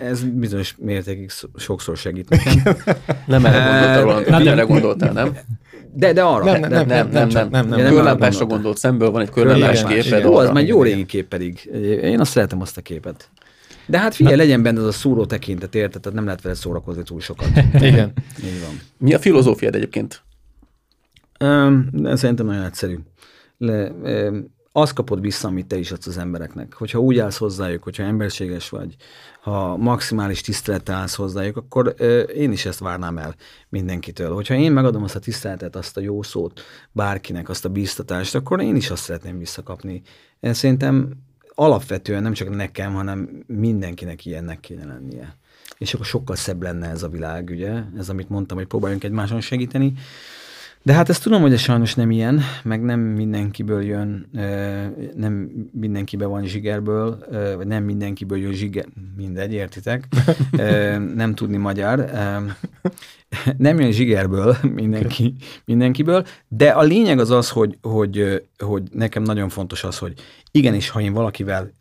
[0.00, 2.76] ez bizonyos mértékig sokszor segít nekem.
[3.26, 5.36] nem erre gondoltál, nem erre gondoltál, nem?
[5.92, 6.44] De, de arra.
[6.44, 9.84] Nem, nem, nem, nem, nem, nem, nem, nem, nem körlámpásra gondolt, szemből van egy körlámpás
[9.84, 10.24] képed.
[10.24, 11.70] Ó, az már jó régi kép pedig.
[12.02, 13.30] Én azt szeretem azt a képet.
[13.90, 14.42] De hát figyelj, Na.
[14.42, 16.00] legyen benne az a szúró tekintet, érted?
[16.00, 17.48] Tehát nem lehet vele szórakozni túl sokat.
[17.74, 18.12] Igen.
[18.44, 18.80] Így van.
[18.98, 20.22] Mi a filozófiád egyébként?
[21.40, 22.98] Um, szerintem nagyon egyszerű.
[23.58, 26.74] Le, um, azt kapod vissza, amit te is adsz az embereknek.
[26.74, 28.96] Hogyha úgy állsz hozzájuk, hogyha emberséges vagy,
[29.40, 33.34] ha maximális tisztelettel állsz hozzájuk, akkor uh, én is ezt várnám el
[33.68, 34.34] mindenkitől.
[34.34, 36.60] Hogyha én megadom azt a tiszteletet, azt a jó szót
[36.92, 40.02] bárkinek, azt a bíztatást, akkor én is azt szeretném visszakapni.
[40.40, 41.12] Én szerintem
[41.60, 45.36] alapvetően nem csak nekem, hanem mindenkinek ilyennek kéne lennie.
[45.78, 47.72] És akkor sokkal szebb lenne ez a világ, ugye?
[47.98, 49.92] Ez, amit mondtam, hogy próbáljunk egymáson segíteni.
[50.82, 54.30] De hát ezt tudom, hogy ez sajnos nem ilyen, meg nem mindenkiből jön,
[55.14, 57.18] nem mindenkibe van zsigerből,
[57.56, 60.08] vagy nem mindenkiből jön zsiger, mindegy, értitek,
[61.14, 62.10] nem tudni magyar.
[63.56, 65.34] Nem jön zsigerből mindenki,
[65.64, 70.12] mindenkiből, de a lényeg az az, hogy, hogy, hogy nekem nagyon fontos az, hogy
[70.50, 71.72] igenis, ha én valakivel,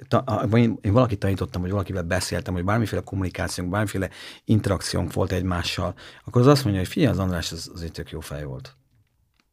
[0.49, 4.09] vagy én valakit tanítottam, vagy valakivel beszéltem, vagy bármiféle kommunikációnk, bármiféle
[4.45, 5.93] interakciónk volt egymással,
[6.25, 8.77] akkor az azt mondja, hogy figyelj, az András, az, az egy tök jó fej volt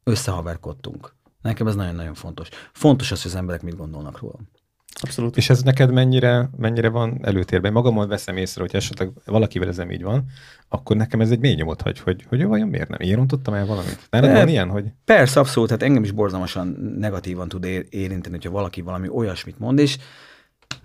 [0.05, 1.15] összehaverkodtunk.
[1.42, 2.49] Nekem ez nagyon-nagyon fontos.
[2.73, 4.49] Fontos az, hogy az emberek mit gondolnak rólam.
[5.02, 5.36] Abszolút.
[5.36, 7.73] És ez neked mennyire, mennyire van előtérben?
[7.73, 10.25] Magamon veszem észre, hogy esetleg valakivel ez nem így van,
[10.68, 13.00] akkor nekem ez egy mély nyomot hagy, hogy, hogy vajon miért nem?
[13.00, 14.07] Én rontottam el valamit?
[14.10, 14.84] Nem van ilyen, hogy...
[15.05, 15.70] Persze, abszolút.
[15.70, 19.99] Hát engem is borzalmasan negatívan tud érinteni, hogyha valaki valami olyasmit mond, és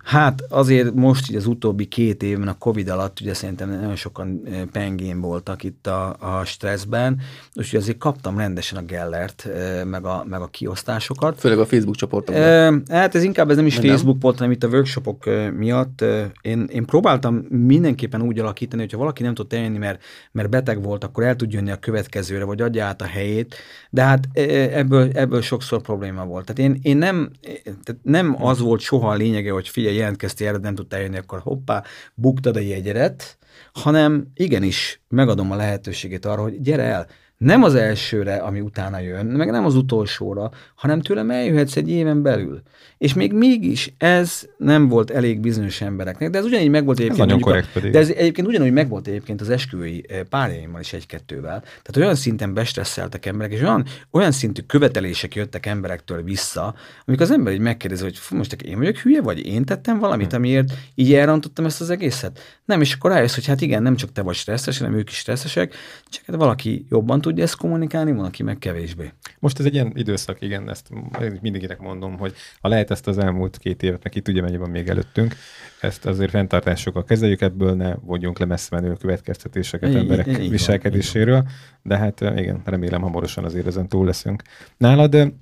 [0.02, 4.40] Hát azért most így az utóbbi két évben a Covid alatt ugye szerintem nagyon sokan
[4.44, 7.20] eh, pengén voltak itt a, a stresszben,
[7.54, 11.40] úgyhogy azért kaptam rendesen a Gellert, eh, meg a, meg a kiosztásokat.
[11.40, 12.42] Főleg a Facebook csoportokban.
[12.88, 13.90] E, hát ez inkább ez nem is Nem.
[13.90, 16.00] Facebook volt, hanem itt a workshopok eh, miatt.
[16.00, 20.02] eh, Én, én próbáltam mindenképpen úgy alakítani, hogyha valaki nem tud eljönni, mert,
[20.32, 23.54] mert beteg volt, akkor el tud jönni a következőre, vagy adja át a helyét,
[23.90, 26.44] de hát eh, ebből, ebből sokszor probléma volt.
[26.52, 30.48] Tehát én, én nem, eh, tehát nem az volt soha a lényege, hogy figyelj, jelentkeztél
[30.48, 31.82] erre, nem tudtál jönni, akkor hoppá,
[32.14, 33.38] buktad a jegyedet,
[33.72, 37.06] hanem igenis megadom a lehetőségét arra, hogy gyere el,
[37.42, 42.22] nem az elsőre, ami utána jön, meg nem az utolsóra, hanem tőlem eljöhetsz egy éven
[42.22, 42.62] belül.
[42.98, 47.28] És még mégis ez nem volt elég bizonyos embereknek, de ez ugyanígy megvolt Ez egyébként.
[47.28, 47.88] nagyon mondjuk a-.
[47.90, 51.60] De ez egyébként ugyanúgy megvolt egyébként az esküvői eh, párjaimmal is egy-kettővel.
[51.60, 57.30] Tehát olyan szinten bestresszeltek emberek, és olyan, olyan szintű követelések jöttek emberektől vissza, amikor az
[57.30, 61.14] ember így megkérdezi, hogy fú, most én vagyok hülye, vagy én tettem valamit, amiért így
[61.14, 62.40] elrontottam ezt az egészet.
[62.64, 65.16] Nem, és akkor rájössz, hogy hát igen, nem csak te vagy stresszes, hanem ők is
[65.16, 65.74] stresszesek,
[66.08, 69.12] csak hát valaki jobban tudja ezt kommunikálni, van, aki meg kevésbé.
[69.38, 70.88] Most ez egy ilyen időszak, igen, ezt
[71.40, 74.70] mindenkinek mondom, hogy ha lehet ezt az elmúlt két évet, meg ki tudja, mennyi van
[74.70, 75.34] még előttünk,
[75.80, 80.48] ezt azért fenntartásokkal kezeljük, ebből ne vonjunk le messze menő következtetéseket Így- emberek így van,
[80.48, 81.48] viselkedéséről,
[81.82, 84.42] de hát igen, remélem hamarosan azért ezen túl leszünk.
[84.76, 85.32] Nálad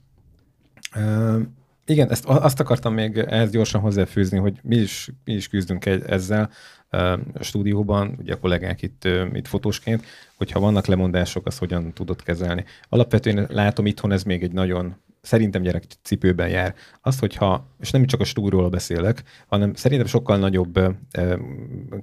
[1.91, 6.03] igen, ezt, azt akartam még ehhez gyorsan hozzáfűzni, hogy mi is, mi is küzdünk egy,
[6.07, 6.51] ezzel
[6.91, 10.05] a stúdióban, ugye a kollégák itt, itt fotósként,
[10.37, 12.65] hogyha vannak lemondások, azt hogyan tudod kezelni.
[12.89, 16.75] Alapvetően látom itthon ez még egy nagyon szerintem gyerekcipőben jár.
[17.01, 20.81] Az, hogyha, és nem csak a stúról beszélek, hanem szerintem sokkal nagyobb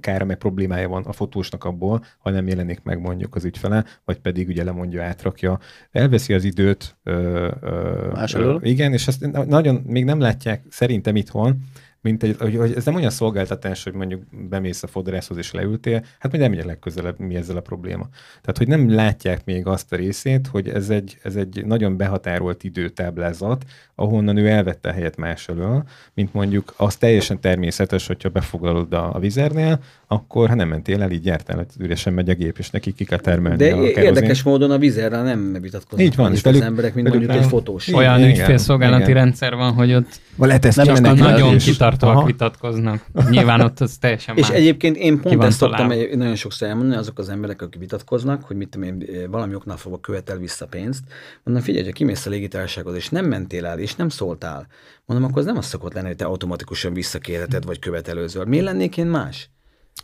[0.00, 4.18] kára meg problémája van a fotósnak abból, ha nem jelenik meg mondjuk az ügyfele, vagy
[4.18, 5.58] pedig ugye lemondja, átrakja.
[5.90, 6.96] Elveszi az időt.
[7.02, 7.12] Ö,
[7.60, 11.58] ö, ö, igen, és ezt na- nagyon még nem látják szerintem itthon,
[12.00, 16.04] mint egy, hogy, hogy ez nem olyan szolgáltatás, hogy mondjuk bemész a fodrászhoz és leültél,
[16.18, 18.08] hát majd elmegyek legközelebb, mi ezzel a probléma.
[18.40, 22.64] Tehát, hogy nem látják még azt a részét, hogy ez egy, ez egy nagyon behatárolt
[22.64, 28.92] időtáblázat, ahonnan ő elvette a helyet más elől, mint mondjuk az teljesen természetes, hogyha befoglalod
[28.92, 32.58] a, a vizernél, akkor ha nem mentél el, így jártál, hogy üresen megy a gép,
[32.58, 33.96] és neki ki kell termelni De a kerozént.
[33.96, 37.44] érdekes módon a vizerrel nem vitatkoznak Így van, és velük- az emberek, mint velük mondjuk
[37.44, 37.88] egy nem- fotós.
[37.88, 41.64] Olyan ügyfélszolgálati rendszer van, hogy ott lehet ezt Nem csak a kimennek el, nagyon és-
[41.64, 42.24] kitartóak Aha.
[42.24, 43.06] vitatkoznak.
[43.30, 47.18] Nyilván ott az teljesen És egyébként én pont ezt szoktam egy- nagyon sokszor elmondani, azok
[47.18, 51.02] az emberek, akik vitatkoznak, hogy mit tudom én, valami oknál fogva követel vissza pénzt.
[51.44, 54.66] Mondom, figyelj, ha kimész a légitársasághoz, és nem mentél el, és nem szóltál,
[55.06, 58.44] mondom, akkor az nem az szokott lenni, hogy te automatikusan visszakérheted, vagy követelőzöl.
[58.44, 59.50] Miért lennék én más?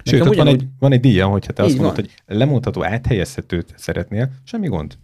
[0.05, 2.05] Sőt, ott van, ugyanúgy- egy, van egy díja, hogyha te azt mondod, van.
[2.27, 4.95] hogy lemondható áthelyezhetőt szeretnél, semmi gond.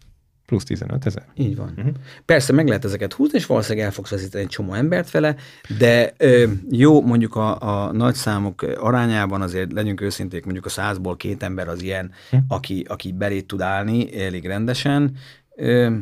[0.50, 1.24] Plusz 15 ezer.
[1.34, 1.72] Így van.
[1.76, 1.92] Uh-huh.
[2.24, 5.36] Persze meg lehet ezeket húzni, és valószínűleg el fogsz veszíteni egy csomó embert vele,
[5.78, 11.16] de ö, jó, mondjuk a, a nagy számok arányában azért legyünk őszinték, mondjuk a százból
[11.16, 12.36] két ember az ilyen, Hm.
[12.48, 15.16] aki, aki belé tud állni elég rendesen.
[15.56, 15.96] Ö,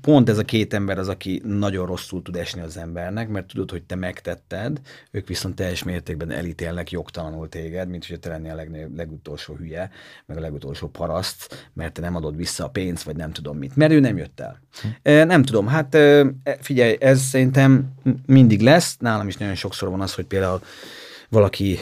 [0.00, 3.70] pont ez a két ember az, aki nagyon rosszul tud esni az embernek, mert tudod,
[3.70, 8.54] hogy te megtetted, ők viszont teljes mértékben elítélnek jogtalanul téged, mint hogy te lennél a
[8.54, 9.90] legnagyobb, legutolsó hülye,
[10.26, 13.76] meg a legutolsó paraszt, mert te nem adod vissza a pénzt, vagy nem tudom mit,
[13.76, 14.60] mert ő nem jött el.
[15.02, 15.96] E, Nem tudom, hát
[16.60, 17.92] figyelj, ez szerintem
[18.26, 20.60] mindig lesz, nálam is nagyon sokszor van az, hogy például
[21.32, 21.76] valaki,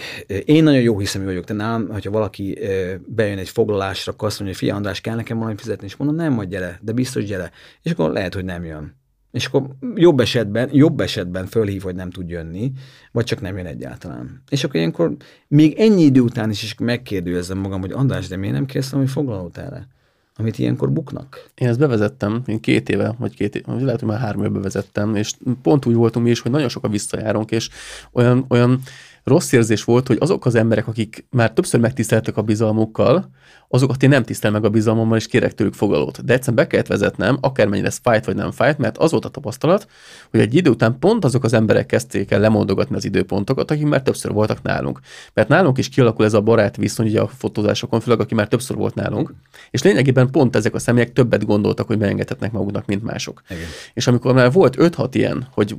[0.44, 2.58] én nagyon jó hiszemű vagyok, de nálam, hogyha valaki
[3.06, 6.16] bejön egy foglalásra, akkor azt mondja, hogy figyelj András, kell nekem valami fizetni, és mondom,
[6.16, 7.50] nem, majd gyere, de biztos gyere.
[7.82, 8.98] És akkor lehet, hogy nem jön.
[9.32, 9.62] És akkor
[9.94, 12.72] jobb esetben, jobb esetben fölhív, hogy nem tud jönni,
[13.12, 14.42] vagy csak nem jön egyáltalán.
[14.50, 15.16] És akkor ilyenkor
[15.48, 19.08] még ennyi idő után is, is megkérdőjezem magam, hogy András, de miért nem kérsz valami
[19.08, 19.88] foglalót erre?
[20.36, 21.50] Amit ilyenkor buknak.
[21.54, 25.14] Én ezt bevezettem, én két éve, vagy két éve, lehet, hogy már három éve bevezettem,
[25.14, 27.68] és pont úgy voltunk mi is, hogy nagyon sokan visszajárunk, és
[28.12, 28.80] olyan, olyan
[29.24, 33.30] rossz érzés volt, hogy azok az emberek, akik már többször megtiszteltek a bizalmukkal,
[33.72, 36.24] azokat én nem tisztel meg a bizalmammal, és kérek tőlük fogalót.
[36.24, 39.28] De egyszerűen be kellett vezetnem, akármennyire ez fájt vagy nem fájt, mert az volt a
[39.28, 39.86] tapasztalat,
[40.30, 44.02] hogy egy idő után pont azok az emberek kezdték el lemondogatni az időpontokat, akik már
[44.02, 45.00] többször voltak nálunk.
[45.34, 48.76] Mert nálunk is kialakul ez a barát viszony ugye a fotózásokon, főleg aki már többször
[48.76, 49.34] volt nálunk,
[49.70, 53.42] és lényegében pont ezek a személyek többet gondoltak, hogy megengedhetnek maguknak, mint mások.
[53.48, 53.62] Igen.
[53.94, 55.76] És amikor már volt 5-6 ilyen, hogy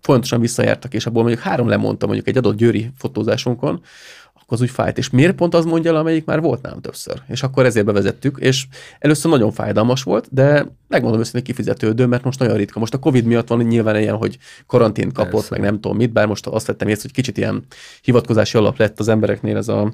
[0.00, 3.82] folyamatosan visszajártak, és abból mondjuk három lemondta mondjuk egy adott győri fotózásunkon,
[4.50, 4.98] akkor az úgy fájt.
[4.98, 7.22] És miért pont az mondja el, amelyik már volt nálam többször?
[7.28, 8.66] És akkor ezért bevezettük, és
[8.98, 12.78] először nagyon fájdalmas volt, de megmondom őszintén kifizetődő, mert most nagyon ritka.
[12.78, 15.48] Most a Covid miatt van nyilván ilyen, hogy karantén kapott, Persze.
[15.50, 17.64] meg nem tudom mit, bár most azt vettem észre, hogy kicsit ilyen
[18.02, 19.92] hivatkozási alap lett az embereknél ez a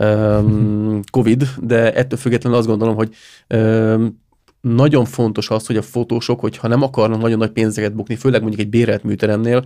[0.00, 3.14] um, Covid, de ettől függetlenül azt gondolom, hogy
[3.54, 4.22] um,
[4.64, 8.62] nagyon fontos az, hogy a fotósok, hogyha nem akarnak nagyon nagy pénzeket bukni, főleg mondjuk
[8.62, 9.64] egy bérelt műteremnél,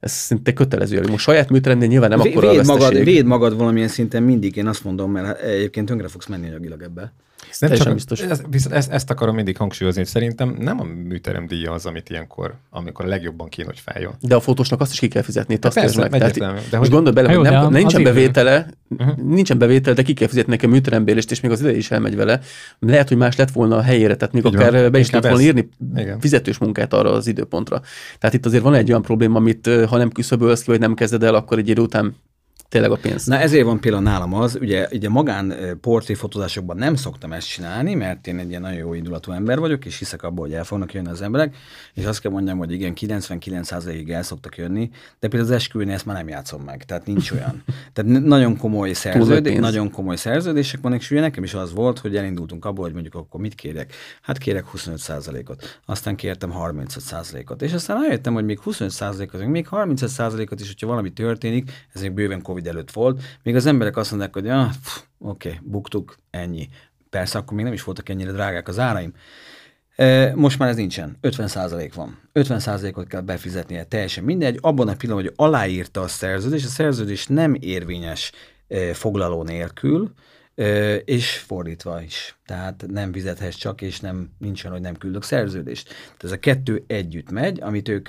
[0.00, 1.04] Ez szinte kötelező.
[1.10, 4.84] Most saját műteremnél nyilván nem akkor véd magad, véd magad valamilyen szinten mindig, én azt
[4.84, 7.12] mondom, mert egyébként tönkre fogsz menni anyagilag ebbe.
[7.60, 8.20] Nem teljesen csak, biztos.
[8.20, 12.10] Ez, viszont ezt, ezt akarom mindig hangsúlyozni, hogy szerintem nem a műterem díja az, amit
[12.10, 14.12] ilyenkor, amikor a legjobban kéne, hogy fájjon.
[14.20, 16.10] De a fotósnak azt is ki kell fizetni, itt azt Persze, meg.
[16.10, 16.38] Tehát.
[16.38, 18.66] De hogy- most gondolj bele, hogy nem, nincsen bevétele,
[18.98, 19.16] Uh-huh.
[19.16, 22.16] nincsen bevétele, de ki kell fizetni neki a műterembérést, és még az ide is elmegy
[22.16, 22.40] vele.
[22.78, 24.90] Lehet, hogy más lett volna a helyére, tehát még Így akár van.
[24.90, 26.20] be is lehet volna írni Igen.
[26.20, 27.80] fizetős munkát arra az időpontra.
[28.18, 31.22] Tehát itt azért van egy olyan probléma, amit ha nem küszöbölsz ki, vagy nem kezded
[31.22, 32.16] el, akkor egy idő után
[32.72, 33.26] tényleg a pénz.
[33.26, 38.26] Na ezért van például nálam az, ugye, ugye magán portréfotózásokban nem szoktam ezt csinálni, mert
[38.26, 41.08] én egy ilyen nagyon jó indulatú ember vagyok, és hiszek abban, hogy el fognak jönni
[41.08, 41.56] az emberek,
[41.94, 46.06] és azt kell mondjam, hogy igen, 99%-ig el szoktak jönni, de például az esküvőnél ezt
[46.06, 47.64] már nem játszom meg, tehát nincs olyan.
[47.92, 52.16] Tehát nagyon komoly szerződés, nagyon komoly szerződések vannak, és ugye nekem is az volt, hogy
[52.16, 53.94] elindultunk abból, hogy mondjuk akkor mit kérek?
[54.22, 60.66] Hát kérek 25%-ot, aztán kértem 35%-ot, és aztán rájöttem, hogy még 25%-ot, még 35%-ot is,
[60.66, 64.48] hogyha valami történik, ez még bőven Covid előtt volt, még az emberek azt mondják, hogy
[64.48, 64.70] ah,
[65.18, 66.68] oké, okay, buktuk, ennyi.
[67.10, 69.12] Persze, akkor még nem is voltak ennyire drágák az áraim.
[69.96, 71.16] E, Most már ez nincsen.
[71.22, 72.18] 50% van.
[72.34, 74.58] 50%-ot kell befizetnie, teljesen mindegy.
[74.60, 78.32] Abban a pillanatban, hogy aláírta a szerződés, a szerződés nem érvényes
[78.68, 80.12] e, foglaló nélkül,
[80.54, 82.36] e, és fordítva is.
[82.46, 85.88] Tehát nem fizethez csak, és nem nincs olyan, hogy nem küldök szerződést.
[85.88, 88.08] Tehát ez a kettő együtt megy, amit ők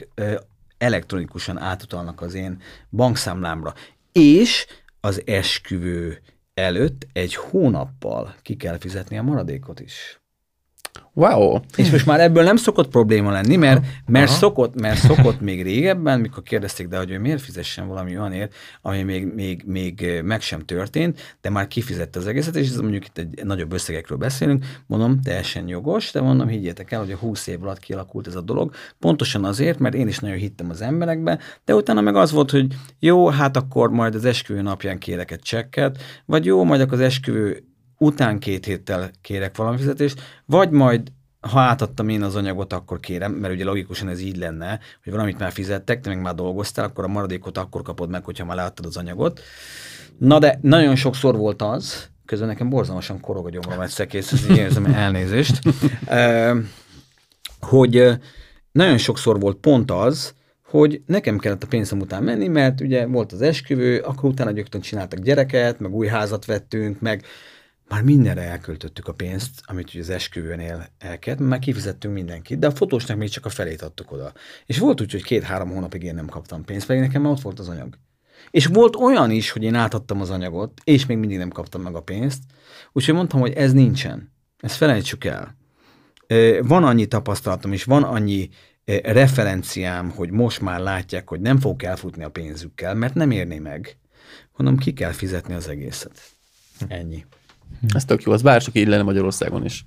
[0.83, 3.73] elektronikusan átutalnak az én bankszámlámra.
[4.13, 4.65] És
[4.99, 6.21] az esküvő
[6.53, 10.22] előtt egy hónappal ki kell fizetni a maradékot is.
[11.15, 11.59] Wow!
[11.75, 14.37] És most már ebből nem szokott probléma lenni, mert, mert, Aha.
[14.37, 19.03] szokott, mert szokott még régebben, mikor kérdezték, de hogy ő miért fizessen valami olyanért, ami
[19.03, 23.17] még, még, még meg sem történt, de már kifizette az egészet, és ez mondjuk itt
[23.17, 27.63] egy nagyobb összegekről beszélünk, mondom, teljesen jogos, de mondom, higgyétek el, hogy a 20 év
[27.63, 31.75] alatt kialakult ez a dolog, pontosan azért, mert én is nagyon hittem az emberekbe, de
[31.75, 32.67] utána meg az volt, hogy
[32.99, 36.99] jó, hát akkor majd az esküvő napján kérek egy csekket, vagy jó, majd akkor az
[36.99, 37.63] esküvő
[37.97, 41.11] után két héttel kérek valami fizetést, vagy majd
[41.49, 45.39] ha átadtam én az anyagot, akkor kérem, mert ugye logikusan ez így lenne, hogy valamit
[45.39, 48.85] már fizettek, te meg már dolgoztál, akkor a maradékot akkor kapod meg, hogyha már leadtad
[48.85, 49.41] az anyagot.
[50.17, 54.49] Na de nagyon sokszor volt az, közben nekem borzalmasan korog a gyomrom egy szekész, ez
[54.49, 55.61] így érzem elnézést,
[57.59, 58.19] hogy
[58.71, 60.33] nagyon sokszor volt pont az,
[60.65, 64.81] hogy nekem kellett a pénzem után menni, mert ugye volt az esküvő, akkor utána gyöktön
[64.81, 67.23] csináltak gyereket, meg új házat vettünk, meg
[67.93, 72.67] már mindenre elköltöttük a pénzt, amit ugye az esküvőnél el kellett, már kifizettünk mindenkit, de
[72.67, 74.33] a fotósnak még csak a felét adtuk oda.
[74.65, 77.59] És volt úgy, hogy két-három hónapig én nem kaptam pénzt, pedig nekem már ott volt
[77.59, 77.97] az anyag.
[78.51, 81.95] És volt olyan is, hogy én átadtam az anyagot, és még mindig nem kaptam meg
[81.95, 82.43] a pénzt,
[82.91, 84.31] úgyhogy mondtam, hogy ez nincsen.
[84.59, 85.55] Ezt felejtsük el.
[86.61, 88.49] Van annyi tapasztalatom, és van annyi
[89.03, 93.97] referenciám, hogy most már látják, hogy nem fogok elfutni a pénzükkel, mert nem érné meg.
[94.55, 96.21] Mondom, ki kell fizetni az egészet.
[96.87, 97.25] Ennyi.
[97.93, 99.85] Ez tök jó, az bár csak így lenne Magyarországon is.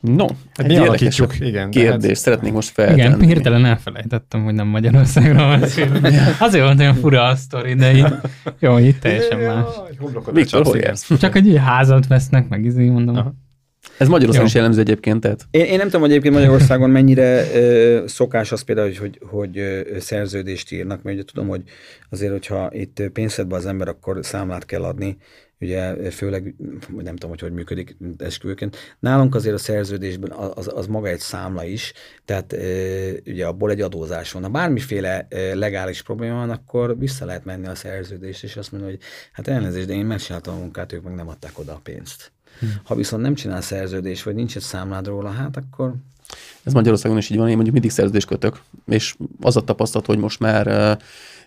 [0.00, 1.70] No, Hát mi érdekes igen.
[1.70, 3.26] de kérdést hát- szeretnénk most Igen, feltenni.
[3.26, 6.06] hirtelen elfelejtettem, hogy nem Magyarországról beszélünk.
[6.38, 8.14] Azért volt olyan fura a sztori, de így,
[8.58, 9.66] jó, itt teljesen más.
[10.32, 10.80] Viktor, igen.
[10.80, 11.18] jársz?
[11.18, 13.16] Csak egy házat vesznek, meg izé mondom.
[13.16, 13.34] Aha.
[13.98, 18.02] Ez Magyarországon is jellemző egyébként, tehát Én, én nem tudom, hogy egyébként Magyarországon mennyire ö,
[18.06, 21.62] szokás az például, hogy, hogy, hogy ö, szerződést írnak, mert ugye tudom, hogy
[22.10, 25.16] azért, hogyha itt pénzedbe az ember, akkor számlát kell adni,
[25.62, 26.54] ugye főleg,
[26.96, 28.76] nem tudom, hogy hogy működik esküvőként.
[28.98, 31.92] Nálunk azért a szerződésben az, az maga egy számla is,
[32.24, 32.56] tehát
[33.26, 34.42] ugye abból egy adózás van.
[34.42, 39.02] Ha bármiféle legális probléma van, akkor vissza lehet menni a szerződést, és azt mondani, hogy
[39.32, 42.32] hát elnézést, de én megcsináltam a munkát, ők meg nem adták oda a pénzt.
[42.84, 45.94] Ha viszont nem csinál szerződés, vagy nincs egy számlád róla, hát akkor
[46.62, 50.18] ez Magyarországon is így van, én mondjuk mindig szerződést kötök, és az a tapasztalat, hogy
[50.18, 50.98] most már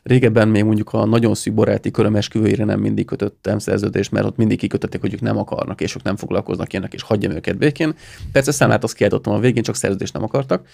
[0.06, 4.35] régebben még mondjuk a nagyon szűk baráti köröm esküvőire nem mindig kötöttem szerződést, mert ott
[4.35, 7.95] mindig kikötötték, hogy ők nem akarnak, és ők nem foglalkoznak ilyenek, és hagyjam őket békén.
[8.32, 10.67] Persze számlát azt kiadottam a végén, csak szerződést nem akartak,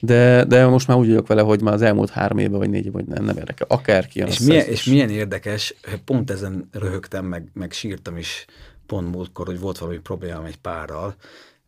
[0.00, 2.86] de, de most már úgy vagyok vele, hogy már az elmúlt három évben vagy négy
[2.86, 3.66] évben, nem, nem érdekel.
[3.70, 4.86] Akárki jön És milyen, szerződés.
[4.86, 8.44] és milyen érdekes, pont ezen röhögtem, meg, meg sírtam is
[8.86, 11.14] pont múltkor, hogy volt valami problémám egy párral,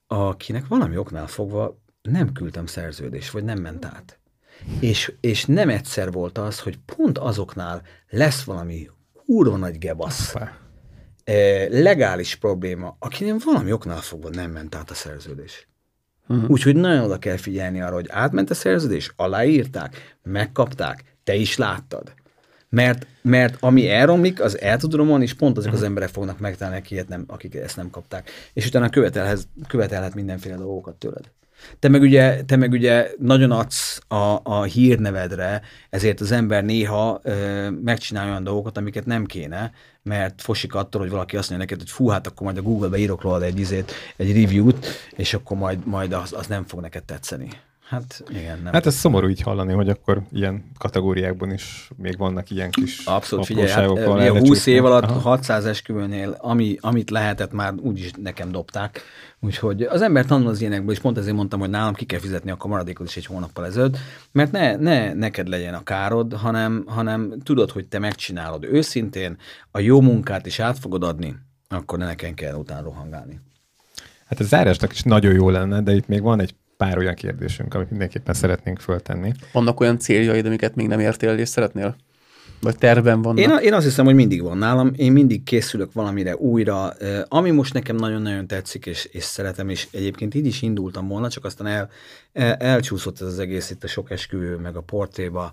[0.07, 4.19] akinek valami oknál fogva nem küldtem szerződést, vagy nem ment át.
[4.81, 8.91] És, és nem egyszer volt az, hogy pont azoknál lesz valami
[9.27, 10.35] kurva nagy gebasz,
[11.25, 15.69] eh, legális probléma, akinek valami oknál fogva nem ment át a szerződés.
[16.27, 16.45] Mhm.
[16.49, 22.15] Úgyhogy nagyon oda kell figyelni arra, hogy átment a szerződés, aláírták, megkapták, te is láttad.
[22.69, 26.79] Mert, mert ami elromlik, az el tud romolni, és pont azok az emberek fognak megtalálni,
[26.79, 28.31] akik, ilyet nem, akik ezt nem kapták.
[28.53, 31.31] És utána követelhez, követelhet mindenféle dolgokat tőled.
[31.79, 37.21] Te meg ugye, te meg ugye nagyon adsz a, a hírnevedre, ezért az ember néha
[37.23, 41.87] ö, megcsinálja olyan dolgokat, amiket nem kéne, mert fosik attól, hogy valaki azt mondja neked,
[41.87, 44.87] hogy fú, hát akkor majd a Google-be írok róla egy, izét, egy review-t,
[45.17, 47.49] és akkor majd, majd az, az nem fog neked tetszeni.
[47.95, 48.73] Hát igen, nem.
[48.73, 53.47] Hát ez szomorú így hallani, hogy akkor ilyen kategóriákban is még vannak ilyen kis Abszolút,
[53.47, 55.19] figyelj, hát, ugye ahol 20 év alatt Aha.
[55.19, 59.01] 600 esküvőnél, ami, amit lehetett, már úgyis nekem dobták.
[59.41, 62.51] Úgyhogy az ember tanul az ilyenekből, és pont ezért mondtam, hogy nálam ki kell fizetni
[62.51, 63.97] akkor maradékot is egy hónappal ezelőtt,
[64.33, 69.37] mert ne, ne neked legyen a károd, hanem, hanem tudod, hogy te megcsinálod őszintén,
[69.71, 71.37] a jó munkát is át fogod adni,
[71.69, 73.41] akkor ne nekem kell utána rohangálni.
[74.27, 77.75] Hát ez zárásnak is nagyon jó lenne, de itt még van egy pár olyan kérdésünk,
[77.75, 79.33] amit mindenképpen szeretnénk föltenni.
[79.53, 81.97] Vannak olyan céljaid, amiket még nem értél el és szeretnél?
[82.61, 83.45] Vagy tervben vannak?
[83.45, 86.93] Én, én azt hiszem, hogy mindig van nálam, én mindig készülök valamire újra,
[87.29, 91.45] ami most nekem nagyon-nagyon tetszik, és, és szeretem, és egyébként így is indultam volna, csak
[91.45, 91.91] aztán el,
[92.33, 95.53] el, elcsúszott ez az egész itt a sok esküvő, meg a portéba,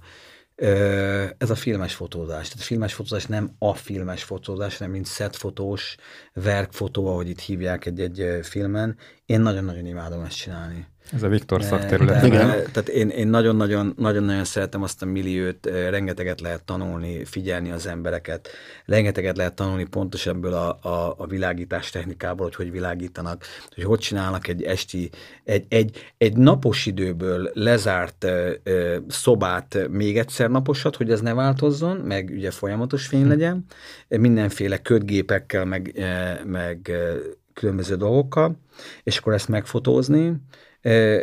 [1.38, 2.48] ez a filmes fotózás.
[2.48, 5.96] Tehát a filmes fotózás nem a filmes fotózás, hanem mint setfotós,
[6.34, 8.98] verkfotó, ahogy itt hívják egy-egy filmen.
[9.26, 10.88] Én nagyon-nagyon imádom ezt csinálni.
[11.14, 12.22] Ez a Viktor szakterület.
[12.22, 12.48] de- Igen.
[12.48, 17.88] Tehát én, én nagyon-nagyon, nagyon-nagyon szeretem azt a milliót, eh, rengeteget lehet tanulni, figyelni az
[17.88, 18.50] embereket,
[18.86, 23.44] rengeteget lehet tanulni pontosan ebből a, a, a világítás technikából, hogy hogy világítanak,
[23.76, 25.10] hogy hogy csinálnak egy esti,
[25.44, 31.34] egy, egy, egy napos időből lezárt ö, ö, szobát még egyszer naposat, hogy ez ne
[31.34, 33.66] változzon, meg ugye folyamatos fény legyen,
[34.08, 37.14] mindenféle ködgépekkel, meg, eh, meg eh,
[37.54, 38.56] különböző dolgokkal,
[39.04, 40.34] és akkor ezt megfotózni.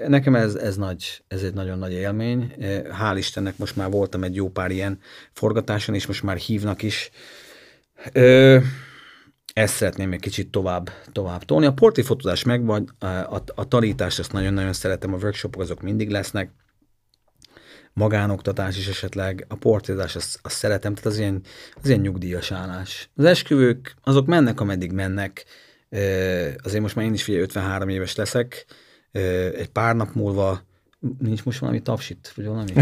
[0.09, 2.55] Nekem ez, ez, nagy, ez egy nagyon nagy élmény.
[3.01, 4.99] Hál' Istennek most már voltam egy jó pár ilyen
[5.33, 7.11] forgatáson, és most már hívnak is.
[9.53, 11.67] Ezt szeretném egy kicsit tovább, tovább tolni.
[11.67, 16.51] A portréfotózás megvan, a, a, a tanítást azt nagyon-nagyon szeretem, a workshopok azok mindig lesznek,
[17.93, 21.41] magánoktatás is esetleg, a portrézás azt, azt szeretem, tehát az ilyen,
[21.83, 23.11] az ilyen nyugdíjas állás.
[23.15, 25.45] Az esküvők, azok mennek, ameddig mennek,
[26.62, 28.67] azért most már én is figyelj, 53 éves leszek,
[29.57, 30.67] egy pár nap múlva
[31.19, 32.73] nincs most valami tapsit, vagy valami?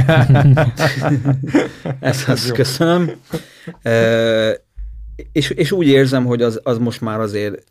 [2.00, 3.10] Ezt azt köszönöm.
[3.82, 4.52] Ö,
[5.32, 7.64] és, és úgy érzem, hogy az, az most már azért,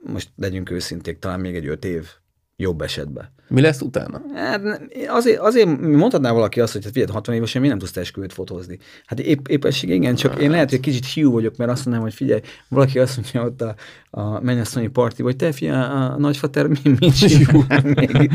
[0.00, 2.08] most legyünk őszinték, talán még egy öt év
[2.56, 3.32] jobb esetben.
[3.50, 4.22] Mi lesz utána?
[4.34, 4.60] Hát
[5.08, 8.32] azért, azért mondhatná valaki azt, hogy hát figyelj, 60 évesen mi nem tudsz te esküvőt
[8.32, 8.78] fotózni.
[9.06, 12.16] Hát épp, éppesség igen, csak én lehet, hogy kicsit hiú vagyok, mert azt mondanám, hogy
[12.16, 13.74] figyelj, valaki azt mondja ott a,
[14.10, 18.30] a mennyasszonyi parti, hogy te figyelj, a, a nagyfater mi, mit csinál még?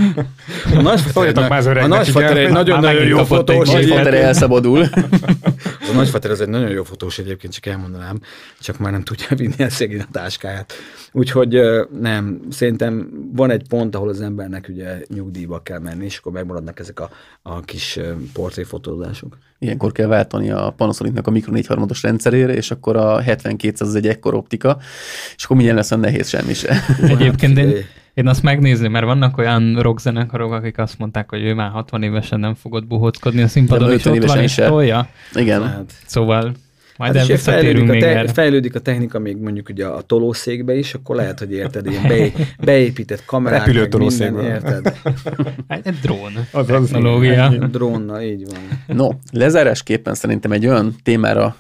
[0.66, 3.70] A nagyfater, Szóljatok már az a nagyfater egy nagyon-nagyon jó fotós.
[3.70, 4.82] nagy Nagyfater elszabadul.
[5.92, 8.20] A nagyfater az egy nagyon jó fotós egyébként, csak elmondanám,
[8.60, 10.74] csak már nem tudja vinni a szegény a táskáját.
[11.12, 11.60] Úgyhogy
[12.00, 16.80] nem, szerintem van egy pont, ahol az embernek ugye nyugdíjba kell menni, és akkor megmaradnak
[16.80, 17.10] ezek a,
[17.42, 18.00] a kis
[18.34, 19.38] portréfotózások.
[19.60, 23.96] Ilyenkor kell váltani a Panasonicnak a Micro 4 harmados rendszerére, és akkor a 7200 az
[23.96, 24.78] egy ekkor optika,
[25.36, 26.76] és akkor milyen lesz a nehéz semmi se.
[27.18, 27.74] Egyébként én,
[28.14, 32.40] én azt megnézném, mert vannak olyan rockzenekarok, akik azt mondták, hogy ő már 60 évesen
[32.40, 35.08] nem fogott buhózkodni a színpadon, és 50 ott van és tolja.
[35.34, 35.64] Igen.
[35.68, 36.54] Hát, Szóval
[36.98, 38.34] majd hát hát és visszatérünk fejlődik, a te, erre.
[38.34, 42.32] fejlődik a technika még mondjuk ugye a tolószékbe is, akkor lehet, hogy érted, ilyen be,
[42.66, 44.42] beépített kamerák, meg Repülőtolószékbe.
[44.42, 44.98] minden, érted?
[45.68, 47.50] Egy, egy drón Az az technológia.
[47.50, 48.98] Drónnal, így van.
[48.98, 51.56] No, lezárásképpen szerintem egy olyan témára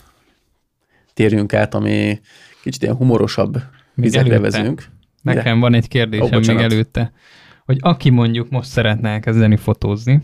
[1.13, 2.19] térjünk át, ami
[2.63, 3.61] kicsit ilyen humorosabb
[3.93, 4.83] vizekre vezünk.
[5.21, 5.37] Mire?
[5.37, 7.11] Nekem van egy kérdésem Ó, még előtte,
[7.65, 10.21] hogy aki mondjuk most szeretne elkezdeni fotózni,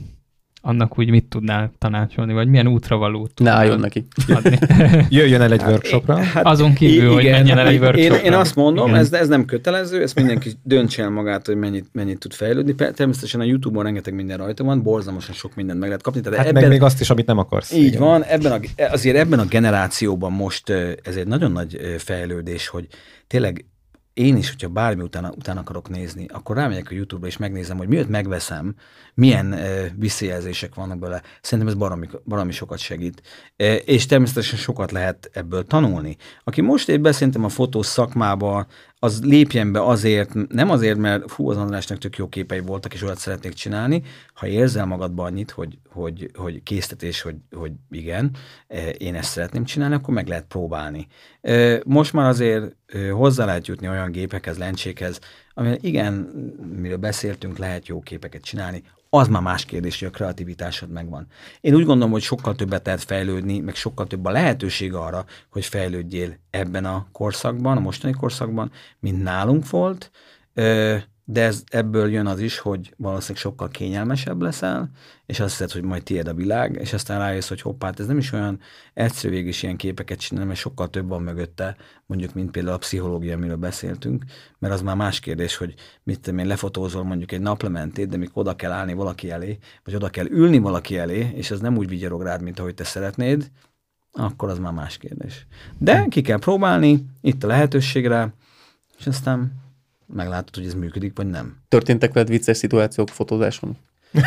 [0.61, 4.07] annak úgy mit tudnál tanácsolni, vagy milyen útravalót Ne tudnál álljon neki.
[4.27, 4.57] adni?
[5.17, 6.17] Jöjjön el egy workshopra.
[6.17, 8.17] Hát, Azon kívül, hogy menjen el egy én, workshopra.
[8.17, 8.99] én azt mondom, Igen.
[8.99, 12.75] ez, ez nem kötelező, ezt mindenki döntse el magát, hogy mennyit, mennyit tud fejlődni.
[12.75, 16.21] Természetesen a YouTube-on rengeteg minden rajta van, borzalmasan sok mindent meg lehet kapni.
[16.21, 17.71] Tehát Hát ebben, meg még azt is, amit nem akarsz.
[17.73, 17.99] Így Igen.
[17.99, 20.69] van, ebben a, azért ebben a generációban most
[21.03, 22.87] ez egy nagyon nagy fejlődés, hogy
[23.27, 23.65] tényleg
[24.13, 27.87] én is, hogyha bármi után, után akarok nézni, akkor rámegyek a YouTube-ra és megnézem, hogy
[27.87, 28.75] miért megveszem,
[29.13, 31.21] milyen ö, visszajelzések vannak bele.
[31.41, 33.21] Szerintem ez baromi, baromi sokat segít.
[33.55, 36.17] E, és természetesen sokat lehet ebből tanulni.
[36.43, 38.67] Aki most épp beszéltem a fotós szakmába,
[39.03, 43.01] az lépjen be azért, nem azért, mert hú, az Andrásnak tök jó képei voltak, és
[43.01, 48.35] olyat szeretnék csinálni, ha érzel magadban annyit, hogy, hogy, hogy késztetés, hogy, hogy igen,
[48.67, 51.07] eh, én ezt szeretném csinálni, akkor meg lehet próbálni.
[51.41, 55.19] Eh, Most már azért eh, hozzá lehet jutni olyan gépekhez, lencsékhez,
[55.53, 56.13] amivel igen,
[56.75, 58.83] miről beszéltünk, lehet jó képeket csinálni,
[59.13, 61.27] az már más kérdés, hogy a kreativitásod megvan.
[61.61, 65.65] Én úgy gondolom, hogy sokkal többet lehet fejlődni, meg sokkal több a lehetőség arra, hogy
[65.65, 70.11] fejlődjél ebben a korszakban, a mostani korszakban, mint nálunk volt,
[70.53, 70.97] Ö,
[71.31, 74.89] de ez, ebből jön az is, hogy valószínűleg sokkal kényelmesebb leszel,
[75.25, 78.05] és azt hiszed, hogy majd tiéd a világ, és aztán rájössz, hogy hoppá, hát ez
[78.05, 78.59] nem is olyan
[78.93, 82.77] egyszerű végig is ilyen képeket csinálni, mert sokkal több van mögötte, mondjuk, mint például a
[82.77, 84.23] pszichológia, amiről beszéltünk,
[84.59, 88.41] mert az már más kérdés, hogy mit tudom én, lefotózol mondjuk egy naplementét, de mikor
[88.41, 91.87] oda kell állni valaki elé, vagy oda kell ülni valaki elé, és az nem úgy
[91.87, 93.51] vigyorog rád, mint ahogy te szeretnéd,
[94.11, 95.45] akkor az már más kérdés.
[95.77, 98.33] De ki kell próbálni, itt a lehetőségre,
[98.97, 99.60] és aztán
[100.13, 101.57] meglátod, hogy ez működik, vagy nem.
[101.67, 103.77] Történtek veled vicces szituációk fotózáson?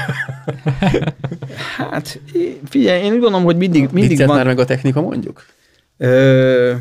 [1.76, 2.20] Hát
[2.64, 4.36] figyelj, én úgy gondolom, hogy mindig, mindig Viccelt van...
[4.36, 5.44] már meg a technika mondjuk?
[5.96, 6.74] Ö,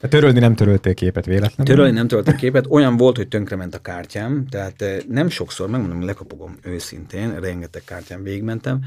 [0.00, 1.74] De törölni nem töröltél képet véletlenül?
[1.74, 6.04] törölni nem töröltem képet, olyan volt, hogy tönkrement a kártyám, tehát eh, nem sokszor, megmondom,
[6.04, 8.80] lekapogom őszintén, rengeteg kártyán végigmentem.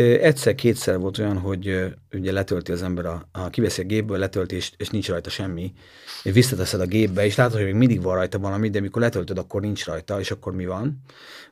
[0.00, 4.72] Egyszer-kétszer volt olyan, hogy ugye letölti az ember, a, a kiveszi a gépből, letölti, és,
[4.76, 5.72] és nincs rajta semmi.
[6.22, 9.60] Visszateszed a gépbe, és látod, hogy még mindig van rajta valami, de mikor letöltöd, akkor
[9.60, 11.02] nincs rajta, és akkor mi van.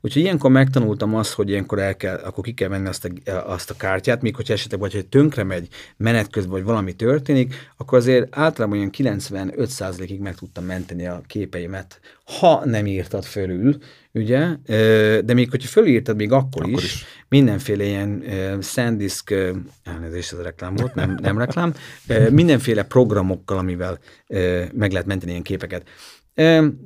[0.00, 3.70] Úgyhogy ilyenkor megtanultam azt, hogy ilyenkor el kell, akkor ki kell venni azt a, azt
[3.70, 7.98] a kártyát, míg hogyha esetleg vagy, hogy tönkre megy menet közben, vagy valami történik, akkor
[7.98, 13.78] azért általában olyan 95%-ig meg tudtam menteni a képeimet, ha nem írtad fölül,
[14.12, 14.56] ugye,
[15.24, 17.04] de még hogyha fölírtad, még akkor, akkor is, is.
[17.28, 18.24] mindenféle ilyen
[18.62, 19.34] SanDisk,
[19.84, 21.74] elnézést, ez a reklám volt, nem, nem reklám,
[22.30, 23.98] mindenféle programokkal, amivel
[24.72, 25.88] meg lehet menteni ilyen képeket.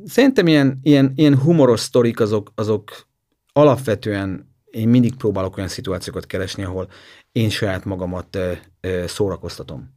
[0.05, 3.07] Szerintem ilyen, ilyen, ilyen humoros sztorik azok, azok
[3.52, 6.89] alapvetően én mindig próbálok olyan szituációkat keresni, ahol
[7.33, 8.39] én saját magamat
[9.07, 9.91] szórakoztatom.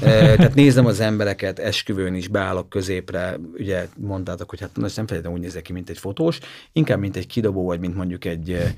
[0.00, 5.38] Tehát nézem az embereket, esküvőn is beállok középre, ugye mondtátok, hogy hát most nem feltétlenül
[5.38, 6.38] úgy nézek ki, mint egy fotós,
[6.72, 8.74] inkább mint egy kidobó, vagy mint mondjuk egy,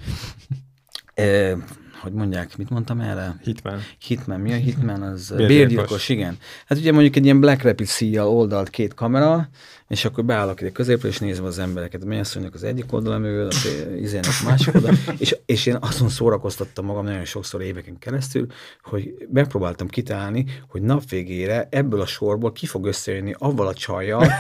[2.03, 3.41] hogy mondják, mit mondtam erre?
[3.43, 3.81] Hitman.
[4.07, 5.03] Hitman, mi a Hitman?
[5.03, 5.57] Az Bérgyilkos.
[5.57, 6.39] bérgyilkos, igen.
[6.67, 9.49] Hát ugye mondjuk egy ilyen Black Rapid szíjjal oldalt két kamera,
[9.93, 12.03] és akkor beállok ide középre, és nézem az embereket.
[12.03, 13.69] A mennyasszonynak az egyik oldala mögül, az
[14.01, 18.47] izének másik oldala, és, és én azon szórakoztattam magam nagyon sokszor éveken keresztül,
[18.83, 24.27] hogy megpróbáltam kitalálni, hogy nap végére ebből a sorból ki fog összejönni avval a csajjal,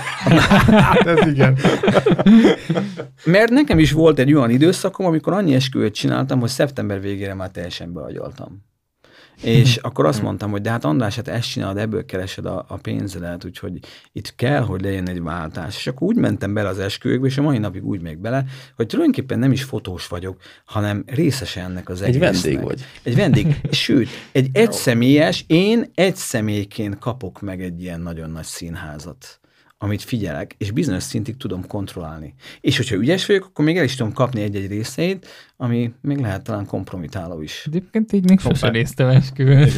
[0.68, 1.58] Hát ez igen.
[3.24, 7.50] Mert nekem is volt egy olyan időszakom, amikor annyi esküvőt csináltam, hogy szeptember végére már
[7.50, 8.71] teljesen beagyaltam.
[9.42, 12.76] És akkor azt mondtam, hogy de hát András, hát ezt csinálod, ebből keresed a, a
[12.76, 13.78] pénzedet, úgyhogy
[14.12, 15.76] itt kell, hogy legyen egy váltás.
[15.76, 18.44] És akkor úgy mentem bele az esküvőkbe, és a mai napig úgy még bele,
[18.76, 22.42] hogy tulajdonképpen nem is fotós vagyok, hanem részese ennek az Egy egésznek.
[22.42, 22.84] vendég vagy.
[23.02, 23.56] Egy vendég.
[23.70, 29.40] Sőt, egy egyszemélyes, én egy személyként kapok meg egy ilyen nagyon nagy színházat
[29.82, 32.34] amit figyelek, és bizonyos szintig tudom kontrollálni.
[32.60, 36.42] És hogyha ügyes vagyok, akkor még el is tudom kapni egy-egy részeit, ami még lehet
[36.42, 37.62] talán kompromitáló is.
[37.66, 38.78] Egyébként így még sose Hoppá.
[38.78, 39.68] résztem esküvőn.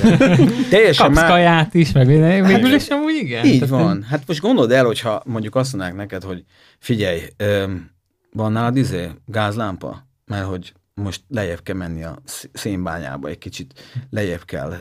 [0.71, 1.31] Teljesen Kapsz már...
[1.31, 2.45] kaját is, meg minden.
[2.45, 3.45] Végül is amúgy igen.
[3.45, 4.03] Így Tehát van.
[4.03, 6.45] Hát most gondold el, hogyha mondjuk azt mondanák neked, hogy
[6.79, 7.91] figyelj, öm,
[8.33, 10.07] van nálad izé, gázlámpa?
[10.27, 13.75] Mert hogy most lejjebb kell menni a sz- szénbányába, egy kicsit
[14.11, 14.75] lejjebb kell,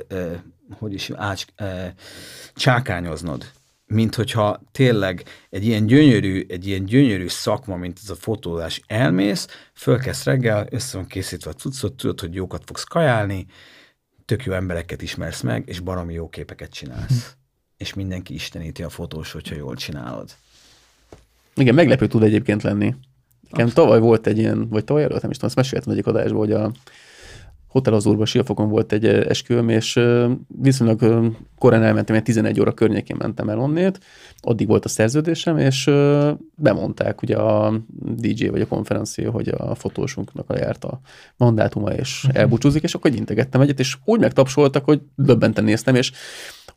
[0.79, 1.45] hogy is, ács,
[2.55, 3.45] csákányoznod.
[3.93, 9.47] Mint hogyha tényleg egy ilyen gyönyörű, egy ilyen gyönyörű szakma, mint ez a fotózás, elmész,
[9.73, 13.45] fölkezd reggel, össze van készítve a cuccot, tudod, hogy jókat fogsz kajálni,
[14.25, 17.35] tök jó embereket ismersz meg, és baromi jó képeket csinálsz.
[17.77, 20.29] és mindenki isteníti a fotós, hogyha jól csinálod.
[21.55, 22.95] Igen, meglepő tud egyébként lenni.
[23.49, 26.37] Nekem tavaly volt egy ilyen, vagy tavaly előtt, nem is tudom, ezt meséltem egyik adásban,
[26.37, 26.71] hogy a
[27.73, 29.99] Hotel az Úrban Siafokon volt egy esküvőm, és
[30.47, 30.99] viszonylag
[31.57, 33.99] korán elmentem, ilyen 11 óra környékén mentem el onnét,
[34.39, 35.91] addig volt a szerződésem, és
[36.55, 37.73] bemondták ugye a
[38.15, 40.99] DJ vagy a konferencia, hogy a fotósunknak lejárt a
[41.37, 46.11] mandátuma, és elbúcsúzik, és akkor integettem egyet, és úgy megtapsoltak, hogy döbbenten néztem, és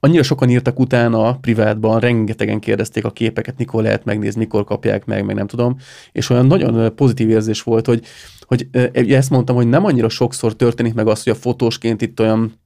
[0.01, 5.25] annyira sokan írtak utána privátban, rengetegen kérdezték a képeket, mikor lehet megnézni, mikor kapják meg,
[5.25, 5.77] meg nem tudom,
[6.13, 8.05] és olyan nagyon pozitív érzés volt, hogy,
[8.47, 12.61] hogy ezt mondtam, hogy nem annyira sokszor történik meg az, hogy a fotósként itt olyan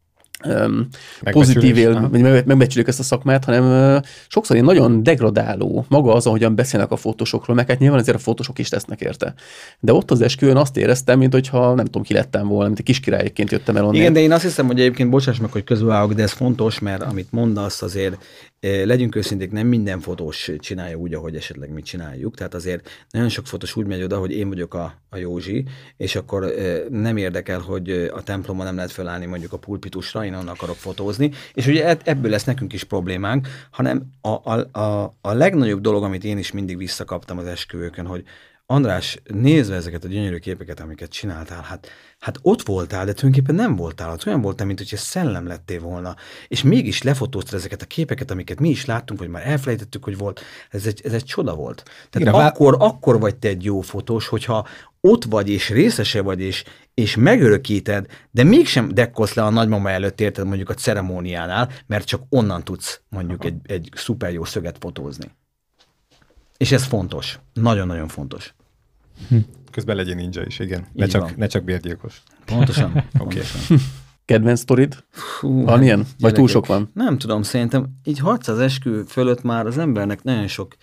[1.30, 6.26] pozitív él, vagy meg- megbecsülik ezt a szakmát, hanem sokszor ilyen nagyon degradáló maga az,
[6.26, 9.34] ahogyan beszélnek a fotósokról, meg hát nyilván azért a fotósok is tesznek érte.
[9.80, 12.84] De ott az esküvőn azt éreztem, mint hogyha nem tudom, ki lettem volna, mint egy
[12.84, 13.94] kiskirályként jöttem el onnan.
[13.94, 17.02] Igen, de én azt hiszem, hogy egyébként, bocsáss meg, hogy közbevágok, de ez fontos, mert
[17.02, 18.16] amit mondasz, azért
[18.60, 22.36] legyünk őszinték, nem minden fotós csinálja úgy, ahogy esetleg mi csináljuk.
[22.36, 25.64] Tehát azért nagyon sok fotós úgy megy oda, hogy én vagyok a, a Józsi,
[25.96, 30.24] és akkor eh, nem érdekel, hogy eh, a templomon nem lehet felállni mondjuk a pulpitusra,
[30.24, 31.30] én onnan akarok fotózni.
[31.54, 36.02] És ugye ebb- ebből lesz nekünk is problémánk, hanem a, a, a, a legnagyobb dolog,
[36.02, 38.24] amit én is mindig visszakaptam az esküvőkön, hogy
[38.70, 43.76] András, nézve ezeket a gyönyörű képeket, amiket csináltál, hát, hát ott voltál, de tulajdonképpen nem
[43.76, 44.26] voltál ott.
[44.26, 46.16] Olyan voltál, mint hogyha szellem lettél volna.
[46.48, 50.40] És mégis lefotóztad ezeket a képeket, amiket mi is láttunk, vagy már elfelejtettük, hogy volt.
[50.70, 51.82] Ez egy, ez egy csoda volt.
[52.10, 54.66] Tehát Igen, akkor, akkor vagy te egy jó fotós, hogyha
[55.00, 60.20] ott vagy, és részese vagy, és, és megörökíted, de mégsem dekkolsz le a nagymama előtt,
[60.20, 65.30] érted mondjuk a ceremóniánál, mert csak onnan tudsz mondjuk egy, egy szuper jó szöget fotózni.
[66.56, 67.38] És ez fontos.
[67.52, 68.54] Nagyon-nagyon fontos.
[69.70, 70.86] Közben legyen ninja is, igen.
[70.92, 71.32] Ne Így csak, van.
[71.36, 72.22] ne csak bérgyilkos.
[72.44, 73.04] Pontosan.
[73.18, 73.78] pontosan.
[74.24, 75.04] Kedvenc sztorid?
[75.40, 75.98] Hú, Van ilyen?
[75.98, 76.90] Vagy túl gyerekek, sok van?
[76.94, 80.74] Nem tudom, szerintem így 600 eskü fölött már az embernek nagyon sok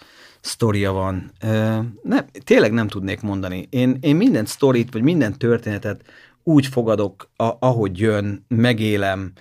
[0.41, 1.31] sztoria van.
[1.43, 3.67] Ö, Ne, tényleg nem tudnék mondani.
[3.69, 6.01] Én, én minden sztorit, vagy minden történetet
[6.43, 9.31] úgy fogadok, a, ahogy jön, megélem.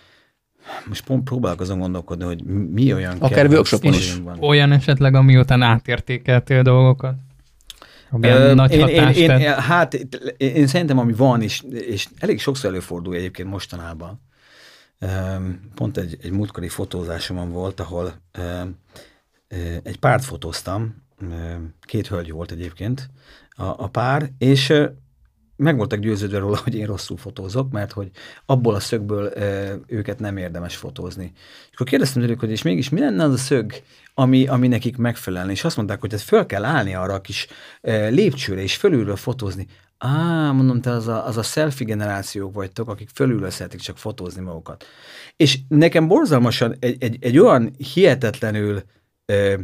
[0.88, 4.16] Most pont próbálok azon gondolkodni, hogy mi olyan Akár workshopon is.
[4.24, 4.36] van.
[4.40, 7.14] Olyan esetleg, ami után átértékeltél dolgokat?
[8.22, 9.94] Ö, nagy én, én, én, hát
[10.36, 14.20] én, szerintem, ami van, és, és elég sokszor előfordul egyébként mostanában.
[15.74, 18.20] Pont egy, egy múltkori fotózásomon volt, ahol
[19.82, 21.04] egy párt fotóztam,
[21.80, 23.10] két hölgy volt egyébként
[23.50, 24.72] a, a pár, és
[25.56, 28.10] meg voltak győződve róla, hogy én rosszul fotózok, mert hogy
[28.46, 31.32] abból a szögből ö, őket nem érdemes fotózni.
[31.68, 33.72] És akkor kérdeztem tőlük, hogy és mégis mi lenne az a szög,
[34.18, 37.46] ami, ami nekik megfelelne, és azt mondták, hogy ez föl kell állni arra a kis
[37.80, 39.66] ö, lépcsőre, és fölülről fotózni.
[39.98, 44.42] Á, mondom, te az a, az a selfie generációk vagytok, akik fölülről szeretik csak fotózni
[44.42, 44.84] magukat.
[45.36, 48.82] És nekem borzalmasan egy, egy, egy olyan hihetetlenül
[49.24, 49.54] ö,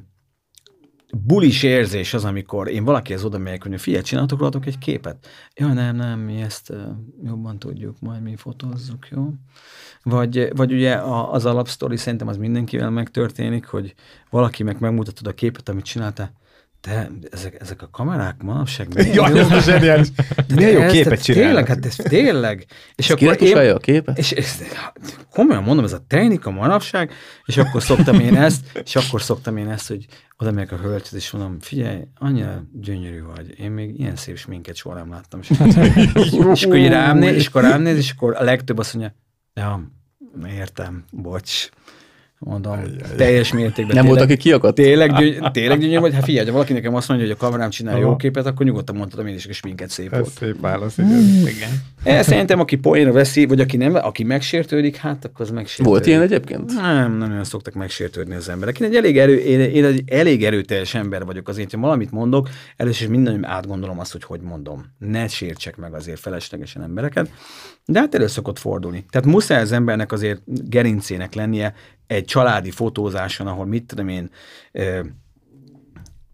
[1.16, 5.26] bulis érzés az, amikor én valakihez oda megyek, hogy figyelj, csináltok rólatok egy képet.
[5.55, 6.78] Jaj, nem, nem, mi ezt uh,
[7.24, 9.32] jobban tudjuk, majd mi fotózzuk, jó?
[10.02, 13.94] Vagy, vagy ugye a, az alapsztori szerintem az mindenkivel megtörténik, hogy
[14.31, 16.32] valaki meg megmutatod a képet, amit csináltál,
[16.81, 19.50] te, ezek, ezek a kamerák manapság milyen Jaj, jók.
[19.50, 20.08] ez zseniális.
[20.55, 21.48] Milyen jó Ez- képet csinálnak.
[21.52, 22.66] Tényleg, hát ez tényleg.
[22.94, 24.18] És Ki akkor én, a képet?
[24.18, 24.52] és, és
[25.31, 27.12] komolyan mondom, ez a technika manapság,
[27.44, 30.06] és akkor szoktam én ezt, és akkor szoktam én ezt, hogy
[30.39, 34.76] oda megyek a hölgyhez, és mondom, figyelj, annyira gyönyörű vagy, én még ilyen szép sminket
[34.76, 35.40] soha nem láttam.
[35.40, 35.50] És,
[36.55, 39.14] és akkor így rám néz, és akkor rám néz, és akkor a legtöbb azt mondja,
[39.52, 39.81] ja,
[40.47, 41.70] értem, bocs.
[42.44, 42.80] Mondom,
[43.16, 43.96] teljes mértékben.
[43.96, 44.74] Nem volt, tényleg- aki kiakadt?
[44.74, 46.14] Tényleg, gyöny- tényleg gyönyörű vagy?
[46.14, 48.16] Hát figyelj, ha valaki nekem azt mondja, hogy a kamerám csinál jó Aha.
[48.16, 50.32] képet, akkor nyugodtan mondhatom én is, hogy sminket szép Ez volt.
[50.32, 51.20] szép válasz, igen.
[51.46, 51.70] Igen.
[52.04, 55.90] E, szerintem, aki poénra veszi, vagy aki nem, aki megsértődik, hát akkor az megsértődik.
[55.92, 56.74] Volt ilyen egyébként?
[56.74, 58.80] Nem, nem olyan szoktak megsértődni az emberek.
[58.80, 62.48] Én egy elég, erő, én, én egy elég erőteljes ember vagyok azért, hogy valamit mondok,
[62.76, 64.84] először is minden átgondolom azt, hogy hogy mondom.
[64.98, 67.30] Ne sértsek meg azért feleslegesen embereket.
[67.84, 69.04] De hát elő szokott fordulni.
[69.10, 71.74] Tehát muszáj az embernek azért gerincének lennie
[72.12, 74.31] egy családi fotózáson, ahol mit tudom én,
[74.73, 75.00] ö,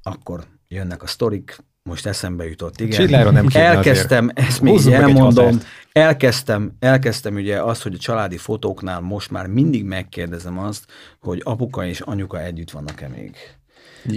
[0.02, 3.06] akkor jönnek a sztorik, most eszembe jutott, igen.
[3.06, 5.60] Csilláron nem kéne Elkezdtem, ezt még Húzzunk elmondom,
[5.92, 10.86] elkezdtem, elkezdtem ugye azt, hogy a családi fotóknál most már mindig megkérdezem azt,
[11.20, 13.36] hogy apuka és anyuka együtt vannak-e még.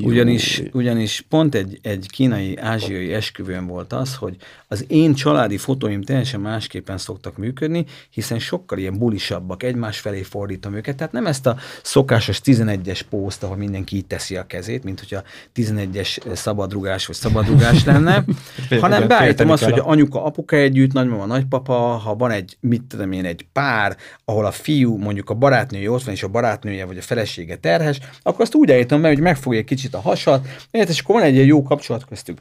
[0.02, 4.36] Ugyanis, ugyanis pont egy, egy kínai, ázsiai esküvőn volt az, hogy
[4.68, 10.76] az én családi fotóim teljesen másképpen szoktak működni, hiszen sokkal ilyen bulisabbak, egymás felé fordítom
[10.76, 15.00] őket, tehát nem ezt a szokásos 11-es pószt, ahol mindenki így teszi a kezét, mint
[15.00, 15.24] hogyha
[15.56, 18.24] 11-es szabadrugás vagy szabadrugás lenne,
[18.82, 23.26] hanem beállítom azt, hogy anyuka, apuka együtt, nagymama, nagypapa, ha van egy, mit tudom én,
[23.26, 27.02] egy pár, ahol a fiú, mondjuk a barátnője ott van, és a barátnője vagy a
[27.02, 31.16] felesége terhes, akkor azt úgy állítom be, hogy megfogja egy kicsit a hasat, és akkor
[31.16, 32.38] van egy ilyen jó kapcsolat köztük.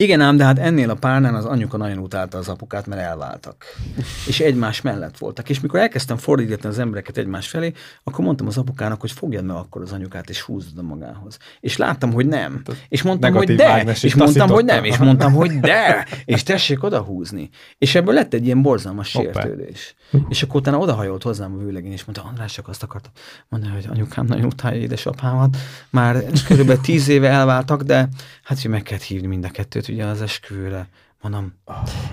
[0.00, 3.64] Igen ám, de hát ennél a párnál az anyuka nagyon utálta az apukát, mert elváltak.
[4.26, 5.48] És egymás mellett voltak.
[5.48, 7.72] És mikor elkezdtem fordítani az embereket egymás felé,
[8.04, 11.38] akkor mondtam az apukának, hogy fogjad meg akkor az anyukát, és húzd oda magához.
[11.60, 12.62] És láttam, hogy nem.
[12.88, 13.96] És mondtam, hogy de.
[14.02, 14.84] És mondtam, hogy nem.
[14.84, 16.06] És mondtam, hogy de.
[16.24, 17.48] És tessék oda húzni.
[17.78, 19.40] És ebből lett egy ilyen borzalmas Hoppá.
[19.40, 19.94] sértődés.
[20.28, 23.12] És akkor utána odahajolt hozzám a vőlegény, és mondta, András, csak azt akartam
[23.48, 25.56] mondani, hogy anyukám nagyon utálja édesapámat.
[25.90, 28.08] Már körülbelül tíz éve elváltak, de
[28.42, 30.88] hát, hogy meg kellett hívni mind a kettőt ugye az esküvőre.
[31.22, 31.52] Mondom,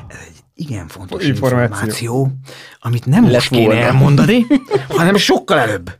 [0.07, 1.75] ez egy igen fontos Információ.
[1.75, 2.31] információ,
[2.79, 3.81] amit nem Lett most kéne volna.
[3.81, 4.45] elmondani,
[4.97, 5.91] hanem sokkal előbb.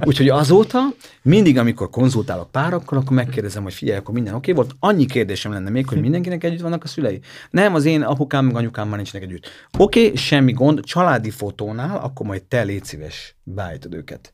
[0.00, 0.80] Úgyhogy azóta
[1.22, 4.74] mindig, amikor konzultálok párokkal, akkor megkérdezem, hogy figyelj, akkor minden oké volt.
[4.78, 7.20] Annyi kérdésem lenne még, hogy mindenkinek együtt vannak a szülei.
[7.50, 9.48] Nem, az én apukám meg anyukám már nincsenek együtt.
[9.78, 14.32] Oké, semmi gond, családi fotónál, akkor majd te légy szíves, beállítod őket.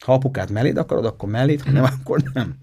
[0.00, 2.54] Ha apukát melléd akarod, akkor melléd, ha nem, akkor nem.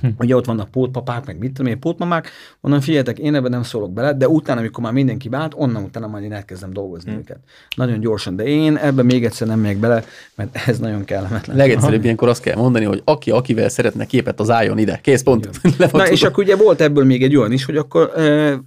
[0.00, 0.08] Hm.
[0.18, 2.30] Ugye ott vannak pótpapák, meg mit tudom én, pótmamák,
[2.60, 6.06] onnan figyeljetek, én ebben nem szólok bele, de utána, amikor már mindenki vált, onnan utána
[6.06, 7.18] majd én elkezdem dolgozni Hm.
[7.18, 7.38] őket.
[7.76, 10.04] Nagyon gyorsan, de én ebben még egyszer nem megyek bele,
[10.34, 11.56] mert ez nagyon kellemetlen.
[11.56, 14.98] Legegyszerűbb ilyenkor azt kell mondani, hogy aki akivel szeretne képet, az álljon ide.
[15.02, 15.50] Kész, pont.
[15.92, 18.58] Na és akkor ugye volt ebből még egy olyan is, hogy akkor e,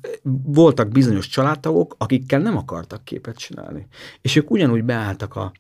[0.44, 3.88] voltak bizonyos családtagok, akikkel nem akartak képet csinálni.
[4.22, 5.52] És ők ugyanúgy beálltak a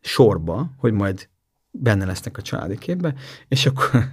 [0.00, 1.28] sorba, hogy majd
[1.70, 3.14] benne lesznek a családi képbe,
[3.48, 4.08] és akkor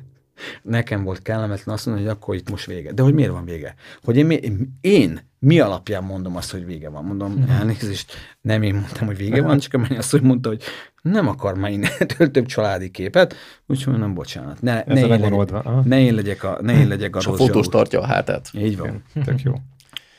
[0.62, 2.92] nekem volt kellemetlen azt mondani, hogy akkor itt most vége.
[2.92, 3.76] De hogy miért van vége?
[4.04, 7.04] Hogy én, mi- én mi alapján mondom azt, hogy vége van?
[7.06, 10.64] Mondom, elnézést, nem én mondtam, hogy vége van, csak a azt, hogy mondta, hogy
[11.02, 13.36] nem akar már innentől több családi képet,
[13.68, 14.62] úgyhogy mondom, bocsánat.
[14.62, 17.26] Ne, Ez ne, a én legyek, ne én legyek a, ne én legyek a És
[17.26, 18.50] a fotós tartja a hátát.
[18.54, 19.04] Így van.
[19.24, 19.54] Tök jó.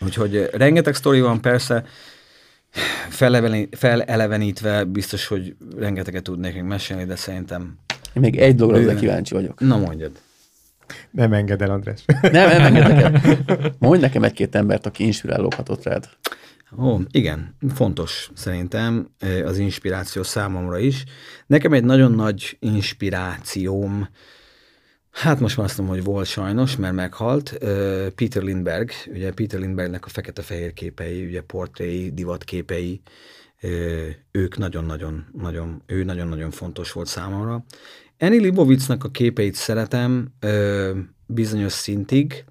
[0.00, 1.84] Úgyhogy rengeteg sztori van, persze,
[3.70, 7.78] felelevenítve biztos, hogy rengeteget tud nekünk mesélni, de szerintem,
[8.14, 8.96] Én még egy dologra Bőven.
[8.96, 9.60] kíváncsi vagyok.
[9.60, 10.10] na mondjad.
[11.10, 12.04] Nem enged el, András.
[12.22, 13.40] Nem, nem engedek el.
[13.78, 16.08] Mondj nekem egy-két embert, aki inspirálódhatott rád.
[16.78, 19.08] Ó, igen, fontos szerintem
[19.44, 21.04] az inspiráció számomra is.
[21.46, 24.08] Nekem egy nagyon nagy inspirációm,
[25.10, 27.58] hát most már azt mondom, hogy volt sajnos, mert meghalt,
[28.14, 33.00] Peter Lindbergh, ugye Peter Lindberghnek a fekete-fehér képei, ugye portréi, divatképei,
[34.30, 37.64] ők nagyon-nagyon, nagyon, ő nagyon-nagyon fontos volt számomra.
[38.18, 40.32] Annie Libovitznak a képeit szeretem
[41.26, 42.44] bizonyos szintig,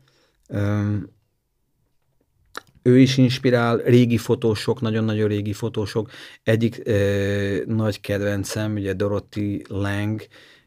[2.83, 6.09] ő is inspirál, régi fotósok, nagyon-nagyon régi fotósok.
[6.43, 10.21] Egyik ö, nagy kedvencem, ugye Dorothy Lang,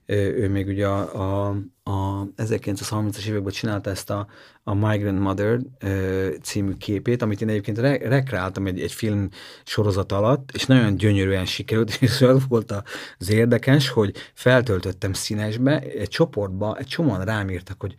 [0.07, 1.57] ő még ugye a, a,
[1.87, 4.27] a 1930-as években csinálta ezt a,
[4.63, 9.29] a Migrant Mother ö, című képét, amit én egyébként re- rekreáltam egy, egy film
[9.65, 12.75] sorozat alatt, és nagyon gyönyörűen sikerült, és az volt
[13.19, 17.95] az érdekes, hogy feltöltöttem színesbe, egy csoportba, egy csomóan rám írtak, hogy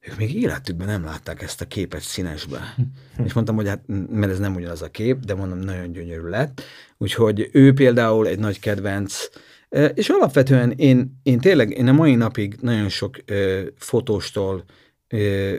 [0.00, 2.74] ők még életükben nem látták ezt a képet színesbe.
[3.24, 6.62] és mondtam, hogy hát, mert ez nem ugyanaz a kép, de mondom, nagyon gyönyörű lett.
[6.96, 9.28] Úgyhogy ő például egy nagy kedvenc,
[9.94, 14.64] és alapvetően én, én tényleg, én a mai napig nagyon sok ö, fotóstól
[15.08, 15.54] ö,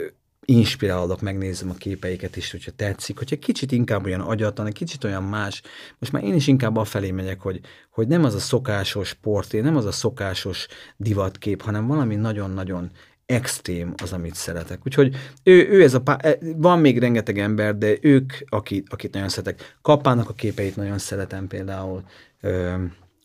[0.50, 5.24] inspirálódok, megnézem a képeiket is, hogyha tetszik, hogyha kicsit inkább olyan agyatlan, egy kicsit olyan
[5.24, 5.62] más.
[6.00, 9.76] Most már én is inkább afelé megyek, hogy, hogy nem az a szokásos portré, nem
[9.76, 12.92] az a szokásos divatkép, hanem valami nagyon-nagyon
[13.26, 14.80] extrém az, amit szeretek.
[14.86, 19.14] Úgyhogy ő, ő ez a pá- e, van még rengeteg ember, de ők, akit, akit
[19.14, 19.78] nagyon szeretek.
[19.82, 22.04] Kapának a képeit nagyon szeretem például.
[22.42, 22.74] Ö,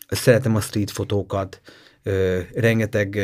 [0.08, 1.60] szeretem a street fotókat,
[2.54, 3.18] rengeteg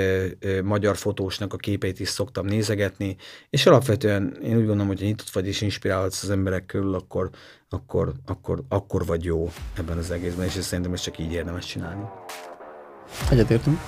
[0.62, 3.16] magyar fotósnak a képeit is szoktam nézegetni,
[3.50, 7.30] és alapvetően én úgy gondolom, hogy ha nyitott vagy és inspirálhatsz az emberek körül, akkor,
[7.68, 12.02] akkor, akkor, akkor vagy jó ebben az egészben, és szerintem ezt csak így érdemes csinálni.
[13.30, 13.80] Egyetértünk.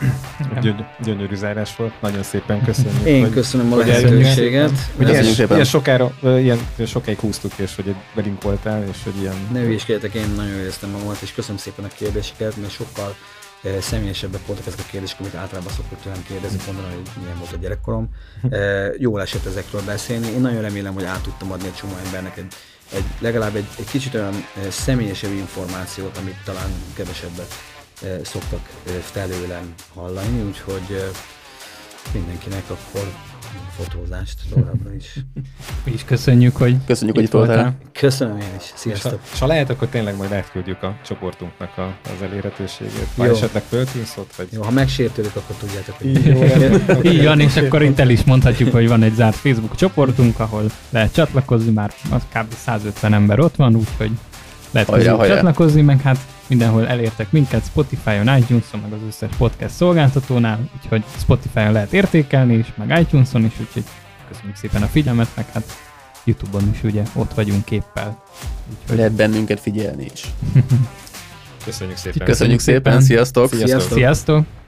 [0.60, 1.92] Gyöny- gyönyörű zárás volt.
[2.00, 3.04] Nagyon szépen köszönjük.
[3.06, 4.70] Én hogy- köszönöm a lehetőséget.
[4.96, 9.34] Hogy ilyen, ilyen, sokára, ilyen sokáig húztuk, és hogy velünk voltál, és hogy ilyen...
[9.52, 13.14] Ne hülyéskedjetek, én nagyon éreztem magamat, és köszönöm szépen a kérdéseket, mert sokkal
[13.62, 17.52] eh, személyesebbek voltak ezek a kérdések, amit általában szokott tőlem kérdezni, mondani, hogy milyen volt
[17.52, 18.08] a gyerekkorom.
[18.50, 20.26] Eh, Jól esett ezekről beszélni.
[20.26, 22.46] Én nagyon remélem, hogy át tudtam adni egy csomó embernek egy,
[22.94, 27.54] egy legalább egy, egy kicsit olyan személyesebb információt, amit talán kevesebbet
[28.22, 28.68] szoktak
[29.00, 31.12] felőlem hallani, úgyhogy
[32.12, 33.12] mindenkinek akkor
[33.76, 35.18] fotózást továbbra is.
[35.84, 37.76] Mi is köszönjük, hogy Köszönjük, hogy itt voltál.
[37.92, 38.64] Köszönöm én is.
[38.64, 39.20] És ha, Sziasztok!
[39.32, 43.08] és ha lehet, akkor tényleg majd átküldjük a csoportunknak a, az elérhetőségét.
[43.16, 44.48] Ha esetleg föltűnsz ott, vagy...
[44.50, 46.42] Jó, ha megsértődik, akkor tudjátok, hogy jó.
[46.96, 47.10] Oké.
[47.10, 50.70] Így van, és akkor itt el is mondhatjuk, hogy van egy zárt Facebook csoportunk, ahol
[50.90, 52.54] lehet csatlakozni, már az kb.
[52.54, 54.10] 150 ember ott van, úgyhogy
[54.72, 55.34] lehet Hajrá, hajrá.
[55.34, 61.72] csatlakozni, meg hát mindenhol elértek minket, Spotify-on, iTunes-on, meg az összes podcast szolgáltatónál, úgyhogy Spotify-on
[61.72, 63.84] lehet értékelni is, meg iTunes-on is, úgyhogy
[64.28, 65.64] köszönjük szépen a figyelmet, meg hát
[66.24, 68.22] YouTube-on is ugye ott vagyunk képpel.
[68.80, 70.22] Úgyhogy Lehet bennünket figyelni is.
[71.64, 72.26] Köszönjük szépen.
[72.26, 73.48] Köszönjük szépen, sziasztok!
[73.48, 73.68] Sziasztok.
[73.68, 73.98] Sziasztok.
[73.98, 74.61] sziasztok!